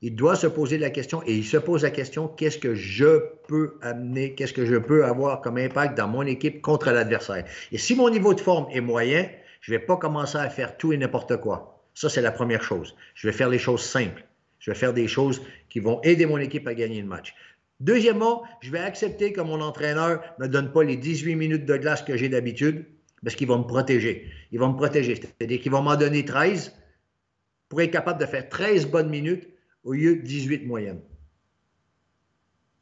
il 0.00 0.14
doit 0.14 0.36
se 0.36 0.46
poser 0.46 0.78
la 0.78 0.90
question 0.90 1.22
et 1.26 1.34
il 1.34 1.44
se 1.44 1.56
pose 1.56 1.82
la 1.82 1.90
question 1.90 2.28
qu'est-ce 2.28 2.58
que 2.58 2.74
je 2.74 3.20
peux 3.48 3.78
amener, 3.82 4.34
qu'est-ce 4.34 4.52
que 4.52 4.64
je 4.64 4.76
peux 4.76 5.04
avoir 5.04 5.40
comme 5.40 5.58
impact 5.58 5.96
dans 5.96 6.08
mon 6.08 6.22
équipe 6.22 6.62
contre 6.62 6.90
l'adversaire? 6.90 7.44
Et 7.72 7.78
si 7.78 7.96
mon 7.96 8.08
niveau 8.08 8.32
de 8.34 8.40
forme 8.40 8.66
est 8.70 8.80
moyen, 8.80 9.28
Je 9.60 9.72
ne 9.72 9.78
vais 9.78 9.84
pas 9.84 9.96
commencer 9.96 10.38
à 10.38 10.48
faire 10.50 10.76
tout 10.76 10.92
et 10.92 10.96
n'importe 10.96 11.36
quoi. 11.38 11.84
Ça, 11.94 12.08
c'est 12.08 12.20
la 12.20 12.30
première 12.30 12.62
chose. 12.62 12.94
Je 13.14 13.26
vais 13.26 13.32
faire 13.32 13.48
les 13.48 13.58
choses 13.58 13.82
simples. 13.82 14.24
Je 14.60 14.70
vais 14.70 14.76
faire 14.76 14.92
des 14.92 15.08
choses 15.08 15.42
qui 15.68 15.80
vont 15.80 16.00
aider 16.02 16.26
mon 16.26 16.38
équipe 16.38 16.66
à 16.66 16.74
gagner 16.74 17.00
le 17.00 17.08
match. 17.08 17.34
Deuxièmement, 17.80 18.42
je 18.60 18.70
vais 18.70 18.80
accepter 18.80 19.32
que 19.32 19.40
mon 19.40 19.60
entraîneur 19.60 20.22
ne 20.38 20.46
me 20.46 20.48
donne 20.48 20.72
pas 20.72 20.82
les 20.82 20.96
18 20.96 21.36
minutes 21.36 21.64
de 21.66 21.76
glace 21.76 22.02
que 22.02 22.16
j'ai 22.16 22.28
d'habitude 22.28 22.86
parce 23.22 23.36
qu'il 23.36 23.48
va 23.48 23.56
me 23.56 23.64
protéger. 23.64 24.30
Il 24.52 24.58
va 24.58 24.68
me 24.68 24.74
protéger. 24.74 25.14
C'est-à-dire 25.16 25.60
qu'il 25.60 25.72
va 25.72 25.80
m'en 25.80 25.96
donner 25.96 26.24
13 26.24 26.74
pour 27.68 27.80
être 27.82 27.90
capable 27.90 28.20
de 28.20 28.26
faire 28.26 28.48
13 28.48 28.86
bonnes 28.86 29.10
minutes 29.10 29.48
au 29.84 29.92
lieu 29.92 30.16
de 30.16 30.22
18 30.22 30.66
moyennes. 30.66 31.00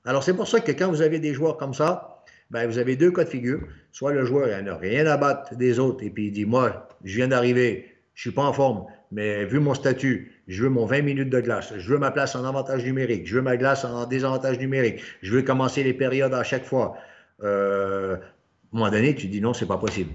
Alors, 0.04 0.22
c'est 0.22 0.34
pour 0.34 0.46
ça 0.46 0.60
que 0.60 0.72
quand 0.72 0.88
vous 0.88 1.02
avez 1.02 1.18
des 1.18 1.34
joueurs 1.34 1.56
comme 1.56 1.74
ça, 1.74 2.24
ben, 2.50 2.66
vous 2.66 2.78
avez 2.78 2.94
deux 2.96 3.10
cas 3.10 3.24
de 3.24 3.28
figure. 3.28 3.60
Soit 3.90 4.12
le 4.12 4.24
joueur 4.24 4.62
n'a 4.62 4.76
rien 4.76 5.06
à 5.06 5.16
battre 5.16 5.56
des 5.56 5.78
autres 5.78 6.04
et 6.04 6.10
puis 6.10 6.26
il 6.26 6.32
dit 6.32 6.44
Moi, 6.44 6.88
je 7.04 7.16
viens 7.16 7.28
d'arriver, 7.28 7.86
je 8.14 8.20
ne 8.20 8.30
suis 8.30 8.36
pas 8.36 8.44
en 8.44 8.52
forme, 8.52 8.86
mais 9.10 9.44
vu 9.44 9.58
mon 9.58 9.74
statut, 9.74 10.32
je 10.46 10.62
veux 10.62 10.68
mon 10.68 10.86
20 10.86 11.02
minutes 11.02 11.30
de 11.30 11.40
glace, 11.40 11.72
je 11.76 11.92
veux 11.92 11.98
ma 11.98 12.12
place 12.12 12.36
en 12.36 12.44
avantage 12.44 12.84
numérique, 12.84 13.26
je 13.26 13.36
veux 13.36 13.42
ma 13.42 13.56
glace 13.56 13.84
en 13.84 14.06
désavantage 14.06 14.58
numérique, 14.58 15.00
je 15.22 15.32
veux 15.32 15.42
commencer 15.42 15.82
les 15.82 15.94
périodes 15.94 16.34
à 16.34 16.44
chaque 16.44 16.64
fois. 16.64 16.96
Euh, 17.42 18.16
à 18.16 18.18
un 18.18 18.78
moment 18.78 18.90
donné, 18.90 19.14
tu 19.14 19.26
dis 19.26 19.40
non, 19.40 19.54
c'est 19.54 19.66
pas 19.66 19.78
possible. 19.78 20.12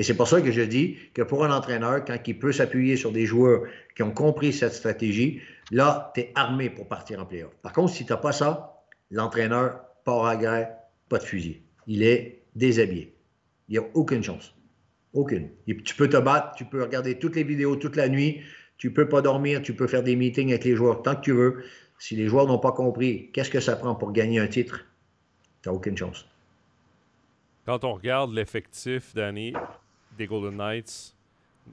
Et 0.00 0.02
c'est 0.02 0.14
pour 0.14 0.28
ça 0.28 0.40
que 0.40 0.50
je 0.50 0.62
dis 0.62 0.96
que 1.12 1.20
pour 1.20 1.44
un 1.44 1.54
entraîneur, 1.54 2.02
quand 2.06 2.16
il 2.26 2.38
peut 2.38 2.52
s'appuyer 2.52 2.96
sur 2.96 3.12
des 3.12 3.26
joueurs 3.26 3.64
qui 3.94 4.02
ont 4.02 4.12
compris 4.12 4.50
cette 4.50 4.72
stratégie, 4.72 5.42
là, 5.70 6.10
tu 6.14 6.22
es 6.22 6.32
armé 6.34 6.70
pour 6.70 6.88
partir 6.88 7.20
en 7.20 7.26
playoff. 7.26 7.54
Par 7.60 7.74
contre, 7.74 7.92
si 7.92 8.06
tu 8.06 8.10
n'as 8.10 8.16
pas 8.16 8.32
ça, 8.32 8.80
l'entraîneur 9.10 9.78
part 10.06 10.24
à 10.24 10.36
guerre, 10.36 10.70
pas 11.10 11.18
de 11.18 11.24
fusil. 11.24 11.60
Il 11.86 12.02
est 12.02 12.40
déshabillé. 12.54 13.14
Il 13.68 13.72
n'y 13.72 13.78
a 13.78 13.86
aucune 13.92 14.22
chance. 14.22 14.54
Aucune. 15.12 15.50
tu 15.66 15.94
peux 15.94 16.08
te 16.08 16.16
battre, 16.16 16.54
tu 16.56 16.64
peux 16.64 16.82
regarder 16.82 17.18
toutes 17.18 17.36
les 17.36 17.44
vidéos 17.44 17.76
toute 17.76 17.96
la 17.96 18.08
nuit, 18.08 18.40
tu 18.78 18.94
peux 18.94 19.06
pas 19.06 19.20
dormir, 19.20 19.60
tu 19.60 19.74
peux 19.74 19.86
faire 19.86 20.02
des 20.02 20.16
meetings 20.16 20.48
avec 20.48 20.64
les 20.64 20.76
joueurs 20.76 21.02
tant 21.02 21.14
que 21.14 21.20
tu 21.20 21.32
veux. 21.32 21.62
Si 21.98 22.16
les 22.16 22.26
joueurs 22.26 22.46
n'ont 22.46 22.58
pas 22.58 22.72
compris 22.72 23.30
qu'est-ce 23.34 23.50
que 23.50 23.60
ça 23.60 23.76
prend 23.76 23.94
pour 23.94 24.12
gagner 24.12 24.40
un 24.40 24.48
titre, 24.48 24.86
tu 25.60 25.68
n'as 25.68 25.74
aucune 25.74 25.98
chance. 25.98 26.24
Quand 27.66 27.84
on 27.84 27.92
regarde 27.92 28.32
l'effectif, 28.32 29.14
Danny, 29.14 29.52
des 30.16 30.26
Golden 30.26 30.56
Knights, 30.56 31.14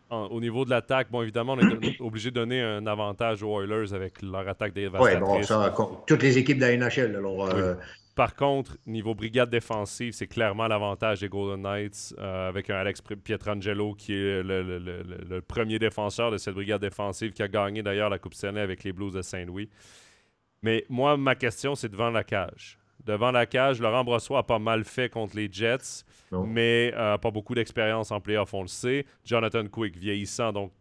au 0.09 0.39
niveau 0.39 0.65
de 0.65 0.69
l'attaque, 0.69 1.09
bon, 1.11 1.21
évidemment, 1.21 1.53
on 1.53 1.59
est 1.59 1.99
obligé 2.01 2.29
de 2.29 2.35
donner 2.35 2.61
un 2.61 2.85
avantage 2.88 3.43
aux 3.43 3.61
Oilers 3.61 3.93
avec 3.93 4.21
leur 4.21 4.47
attaque 4.47 4.73
des 4.73 4.88
Oui, 4.88 5.15
bon, 5.19 5.41
ça, 5.43 5.73
toutes 6.05 6.23
les 6.23 6.38
équipes 6.38 6.57
de 6.57 6.65
la 6.65 6.77
NHL. 6.77 7.15
Alors, 7.15 7.49
euh, 7.49 7.75
Par 8.15 8.35
contre, 8.35 8.77
niveau 8.85 9.15
brigade 9.15 9.49
défensive, 9.49 10.13
c'est 10.13 10.27
clairement 10.27 10.67
l'avantage 10.67 11.21
des 11.21 11.29
Golden 11.29 11.61
Knights 11.61 12.13
euh, 12.17 12.49
avec 12.49 12.69
un 12.69 12.75
Alex 12.75 13.01
Pietrangelo 13.23 13.93
qui 13.93 14.13
est 14.13 14.43
le, 14.43 15.41
premier 15.41 15.79
défenseur 15.79 16.31
de 16.31 16.38
cette 16.38 16.53
brigade 16.53 16.81
défensive 16.81 17.31
qui 17.31 17.43
a 17.43 17.47
gagné 17.47 17.83
d'ailleurs 17.83 18.09
la 18.09 18.19
Coupe 18.19 18.33
Stanley 18.33 18.61
avec 18.61 18.83
les 18.83 18.91
Blues 18.91 19.13
de 19.13 19.21
Saint-Louis. 19.21 19.69
Mais 20.63 20.85
moi, 20.89 21.17
ma 21.17 21.35
question, 21.35 21.75
c'est 21.75 21.89
devant 21.89 22.09
la 22.09 22.23
cage. 22.23 22.77
Devant 23.08 23.32
la 23.32 23.45
cage, 23.45 23.80
Laurent 23.80 24.03
Brossois 24.03 24.39
a 24.39 24.43
pas 24.43 24.60
mal 24.60 24.84
fait 24.84 25.08
contre 25.08 25.38
les 25.38 25.47
Jets, 25.49 26.03
mais 26.32 26.93
euh, 26.93 27.18
pas 27.18 27.32
beaucoup 27.32 27.55
d'expérience 27.55 28.12
en 28.12 28.20
playoff, 28.20 28.53
on 28.53 28.64
le 28.64 28.68
sait. 28.68 29.05
Jonathan 29.24 29.66
Quick, 29.66 29.95
vieillissant, 29.95 30.51
donc 30.51 30.74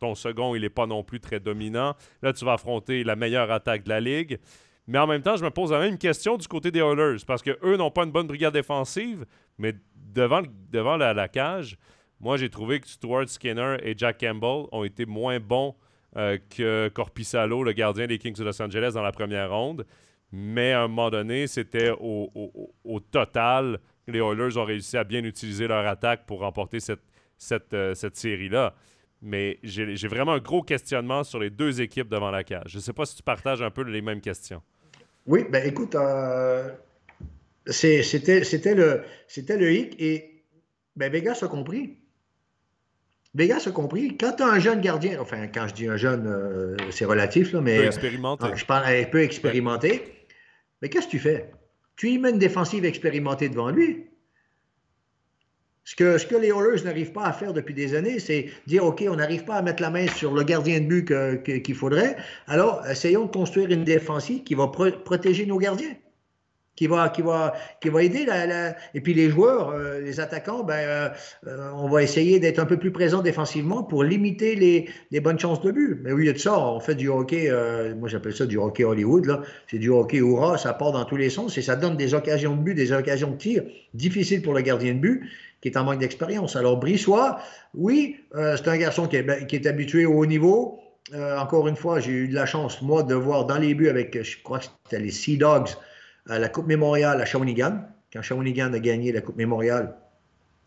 ton 0.00 0.14
second, 0.14 0.54
il 0.54 0.62
n'est 0.62 0.70
pas 0.70 0.86
non 0.86 1.04
plus 1.04 1.20
très 1.20 1.38
dominant. 1.38 1.94
Là, 2.22 2.32
tu 2.32 2.46
vas 2.46 2.54
affronter 2.54 3.04
la 3.04 3.14
meilleure 3.14 3.50
attaque 3.50 3.84
de 3.84 3.90
la 3.90 4.00
Ligue. 4.00 4.38
Mais 4.86 4.98
en 4.98 5.06
même 5.06 5.20
temps, 5.20 5.36
je 5.36 5.44
me 5.44 5.50
pose 5.50 5.70
la 5.70 5.80
même 5.80 5.98
question 5.98 6.38
du 6.38 6.48
côté 6.48 6.70
des 6.70 6.80
Oilers, 6.80 7.18
parce 7.26 7.42
qu'eux 7.42 7.76
n'ont 7.76 7.90
pas 7.90 8.04
une 8.04 8.12
bonne 8.12 8.26
brigade 8.26 8.54
défensive, 8.54 9.26
mais 9.58 9.74
devant, 9.94 10.42
devant 10.72 10.96
la, 10.96 11.28
cage, 11.28 11.76
moi, 12.20 12.38
j'ai 12.38 12.48
trouvé 12.48 12.80
que 12.80 12.88
Stuart 12.88 13.28
Skinner 13.28 13.76
et 13.82 13.92
Jack 13.94 14.20
Campbell 14.20 14.64
ont 14.72 14.84
été 14.84 15.04
moins 15.04 15.40
bons 15.40 15.74
euh, 16.16 16.38
que 16.56 16.88
Corpissalo, 16.88 17.62
le 17.62 17.72
gardien 17.72 18.06
des 18.06 18.16
Kings 18.16 18.36
de 18.36 18.44
Los 18.44 18.62
Angeles, 18.62 18.92
dans 18.94 19.02
la 19.02 19.12
première 19.12 19.50
ronde. 19.50 19.84
Mais 20.32 20.72
à 20.72 20.82
un 20.82 20.88
moment 20.88 21.10
donné, 21.10 21.46
c'était 21.46 21.90
au, 21.90 23.00
total, 23.10 23.78
les 24.06 24.18
Oilers 24.18 24.56
ont 24.56 24.64
réussi 24.64 24.96
à 24.96 25.04
bien 25.04 25.24
utiliser 25.24 25.66
leur 25.68 25.86
attaque 25.86 26.26
pour 26.26 26.40
remporter 26.40 26.80
cette, 26.80 27.02
cette, 27.38 27.72
euh, 27.74 27.94
cette 27.94 28.16
série-là. 28.16 28.74
Mais 29.22 29.58
j'ai 29.62 30.08
vraiment 30.08 30.32
un 30.32 30.38
gros 30.38 30.62
questionnement 30.62 31.24
sur 31.24 31.38
les 31.38 31.50
deux 31.50 31.80
équipes 31.80 32.08
devant 32.08 32.30
la 32.30 32.44
cage. 32.44 32.66
Je 32.68 32.76
ne 32.76 32.82
sais 32.82 32.92
pas 32.92 33.06
si 33.06 33.16
tu 33.16 33.22
partages 33.22 33.62
un 33.62 33.70
peu 33.70 33.82
les 33.82 34.02
mêmes 34.02 34.20
questions. 34.20 34.62
Oui, 35.26 35.44
ben 35.50 35.66
écoute, 35.66 35.94
euh, 35.94 36.70
c'était 37.66 38.74
le, 38.74 39.02
le 39.48 39.72
hic 39.72 39.96
et 39.98 40.44
ben, 40.94 41.10
Vegas 41.10 41.40
a 41.42 41.48
compris. 41.48 41.96
Vegas 43.34 43.64
a 43.66 43.70
compris. 43.70 44.16
Quand 44.16 44.32
tu 44.32 44.42
as 44.42 44.48
un 44.48 44.58
jeune 44.58 44.80
gardien, 44.80 45.18
enfin, 45.20 45.46
quand 45.48 45.66
je 45.68 45.74
dis 45.74 45.86
un 45.88 45.96
jeune, 45.96 46.26
euh, 46.26 46.76
c'est 46.90 47.04
relatif, 47.04 47.52
là, 47.52 47.60
mais. 47.60 47.78
Peu 47.78 47.86
expérimenté. 47.86 48.46
je 48.54 48.64
parle 48.64 48.86
un 48.86 49.04
peu 49.04 49.22
expérimenté. 49.22 50.15
Mais 50.80 50.88
qu'est-ce 50.88 51.06
que 51.06 51.12
tu 51.12 51.18
fais? 51.18 51.50
Tu 51.96 52.10
y 52.10 52.18
mets 52.18 52.30
une 52.30 52.38
défensive 52.38 52.84
expérimentée 52.84 53.48
devant 53.48 53.70
lui. 53.70 54.06
Ce 55.84 55.94
que, 55.94 56.36
les 56.36 56.48
Oilers 56.48 56.82
n'arrivent 56.84 57.12
pas 57.12 57.24
à 57.24 57.32
faire 57.32 57.52
depuis 57.52 57.72
des 57.72 57.94
années, 57.94 58.18
c'est 58.18 58.50
dire, 58.66 58.84
OK, 58.84 59.04
on 59.08 59.16
n'arrive 59.16 59.44
pas 59.44 59.54
à 59.54 59.62
mettre 59.62 59.82
la 59.82 59.90
main 59.90 60.08
sur 60.08 60.34
le 60.34 60.42
gardien 60.42 60.80
de 60.80 60.86
but 60.86 61.62
qu'il 61.62 61.74
faudrait, 61.76 62.16
alors 62.48 62.84
essayons 62.88 63.26
de 63.26 63.30
construire 63.30 63.70
une 63.70 63.84
défensive 63.84 64.42
qui 64.42 64.54
va 64.54 64.66
protéger 64.66 65.46
nos 65.46 65.58
gardiens 65.58 65.94
qui 66.76 66.86
va, 66.86 67.08
qui 67.08 67.22
va, 67.22 67.54
qui 67.80 67.88
va 67.88 68.02
aider. 68.02 68.26
La, 68.26 68.76
Et 68.94 69.00
puis 69.00 69.14
les 69.14 69.30
joueurs, 69.30 69.70
euh, 69.70 70.00
les 70.00 70.20
attaquants, 70.20 70.62
ben, 70.62 70.74
euh, 70.74 71.08
euh, 71.46 71.70
on 71.74 71.88
va 71.88 72.02
essayer 72.02 72.38
d'être 72.38 72.58
un 72.58 72.66
peu 72.66 72.76
plus 72.76 72.92
présent 72.92 73.22
défensivement 73.22 73.82
pour 73.82 74.04
limiter 74.04 74.54
les, 74.54 74.88
les, 75.10 75.20
bonnes 75.20 75.38
chances 75.38 75.62
de 75.62 75.72
but. 75.72 75.98
Mais 76.04 76.12
oui, 76.12 76.24
il 76.24 76.26
y 76.26 76.30
a 76.30 76.34
de 76.34 76.38
ça. 76.38 76.58
On 76.58 76.78
fait 76.78 76.94
du 76.94 77.08
hockey, 77.08 77.50
moi 77.98 78.08
j'appelle 78.08 78.34
ça 78.36 78.46
du 78.46 78.58
hockey 78.58 78.84
Hollywood. 78.84 79.40
C'est 79.70 79.78
du 79.78 79.88
hockey 79.88 80.18
hurrah, 80.18 80.58
ça 80.58 80.74
part 80.74 80.92
dans 80.92 81.04
tous 81.04 81.16
les 81.16 81.30
sens 81.30 81.56
et 81.58 81.62
ça 81.62 81.76
donne 81.76 81.96
des 81.96 82.14
occasions 82.14 82.54
de 82.54 82.62
but, 82.62 82.74
des 82.74 82.92
occasions 82.92 83.30
de 83.30 83.36
tir 83.36 83.62
difficiles 83.94 84.42
pour 84.42 84.52
le 84.52 84.60
gardien 84.60 84.94
de 84.94 85.00
but 85.00 85.22
qui 85.62 85.68
est 85.68 85.76
en 85.78 85.84
manque 85.84 85.98
d'expérience. 85.98 86.54
Alors 86.54 86.76
Brissois, 86.76 87.38
oui, 87.74 88.16
c'est 88.34 88.68
un 88.68 88.76
garçon 88.76 89.08
qui 89.08 89.16
est, 89.16 89.22
ben, 89.22 89.46
qui 89.46 89.56
est 89.56 89.66
habitué 89.66 90.04
au 90.04 90.18
haut 90.18 90.26
niveau. 90.26 90.78
encore 91.38 91.66
une 91.66 91.76
fois, 91.76 91.98
j'ai 91.98 92.12
eu 92.12 92.28
de 92.28 92.34
la 92.34 92.44
chance, 92.44 92.82
moi, 92.82 93.02
de 93.02 93.14
voir 93.14 93.46
dans 93.46 93.58
les 93.58 93.74
buts 93.74 93.88
avec, 93.88 94.22
je 94.22 94.36
crois 94.42 94.58
que 94.58 94.66
c'était 94.84 95.02
les 95.02 95.10
Sea 95.10 95.38
Dogs, 95.38 95.70
la 96.26 96.48
Coupe 96.48 96.66
Mémorial 96.66 97.20
à 97.20 97.24
Shawinigan. 97.24 97.80
Quand 98.12 98.22
Shawinigan 98.22 98.72
a 98.72 98.78
gagné 98.78 99.12
la 99.12 99.20
Coupe 99.20 99.36
Mémorial, 99.36 99.94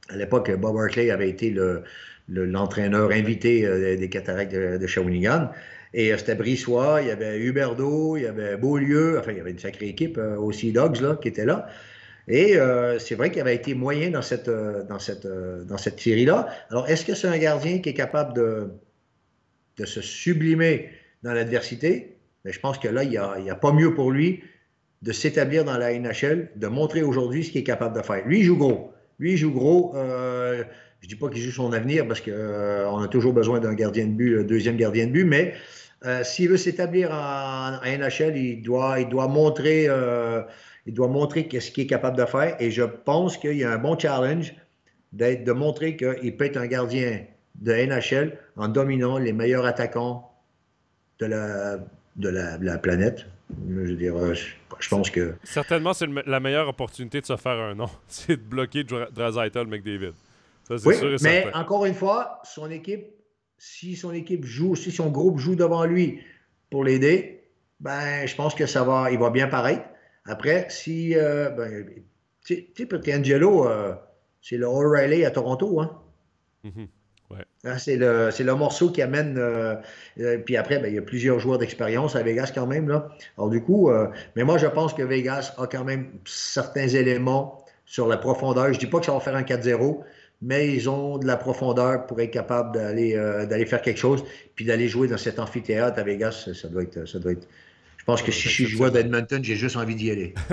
à 0.10 0.16
l'époque, 0.16 0.52
Bob 0.52 0.76
Barclay 0.76 1.12
avait 1.12 1.30
été 1.30 1.56
l'entraîneur 2.28 3.12
invité 3.12 3.66
euh, 3.66 3.96
des 3.98 4.10
cataractes 4.10 4.54
de, 4.54 4.88
Shawinigan. 4.88 5.50
Et 5.94 6.12
euh, 6.12 6.18
c'était 6.18 6.36
Brissois, 6.36 7.02
il 7.02 7.08
y 7.08 7.12
avait 7.12 7.40
Huberdo, 7.40 8.18
il 8.18 8.24
y 8.24 8.28
avait 8.28 8.58
Beaulieu, 8.58 9.20
enfin, 9.20 9.32
il 9.32 9.38
y 9.38 9.42
avait 9.42 9.52
une 9.52 9.60
sacrée 9.60 9.88
équipe 9.88 10.18
euh, 10.18 10.36
aussi 10.38 10.72
Dogs 10.72 11.20
qui 11.20 11.28
était 11.28 11.46
là. 11.46 11.68
Et 12.28 12.60
c'est 13.00 13.16
vrai 13.16 13.32
qu'il 13.32 13.42
avait 13.42 13.56
été 13.56 13.74
moyen 13.74 14.12
dans 14.12 14.22
cette, 14.22 14.52
série-là. 15.98 16.48
Alors, 16.70 16.88
est-ce 16.88 17.04
que 17.04 17.16
c'est 17.16 17.28
un 17.28 17.40
gardien 17.40 17.80
qui 17.80 17.90
est 17.90 17.96
capable 17.96 18.36
de, 18.36 19.84
se 19.84 20.00
sublimer 20.00 20.92
dans 21.24 21.34
l'adversité? 21.34 22.18
Mais 22.46 22.54
je 22.54 22.60
pense 22.60 22.78
que 22.78 22.88
là, 22.88 23.04
il 23.04 23.10
n'y 23.10 23.18
a, 23.18 23.56
pas 23.56 23.74
mieux 23.74 23.96
pour 23.96 24.12
lui 24.12 24.44
de 25.02 25.12
s'établir 25.12 25.64
dans 25.64 25.78
la 25.78 25.98
NHL, 25.98 26.50
de 26.56 26.68
montrer 26.68 27.04
aujourd'hui 27.04 27.44
ce 27.44 27.52
qu'il 27.52 27.62
est 27.62 27.66
capable 27.66 27.96
de 27.96 28.02
faire. 28.02 28.26
Lui, 28.26 28.40
il 28.40 28.44
joue 28.44 28.58
gros. 28.58 28.94
Lui, 29.20 29.34
il 29.34 29.38
joue 29.38 29.52
gros. 29.52 29.96
Euh, 29.96 30.64
je 31.00 31.06
ne 31.06 31.10
dis 31.10 31.16
pas 31.16 31.30
qu'il 31.30 31.42
joue 31.42 31.52
son 31.52 31.72
avenir 31.72 32.08
parce 32.08 32.20
qu'on 32.20 32.32
euh, 32.32 33.04
a 33.04 33.08
toujours 33.08 33.34
besoin 33.34 33.60
d'un 33.60 33.74
gardien 33.74 34.06
de 34.06 34.12
but, 34.12 34.40
un 34.40 34.44
deuxième 34.44 34.76
gardien 34.76 35.08
de 35.08 35.12
but, 35.12 35.24
mais 35.24 35.54
euh, 36.06 36.24
s'il 36.24 36.50
veut 36.50 36.58
s'établir 36.58 37.12
en, 37.12 37.80
NHL, 37.86 38.36
il 38.36 38.62
doit, 38.62 39.28
montrer, 39.28 39.88
ce 39.88 41.72
qu'il 41.72 41.84
est 41.84 41.88
capable 41.88 42.18
de 42.18 42.26
faire. 42.26 42.58
Et 42.60 42.72
je 42.72 42.84
pense 42.84 43.38
qu'il 43.38 43.58
y 43.58 43.64
a 43.64 43.72
un 43.72 43.78
bon 43.78 43.98
challenge 43.98 44.54
de 45.14 45.52
montrer 45.52 45.96
qu'il 45.96 46.36
peut 46.36 46.46
être 46.46 46.58
un 46.58 46.68
gardien 46.68 47.22
de 47.62 47.74
NHL 47.74 48.38
en 48.58 48.68
dominant 48.68 49.18
les 49.18 49.34
meilleurs 49.34 49.66
attaquants 49.66 50.30
de 51.20 51.26
la, 51.26 51.78
de 52.18 52.30
la 52.30 52.78
planète. 52.78 53.26
Je 53.70 53.74
veux 53.74 53.96
dire, 53.96 54.16
je 54.80 54.90
pense 54.90 55.10
que. 55.10 55.36
Certainement, 55.44 55.94
c'est 55.94 56.08
la 56.26 56.40
meilleure 56.40 56.68
opportunité 56.68 57.22
de 57.22 57.26
se 57.26 57.36
faire 57.36 57.60
un 57.60 57.76
nom. 57.76 57.90
C'est 58.08 58.38
de 58.38 58.42
bloquer 58.42 58.84
Drazaitl 58.84 59.66
McDavid. 59.66 60.14
Ça, 60.64 60.76
oui, 60.86 60.96
sûr 60.96 61.14
et 61.14 61.18
mais 61.22 61.48
encore 61.54 61.86
une 61.86 61.94
fois, 61.94 62.42
son 62.44 62.70
équipe, 62.70 63.08
si 63.58 63.96
son 63.96 64.12
équipe 64.12 64.46
joue, 64.46 64.76
si 64.76 64.92
son 64.92 65.10
groupe 65.10 65.40
joue 65.40 65.56
devant 65.56 65.86
lui 65.86 66.22
pour 66.70 66.84
l'aider, 66.84 67.44
ben, 67.80 68.26
je 68.26 68.36
pense 68.36 68.54
que 68.56 68.66
ça 68.66 68.84
va, 68.84 69.12
il 69.12 69.18
va 69.18 69.30
bien 69.30 69.48
paraître. 69.48 69.86
Après, 70.26 70.68
si, 70.70 71.16
euh, 71.16 71.50
ben, 71.50 71.86
tu 72.46 72.68
sais, 72.76 72.86
Petrangelo, 72.86 73.68
euh, 73.68 73.96
c'est 74.42 74.58
le 74.58 74.68
O'Reilly 74.68 75.26
à 75.26 75.32
Toronto, 75.32 75.82
hein? 75.82 76.02
Mm-hmm. 76.66 76.88
Hein, 77.66 77.78
c'est 77.78 77.98
le, 77.98 78.30
le, 78.38 78.56
morceau 78.56 78.90
qui 78.90 79.02
amène. 79.02 79.38
Euh, 79.38 79.76
euh, 80.20 80.38
puis 80.38 80.56
après, 80.56 80.80
ben, 80.80 80.88
il 80.88 80.96
y 80.96 80.98
a 80.98 81.02
plusieurs 81.02 81.40
joueurs 81.40 81.58
d'expérience 81.58 82.16
à 82.16 82.24
Vegas 82.24 82.52
quand 82.56 82.68
même. 82.68 82.88
Là. 82.88 83.10
Alors 83.38 83.50
du 83.50 83.62
coup, 83.62 83.90
euh, 83.90 84.08
mais 84.36 84.44
moi 84.44 84.58
je 84.58 84.68
pense 84.68 84.94
que 84.94 85.04
Vegas 85.04 85.54
a 85.58 85.68
quand 85.68 85.84
même 85.84 86.08
certains 86.26 86.88
éléments 86.88 87.66
sur 87.86 88.08
la 88.08 88.18
profondeur. 88.18 88.72
Je 88.72 88.80
dis 88.80 88.88
pas 88.88 89.00
que 89.00 89.06
ça 89.06 89.12
va 89.12 89.20
faire 89.20 89.36
un 89.36 89.42
4-0, 89.42 90.04
mais 90.42 90.74
ils 90.74 90.90
ont 90.90 91.18
de 91.18 91.28
la 91.28 91.36
profondeur 91.36 92.06
pour 92.06 92.22
être 92.22 92.32
capables 92.32 92.74
d'aller 92.74 93.18
euh, 93.18 93.46
d'aller 93.46 93.66
faire 93.66 93.82
quelque 93.82 94.00
chose, 94.00 94.24
puis 94.56 94.64
d'aller 94.64 94.88
jouer 94.88 95.10
dans 95.10 95.18
cet 95.18 95.38
amphithéâtre 95.38 96.00
à 96.00 96.04
Vegas, 96.04 96.50
ça 96.54 96.70
doit 96.70 96.84
être, 96.84 97.06
ça 97.06 97.20
doit 97.20 97.34
être. 97.34 97.48
Je 97.98 98.06
pense 98.06 98.24
que 98.24 98.32
si 98.32 98.48
je 98.48 98.54
suis 98.54 98.66
joueur 98.66 98.92
d'Edmonton, 98.92 99.44
j'ai 99.44 99.56
juste 99.56 99.76
envie 99.76 99.96
d'y 99.96 100.12
aller. 100.12 100.34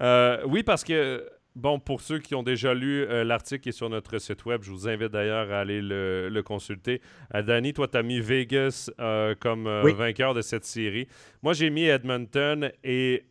Euh, 0.00 0.38
oui, 0.46 0.62
parce 0.62 0.84
que 0.84 1.28
Bon, 1.58 1.80
pour 1.80 2.00
ceux 2.00 2.20
qui 2.20 2.34
ont 2.34 2.42
déjà 2.42 2.72
lu 2.72 3.02
euh, 3.02 3.24
l'article 3.24 3.60
qui 3.60 3.68
est 3.70 3.72
sur 3.72 3.90
notre 3.90 4.18
site 4.18 4.44
web, 4.44 4.62
je 4.62 4.70
vous 4.70 4.88
invite 4.88 5.10
d'ailleurs 5.10 5.50
à 5.50 5.60
aller 5.60 5.80
le, 5.82 6.40
consulter. 6.44 7.00
Danny, 7.34 7.72
toi, 7.72 7.88
tu 7.88 7.96
as 7.98 8.02
mis 8.02 8.20
Vegas 8.20 8.90
comme 9.40 9.64
vainqueur 9.68 10.34
de 10.34 10.40
cette 10.40 10.64
série. 10.64 11.08
Moi, 11.42 11.52
j'ai 11.52 11.70
mis 11.70 11.84
Edmonton 11.84 12.70
et 12.84 13.24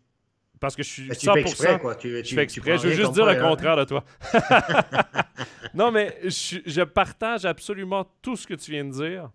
parce 0.59 0.75
que 0.75 0.83
je 0.83 0.89
suis 0.89 1.09
100%. 1.09 1.17
Tu 1.19 1.25
fais 1.25 1.41
exprès, 1.41 1.79
quoi. 1.79 1.95
Tu, 1.95 2.23
je 2.23 2.35
fais 2.35 2.43
exprès. 2.43 2.77
je 2.77 2.87
veux 2.87 2.93
juste 2.93 3.13
dire 3.13 3.25
le 3.25 3.35
contraire 3.35 3.77
de 3.77 3.83
toi. 3.83 4.03
non, 5.73 5.91
mais 5.91 6.17
je, 6.23 6.83
partage 6.83 7.45
absolument 7.45 8.05
tout 8.21 8.35
ce 8.35 8.47
que 8.47 8.53
tu 8.53 8.71
viens 8.71 8.85
de 8.85 8.91
dire. 8.91 9.29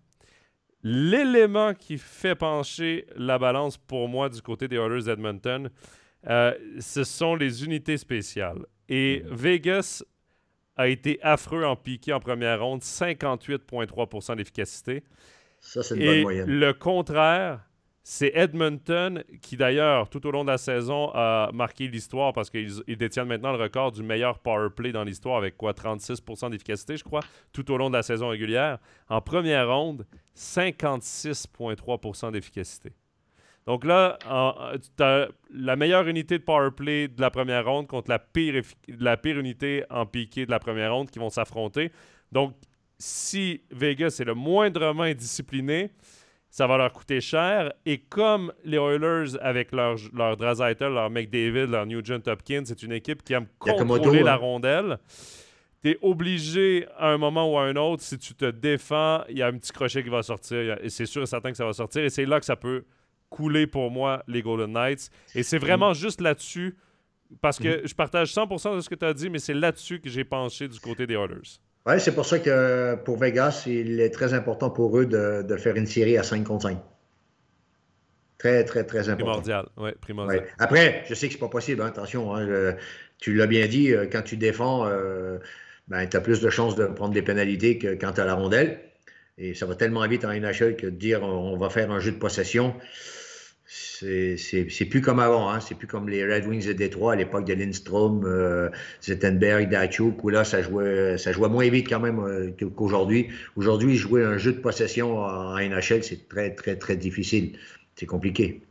L'élément 0.83 1.73
qui 1.73 1.97
fait 1.97 2.35
pencher 2.35 3.07
la 3.15 3.39
balance 3.39 3.77
pour 3.77 4.09
moi 4.09 4.29
du 4.29 4.41
côté 4.41 4.67
des 4.67 4.75
Oilers 4.75 5.03
d'Edmonton, 5.03 5.69
euh, 6.27 6.53
ce 6.79 7.03
sont 7.03 7.35
les 7.35 7.63
unités 7.63 7.97
spéciales. 7.97 8.65
Et. 8.93 9.23
Vegas 9.29 10.03
a 10.75 10.87
été 10.87 11.19
affreux 11.21 11.63
en 11.63 11.75
piqué 11.75 12.13
en 12.13 12.19
première 12.19 12.63
ronde, 12.63 12.81
58,3% 12.81 14.35
d'efficacité. 14.37 15.03
Ça, 15.59 15.83
c'est 15.83 15.95
une 15.95 16.05
bonne 16.05 16.21
moyenne. 16.21 16.49
Le 16.49 16.73
contraire, 16.73 17.61
c'est 18.03 18.31
Edmonton 18.35 19.23
qui, 19.41 19.55
d'ailleurs, 19.55 20.09
tout 20.09 20.27
au 20.27 20.31
long 20.31 20.43
de 20.43 20.49
la 20.49 20.57
saison, 20.57 21.09
a 21.13 21.51
marqué 21.53 21.87
l'histoire 21.87 22.33
parce 22.33 22.49
qu'ils 22.49 22.83
détiennent 22.97 23.27
maintenant 23.27 23.53
le 23.53 23.63
record 23.63 23.93
du 23.93 24.03
meilleur 24.03 24.39
power 24.39 24.69
play 24.75 24.91
dans 24.91 25.03
l'histoire 25.03 25.37
avec 25.37 25.55
quoi 25.55 25.71
36% 25.71 26.49
d'efficacité, 26.49 26.97
je 26.97 27.03
crois, 27.03 27.21
tout 27.53 27.71
au 27.71 27.77
long 27.77 27.89
de 27.89 27.95
la 27.95 28.03
saison 28.03 28.27
régulière. 28.29 28.79
En 29.07 29.21
première 29.21 29.69
ronde, 29.69 30.05
56,3% 30.35 32.31
d'efficacité. 32.31 32.91
Donc 33.65 33.85
là, 33.85 34.17
tu 34.97 35.03
as 35.03 35.29
la 35.53 35.75
meilleure 35.75 36.07
unité 36.07 36.37
de 36.37 36.43
power 36.43 36.71
play 36.71 37.07
de 37.07 37.21
la 37.21 37.31
première 37.31 37.65
ronde 37.65 37.87
contre 37.87 38.09
la 38.09 38.19
pire, 38.19 38.61
la 38.87 39.15
pire 39.15 39.39
unité 39.39 39.83
en 39.89 40.05
piqué 40.05 40.45
de 40.45 40.51
la 40.51 40.59
première 40.59 40.93
ronde 40.93 41.09
qui 41.09 41.19
vont 41.19 41.29
s'affronter. 41.29 41.91
Donc, 42.31 42.55
si 42.97 43.61
Vegas 43.71 44.17
est 44.19 44.25
le 44.25 44.33
moindrement 44.33 45.03
indiscipliné, 45.03 45.91
ça 46.49 46.67
va 46.67 46.77
leur 46.77 46.91
coûter 46.93 47.19
cher. 47.19 47.73
Et 47.85 47.99
comme 47.99 48.53
les 48.63 48.77
Oilers, 48.77 49.37
avec 49.41 49.71
leur, 49.71 49.97
leur 50.13 50.37
leur 50.37 51.09
McDavid, 51.09 51.67
leur 51.67 51.85
Nugent 51.85 52.21
Hopkins, 52.27 52.63
c'est 52.65 52.83
une 52.83 52.91
équipe 52.91 53.23
qui 53.23 53.33
aime 53.33 53.47
contrôler 53.57 54.23
la 54.23 54.33
hein. 54.33 54.37
rondelle, 54.37 54.99
tu 55.81 55.91
es 55.91 55.97
obligé 56.01 56.85
à 56.97 57.09
un 57.09 57.17
moment 57.17 57.51
ou 57.51 57.57
à 57.57 57.63
un 57.63 57.75
autre, 57.75 58.03
si 58.03 58.17
tu 58.17 58.35
te 58.35 58.51
défends, 58.51 59.23
il 59.29 59.37
y 59.37 59.41
a 59.41 59.47
un 59.47 59.57
petit 59.57 59.71
crochet 59.71 60.03
qui 60.03 60.09
va 60.09 60.21
sortir. 60.21 60.77
Et 60.81 60.89
c'est 60.89 61.05
sûr 61.05 61.23
et 61.23 61.25
certain 61.25 61.51
que 61.51 61.57
ça 61.57 61.65
va 61.65 61.73
sortir. 61.73 62.03
Et 62.03 62.09
c'est 62.09 62.25
là 62.25 62.39
que 62.39 62.45
ça 62.45 62.55
peut 62.55 62.83
couler 63.33 63.65
pour 63.67 63.89
moi 63.89 64.23
les 64.27 64.41
Golden 64.41 64.71
Knights. 64.71 65.09
Et 65.33 65.43
c'est 65.43 65.57
vraiment 65.57 65.91
mm. 65.91 65.95
juste 65.95 66.21
là-dessus, 66.21 66.77
parce 67.41 67.57
que 67.57 67.83
mm. 67.83 67.87
je 67.87 67.95
partage 67.95 68.33
100% 68.33 68.75
de 68.75 68.81
ce 68.81 68.89
que 68.89 68.95
tu 68.95 69.05
as 69.05 69.13
dit, 69.13 69.29
mais 69.29 69.39
c'est 69.39 69.55
là-dessus 69.55 69.99
que 69.99 70.09
j'ai 70.09 70.23
penché 70.23 70.67
du 70.67 70.79
côté 70.79 71.07
des 71.07 71.15
Oilers. 71.15 71.59
Oui, 71.85 71.99
c'est 71.99 72.13
pour 72.13 72.25
ça 72.25 72.39
que 72.39 72.95
pour 73.03 73.17
Vegas, 73.17 73.63
il 73.65 73.99
est 73.99 74.11
très 74.11 74.33
important 74.33 74.69
pour 74.69 74.97
eux 74.97 75.05
de, 75.05 75.57
faire 75.57 75.75
une 75.75 75.87
série 75.87 76.17
à 76.17 76.23
5 76.23 76.43
contre 76.45 76.69
5. 76.69 76.77
Très, 78.37 78.63
très, 78.63 78.85
très 78.85 79.09
important. 79.09 79.41
Primordial, 79.41 79.65
oui, 79.77 79.91
primordial. 79.99 80.45
Après, 80.59 81.03
je 81.07 81.13
sais 81.13 81.27
que 81.27 81.33
c'est 81.33 81.39
pas 81.39 81.49
possible, 81.49 81.81
hein, 81.81 81.87
attention. 81.87 82.35
Hein, 82.35 82.75
tu 83.17 83.33
l'as 83.33 83.47
bien 83.47 83.67
dit, 83.67 83.93
euh, 83.93 84.05
quand 84.09 84.21
tu 84.21 84.37
défends, 84.37 84.85
euh, 84.85 85.37
ben, 85.87 86.07
tu 86.07 86.17
as 86.17 86.21
plus 86.21 86.41
de 86.41 86.49
chances 86.49 86.75
de 86.75 86.85
prendre 86.85 87.13
des 87.13 87.21
pénalités 87.21 87.77
que 87.77 87.95
quand 87.95 88.13
tu 88.13 88.21
as 88.21 88.25
la 88.25 88.33
rondelle. 88.33 88.79
Et 89.37 89.53
ça 89.53 89.65
va 89.65 89.75
tellement 89.75 90.05
vite 90.07 90.25
en 90.25 90.33
NHL 90.33 90.75
que 90.75 90.85
de 90.85 90.91
dire 90.91 91.23
on 91.23 91.57
va 91.57 91.69
faire 91.69 91.91
un 91.91 91.99
jeu 91.99 92.11
de 92.11 92.17
possession, 92.17 92.75
c'est 93.75 94.85
plus 94.85 95.01
comme 95.01 95.19
avant, 95.19 95.49
hein. 95.49 95.59
c'est 95.59 95.75
plus 95.75 95.87
comme 95.87 96.07
les 96.07 96.23
Red 96.25 96.45
Wings 96.45 96.67
de 96.67 96.73
Détroit 96.73 97.13
à 97.13 97.15
l'époque 97.15 97.45
de 97.45 97.53
Lindstrom, 97.53 98.23
euh, 98.25 98.69
Zettenberg, 99.01 99.69
Dachuk, 99.69 100.23
où 100.23 100.29
là, 100.29 100.43
ça 100.43 100.61
jouait, 100.61 101.17
ça 101.17 101.31
jouait 101.31 101.49
moins 101.49 101.67
vite 101.69 101.89
quand 101.89 101.99
même 101.99 102.19
euh, 102.19 102.51
qu'aujourd'hui. 102.75 103.29
Aujourd'hui, 103.55 103.95
jouer 103.95 104.23
un 104.23 104.37
jeu 104.37 104.53
de 104.53 104.59
possession 104.59 105.17
en 105.17 105.57
NHL, 105.57 106.03
c'est 106.03 106.27
très, 106.27 106.53
très, 106.53 106.75
très 106.75 106.95
difficile. 106.95 107.57
C'est 107.95 108.05
compliqué. 108.05 108.61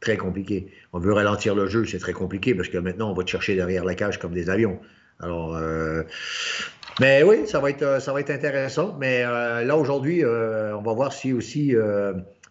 Très 0.00 0.16
compliqué. 0.16 0.68
On 0.92 1.00
veut 1.00 1.12
ralentir 1.12 1.54
le 1.54 1.66
jeu, 1.66 1.84
c'est 1.84 1.98
très 1.98 2.12
compliqué 2.12 2.54
parce 2.54 2.68
que 2.68 2.78
maintenant, 2.78 3.10
on 3.10 3.14
va 3.14 3.24
te 3.24 3.30
chercher 3.30 3.56
derrière 3.56 3.84
la 3.84 3.94
cage 3.94 4.18
comme 4.18 4.32
des 4.32 4.50
avions. 4.50 4.78
Alors, 5.18 5.56
euh, 5.56 6.02
mais 7.00 7.22
oui, 7.22 7.46
ça 7.46 7.60
va 7.60 7.70
être, 7.70 8.00
ça 8.00 8.12
va 8.12 8.20
être 8.20 8.30
intéressant. 8.30 8.96
Mais 8.98 9.22
euh, 9.24 9.64
là, 9.64 9.76
aujourd'hui, 9.76 10.24
on 10.24 10.82
va 10.82 10.92
voir 10.92 11.12
si 11.12 11.32
aussi 11.32 11.74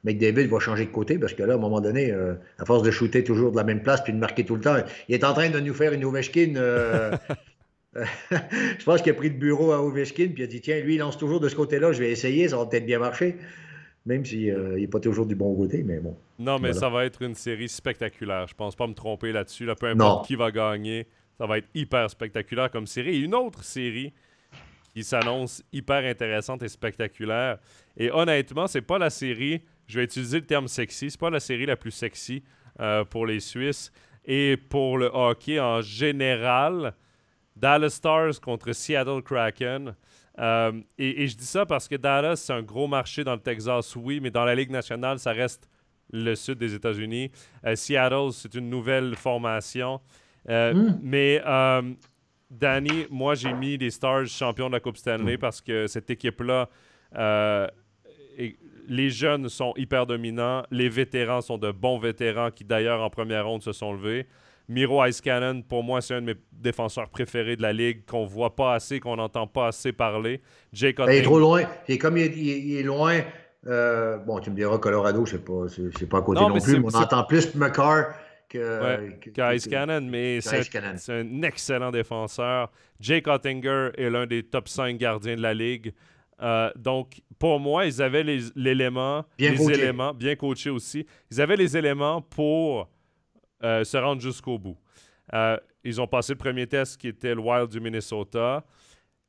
McDavid 0.06 0.46
va 0.46 0.60
changer 0.60 0.86
de 0.86 0.92
côté 0.92 1.18
parce 1.18 1.34
que 1.34 1.44
là, 1.44 1.54
à 1.54 1.56
un 1.58 1.60
moment 1.60 1.82
donné, 1.82 2.12
euh, 2.12 2.36
à 2.60 2.66
force 2.66 2.84
de 2.84 2.92
shooter 2.92 3.24
toujours 3.24 3.52
de 3.52 3.58
la 3.58 3.64
même 3.64 3.82
place 3.82 4.02
puis 4.04 4.14
de 4.14 4.18
marquer 4.18 4.46
tout 4.46 4.56
le 4.56 4.62
temps, 4.62 4.78
il 5.10 5.16
est 5.16 5.24
en 5.24 5.34
train 5.34 5.50
de 5.50 5.60
nous 5.60 5.74
faire 5.74 5.92
une 5.94 6.06
Ovechkin. 6.06 6.54
Euh, 6.56 7.12
je 8.32 8.84
pense 8.84 9.02
qu'il 9.02 9.12
a 9.12 9.16
pris 9.16 9.30
le 9.30 9.36
bureau 9.36 9.72
à 9.72 9.82
Ovechkin 9.82 10.28
puis 10.28 10.36
il 10.38 10.44
a 10.44 10.48
dit 10.48 10.62
tiens, 10.62 10.80
lui, 10.80 10.96
il 10.96 11.00
lance 11.00 11.18
toujours 11.18 11.40
de 11.40 11.50
ce 11.50 11.56
côté-là, 11.56 11.92
je 11.92 12.00
vais 12.00 12.12
essayer, 12.12 12.48
ça 12.48 12.58
va 12.58 12.66
peut-être 12.68 12.86
bien 12.86 13.00
marcher. 13.00 13.36
Même 14.06 14.24
s'il 14.24 14.52
euh, 14.52 14.78
n'est 14.78 14.88
pas 14.88 15.00
toujours 15.00 15.26
du 15.26 15.34
bon 15.34 15.56
côté, 15.56 15.82
mais 15.84 15.98
bon. 15.98 16.16
Non, 16.38 16.60
mais 16.60 16.74
ça 16.74 16.90
va 16.90 17.06
être 17.06 17.24
une 17.24 17.34
série 17.34 17.68
spectaculaire. 17.68 18.46
Je 18.48 18.54
pense 18.54 18.76
pas 18.76 18.86
me 18.86 18.94
tromper 18.94 19.32
là-dessus. 19.32 19.66
Là, 19.66 19.74
peu 19.74 19.88
importe 19.88 20.28
qui 20.28 20.36
va 20.36 20.52
gagner, 20.52 21.08
ça 21.40 21.48
va 21.48 21.58
être 21.58 21.68
hyper 21.74 22.08
spectaculaire 22.12 22.70
comme 22.70 22.86
série. 22.86 23.16
Et 23.16 23.20
une 23.22 23.34
autre 23.34 23.64
série 23.64 24.14
qui 24.96 25.04
s'annonce 25.04 25.62
hyper 25.74 26.06
intéressante 26.06 26.64
et 26.64 26.70
spectaculaire. 26.70 27.58
Et 27.98 28.10
honnêtement, 28.10 28.66
c'est 28.66 28.82
pas 28.82 28.98
la 28.98 29.10
série 29.10 29.62
je 29.88 30.00
vais 30.00 30.06
utiliser 30.06 30.40
le 30.40 30.46
terme 30.46 30.68
sexy. 30.68 31.12
C'est 31.12 31.20
pas 31.20 31.30
la 31.30 31.40
série 31.40 31.66
la 31.66 31.76
plus 31.76 31.92
sexy 31.92 32.44
euh, 32.80 33.04
pour 33.04 33.26
les 33.26 33.40
Suisses. 33.40 33.92
Et 34.26 34.58
pour 34.58 34.98
le 34.98 35.10
hockey 35.14 35.60
en 35.60 35.82
général, 35.82 36.96
Dallas 37.56 37.92
Stars 37.92 38.42
contre 38.42 38.72
Seattle 38.74 39.22
Kraken. 39.22 39.96
Euh, 40.40 40.72
et, 40.98 41.28
je 41.28 41.38
dis 41.38 41.46
ça 41.46 41.66
parce 41.66 41.88
que 41.88 41.96
Dallas, 41.96 42.38
c'est 42.38 42.54
un 42.54 42.64
gros 42.64 42.88
marché 42.88 43.24
dans 43.24 43.34
le 43.34 43.40
Texas, 43.40 43.96
oui, 43.96 44.20
mais 44.20 44.32
dans 44.32 44.44
la 44.44 44.56
Ligue 44.56 44.72
nationale, 44.72 45.20
ça 45.20 45.32
reste 45.32 45.70
le 46.12 46.34
sud 46.34 46.58
des 46.58 46.74
États-Unis. 46.74 47.32
Euh, 47.66 47.76
Seattle, 47.76 48.32
c'est 48.32 48.56
une 48.56 48.70
nouvelle 48.70 49.16
formation. 49.16 50.02
Hmm. 50.48 51.00
Mais 51.02 51.42
Danny, 52.50 53.06
moi, 53.10 53.36
j'ai 53.36 53.54
mis 53.54 53.78
les 53.78 53.90
Stars 53.90 54.28
champions 54.28 54.68
de 54.68 54.74
la 54.74 54.80
Coupe 54.80 54.98
Stanley 54.98 55.38
parce 55.38 55.62
que 55.62 55.88
cette 55.88 56.10
équipe-là 56.10 56.70
les 58.88 59.10
jeunes 59.10 59.50
sont 59.50 59.74
hyper 59.78 60.06
dominants. 60.06 60.64
Les 60.72 60.90
vétérans 60.90 61.42
sont 61.42 61.58
de 61.58 61.72
bons 61.72 61.98
vétérans 61.98 62.52
qui, 62.52 62.64
d'ailleurs, 62.64 63.02
en 63.02 63.10
première 63.10 63.46
ronde, 63.46 63.62
se 63.62 63.72
sont 63.72 63.94
levés. 63.94 64.28
Miro 64.68 65.06
Ice-Cannon, 65.06 65.62
pour 65.62 65.84
moi, 65.84 66.02
c'est 66.02 66.16
un 66.16 66.22
de 66.22 66.26
mes 66.26 66.36
défenseurs 66.52 67.10
préférés 67.10 67.56
de 67.56 67.62
la 67.62 67.72
ligue, 67.72 68.04
qu'on 68.06 68.26
voit 68.26 68.56
pas 68.56 68.74
assez, 68.74 69.00
qu'on 69.00 69.16
n'entend 69.16 69.46
pas 69.46 69.68
assez 69.68 69.92
parler. 69.92 70.42
Jake 70.74 70.98
ben, 70.98 71.12
Il 71.12 71.18
est 71.18 71.22
trop 71.22 71.40
loin. 71.40 71.64
Et 71.88 72.00
comme 72.00 72.18
il 72.18 72.76
est, 72.76 72.84
loin, 72.84 73.22
euh, 73.68 74.18
bon, 74.18 74.40
tu 74.40 74.50
me 74.50 74.56
diras, 74.56 74.80
Colorado, 74.80 75.26
c'est 75.28 75.46
pas, 75.46 75.68
c'est, 75.70 76.10
pas 76.10 76.18
à 76.18 76.22
côté 76.22 76.42
non, 76.42 76.52
plus, 76.52 76.80
mais 76.80 76.86
on 76.92 76.98
entend 76.98 77.24
plus 77.26 77.54
McCarr 77.54 78.06
que, 78.50 79.56
Ice 79.56 79.68
Cannon, 79.68 80.02
mais 80.02 80.42
c'est, 80.42 81.10
un 81.10 81.42
excellent 81.42 81.92
défenseur. 81.92 82.72
Jake 83.00 83.28
Ottinger 83.28 83.90
est 83.98 84.10
l'un 84.10 84.26
des 84.26 84.44
top 84.44 84.68
5 84.68 84.98
gardiens 84.98 85.36
de 85.36 85.42
la 85.42 85.54
ligue. 85.54 85.94
Euh, 86.42 86.70
donc, 86.76 87.22
pour 87.40 87.60
moi, 87.60 87.86
ils 87.86 88.02
avaient 88.02 88.24
l'élément, 88.24 89.26
les, 89.38 89.72
éléments, 89.72 90.14
bien 90.14 90.36
coachés 90.36 90.70
aussi. 90.70 91.06
Ils 91.32 91.42
avaient 91.42 91.56
les 91.56 91.78
éléments 91.78 92.22
pour 92.22 92.90
euh, 93.64 93.84
se 93.84 93.98
rendre 93.98 94.22
jusqu'au 94.22 94.58
bout. 94.58 94.78
Euh, 95.34 95.58
ils 95.84 96.02
ont 96.02 96.08
passé 96.08 96.34
le 96.34 96.38
premier 96.38 96.68
test 96.68 96.98
qui 96.98 97.08
était 97.08 97.34
le 97.34 97.42
Wild 97.42 97.70
du 97.70 97.80
Minnesota. 97.80 98.66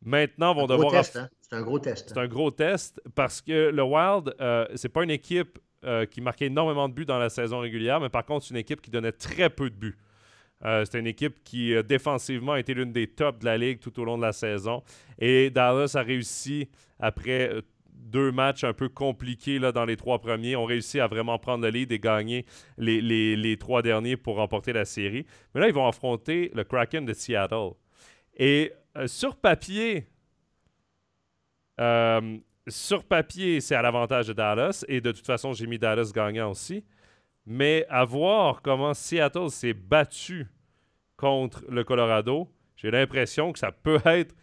Maintenant, 0.04 0.54
vont 0.54 0.66
devoir. 0.66 0.94
Hein. 0.94 1.28
C'est 1.48 1.56
un 1.56 1.62
gros 1.62 1.78
test. 1.78 2.08
C'est 2.08 2.18
un 2.18 2.26
gros 2.26 2.50
test 2.50 3.00
parce 3.14 3.40
que 3.40 3.70
le 3.70 3.82
Wild, 3.82 4.34
c'est 4.74 4.88
pas 4.88 5.04
une 5.04 5.10
équipe 5.10 5.58
qui 6.10 6.20
marquait 6.20 6.46
énormément 6.46 6.88
de 6.88 6.94
buts 6.94 7.06
dans 7.06 7.18
la 7.18 7.28
saison 7.28 7.60
régulière, 7.60 8.00
mais 8.00 8.08
par 8.08 8.24
contre, 8.24 8.46
c'est 8.46 8.50
une 8.50 8.60
équipe 8.60 8.80
qui 8.80 8.90
donnait 8.90 9.12
très 9.12 9.48
peu 9.48 9.70
de 9.70 9.76
buts. 9.76 9.96
Euh, 10.64 10.84
c'est 10.90 10.98
une 10.98 11.06
équipe 11.06 11.42
qui, 11.44 11.74
euh, 11.74 11.82
défensivement, 11.82 12.52
a 12.52 12.60
été 12.60 12.74
l'une 12.74 12.92
des 12.92 13.06
tops 13.06 13.38
de 13.40 13.44
la 13.44 13.58
ligue 13.58 13.78
tout 13.80 13.98
au 14.00 14.04
long 14.04 14.16
de 14.16 14.22
la 14.22 14.32
saison. 14.32 14.82
Et 15.18 15.50
Dallas 15.50 15.92
a 15.94 16.02
réussi, 16.02 16.68
après 16.98 17.50
euh, 17.50 17.60
deux 17.92 18.32
matchs 18.32 18.64
un 18.64 18.72
peu 18.72 18.88
compliqués 18.88 19.58
là, 19.58 19.72
dans 19.72 19.84
les 19.84 19.96
trois 19.96 20.18
premiers, 20.18 20.56
ont 20.56 20.64
réussi 20.64 21.00
à 21.00 21.06
vraiment 21.06 21.38
prendre 21.38 21.64
le 21.64 21.70
lead 21.70 21.92
et 21.92 21.98
gagner 21.98 22.46
les, 22.78 23.56
trois 23.58 23.82
derniers 23.82 24.16
pour 24.16 24.36
remporter 24.36 24.72
la 24.72 24.84
série. 24.84 25.26
Mais 25.54 25.60
là, 25.60 25.68
ils 25.68 25.74
vont 25.74 25.86
affronter 25.86 26.50
le 26.54 26.64
Kraken 26.64 27.04
de 27.04 27.12
Seattle. 27.12 27.72
Et 28.38 28.72
sur 29.06 29.36
papier, 29.36 30.06
sur 32.68 33.04
papier, 33.04 33.60
c'est 33.60 33.74
à 33.74 33.82
l'avantage 33.82 34.28
de 34.28 34.32
Dallas. 34.32 34.84
Et 34.88 35.00
de 35.00 35.12
toute 35.12 35.26
façon, 35.26 35.52
j'ai 35.52 35.66
mis 35.66 35.78
Dallas 35.78 36.10
gagnant 36.14 36.50
aussi. 36.50 36.84
Mais 37.46 37.86
à 37.88 38.04
voir 38.04 38.60
comment 38.60 38.92
Seattle 38.92 39.50
s'est 39.50 39.74
battu 39.74 40.48
contre 41.16 41.64
le 41.68 41.84
Colorado, 41.84 42.48
j'ai 42.76 42.90
l'impression 42.90 43.52
que 43.52 43.58
ça 43.58 43.70
peut 43.70 44.00
être 44.04 44.34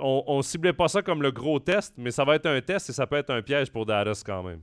on, 0.00 0.38
ne 0.38 0.42
ciblait 0.42 0.72
pas 0.72 0.88
ça 0.88 1.02
comme 1.02 1.22
le 1.22 1.30
gros 1.30 1.58
test, 1.58 1.94
mais 1.96 2.10
ça 2.10 2.24
va 2.24 2.36
être 2.36 2.46
un 2.46 2.60
test 2.60 2.90
et 2.90 2.92
ça 2.92 3.06
peut 3.06 3.16
être 3.16 3.30
un 3.30 3.42
piège 3.42 3.70
pour 3.70 3.86
Dallas 3.86 4.22
quand 4.24 4.42
même. 4.42 4.60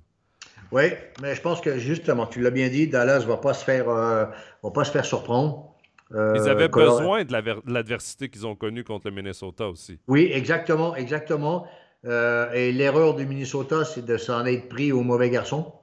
Oui, 0.72 0.86
mais 1.22 1.34
je 1.34 1.42
pense 1.42 1.62
que 1.62 1.78
justement, 1.78 2.26
tu 2.26 2.42
l'as 2.42 2.52
bien 2.52 2.68
dit, 2.70 2.88
Dallas 2.88 3.22
ne 3.22 3.26
va 3.26 3.38
pas 3.38 3.54
se 3.54 3.64
faire, 3.64 3.90
euh, 3.90 4.26
va 4.64 4.72
pas 4.72 4.84
se 4.84 4.92
faire 4.92 5.06
surprendre. 5.06 5.74
Euh, 6.14 6.34
Ils 6.36 6.50
avaient 6.50 6.68
besoin 6.68 7.24
de 7.24 7.72
l'adversité 7.72 8.30
qu'ils 8.30 8.46
ont 8.48 8.56
connue 8.56 8.84
contre 8.84 9.10
le 9.10 9.16
Minnesota 9.16 9.68
aussi. 9.68 10.00
Oui, 10.08 10.30
exactement, 10.32 10.96
exactement. 10.96 11.68
Euh, 12.06 12.52
et 12.54 12.72
l'erreur 12.72 13.16
du 13.16 13.26
Minnesota, 13.26 13.84
c'est 13.86 14.06
de 14.06 14.18
s'en 14.18 14.46
être 14.46 14.70
pris 14.70 14.92
au 14.92 15.02
mauvais 15.02 15.30
garçon. 15.30 15.74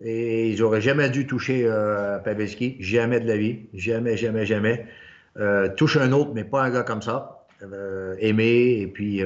Et 0.00 0.50
ils 0.50 0.60
n'auraient 0.60 0.80
jamais 0.80 1.08
dû 1.08 1.26
toucher 1.26 1.64
euh, 1.64 2.18
Pavelski, 2.18 2.76
jamais 2.80 3.20
de 3.20 3.26
la 3.26 3.36
vie, 3.36 3.68
jamais, 3.74 4.16
jamais, 4.16 4.44
jamais. 4.46 4.86
touche 5.76 5.96
un 5.96 6.12
autre, 6.12 6.32
mais 6.34 6.44
pas 6.44 6.62
un 6.62 6.70
gars 6.70 6.82
comme 6.82 7.02
ça, 7.02 7.46
aimé 8.18 8.78
et 8.80 8.86
puis 8.86 9.22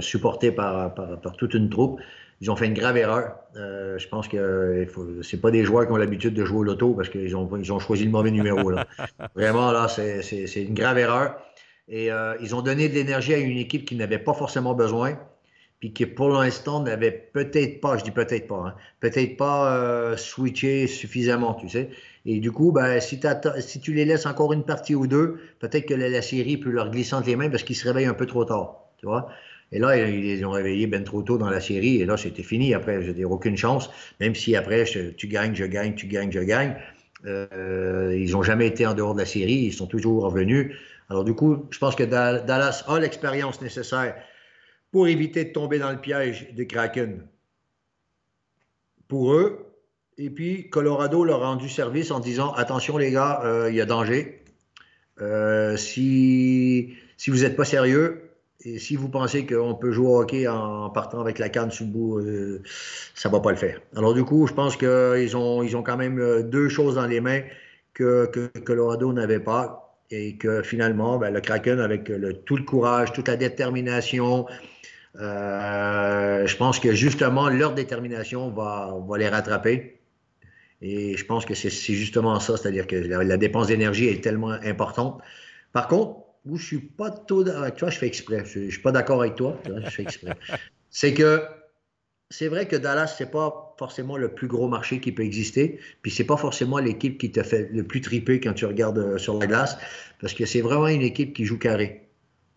supporté 0.00 0.52
par, 0.52 0.94
par, 0.94 1.36
toute 1.36 1.54
une 1.54 1.68
troupe. 1.68 2.00
Ils 2.40 2.50
ont 2.50 2.56
fait 2.56 2.66
une 2.66 2.74
grave 2.74 2.96
erreur. 2.96 3.36
Euh, 3.56 3.98
je 3.98 4.08
pense 4.08 4.28
que 4.28 4.86
ce 5.22 5.36
pas 5.36 5.50
des 5.50 5.64
joueurs 5.64 5.86
qui 5.86 5.92
ont 5.92 5.96
l'habitude 5.96 6.34
de 6.34 6.44
jouer 6.44 6.58
au 6.58 6.62
loto 6.64 6.92
parce 6.92 7.08
qu'ils 7.08 7.34
ont, 7.34 7.48
ils 7.56 7.72
ont 7.72 7.78
choisi 7.78 8.04
le 8.04 8.10
mauvais 8.10 8.30
numéro. 8.30 8.70
Là. 8.70 8.86
Vraiment, 9.34 9.72
là, 9.72 9.88
c'est 9.88 10.62
une 10.62 10.74
grave 10.74 10.98
erreur. 10.98 11.38
Et 11.88 12.10
euh, 12.10 12.36
ils 12.40 12.54
ont 12.54 12.62
donné 12.62 12.88
de 12.88 12.94
l'énergie 12.94 13.32
à 13.32 13.38
une 13.38 13.56
équipe 13.56 13.86
qui 13.86 13.96
n'avait 13.96 14.18
pas 14.18 14.34
forcément 14.34 14.74
besoin, 14.74 15.18
puis 15.80 15.92
qui 15.92 16.06
pour 16.06 16.30
l'instant 16.30 16.82
n'avait 16.82 17.10
peut-être 17.10 17.80
pas, 17.80 17.96
je 17.98 18.04
dis 18.04 18.10
peut-être 18.10 18.46
pas, 18.46 18.64
hein, 18.66 18.74
peut-être 19.00 19.36
pas 19.36 19.76
euh, 19.76 20.16
switché 20.16 20.86
suffisamment, 20.86 21.54
tu 21.54 21.68
sais. 21.68 21.90
Et 22.24 22.40
du 22.40 22.50
coup, 22.50 22.72
ben, 22.72 22.98
si, 23.00 23.20
si, 23.60 23.80
tu 23.80 23.92
les 23.92 24.04
laisses 24.04 24.26
encore 24.26 24.52
une 24.52 24.64
partie 24.64 24.94
ou 24.94 25.06
deux, 25.06 25.38
peut-être 25.60 25.86
que 25.86 25.94
la, 25.94 26.22
série 26.22 26.56
peut 26.56 26.70
leur 26.70 26.90
glisser 26.90 27.14
entre 27.14 27.28
les 27.28 27.36
mains 27.36 27.50
parce 27.50 27.62
qu'ils 27.62 27.76
se 27.76 27.86
réveillent 27.86 28.06
un 28.06 28.14
peu 28.14 28.26
trop 28.26 28.44
tard, 28.44 28.78
tu 28.98 29.06
vois. 29.06 29.28
Et 29.72 29.78
là, 29.78 29.96
ils 29.96 30.22
les 30.22 30.44
ont 30.44 30.50
réveillés 30.50 30.86
bien 30.86 31.02
trop 31.02 31.22
tôt 31.22 31.38
dans 31.38 31.50
la 31.50 31.60
série. 31.60 32.00
Et 32.00 32.06
là, 32.06 32.16
c'était 32.16 32.42
fini. 32.42 32.72
Après, 32.74 33.02
je 33.02 33.10
n'ai 33.10 33.24
aucune 33.24 33.56
chance. 33.56 33.90
Même 34.20 34.34
si 34.34 34.54
après, 34.54 34.84
tu 35.16 35.26
gagnes, 35.26 35.54
je 35.54 35.64
gagne, 35.64 35.94
tu 35.94 36.06
gagnes, 36.06 36.30
je 36.30 36.40
gagne. 36.40 36.76
Euh, 37.26 38.16
ils 38.16 38.32
n'ont 38.32 38.42
jamais 38.42 38.68
été 38.68 38.86
en 38.86 38.94
dehors 38.94 39.14
de 39.14 39.20
la 39.20 39.26
série. 39.26 39.54
Ils 39.54 39.72
sont 39.72 39.86
toujours 39.86 40.24
revenus. 40.24 40.72
Alors, 41.10 41.24
du 41.24 41.34
coup, 41.34 41.66
je 41.70 41.78
pense 41.78 41.96
que 41.96 42.04
Dallas 42.04 42.84
a 42.86 42.98
l'expérience 43.00 43.60
nécessaire 43.60 44.14
pour 44.96 45.08
éviter 45.08 45.44
de 45.44 45.50
tomber 45.50 45.78
dans 45.78 45.90
le 45.90 45.98
piège 45.98 46.54
des 46.54 46.66
Kraken. 46.66 47.20
Pour 49.08 49.34
eux. 49.34 49.66
Et 50.16 50.30
puis, 50.30 50.70
Colorado 50.70 51.22
leur 51.22 51.42
a 51.42 51.48
rendu 51.48 51.68
service 51.68 52.10
en 52.10 52.18
disant 52.18 52.54
Attention, 52.54 52.96
les 52.96 53.10
gars, 53.10 53.42
euh, 53.44 53.68
il 53.68 53.76
y 53.76 53.82
a 53.82 53.84
danger. 53.84 54.42
Euh, 55.20 55.76
si, 55.76 56.94
si 57.18 57.28
vous 57.28 57.40
n'êtes 57.40 57.56
pas 57.56 57.66
sérieux, 57.66 58.30
et 58.64 58.78
si 58.78 58.96
vous 58.96 59.10
pensez 59.10 59.44
qu'on 59.44 59.74
peut 59.74 59.92
jouer 59.92 60.06
au 60.06 60.20
hockey 60.22 60.48
en 60.48 60.88
partant 60.88 61.20
avec 61.20 61.38
la 61.38 61.50
canne 61.50 61.70
sous 61.70 61.84
le 61.84 61.90
bout, 61.90 62.18
euh, 62.20 62.62
ça 63.14 63.28
ne 63.28 63.34
va 63.34 63.40
pas 63.40 63.50
le 63.50 63.58
faire. 63.58 63.82
Alors 63.96 64.14
du 64.14 64.24
coup, 64.24 64.46
je 64.46 64.54
pense 64.54 64.78
qu'ils 64.78 65.36
ont, 65.36 65.62
ils 65.62 65.76
ont 65.76 65.82
quand 65.82 65.98
même 65.98 66.48
deux 66.48 66.70
choses 66.70 66.94
dans 66.94 67.06
les 67.06 67.20
mains 67.20 67.42
que, 67.92 68.30
Colorado 68.64 69.12
n'avait 69.12 69.40
pas. 69.40 69.82
Et 70.10 70.36
que 70.36 70.62
finalement, 70.62 71.18
ben, 71.18 71.34
le 71.34 71.40
Kraken, 71.40 71.80
avec 71.80 72.10
tout 72.44 72.56
le 72.56 72.62
courage, 72.62 73.12
toute 73.12 73.26
la 73.26 73.34
détermination, 73.34 74.46
euh, 75.20 76.46
je 76.46 76.56
pense 76.56 76.78
que 76.78 76.92
justement, 76.92 77.48
leur 77.48 77.74
détermination 77.74 78.50
va, 78.50 78.94
va 79.06 79.18
les 79.18 79.28
rattraper. 79.28 80.00
Et 80.82 81.16
je 81.16 81.24
pense 81.24 81.46
que 81.46 81.54
c'est 81.54 81.70
justement 81.70 82.38
ça, 82.38 82.56
c'est-à-dire 82.56 82.86
que 82.86 82.96
la, 82.96 83.24
la 83.24 83.36
dépense 83.36 83.68
d'énergie 83.68 84.08
est 84.08 84.22
tellement 84.22 84.50
importante. 84.50 85.22
Par 85.72 85.88
contre, 85.88 86.20
où 86.46 86.56
je 86.56 86.64
suis 86.64 86.80
pas 86.80 87.10
tout 87.10 87.44
avec 87.54 87.76
toi, 87.76 87.90
je 87.90 87.98
fais 87.98 88.06
exprès. 88.06 88.44
Je, 88.44 88.60
ne 88.60 88.70
suis 88.70 88.82
pas 88.82 88.92
d'accord 88.92 89.20
avec 89.22 89.34
toi, 89.34 89.58
je 89.66 89.90
fais 89.90 90.02
exprès. 90.02 90.32
c'est 90.90 91.14
que 91.14 91.42
c'est 92.30 92.48
vrai 92.48 92.66
que 92.66 92.76
Dallas, 92.76 93.14
c'est 93.18 93.30
pas 93.30 93.74
forcément 93.78 94.16
le 94.16 94.28
plus 94.28 94.48
gros 94.48 94.68
marché 94.68 95.00
qui 95.00 95.12
peut 95.12 95.22
exister, 95.22 95.78
puis 96.02 96.10
c'est 96.10 96.24
pas 96.24 96.36
forcément 96.36 96.78
l'équipe 96.78 97.18
qui 97.18 97.30
te 97.30 97.42
fait 97.42 97.68
le 97.72 97.84
plus 97.84 98.00
triper 98.00 98.40
quand 98.40 98.52
tu 98.52 98.66
regardes 98.66 98.98
euh, 98.98 99.18
sur 99.18 99.38
la 99.38 99.46
glace, 99.46 99.78
parce 100.20 100.34
que 100.34 100.44
c'est 100.44 100.60
vraiment 100.60 100.88
une 100.88 101.02
équipe 101.02 101.34
qui 101.34 101.44
joue 101.44 101.58
carré. 101.58 102.05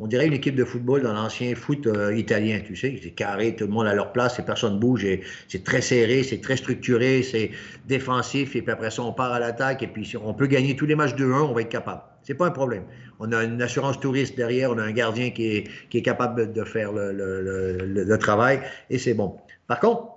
On 0.02 0.08
dirait 0.08 0.28
une 0.28 0.34
équipe 0.34 0.56
de 0.56 0.64
football 0.64 1.02
dans 1.02 1.12
l'ancien 1.12 1.54
foot 1.56 1.86
euh, 1.86 2.16
italien, 2.16 2.62
tu 2.66 2.76
sais, 2.78 2.98
c'est 3.04 3.12
carré, 3.12 3.54
tout 3.56 3.66
le 3.66 3.72
monde 3.72 3.86
à 3.86 3.94
leur 3.94 4.14
place 4.14 4.40
et 4.40 4.44
personne 4.44 4.80
bouge, 4.80 5.06
c'est 5.50 5.64
très 5.66 5.82
serré, 5.82 6.24
c'est 6.24 6.40
très 6.40 6.56
structuré, 6.56 7.22
c'est 7.22 7.52
défensif, 7.86 8.56
et 8.56 8.62
puis 8.62 8.72
après 8.72 8.92
ça, 8.92 9.02
on 9.02 9.12
part 9.12 9.34
à 9.34 9.40
l'attaque, 9.40 9.84
et 9.84 9.88
puis 9.88 10.10
on 10.24 10.34
peut 10.34 10.48
gagner 10.48 10.78
tous 10.78 10.86
les 10.86 10.96
matchs 10.96 11.16
de 11.16 11.26
1, 11.26 11.42
on 11.42 11.54
va 11.54 11.62
être 11.62 11.70
capable. 11.70 12.02
C'est 12.24 12.34
pas 12.34 12.48
un 12.48 12.52
problème. 12.52 12.84
On 13.20 13.32
a 13.34 13.44
une 13.44 13.62
assurance 13.62 14.00
touriste 14.00 14.38
derrière, 14.38 14.72
on 14.72 14.78
a 14.78 14.84
un 14.84 14.92
gardien 14.92 15.32
qui 15.32 15.66
est, 15.92 16.02
capable 16.02 16.54
de 16.54 16.64
faire 16.64 16.92
le, 16.94 18.18
travail 18.18 18.62
et 18.90 18.98
c'est 18.98 19.14
bon. 19.14 19.38
Par 19.68 19.82
contre, 19.82 20.08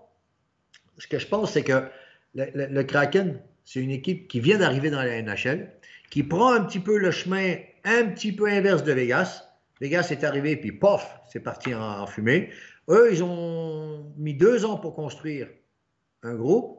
ce 0.98 1.09
que 1.09 1.18
je 1.18 1.26
pense, 1.26 1.52
c'est 1.52 1.64
que 1.64 1.82
le, 2.34 2.82
Kraken, 2.82 3.40
c'est 3.64 3.80
une 3.80 3.90
équipe 3.90 4.28
qui 4.28 4.38
vient 4.38 4.59
d'arriver 4.59 4.90
dans 4.90 5.02
la 5.02 5.20
NHL, 5.22 5.72
qui 6.10 6.22
prend 6.22 6.52
un 6.52 6.60
petit 6.60 6.78
peu 6.78 6.98
le 6.98 7.10
chemin 7.10 7.56
un 7.84 8.04
petit 8.06 8.30
peu 8.30 8.46
inverse 8.46 8.84
de 8.84 8.92
Vegas. 8.92 9.51
Vegas 9.82 10.09
est 10.12 10.22
arrivé, 10.22 10.54
puis 10.54 10.70
pof, 10.70 11.04
c'est 11.28 11.40
parti 11.40 11.74
en, 11.74 12.06
fumée. 12.06 12.50
Eux, 12.88 13.09
ils 13.12 13.24
ont 13.24 14.12
mis 14.16 14.32
deux 14.32 14.64
ans 14.64 14.76
pour 14.76 14.94
construire 14.94 15.48
un 16.22 16.36
groupe. 16.36 16.78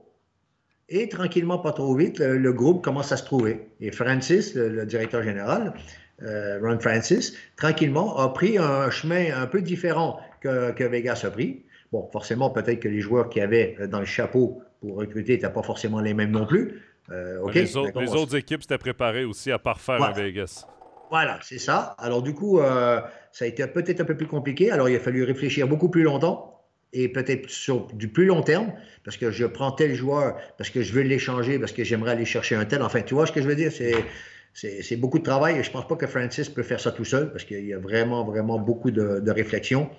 Et 0.87 1.09
tranquillement, 1.09 1.59
pas 1.59 1.73
trop 1.73 1.93
vite, 1.97 2.19
le, 2.19 2.53
groupe 2.53 2.81
commence 2.81 3.11
à 3.11 3.17
se 3.17 3.25
trouver. 3.25 3.67
Et 3.81 3.91
Francis, 3.91 4.55
le, 4.55 4.85
directeur 4.85 5.21
général, 5.21 5.73
euh, 6.21 6.59
Ron 6.61 6.79
Francis, 6.79 7.35
tranquillement 7.57 8.17
a 8.17 8.29
pris 8.29 8.57
un 8.57 8.89
chemin 8.89 9.35
un 9.35 9.47
peu 9.47 9.61
différent 9.61 10.21
que, 10.39 10.83
Vegas 10.85 11.23
a 11.25 11.29
pris. 11.31 11.65
Bon, 11.91 12.07
forcément, 12.09 12.51
peut-être 12.51 12.79
que 12.79 12.87
les 12.87 13.01
joueurs 13.01 13.27
qui 13.27 13.41
avaient 13.41 13.75
dans 13.89 13.99
le 13.99 14.05
chapeau 14.05 14.61
pour 14.79 14.95
recruter 14.95 15.33
n'étaient 15.33 15.49
pas 15.49 15.63
forcément 15.63 15.99
les 15.99 16.13
mêmes 16.13 16.31
non 16.31 16.45
plus. 16.45 16.81
Euh, 17.09 17.51
les, 17.53 17.75
autres, 17.75 18.37
équipes 18.37 18.61
s'étaient 18.61 18.77
préparées 18.77 19.25
aussi 19.25 19.51
à 19.51 19.59
parfaire 19.59 20.01
à 20.01 20.13
Vegas. 20.13 20.65
Voilà, 21.13 21.37
c'est 21.43 21.59
ça. 21.59 21.95
Alors 21.99 22.23
du 22.23 22.33
coup, 22.33 22.59
euh, 22.59 22.99
ça 23.31 23.45
a 23.45 23.47
été 23.47 23.67
peut-être 23.67 24.01
un 24.01 24.03
peu 24.03 24.17
plus 24.17 24.25
compliqué. 24.25 24.71
Alors 24.71 24.89
il 24.89 24.95
a 24.95 24.99
fallu 24.99 25.23
réfléchir 25.23 25.67
beaucoup 25.67 25.89
plus 25.89 26.01
longtemps 26.01 26.59
et 26.91 27.07
peut-être 27.07 27.51
sur 27.51 27.85
du 27.93 28.07
plus 28.07 28.25
long 28.25 28.41
terme, 28.41 28.73
parce 29.05 29.17
que 29.17 29.29
je 29.29 29.45
prends 29.45 29.71
tel 29.71 29.93
joueur, 29.93 30.37
parce 30.57 30.71
que 30.71 30.81
je 30.81 30.91
veux 30.91 31.03
l'échanger, 31.03 31.59
parce 31.59 31.71
que 31.71 31.83
j'aimerais 31.83 32.13
aller 32.13 32.25
chercher 32.25 32.55
un 32.55 32.65
tel. 32.65 32.81
Enfin, 32.81 33.03
tu 33.03 33.13
vois 33.13 33.27
ce 33.27 33.31
que 33.31 33.43
je 33.43 33.47
veux 33.47 33.55
dire? 33.55 33.71
C'est, 33.71 33.93
c'est, 34.81 34.95
beaucoup 34.95 35.19
de 35.19 35.23
travail 35.23 35.59
et 35.59 35.63
je 35.63 35.69
ne 35.69 35.73
pense 35.73 35.87
pas 35.87 35.95
que 35.95 36.07
Francis 36.07 36.49
peut 36.49 36.63
faire 36.63 36.79
ça 36.79 36.91
tout 36.91 37.05
seul, 37.05 37.31
parce 37.31 37.43
qu'il 37.43 37.63
y 37.63 37.75
a 37.75 37.77
vraiment, 37.77 38.25
vraiment 38.25 38.57
beaucoup 38.57 38.89
de, 38.89 39.19
de 39.19 39.31
réflexion. 39.31 39.91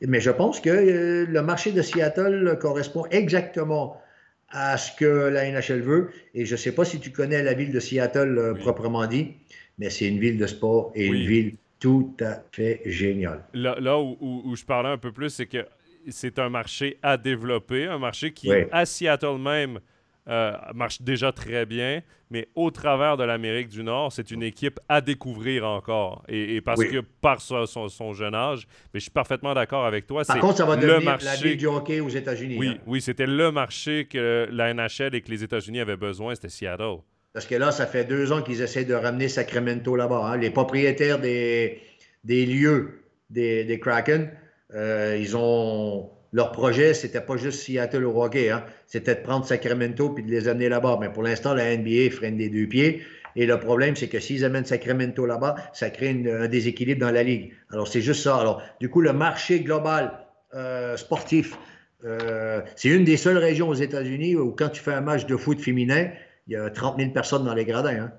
Mais 0.00 0.20
je 0.20 0.30
pense 0.30 0.60
que 0.60 0.70
euh, 0.70 1.26
le 1.28 1.42
marché 1.42 1.72
de 1.72 1.82
Seattle 1.82 2.56
correspond 2.58 3.04
exactement 3.10 4.00
à 4.48 4.78
ce 4.78 4.96
que 4.96 5.04
la 5.04 5.50
NHL 5.50 5.80
veut. 5.80 6.10
Et 6.32 6.46
je 6.46 6.52
ne 6.52 6.56
sais 6.56 6.72
pas 6.72 6.84
si 6.84 7.00
tu 7.00 7.10
connais 7.10 7.42
la 7.42 7.52
ville 7.54 7.72
de 7.72 7.80
Seattle 7.80 8.38
euh, 8.38 8.54
proprement 8.54 9.04
dit, 9.06 9.34
mais 9.78 9.90
c'est 9.90 10.08
une 10.08 10.18
ville 10.18 10.38
de 10.38 10.46
sport 10.46 10.92
et 10.94 11.06
une 11.06 11.26
ville 11.26 11.54
tout 11.80 12.16
à 12.20 12.42
fait 12.52 12.80
géniale. 12.86 13.44
Là, 13.52 13.76
là 13.78 13.98
où, 13.98 14.16
où, 14.20 14.56
je 14.56 14.64
parlais 14.64 14.88
un 14.88 14.98
peu 14.98 15.12
plus, 15.12 15.30
c'est 15.30 15.46
que 15.46 15.66
c'est 16.08 16.38
un 16.38 16.48
marché 16.48 16.98
à 17.02 17.16
développer, 17.16 17.86
un 17.86 17.98
marché 17.98 18.32
qui, 18.32 18.50
à 18.52 18.86
Seattle 18.86 19.38
même, 19.38 19.80
euh, 20.26 20.52
marche 20.74 21.02
déjà 21.02 21.32
très 21.32 21.66
bien, 21.66 22.00
mais 22.30 22.48
au 22.54 22.70
travers 22.70 23.18
de 23.18 23.24
l'Amérique 23.24 23.68
du 23.68 23.84
Nord, 23.84 24.10
c'est 24.10 24.30
une 24.30 24.42
équipe 24.42 24.80
à 24.88 25.02
découvrir 25.02 25.66
encore. 25.66 26.22
Et, 26.28 26.62
parce 26.62 26.82
que 26.82 27.02
par 27.20 27.42
son, 27.42 28.12
jeune 28.14 28.34
âge, 28.34 28.66
mais 28.92 29.00
je 29.00 29.04
suis 29.04 29.10
parfaitement 29.10 29.52
d'accord 29.52 29.84
avec 29.84 30.06
toi. 30.06 30.24
Par 30.24 30.38
contre, 30.38 30.56
ça 30.56 30.64
va 30.64 30.76
devenir 30.76 31.02
marché... 31.02 31.26
la 31.26 31.36
ville 31.36 31.56
du 31.58 31.66
hockey 31.66 32.00
aux 32.00 32.08
États-Unis. 32.08 32.56
Oui, 32.58 32.68
hein. 32.68 32.78
oui 32.86 33.02
c'était 33.02 33.26
le 33.26 33.52
marché 33.52 34.06
que 34.06 34.48
la 34.50 34.72
NHL 34.72 35.14
et 35.14 35.20
que 35.20 35.30
les 35.30 35.44
États-Unis 35.44 35.80
avaient 35.80 35.98
besoin, 35.98 36.34
c'était 36.34 36.48
Seattle. 36.48 37.00
Parce 37.34 37.46
que 37.46 37.56
là, 37.56 37.72
ça 37.72 37.86
fait 37.86 38.04
deux 38.04 38.32
ans 38.32 38.42
qu'ils 38.42 38.62
essaient 38.62 38.84
de 38.84 38.94
ramener 38.94 39.28
Sacramento 39.28 39.96
là-bas. 39.96 40.22
Hein. 40.24 40.36
Les 40.38 40.50
propriétaires 40.50 41.20
des, 41.20 41.82
lieux 42.24 43.02
des, 43.28 43.64
des 43.64 43.80
Kraken 43.80 44.30
euh, 44.74 45.16
ils 45.20 45.36
ont 45.36 46.10
leur 46.32 46.50
projet, 46.50 46.94
c'était 46.94 47.20
pas 47.20 47.36
juste 47.36 47.60
Seattle 47.60 48.04
au 48.04 48.22
hockey, 48.22 48.50
hein. 48.50 48.64
c'était 48.88 49.14
de 49.14 49.20
prendre 49.20 49.46
Sacramento 49.46 50.08
puis 50.10 50.24
de 50.24 50.30
les 50.30 50.48
amener 50.48 50.68
là-bas. 50.68 50.98
Mais 51.00 51.08
pour 51.08 51.22
l'instant, 51.22 51.54
la 51.54 51.76
NBA 51.76 52.10
freine 52.10 52.36
des 52.36 52.48
deux 52.48 52.66
pieds. 52.66 53.02
Et 53.36 53.46
le 53.46 53.58
problème, 53.58 53.96
c'est 53.96 54.08
que 54.08 54.20
s'ils 54.20 54.44
amènent 54.44 54.64
Sacramento 54.64 55.26
là-bas, 55.26 55.56
ça 55.72 55.90
crée 55.90 56.10
un 56.10 56.48
déséquilibre 56.48 57.00
dans 57.00 57.12
la 57.12 57.22
ligue. 57.22 57.52
Alors, 57.72 57.88
c'est 57.88 58.00
juste 58.00 58.22
ça. 58.22 58.36
Alors, 58.36 58.62
du 58.80 58.88
coup, 58.88 59.00
le 59.00 59.12
marché 59.12 59.60
global 59.60 60.12
euh, 60.54 60.96
sportif, 60.96 61.56
euh, 62.04 62.60
c'est 62.76 62.88
une 62.88 63.04
des 63.04 63.16
seules 63.16 63.38
régions 63.38 63.68
aux 63.68 63.74
États-Unis 63.74 64.36
où 64.36 64.52
quand 64.52 64.68
tu 64.68 64.80
fais 64.80 64.92
un 64.92 65.00
match 65.00 65.26
de 65.26 65.36
foot 65.36 65.60
féminin, 65.60 66.10
il 66.46 66.54
y 66.54 66.56
a 66.56 66.70
30 66.70 66.98
000 66.98 67.10
personnes 67.12 67.44
dans 67.44 67.54
les 67.54 67.64
gradins. 67.64 68.04
Hein. 68.04 68.12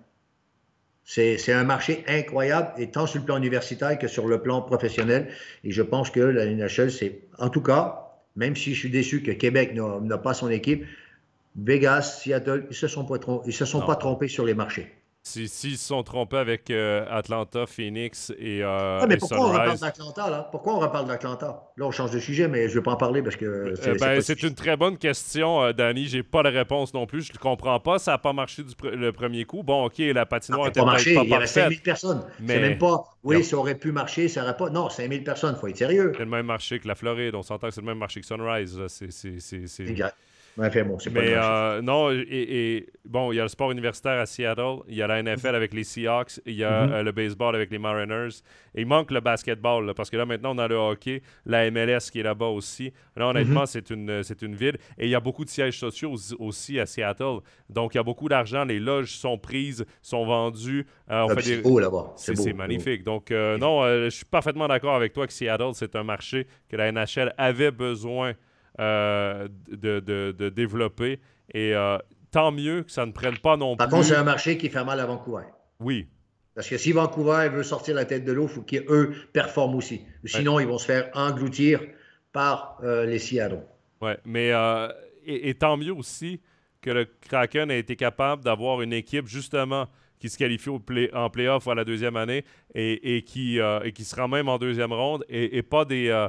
C'est 1.03 1.53
un 1.53 1.63
marché 1.63 2.03
incroyable, 2.07 2.71
et 2.77 2.89
tant 2.89 3.05
sur 3.05 3.19
le 3.19 3.25
plan 3.25 3.37
universitaire 3.37 3.97
que 3.99 4.07
sur 4.07 4.27
le 4.27 4.41
plan 4.41 4.61
professionnel. 4.61 5.27
Et 5.63 5.71
je 5.71 5.83
pense 5.83 6.09
que 6.09 6.19
la 6.19 6.47
NHL, 6.47 6.91
c'est, 6.91 7.21
en 7.37 7.49
tout 7.49 7.61
cas, 7.61 8.11
même 8.35 8.55
si 8.55 8.73
je 8.73 8.79
suis 8.79 8.89
déçu 8.89 9.21
que 9.21 9.31
Québec 9.31 9.75
n'a 9.75 10.17
pas 10.17 10.33
son 10.33 10.49
équipe, 10.49 10.83
Vegas, 11.55 12.19
Seattle, 12.23 12.65
ils 12.65 12.69
ne 12.69 12.73
se 12.73 12.87
sont, 12.87 13.05
pas, 13.05 13.17
ils 13.45 13.53
se 13.53 13.65
sont 13.65 13.85
pas 13.85 13.95
trompés 13.95 14.27
sur 14.27 14.45
les 14.45 14.55
marchés. 14.55 14.91
S'ils 15.27 15.49
se 15.49 15.87
sont 15.87 16.03
trompés 16.03 16.37
avec 16.37 16.69
euh, 16.69 17.03
Atlanta, 17.09 17.65
Phoenix 17.65 18.31
et, 18.37 18.63
euh, 18.63 18.99
ah, 19.01 19.07
mais 19.09 19.17
pourquoi 19.17 19.39
on 19.39 19.51
reparle 19.53 19.79
d'Atlanta, 19.79 20.29
là? 20.29 20.47
Pourquoi 20.51 20.75
on 20.75 20.79
reparle 20.79 21.07
d'Atlanta? 21.07 21.63
Là, 21.77 21.85
on 21.87 21.89
change 21.89 22.11
de 22.11 22.19
sujet, 22.19 22.47
mais 22.47 22.69
je 22.69 22.75
ne 22.75 22.79
vais 22.79 22.83
pas 22.83 22.91
en 22.91 22.95
parler 22.95 23.23
parce 23.23 23.35
que... 23.35 23.45
Euh, 23.45 23.95
ben, 23.99 24.21
c'est 24.21 24.43
une 24.43 24.53
très 24.53 24.77
bonne 24.77 24.99
question, 24.99 25.71
Danny. 25.71 26.05
J'ai 26.05 26.21
pas 26.21 26.43
de 26.43 26.49
réponse 26.49 26.93
non 26.93 27.07
plus. 27.07 27.23
Je 27.23 27.33
ne 27.33 27.39
comprends 27.39 27.79
pas. 27.79 27.97
Ça 27.97 28.11
n'a 28.11 28.17
pas 28.19 28.33
marché 28.33 28.61
du 28.61 28.73
le 28.83 29.11
premier 29.11 29.45
coup. 29.45 29.63
Bon, 29.63 29.85
OK, 29.85 29.97
la 29.97 30.27
patinoire 30.27 30.67
n'était 30.67 30.81
pas 30.81 30.85
marché. 30.85 31.15
Pas 31.15 31.23
Il 31.23 31.29
y 31.29 31.33
avait 31.33 31.47
5000 31.47 31.81
personnes. 31.81 32.23
Mais... 32.39 32.53
C'est 32.53 32.61
même 32.61 32.77
pas... 32.77 33.03
Oui, 33.23 33.43
ça 33.43 33.57
aurait 33.57 33.79
pu 33.79 33.91
marcher, 33.91 34.27
ça 34.27 34.41
n'aurait 34.41 34.57
pas... 34.57 34.69
Non, 34.69 34.89
5000 34.89 35.23
personnes, 35.23 35.55
il 35.57 35.59
faut 35.59 35.67
être 35.67 35.77
sérieux. 35.77 36.11
C'est 36.15 36.23
le 36.23 36.29
même 36.29 36.45
marché 36.45 36.79
que 36.79 36.87
la 36.87 36.93
Floride. 36.93 37.33
On 37.33 37.41
s'entend 37.41 37.69
que 37.69 37.73
c'est 37.73 37.81
le 37.81 37.87
même 37.87 37.97
marché 37.97 38.21
que 38.21 38.27
Sunrise. 38.27 38.79
C'est... 38.87 39.89
Exact. 39.89 40.15
Bon, 40.57 40.97
mais 41.11 41.33
euh, 41.35 41.81
non, 41.81 42.11
et, 42.11 42.87
bon, 43.03 43.31
il 43.31 43.35
y 43.35 43.39
a 43.39 43.43
le 43.43 43.49
sport 43.49 43.71
universitaire 43.71 44.19
à 44.19 44.25
Seattle, 44.25 44.77
il 44.87 44.95
y 44.95 45.01
a 45.01 45.07
la 45.07 45.21
NFL 45.21 45.55
avec 45.55 45.73
les 45.73 45.83
Seahawks, 45.83 46.39
il 46.45 46.55
y 46.55 46.63
a 46.63 46.85
mm-hmm. 46.85 46.91
euh, 46.91 47.03
le 47.03 47.11
baseball 47.11 47.55
avec 47.55 47.71
les 47.71 47.77
Mariners, 47.77 48.41
et 48.73 48.81
il 48.81 48.87
manque 48.87 49.11
le 49.11 49.19
basketball, 49.19 49.93
parce 49.93 50.09
que 50.09 50.17
là 50.17 50.25
maintenant 50.25 50.55
on 50.55 50.57
a 50.57 50.67
le 50.67 50.75
hockey, 50.75 51.21
la 51.45 51.69
MLS 51.71 52.09
qui 52.11 52.19
est 52.19 52.23
là-bas 52.23 52.47
aussi. 52.47 52.93
Là 53.15 53.27
honnêtement, 53.27 53.63
mm-hmm. 53.63 53.65
c'est 53.65 53.89
une, 53.89 54.23
c'est 54.23 54.41
une 54.41 54.55
ville, 54.55 54.77
et 54.97 55.05
il 55.05 55.09
y 55.09 55.15
a 55.15 55.19
beaucoup 55.19 55.43
de 55.43 55.49
sièges 55.49 55.77
sociaux 55.77 56.15
aussi 56.39 56.79
à 56.79 56.85
Seattle, 56.85 57.39
donc 57.69 57.93
il 57.93 57.97
y 57.97 57.99
a 57.99 58.03
beaucoup 58.03 58.29
d'argent, 58.29 58.63
les 58.63 58.79
loges 58.79 59.11
sont 59.11 59.37
prises, 59.37 59.85
sont 60.01 60.25
vendues. 60.25 60.85
Euh, 61.11 61.27
ah, 61.29 61.35
c'est 61.41 61.61
beau 61.61 61.79
là-bas. 61.79 62.13
C'est, 62.15 62.53
magnifique. 62.53 63.03
Donc 63.03 63.31
non, 63.31 63.85
je 63.85 64.09
suis 64.09 64.25
parfaitement 64.25 64.67
d'accord 64.67 64.95
avec 64.95 65.11
toi 65.13 65.27
que 65.27 65.33
Seattle, 65.33 65.71
c'est 65.73 65.95
un 65.95 66.03
marché 66.03 66.47
que 66.69 66.77
la 66.77 66.91
NHL 66.91 67.33
avait 67.37 67.71
besoin 67.71 68.33
euh, 68.79 69.47
de, 69.69 69.99
de, 69.99 70.49
développer. 70.49 71.19
Et 71.53 71.73
euh, 71.75 71.97
tant 72.31 72.51
mieux 72.51 72.83
que 72.83 72.91
ça 72.91 73.05
ne 73.05 73.11
prenne 73.11 73.37
pas 73.37 73.57
non 73.57 73.75
plus. 73.75 73.77
Par 73.77 73.89
contre, 73.89 74.05
c'est 74.05 74.15
un 74.15 74.23
marché 74.23 74.57
qui 74.57 74.69
fait 74.69 74.83
mal 74.83 74.99
à 74.99 75.05
Vancouver. 75.05 75.45
Oui. 75.79 76.07
Parce 76.53 76.67
que 76.67 76.77
si 76.77 76.91
Vancouver 76.91 77.49
veut 77.49 77.63
sortir 77.63 77.95
la 77.95 78.05
tête 78.05 78.23
de 78.23 78.31
l'eau, 78.31 78.43
il 78.43 78.49
faut 78.49 78.61
qu'eux 78.61 79.13
performent 79.33 79.75
aussi. 79.75 80.01
Sinon, 80.23 80.59
ils 80.59 80.67
vont 80.67 80.77
se 80.77 80.85
faire 80.85 81.09
engloutir 81.13 81.81
par 82.31 82.77
euh, 82.83 83.05
les 83.05 83.19
Seattle. 83.19 83.63
Oui, 84.01 84.11
mais 84.25 84.51
et, 85.25 85.53
tant 85.55 85.77
mieux 85.77 85.93
aussi 85.93 86.39
que 86.81 86.89
le 86.91 87.05
Kraken 87.05 87.71
a 87.71 87.75
été 87.75 87.95
capable 87.95 88.43
d'avoir 88.43 88.81
une 88.81 88.93
équipe 88.93 89.27
justement 89.27 89.87
qui 90.19 90.29
se 90.29 90.37
qualifie 90.37 90.69
en 91.13 91.29
playoff 91.29 91.67
à 91.67 91.75
la 91.75 91.83
deuxième 91.83 92.15
année 92.15 92.43
et, 92.73 93.23
qui, 93.25 93.59
euh, 93.59 93.89
qui 93.91 94.03
sera 94.03 94.27
même 94.27 94.49
en 94.49 94.57
deuxième 94.57 94.93
ronde 94.93 95.25
et, 95.29 95.61
pas 95.61 95.85
des 95.85 96.09
euh, 96.09 96.27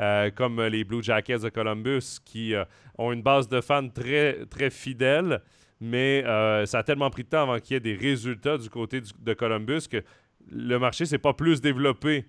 euh, 0.00 0.30
comme 0.30 0.60
les 0.62 0.84
Blue 0.84 1.02
Jackets 1.02 1.38
de 1.38 1.48
Columbus 1.48 2.18
qui 2.24 2.54
ont 2.96 3.12
une 3.12 3.22
base 3.22 3.48
de 3.48 3.60
fans 3.60 3.88
très, 3.88 4.44
très 4.46 4.70
fidèle, 4.70 5.42
mais 5.80 6.22
ça 6.66 6.78
a 6.78 6.82
tellement 6.82 7.10
pris 7.10 7.24
de 7.24 7.28
temps 7.28 7.42
avant 7.42 7.58
qu'il 7.58 7.74
y 7.74 7.76
ait 7.76 7.80
des 7.80 7.94
résultats 7.94 8.58
du 8.58 8.68
côté 8.70 9.00
de 9.00 9.34
Columbus 9.34 9.82
que 9.90 10.02
le 10.50 10.78
marché 10.78 11.04
s'est 11.04 11.18
pas 11.18 11.34
plus 11.34 11.60
développé 11.60 12.24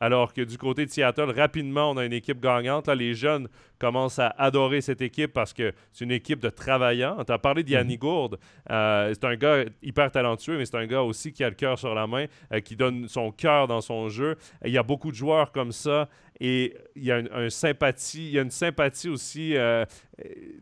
alors 0.00 0.32
que 0.32 0.42
du 0.42 0.58
côté 0.58 0.86
de 0.86 0.90
Seattle, 0.90 1.30
rapidement, 1.36 1.90
on 1.90 1.96
a 1.96 2.04
une 2.04 2.12
équipe 2.12 2.40
gagnante. 2.40 2.86
Là, 2.86 2.94
les 2.94 3.14
jeunes 3.14 3.48
commencent 3.78 4.18
à 4.18 4.28
adorer 4.38 4.80
cette 4.80 5.02
équipe 5.02 5.32
parce 5.32 5.52
que 5.52 5.72
c'est 5.92 6.04
une 6.04 6.12
équipe 6.12 6.40
de 6.40 6.50
travaillants. 6.50 7.22
Tu 7.24 7.32
as 7.32 7.38
parlé 7.38 7.62
d'Yanni 7.62 7.94
mhm. 7.94 7.98
Gourde. 7.98 8.38
Euh, 8.70 9.12
c'est 9.14 9.26
un 9.26 9.36
gars 9.36 9.64
hyper 9.82 10.10
talentueux, 10.10 10.58
mais 10.58 10.64
c'est 10.64 10.76
un 10.76 10.86
gars 10.86 11.02
aussi 11.02 11.32
qui 11.32 11.44
a 11.44 11.48
le 11.48 11.54
cœur 11.54 11.78
sur 11.78 11.94
la 11.94 12.06
main, 12.06 12.26
euh, 12.52 12.60
qui 12.60 12.76
donne 12.76 13.08
son 13.08 13.30
cœur 13.32 13.66
dans 13.66 13.80
son 13.80 14.08
jeu. 14.08 14.36
il 14.64 14.72
y 14.72 14.78
a 14.78 14.82
beaucoup 14.82 15.10
de 15.10 15.16
joueurs 15.16 15.52
comme 15.52 15.72
ça. 15.72 16.08
Et 16.40 16.76
il 16.94 17.02
y 17.02 17.10
a 17.10 17.18
une, 17.18 17.50
sympathie, 17.50 18.28
il 18.28 18.34
y 18.34 18.38
a 18.38 18.42
une 18.42 18.52
sympathie 18.52 19.08
aussi 19.08 19.56
euh, 19.56 19.84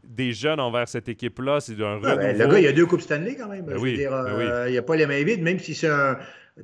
des 0.04 0.32
jeunes 0.32 0.58
envers 0.58 0.88
cette 0.88 1.06
équipe-là. 1.10 1.60
C'est 1.60 1.74
un 1.74 1.98
ben, 2.00 2.38
Le 2.38 2.46
gars, 2.46 2.58
il 2.58 2.64
y 2.64 2.68
a 2.68 2.72
deux 2.72 2.86
Coupes 2.86 3.02
Stanley 3.02 3.34
quand 3.34 3.48
même. 3.48 3.66
Ben 3.66 3.76
oui, 3.76 4.02
ben 4.02 4.66
il 4.68 4.72
n'y 4.72 4.78
a 4.78 4.82
pas 4.82 4.96
les 4.96 5.06
mains 5.06 5.22
vides, 5.22 5.42
même 5.42 5.58
si 5.58 5.74
c'est 5.74 5.90
un 5.90 6.16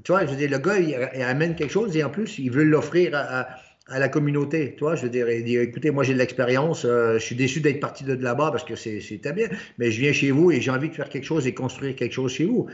tu 0.04 0.12
vois, 0.12 0.24
je 0.24 0.30
veux 0.30 0.36
dire, 0.36 0.50
le 0.50 0.58
gars, 0.58 0.78
il, 0.78 1.22
amène 1.22 1.54
quelque 1.54 1.70
chose 1.70 1.96
et 1.96 2.02
en 2.02 2.10
plus, 2.10 2.38
il 2.38 2.50
veut 2.50 2.64
l'offrir 2.64 3.14
à, 3.14 3.48
la 3.88 4.08
communauté. 4.08 4.74
Tu 4.74 4.84
vois, 4.84 4.94
je 4.94 5.02
veux 5.02 5.10
dire, 5.10 5.28
il 5.30 5.44
dit, 5.44 5.58
écoutez, 5.58 5.90
moi, 5.90 6.02
j'ai 6.02 6.14
de 6.14 6.18
l'expérience, 6.18 6.86
euh, 6.86 7.18
je 7.18 7.24
suis 7.24 7.36
déçu 7.36 7.60
d'être 7.60 7.80
parti 7.80 8.04
de 8.04 8.14
là-bas 8.14 8.50
parce 8.50 8.64
que 8.64 8.74
c'était 8.74 9.32
bien, 9.32 9.48
mais 9.76 9.90
je 9.90 10.00
viens 10.00 10.12
chez 10.12 10.30
vous 10.30 10.50
et 10.50 10.60
j'ai 10.60 10.70
envie 10.70 10.88
de 10.88 10.94
faire 10.94 11.10
quelque 11.10 11.24
chose 11.24 11.46
et 11.46 11.52
construire 11.52 11.94
quelque 11.94 12.12
chose 12.12 12.32
chez 12.32 12.46
vous. 12.46 12.68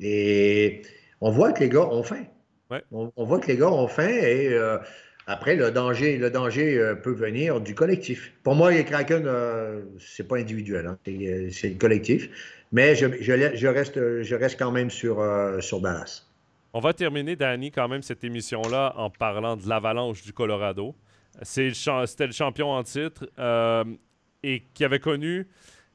Et 0.00 0.80
on 1.20 1.30
voit 1.30 1.52
que 1.52 1.60
les 1.60 1.68
gars 1.68 1.86
ont 1.86 2.02
faim. 2.02 2.24
On, 2.90 3.24
voit 3.24 3.38
que 3.38 3.46
les 3.48 3.56
gars 3.56 3.70
ont 3.70 3.86
faim 3.86 4.08
et 4.08 4.48
euh, 4.52 4.78
après, 5.26 5.54
le 5.54 5.70
danger, 5.70 6.16
le 6.16 6.30
danger 6.30 6.78
euh, 6.78 6.94
peut 6.94 7.12
venir 7.12 7.60
du 7.60 7.74
collectif. 7.74 8.32
Pour 8.42 8.54
moi, 8.54 8.72
les 8.72 8.84
Kraken, 8.84 9.28
c'est 9.98 10.26
pas 10.26 10.38
individuel, 10.38 10.86
hein, 10.86 10.98
c'est 11.04 11.68
le 11.68 11.78
collectif. 11.78 12.30
Mais 12.72 12.96
je, 12.96 13.06
je, 13.20 13.66
reste, 13.66 14.22
je 14.22 14.34
reste 14.34 14.58
quand 14.58 14.72
même 14.72 14.90
sur, 14.90 15.22
sur 15.60 15.80
Dallas. 15.80 16.23
On 16.76 16.80
va 16.80 16.92
terminer, 16.92 17.36
Danny, 17.36 17.70
quand 17.70 17.86
même, 17.86 18.02
cette 18.02 18.24
émission-là 18.24 18.94
en 18.96 19.08
parlant 19.08 19.56
de 19.56 19.68
l'Avalanche 19.68 20.24
du 20.24 20.32
Colorado. 20.32 20.96
C'était 21.42 22.26
le 22.26 22.32
champion 22.32 22.72
en 22.72 22.82
titre 22.82 23.30
euh, 23.38 23.84
et 24.42 24.64
qui 24.74 24.84
avait 24.84 24.98
connu 24.98 25.46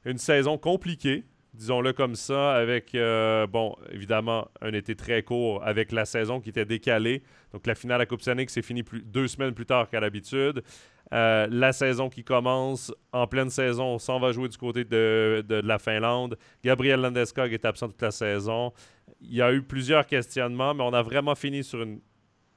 une 0.06 0.18
saison 0.18 0.58
compliquée, 0.58 1.26
disons-le 1.54 1.92
comme 1.92 2.16
ça, 2.16 2.54
avec, 2.54 2.96
euh, 2.96 3.46
bon, 3.46 3.76
évidemment, 3.92 4.48
un 4.62 4.72
été 4.72 4.96
très 4.96 5.22
court 5.22 5.62
avec 5.66 5.92
la 5.92 6.06
saison 6.06 6.40
qui 6.40 6.48
était 6.48 6.64
décalée. 6.64 7.24
Donc, 7.52 7.68
la 7.68 7.76
finale 7.76 8.00
à 8.00 8.06
Coupe 8.06 8.22
Stanley 8.22 8.48
s'est 8.48 8.62
finie 8.62 8.86
deux 9.04 9.28
semaines 9.28 9.54
plus 9.54 9.66
tard 9.66 9.90
qu'à 9.90 10.00
l'habitude. 10.00 10.64
Euh, 11.12 11.48
la 11.50 11.74
saison 11.74 12.10
qui 12.10 12.24
commence 12.24 12.94
en 13.12 13.26
pleine 13.28 13.50
saison, 13.50 13.96
on 13.96 14.00
s'en 14.00 14.20
va 14.20 14.32
jouer 14.32 14.48
du 14.48 14.58
côté 14.58 14.84
de, 14.84 15.44
de, 15.48 15.56
la 15.56 15.80
Finlande. 15.80 16.38
Gabriel 16.64 17.02
Landeskog 17.02 17.52
est 17.52 17.66
absent 17.66 17.88
toute 17.88 18.02
la 18.02 18.12
saison. 18.12 18.72
Il 19.22 19.34
y 19.34 19.42
a 19.42 19.54
eu 19.54 19.62
plusieurs 19.62 20.06
questionnements, 20.06 20.74
mais 20.74 20.84
on 20.84 20.94
a 20.94 21.02
vraiment 21.02 21.36
fini 21.36 21.64
sur 21.64 21.82
une, 21.82 22.00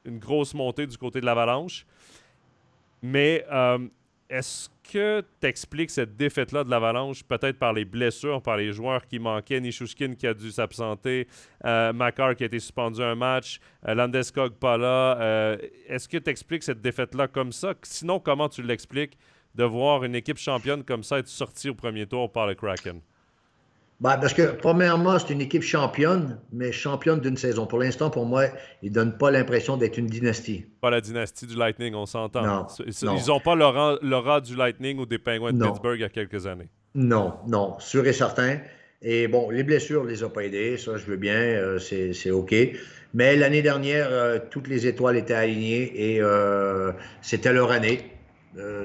grosse 0.05 0.55
montée 0.55 0.87
du 0.87 0.97
côté 0.99 1.21
de 1.21 1.27
l'Avalanche. 1.27 1.87
Mais 3.03 3.45
euh, 3.51 3.79
est-ce 4.33 4.71
que 4.91 5.23
tu 5.41 5.47
expliques 5.47 5.91
cette 5.91 6.17
défaite-là 6.17 6.65
de 6.65 6.71
l'Avalanche 6.71 7.23
peut-être 7.23 7.59
par 7.59 7.75
les 7.75 7.85
blessures, 7.85 8.41
par 8.41 8.57
les 8.57 8.73
joueurs 8.73 9.07
qui 9.07 9.19
manquaient, 9.19 9.61
Nishushkin 9.61 10.15
qui 10.15 10.27
a 10.27 10.33
dû 10.33 10.51
s'absenter, 10.51 11.29
euh, 11.67 11.93
Makar 11.93 12.35
qui 12.35 12.45
a 12.45 12.47
été 12.47 12.59
suspendu 12.59 13.03
un 13.03 13.15
match, 13.15 13.61
euh, 13.87 13.95
Landeskog 13.95 14.55
pas 14.55 14.79
là. 14.79 15.21
Euh, 15.21 15.59
est-ce 15.87 16.09
que 16.09 16.17
tu 16.17 16.31
expliques 16.31 16.63
cette 16.63 16.81
défaite-là 16.81 17.29
comme 17.29 17.53
ça? 17.53 17.75
Sinon, 17.83 18.21
comment 18.21 18.49
tu 18.49 18.63
l'expliques 18.63 19.19
de 19.55 19.65
voir 19.65 20.03
une 20.03 20.15
équipe 20.15 20.39
championne 20.39 20.83
comme 20.83 21.03
ça 21.03 21.19
être 21.19 21.29
sortie 21.29 21.69
au 21.69 21.75
premier 21.75 22.07
tour 22.07 22.33
par 22.33 22.47
le 22.47 22.55
Kraken? 22.55 23.03
Ben, 24.03 24.19
parce 24.19 24.35
que, 24.35 24.51
premièrement, 24.57 25.17
c'est 25.21 25.33
une 25.33 25.41
équipe 25.41 25.63
championne, 25.63 26.41
mais 26.53 26.73
championne 26.73 27.21
d'une 27.21 27.37
saison. 27.37 27.67
Pour 27.67 27.79
l'instant, 27.79 28.11
pour 28.11 28.27
moi, 28.27 28.47
ils 28.83 28.91
ne 28.91 28.95
donnent 28.95 29.17
pas 29.17 29.31
l'impression 29.31 29.77
d'être 29.77 29.97
une 29.97 30.09
dynastie. 30.09 30.67
Pas 30.81 30.91
la 30.91 31.01
dynastie 31.01 31.47
du 31.47 31.55
Lightning, 31.55 31.95
on 31.95 32.05
s'entend. 32.05 32.67
Ils 32.85 33.27
n'ont 33.29 33.39
pas 33.39 33.55
l'aura 33.55 34.41
du 34.41 34.57
Lightning 34.57 34.99
ou 34.99 35.07
des 35.07 35.21
Penguins 35.21 35.53
de 35.53 35.65
Pittsburgh 35.65 35.99
il 35.99 36.03
y 36.03 36.05
a 36.05 36.09
quelques 36.09 36.49
années. 36.49 36.69
Non, 36.97 37.35
non, 37.47 37.77
sûr 37.79 38.05
et 38.05 38.13
certain. 38.13 38.59
Et 39.03 39.29
bon, 39.29 39.51
les 39.51 39.63
blessures 39.63 40.03
ne 40.03 40.09
les 40.09 40.25
ont 40.25 40.31
pas 40.31 40.45
aidés, 40.45 40.79
ça 40.79 40.97
je 40.97 41.05
veux 41.07 41.17
bien, 41.17 41.35
euh, 41.35 41.79
c'est 41.79 42.31
OK. 42.31 42.55
Mais 43.15 43.37
l'année 43.37 43.63
dernière, 43.63 44.09
euh, 44.11 44.39
toutes 44.51 44.67
les 44.67 44.87
étoiles 44.87 45.17
étaient 45.17 45.35
alignées 45.35 46.15
et 46.15 46.21
euh, 46.21 46.93
c'était 47.21 47.53
leur 47.53 47.71
année. 47.71 48.01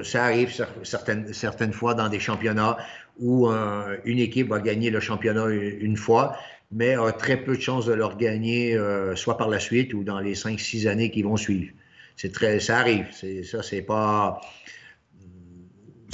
ça 0.03 0.25
arrive 0.25 0.51
certaines, 0.83 1.33
certaines 1.33 1.73
fois 1.73 1.93
dans 1.95 2.07
des 2.07 2.19
championnats 2.19 2.77
où 3.19 3.47
une 3.49 4.19
équipe 4.19 4.49
va 4.49 4.59
gagner 4.59 4.89
le 4.89 4.99
championnat 4.99 5.47
une 5.49 5.97
fois, 5.97 6.37
mais 6.71 6.95
a 6.95 7.11
très 7.11 7.37
peu 7.37 7.55
de 7.55 7.61
chances 7.61 7.85
de 7.85 7.93
le 7.93 8.07
gagner 8.15 8.75
euh, 8.75 9.15
soit 9.15 9.37
par 9.37 9.49
la 9.49 9.59
suite 9.59 9.93
ou 9.93 10.03
dans 10.03 10.19
les 10.19 10.35
5-6 10.35 10.87
années 10.87 11.11
qui 11.11 11.21
vont 11.21 11.37
suivre. 11.37 11.71
C'est 12.15 12.31
très, 12.31 12.59
ça 12.59 12.79
arrive. 12.79 13.07
Ça, 13.43 13.63
c'est 13.63 13.81
pas. 13.81 14.41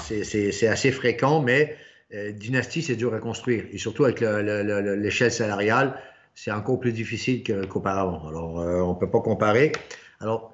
C'est, 0.03 0.67
assez 0.67 0.91
fréquent, 0.91 1.41
mais 1.41 1.77
euh, 2.13 2.31
dynastie, 2.31 2.81
c'est 2.81 2.95
dur 2.95 3.13
à 3.13 3.19
construire. 3.19 3.65
Et 3.71 3.77
surtout 3.77 4.03
avec 4.03 4.19
l'échelle 4.19 5.31
salariale, 5.31 5.97
c'est 6.35 6.51
encore 6.51 6.79
plus 6.79 6.91
difficile 6.91 7.43
qu'auparavant. 7.69 8.27
Alors, 8.27 8.59
euh, 8.59 8.81
on 8.81 8.95
ne 8.95 8.99
peut 8.99 9.09
pas 9.09 9.21
comparer. 9.21 9.71
Alors, 10.19 10.53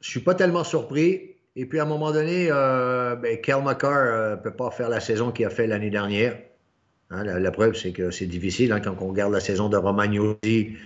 je 0.00 0.08
ne 0.08 0.10
suis 0.10 0.20
pas 0.20 0.34
tellement 0.34 0.64
surpris. 0.64 1.27
Et 1.60 1.66
puis, 1.66 1.80
à 1.80 1.82
un 1.82 1.86
moment 1.86 2.12
donné, 2.12 2.46
euh, 2.52 3.16
ben, 3.16 3.36
ne 3.36 3.84
euh, 3.84 4.36
peut 4.36 4.52
pas 4.52 4.70
faire 4.70 4.88
la 4.88 5.00
saison 5.00 5.32
qu'il 5.32 5.44
a 5.44 5.50
fait 5.50 5.66
l'année 5.66 5.90
dernière. 5.90 6.38
Hein, 7.10 7.24
la, 7.24 7.50
preuve, 7.50 7.74
c'est 7.74 7.90
que 7.90 8.12
c'est 8.12 8.26
difficile. 8.26 8.70
Hein, 8.70 8.78
quand 8.78 8.94
on 9.00 9.08
regarde 9.08 9.32
la 9.32 9.40
saison 9.40 9.68
de 9.68 9.76
Romagnosi, 9.76 10.76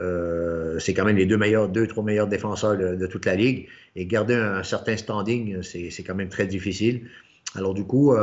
euh, 0.00 0.78
c'est 0.78 0.94
quand 0.94 1.04
même 1.04 1.18
les 1.18 1.26
deux 1.26 1.36
meilleurs, 1.36 1.68
deux, 1.68 1.86
trois 1.86 2.02
meilleurs 2.02 2.28
défenseurs 2.28 2.78
de, 2.78 3.06
toute 3.06 3.26
la 3.26 3.34
ligue. 3.34 3.68
Et 3.94 4.06
garder 4.06 4.34
un, 4.34 4.62
certain 4.62 4.96
standing, 4.96 5.62
c'est 5.62 6.02
quand 6.02 6.14
même 6.14 6.30
très 6.30 6.46
difficile. 6.46 7.10
Alors, 7.54 7.74
du 7.74 7.84
coup, 7.84 8.14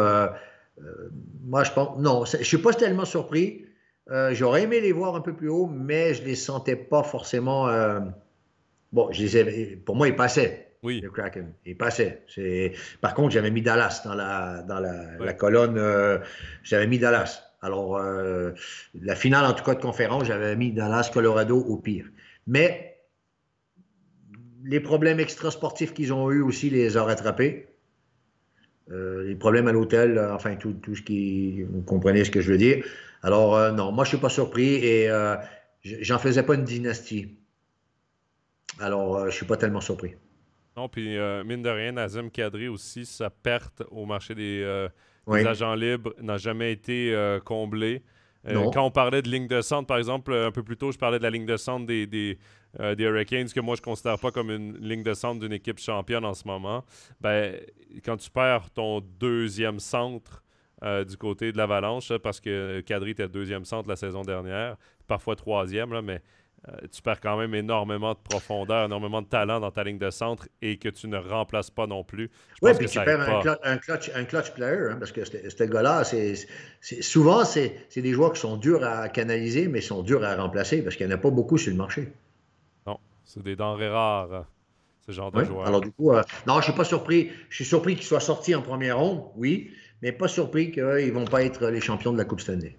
moi, 1.43 1.63
je 1.63 1.71
pense. 1.73 1.99
Non, 1.99 2.25
je 2.25 2.37
ne 2.37 2.43
suis 2.43 2.57
pas 2.57 2.73
tellement 2.73 3.05
surpris. 3.05 3.65
J'aurais 4.31 4.63
aimé 4.63 4.81
les 4.81 4.93
voir 4.93 5.15
un 5.15 5.21
peu 5.21 5.33
plus 5.33 5.49
haut, 5.49 5.67
mais 5.67 6.15
je 6.15 6.23
ne 6.23 6.27
les 6.29 6.35
sentais 6.35 6.75
pas 6.75 7.03
forcément. 7.03 7.67
bon, 8.91 9.11
je 9.11 9.21
les 9.21 9.75
pour 9.75 9.95
moi, 9.95 10.07
ils 10.07 10.15
passaient. 10.15 10.62
Oui. 10.83 10.99
Le 10.99 11.09
Kraken. 11.09 11.53
Il 11.65 11.77
passait. 11.77 12.25
Par 12.99 13.13
contre, 13.13 13.31
j'avais 13.31 13.51
mis 13.51 13.61
Dallas 13.61 14.01
dans 14.03 14.13
la, 14.13 14.61
dans 14.63 14.79
la, 14.79 15.33
colonne. 15.33 15.77
Euh, 15.77 16.19
j'avais 16.61 16.87
mis 16.87 16.99
Dallas. 16.99 17.41
Alors, 17.61 17.97
la 17.97 19.15
finale, 19.15 19.45
en 19.45 19.53
tout 19.53 19.63
cas, 19.63 19.75
de 19.75 19.81
conférence, 19.81 20.25
j'avais 20.25 20.57
mis 20.57 20.73
Dallas, 20.73 21.09
Colorado 21.13 21.57
au 21.57 21.77
pire. 21.77 22.05
Mais 22.45 22.97
les 24.65 24.81
problèmes 24.81 25.21
extrasportifs 25.21 25.93
qu'ils 25.93 26.11
ont 26.11 26.29
eu 26.29 26.41
aussi 26.41 26.69
les 26.69 26.97
a 26.97 27.03
rattrapés. 27.03 27.67
les 28.89 29.35
problèmes 29.35 29.69
à 29.69 29.71
l'hôtel, 29.71 30.19
enfin, 30.33 30.57
tout, 30.57 30.73
tout, 30.73 30.95
ce 30.95 31.01
qui. 31.01 31.63
Vous 31.63 31.81
comprenez 31.83 32.25
ce 32.25 32.31
que 32.31 32.41
je 32.41 32.51
veux 32.51 32.57
dire. 32.57 32.83
Alors, 33.21 33.71
non, 33.71 33.93
moi, 33.93 34.03
je 34.03 34.09
ne 34.09 34.15
suis 34.17 34.21
pas 34.21 34.29
surpris 34.29 34.75
et 34.85 35.09
j'en 35.85 36.19
faisais 36.19 36.43
pas 36.43 36.55
une 36.55 36.65
dynastie. 36.65 37.37
Alors, 38.79 39.21
je 39.21 39.25
ne 39.27 39.31
suis 39.31 39.45
pas 39.45 39.55
tellement 39.55 39.79
surpris. 39.79 40.15
Non, 40.75 40.89
puis 40.89 41.17
euh, 41.17 41.43
mine 41.43 41.61
de 41.61 41.69
rien, 41.69 41.91
Nazem 41.91 42.31
Kadri 42.31 42.67
aussi, 42.67 43.05
sa 43.05 43.29
perte 43.29 43.83
au 43.91 44.05
marché 44.05 44.33
des, 44.33 44.61
euh, 44.63 44.89
agents 45.27 45.75
libres 45.75 46.13
n'a 46.19 46.37
jamais 46.37 46.71
été 46.71 47.13
euh, 47.13 47.39
comblée. 47.39 48.01
quand 48.45 48.83
on 48.83 48.91
parlait 48.91 49.21
de 49.21 49.29
ligne 49.29 49.47
de 49.47 49.61
centre, 49.61 49.87
par 49.87 49.97
exemple, 49.97 50.33
un 50.33 50.51
peu 50.51 50.63
plus 50.63 50.75
tôt, 50.75 50.91
je 50.91 50.97
parlais 50.97 51.19
de 51.19 51.23
la 51.23 51.29
ligne 51.29 51.45
de 51.45 51.57
centre 51.57 51.85
des, 51.85 52.07
des, 52.07 52.37
Hurricanes, 52.79 53.47
que 53.49 53.59
moi, 53.59 53.75
je 53.75 53.81
ne 53.81 53.85
considère 53.85 54.17
pas 54.17 54.31
comme 54.31 54.49
une 54.49 54.77
ligne 54.77 55.03
de 55.03 55.13
centre 55.13 55.39
d'une 55.39 55.53
équipe 55.53 55.79
championne 55.79 56.25
en 56.25 56.33
ce 56.33 56.47
moment. 56.47 56.83
Ben, 57.21 57.55
quand 58.03 58.17
tu 58.17 58.29
perds 58.31 58.71
ton 58.71 58.99
deuxième 58.99 59.79
centre 59.79 60.43
du 61.07 61.15
côté 61.15 61.53
de 61.53 61.57
l'Avalanche, 61.57 62.11
parce 62.17 62.41
que 62.41 62.81
Kadri 62.81 63.11
était 63.11 63.29
deuxième 63.29 63.63
centre 63.63 63.87
la 63.87 63.95
saison 63.95 64.23
dernière, 64.23 64.75
parfois 65.07 65.37
troisième, 65.37 65.93
là, 65.93 66.01
mais 66.01 66.21
euh, 66.69 66.87
tu 66.89 67.01
perds 67.01 67.19
quand 67.19 67.37
même 67.37 67.53
énormément 67.53 68.13
de 68.13 68.19
profondeur, 68.19 68.85
énormément 68.85 69.21
de 69.21 69.27
talent 69.27 69.59
dans 69.59 69.71
ta 69.71 69.83
ligne 69.83 69.97
de 69.97 70.09
centre 70.09 70.47
et 70.61 70.77
que 70.77 70.87
tu 70.87 71.09
ne 71.09 71.17
remplaces 71.17 71.69
pas 71.69 71.87
non 71.87 72.05
plus. 72.05 72.31
Oui, 72.61 72.71
puis 72.77 72.87
tu 72.87 73.03
perds 73.03 73.19
un, 73.19 73.77
clutch, 73.77 74.09
un, 74.15 74.23
clutch, 74.23 74.51
player, 74.53 74.91
hein, 74.91 74.95
parce 74.97 75.11
que 75.11 75.25
ce 75.25 75.63
gars-là, 75.65 76.03
souvent, 77.01 77.43
c'est 77.43 77.87
des 77.97 78.13
joueurs 78.13 78.31
qui 78.31 78.39
sont 78.39 78.55
durs 78.55 78.81
à 78.85 79.09
canaliser, 79.09 79.67
mais 79.67 79.81
sont 79.81 80.03
durs 80.03 80.23
à 80.23 80.37
remplacer 80.37 80.81
parce 80.81 80.95
qu'il 80.95 81.05
n'y 81.05 81.11
en 81.11 81.17
a 81.17 81.19
pas 81.19 81.31
beaucoup 81.31 81.57
sur 81.57 81.71
le 81.71 81.77
marché. 81.77 82.13
Non, 82.87 82.97
c'est 83.25 83.43
des 83.43 83.57
denrées 83.57 83.89
rares, 83.89 84.45
ce 85.05 85.11
genre 85.11 85.33
de 85.33 85.43
joueurs. 85.43 85.67
Alors, 85.67 85.81
du 85.81 85.91
coup, 85.91 86.13
euh, 86.13 86.21
non, 86.47 86.53
je 86.53 86.59
ne 86.59 86.63
suis 86.63 86.73
pas 86.73 86.85
surpris. 86.85 87.29
Je 87.49 87.55
suis 87.55 87.65
surpris 87.65 87.95
qu'ils 87.95 88.05
soient 88.05 88.21
sortis 88.21 88.55
en 88.55 88.61
première 88.61 88.99
ronde, 88.99 89.25
oui, 89.35 89.73
mais 90.01 90.13
pas 90.13 90.29
surpris 90.29 90.71
qu'ils 90.71 90.83
ne 90.83 91.11
vont 91.11 91.25
pas 91.25 91.43
être 91.43 91.67
les 91.67 91.81
champions 91.81 92.13
de 92.13 92.17
la 92.17 92.23
Coupe 92.23 92.39
Stanley. 92.39 92.77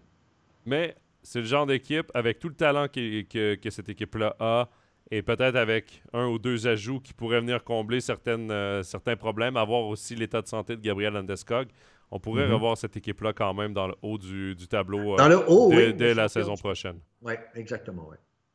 Mais 0.65 0.97
c'est 1.25 1.41
le 1.41 1.47
genre 1.47 1.67
d'équipe, 1.67 2.11
avec 2.15 2.39
tout 2.39 2.49
le 2.49 2.55
talent 2.55 2.87
que, 2.87 3.71
cette 3.71 3.89
équipe-là 3.89 4.37
a, 4.39 4.69
et 5.11 5.23
peut-être 5.23 5.57
avec 5.57 6.03
un 6.13 6.27
ou 6.27 6.39
deux 6.39 6.67
ajouts 6.67 7.01
qui 7.01 7.13
pourraient 7.13 7.41
venir 7.41 7.65
combler 7.65 8.01
certaines, 8.01 8.51
euh, 8.51 8.83
certains 8.83 9.17
problèmes, 9.17 9.57
avoir 9.57 9.85
aussi 9.87 10.15
l'état 10.15 10.43
de 10.43 10.47
santé 10.47 10.77
de 10.77 10.81
Gabriel 10.81 11.15
Landeskog, 11.15 11.69
on 12.11 12.21
pourrait 12.21 12.47
mm-hmm. 12.47 12.53
revoir 12.53 12.79
cette 12.79 12.97
équipe-là 12.97 13.33
quand 13.33 13.55
même 13.55 13.73
dans 13.73 13.89
le 13.89 13.95
haut 14.03 14.19
du, 14.19 14.55
tableau 14.69 15.19
euh, 15.19 15.93
dès, 15.93 16.15
la 16.15 16.29
saison 16.29 16.55
prochaine. 16.55 16.99
Oui, 17.23 17.35
exactement. 17.55 18.09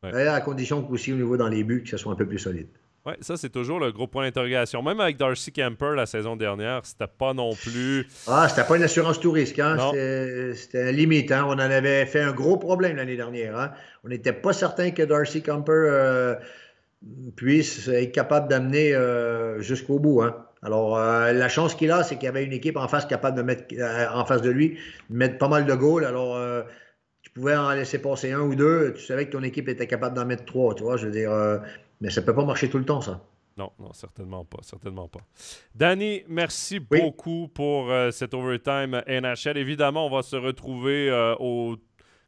À 0.03 0.41
condition 0.41 0.81
qu'aussi 0.83 1.11
au 1.11 1.17
niveau 1.17 1.37
dans 1.37 1.49
les 1.49 1.63
buts, 1.63 1.83
que 1.83 1.89
ce 1.89 1.97
soit 1.97 2.13
un 2.13 2.15
peu 2.15 2.27
plus 2.27 2.39
solide. 2.39 2.69
Ça, 3.21 3.37
c'est 3.37 3.49
toujours 3.49 3.79
le 3.79 3.91
gros 3.91 4.07
point 4.07 4.23
d'interrogation. 4.23 4.81
Même 4.81 4.99
avec 4.99 5.17
Darcy 5.17 5.51
Camper 5.51 5.93
la 5.95 6.05
saison 6.05 6.35
dernière, 6.35 6.81
c'était 6.83 7.07
pas 7.07 7.33
non 7.33 7.53
plus. 7.53 8.07
Ah, 8.27 8.47
c'était 8.49 8.63
pas 8.63 8.77
une 8.77 8.83
assurance 8.83 9.19
tout 9.19 9.31
risque. 9.31 9.59
Hein? 9.59 9.77
C'était 10.55 10.91
limite. 10.91 11.31
Hein? 11.31 11.45
On 11.47 11.53
en 11.53 11.59
avait 11.59 12.05
fait 12.05 12.21
un 12.21 12.31
gros 12.31 12.57
problème 12.57 12.97
l'année 12.97 13.15
dernière. 13.15 13.57
Hein? 13.57 13.71
On 14.03 14.09
n'était 14.09 14.33
pas 14.33 14.53
certain 14.53 14.91
que 14.91 15.03
Darcy 15.03 15.41
Camper 15.41 15.71
euh, 15.71 16.35
puisse 17.35 17.87
être 17.87 18.11
capable 18.11 18.49
d'amener 18.49 18.93
euh, 18.93 19.61
jusqu'au 19.61 19.99
bout. 19.99 20.21
Hein? 20.21 20.35
Alors, 20.61 20.97
euh, 20.97 21.31
la 21.31 21.47
chance 21.47 21.75
qu'il 21.75 21.91
a, 21.91 22.03
c'est 22.03 22.15
qu'il 22.15 22.25
y 22.25 22.29
avait 22.29 22.43
une 22.43 22.53
équipe 22.53 22.77
en 22.77 22.87
face 22.87 23.05
capable 23.05 23.37
de 23.37 23.43
mettre 23.43 23.63
en 24.13 24.25
face 24.25 24.41
de 24.41 24.49
lui, 24.49 24.77
mettre 25.09 25.37
pas 25.37 25.47
mal 25.47 25.65
de 25.65 25.73
goals. 25.73 26.05
Alors, 26.05 26.37
tu 27.21 27.29
pouvais 27.31 27.55
en 27.55 27.71
laisser 27.71 27.99
passer 27.99 28.31
un 28.31 28.41
ou 28.41 28.55
deux. 28.55 28.93
Tu 28.93 29.03
savais 29.05 29.25
que 29.25 29.31
ton 29.31 29.43
équipe 29.43 29.69
était 29.69 29.87
capable 29.87 30.15
d'en 30.15 30.25
mettre 30.25 30.45
trois. 30.45 30.75
Tu 30.75 30.83
vois, 30.83 30.97
je 30.97 31.05
veux 31.05 31.11
dire 31.11 31.31
mais 32.01 32.09
ça 32.09 32.21
ne 32.21 32.25
peut 32.25 32.35
pas 32.35 32.45
marcher 32.45 32.69
tout 32.69 32.77
le 32.77 32.85
temps, 32.85 33.01
ça. 33.01 33.23
Non, 33.57 33.71
non, 33.77 33.91
certainement 33.91 34.45
pas, 34.45 34.59
certainement 34.61 35.09
pas. 35.09 35.19
Danny, 35.75 36.23
merci 36.29 36.79
beaucoup 36.79 37.49
pour 37.49 37.91
euh, 37.91 38.09
cet 38.09 38.33
overtime 38.33 39.01
NHL. 39.05 39.57
Évidemment, 39.57 40.05
on 40.05 40.09
va 40.09 40.21
se 40.21 40.37
retrouver 40.37 41.09
euh, 41.09 41.35
au 41.39 41.75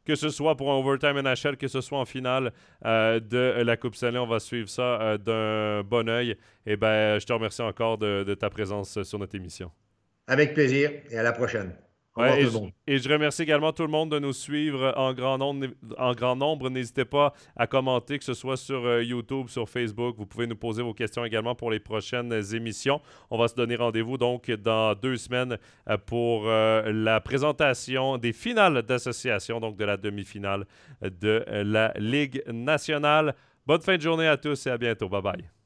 que 0.04 0.14
ce 0.16 0.30
soit 0.30 0.56
pour 0.56 0.70
un 0.72 0.74
overtime 0.74 1.20
NHL, 1.20 1.56
que 1.56 1.68
ce 1.68 1.80
soit 1.80 1.98
en 1.98 2.04
finale 2.04 2.52
euh, 2.84 3.20
de 3.20 3.62
la 3.62 3.76
Coupe 3.76 3.94
Stanley, 3.94 4.18
on 4.18 4.26
va 4.26 4.40
suivre 4.40 4.68
ça 4.68 5.16
d'un 5.16 5.82
bon 5.84 6.08
oeil. 6.08 6.30
Et 6.30 6.72
eh 6.72 6.76
ben, 6.76 7.20
je 7.20 7.24
te 7.24 7.32
remercie 7.32 7.62
encore 7.62 7.98
de 7.98 8.34
ta 8.34 8.50
présence 8.50 9.00
sur 9.04 9.18
notre 9.20 9.36
émission. 9.36 9.70
Avec 10.26 10.54
plaisir 10.54 10.90
et 11.08 11.16
à 11.16 11.22
la 11.22 11.32
prochaine 11.32 11.72
et, 12.18 12.98
je, 12.98 13.08
remercie 13.08 13.42
également 13.42 13.72
tout 13.72 13.84
le 13.84 13.88
monde 13.88 14.10
de 14.10 14.18
nous 14.18 14.34
suivre 14.34 14.92
en 14.96 15.14
grand 15.14 15.38
nombre. 15.38 15.68
En 15.96 16.12
grand 16.12 16.36
nombre. 16.36 16.68
N'hésitez 16.68 17.06
pas 17.06 17.32
à 17.56 17.66
commenter, 17.66 18.18
que 18.18 18.24
ce 18.24 18.34
soit 18.34 18.58
sur 18.58 18.84
euh, 18.84 19.02
YouTube, 19.02 19.48
sur 19.48 19.68
Facebook. 19.68 20.16
Vous 20.18 20.26
pouvez 20.26 20.46
nous 20.46 20.56
poser 20.56 20.82
vos 20.82 20.92
questions 20.92 21.24
également 21.24 21.54
pour 21.54 21.70
les 21.70 21.80
prochaines 21.80 22.32
émissions. 22.54 23.00
On 23.30 23.38
va 23.38 23.48
se 23.48 23.54
donner 23.54 23.76
rendez-vous 23.76 24.18
donc 24.18 24.50
dans 24.50 24.94
deux 24.94 25.16
semaines 25.16 25.56
euh, 25.88 25.96
pour 25.96 26.42
euh, 26.46 26.92
la 26.92 27.20
présentation 27.20 28.18
des 28.18 28.34
finales 28.34 28.82
d'association, 28.82 29.58
donc 29.58 29.76
de 29.78 29.84
la 29.84 29.96
demi-finale 29.96 30.66
de 31.00 31.44
la 31.48 31.94
Ligue 31.96 32.42
nationale. 32.46 33.34
Bonne 33.66 33.80
fin 33.80 33.96
de 33.96 34.02
journée 34.02 34.26
à 34.26 34.36
tous 34.36 34.66
et 34.66 34.70
à 34.70 34.76
bientôt. 34.76 35.08
Bye 35.08 35.22
bye. 35.22 35.61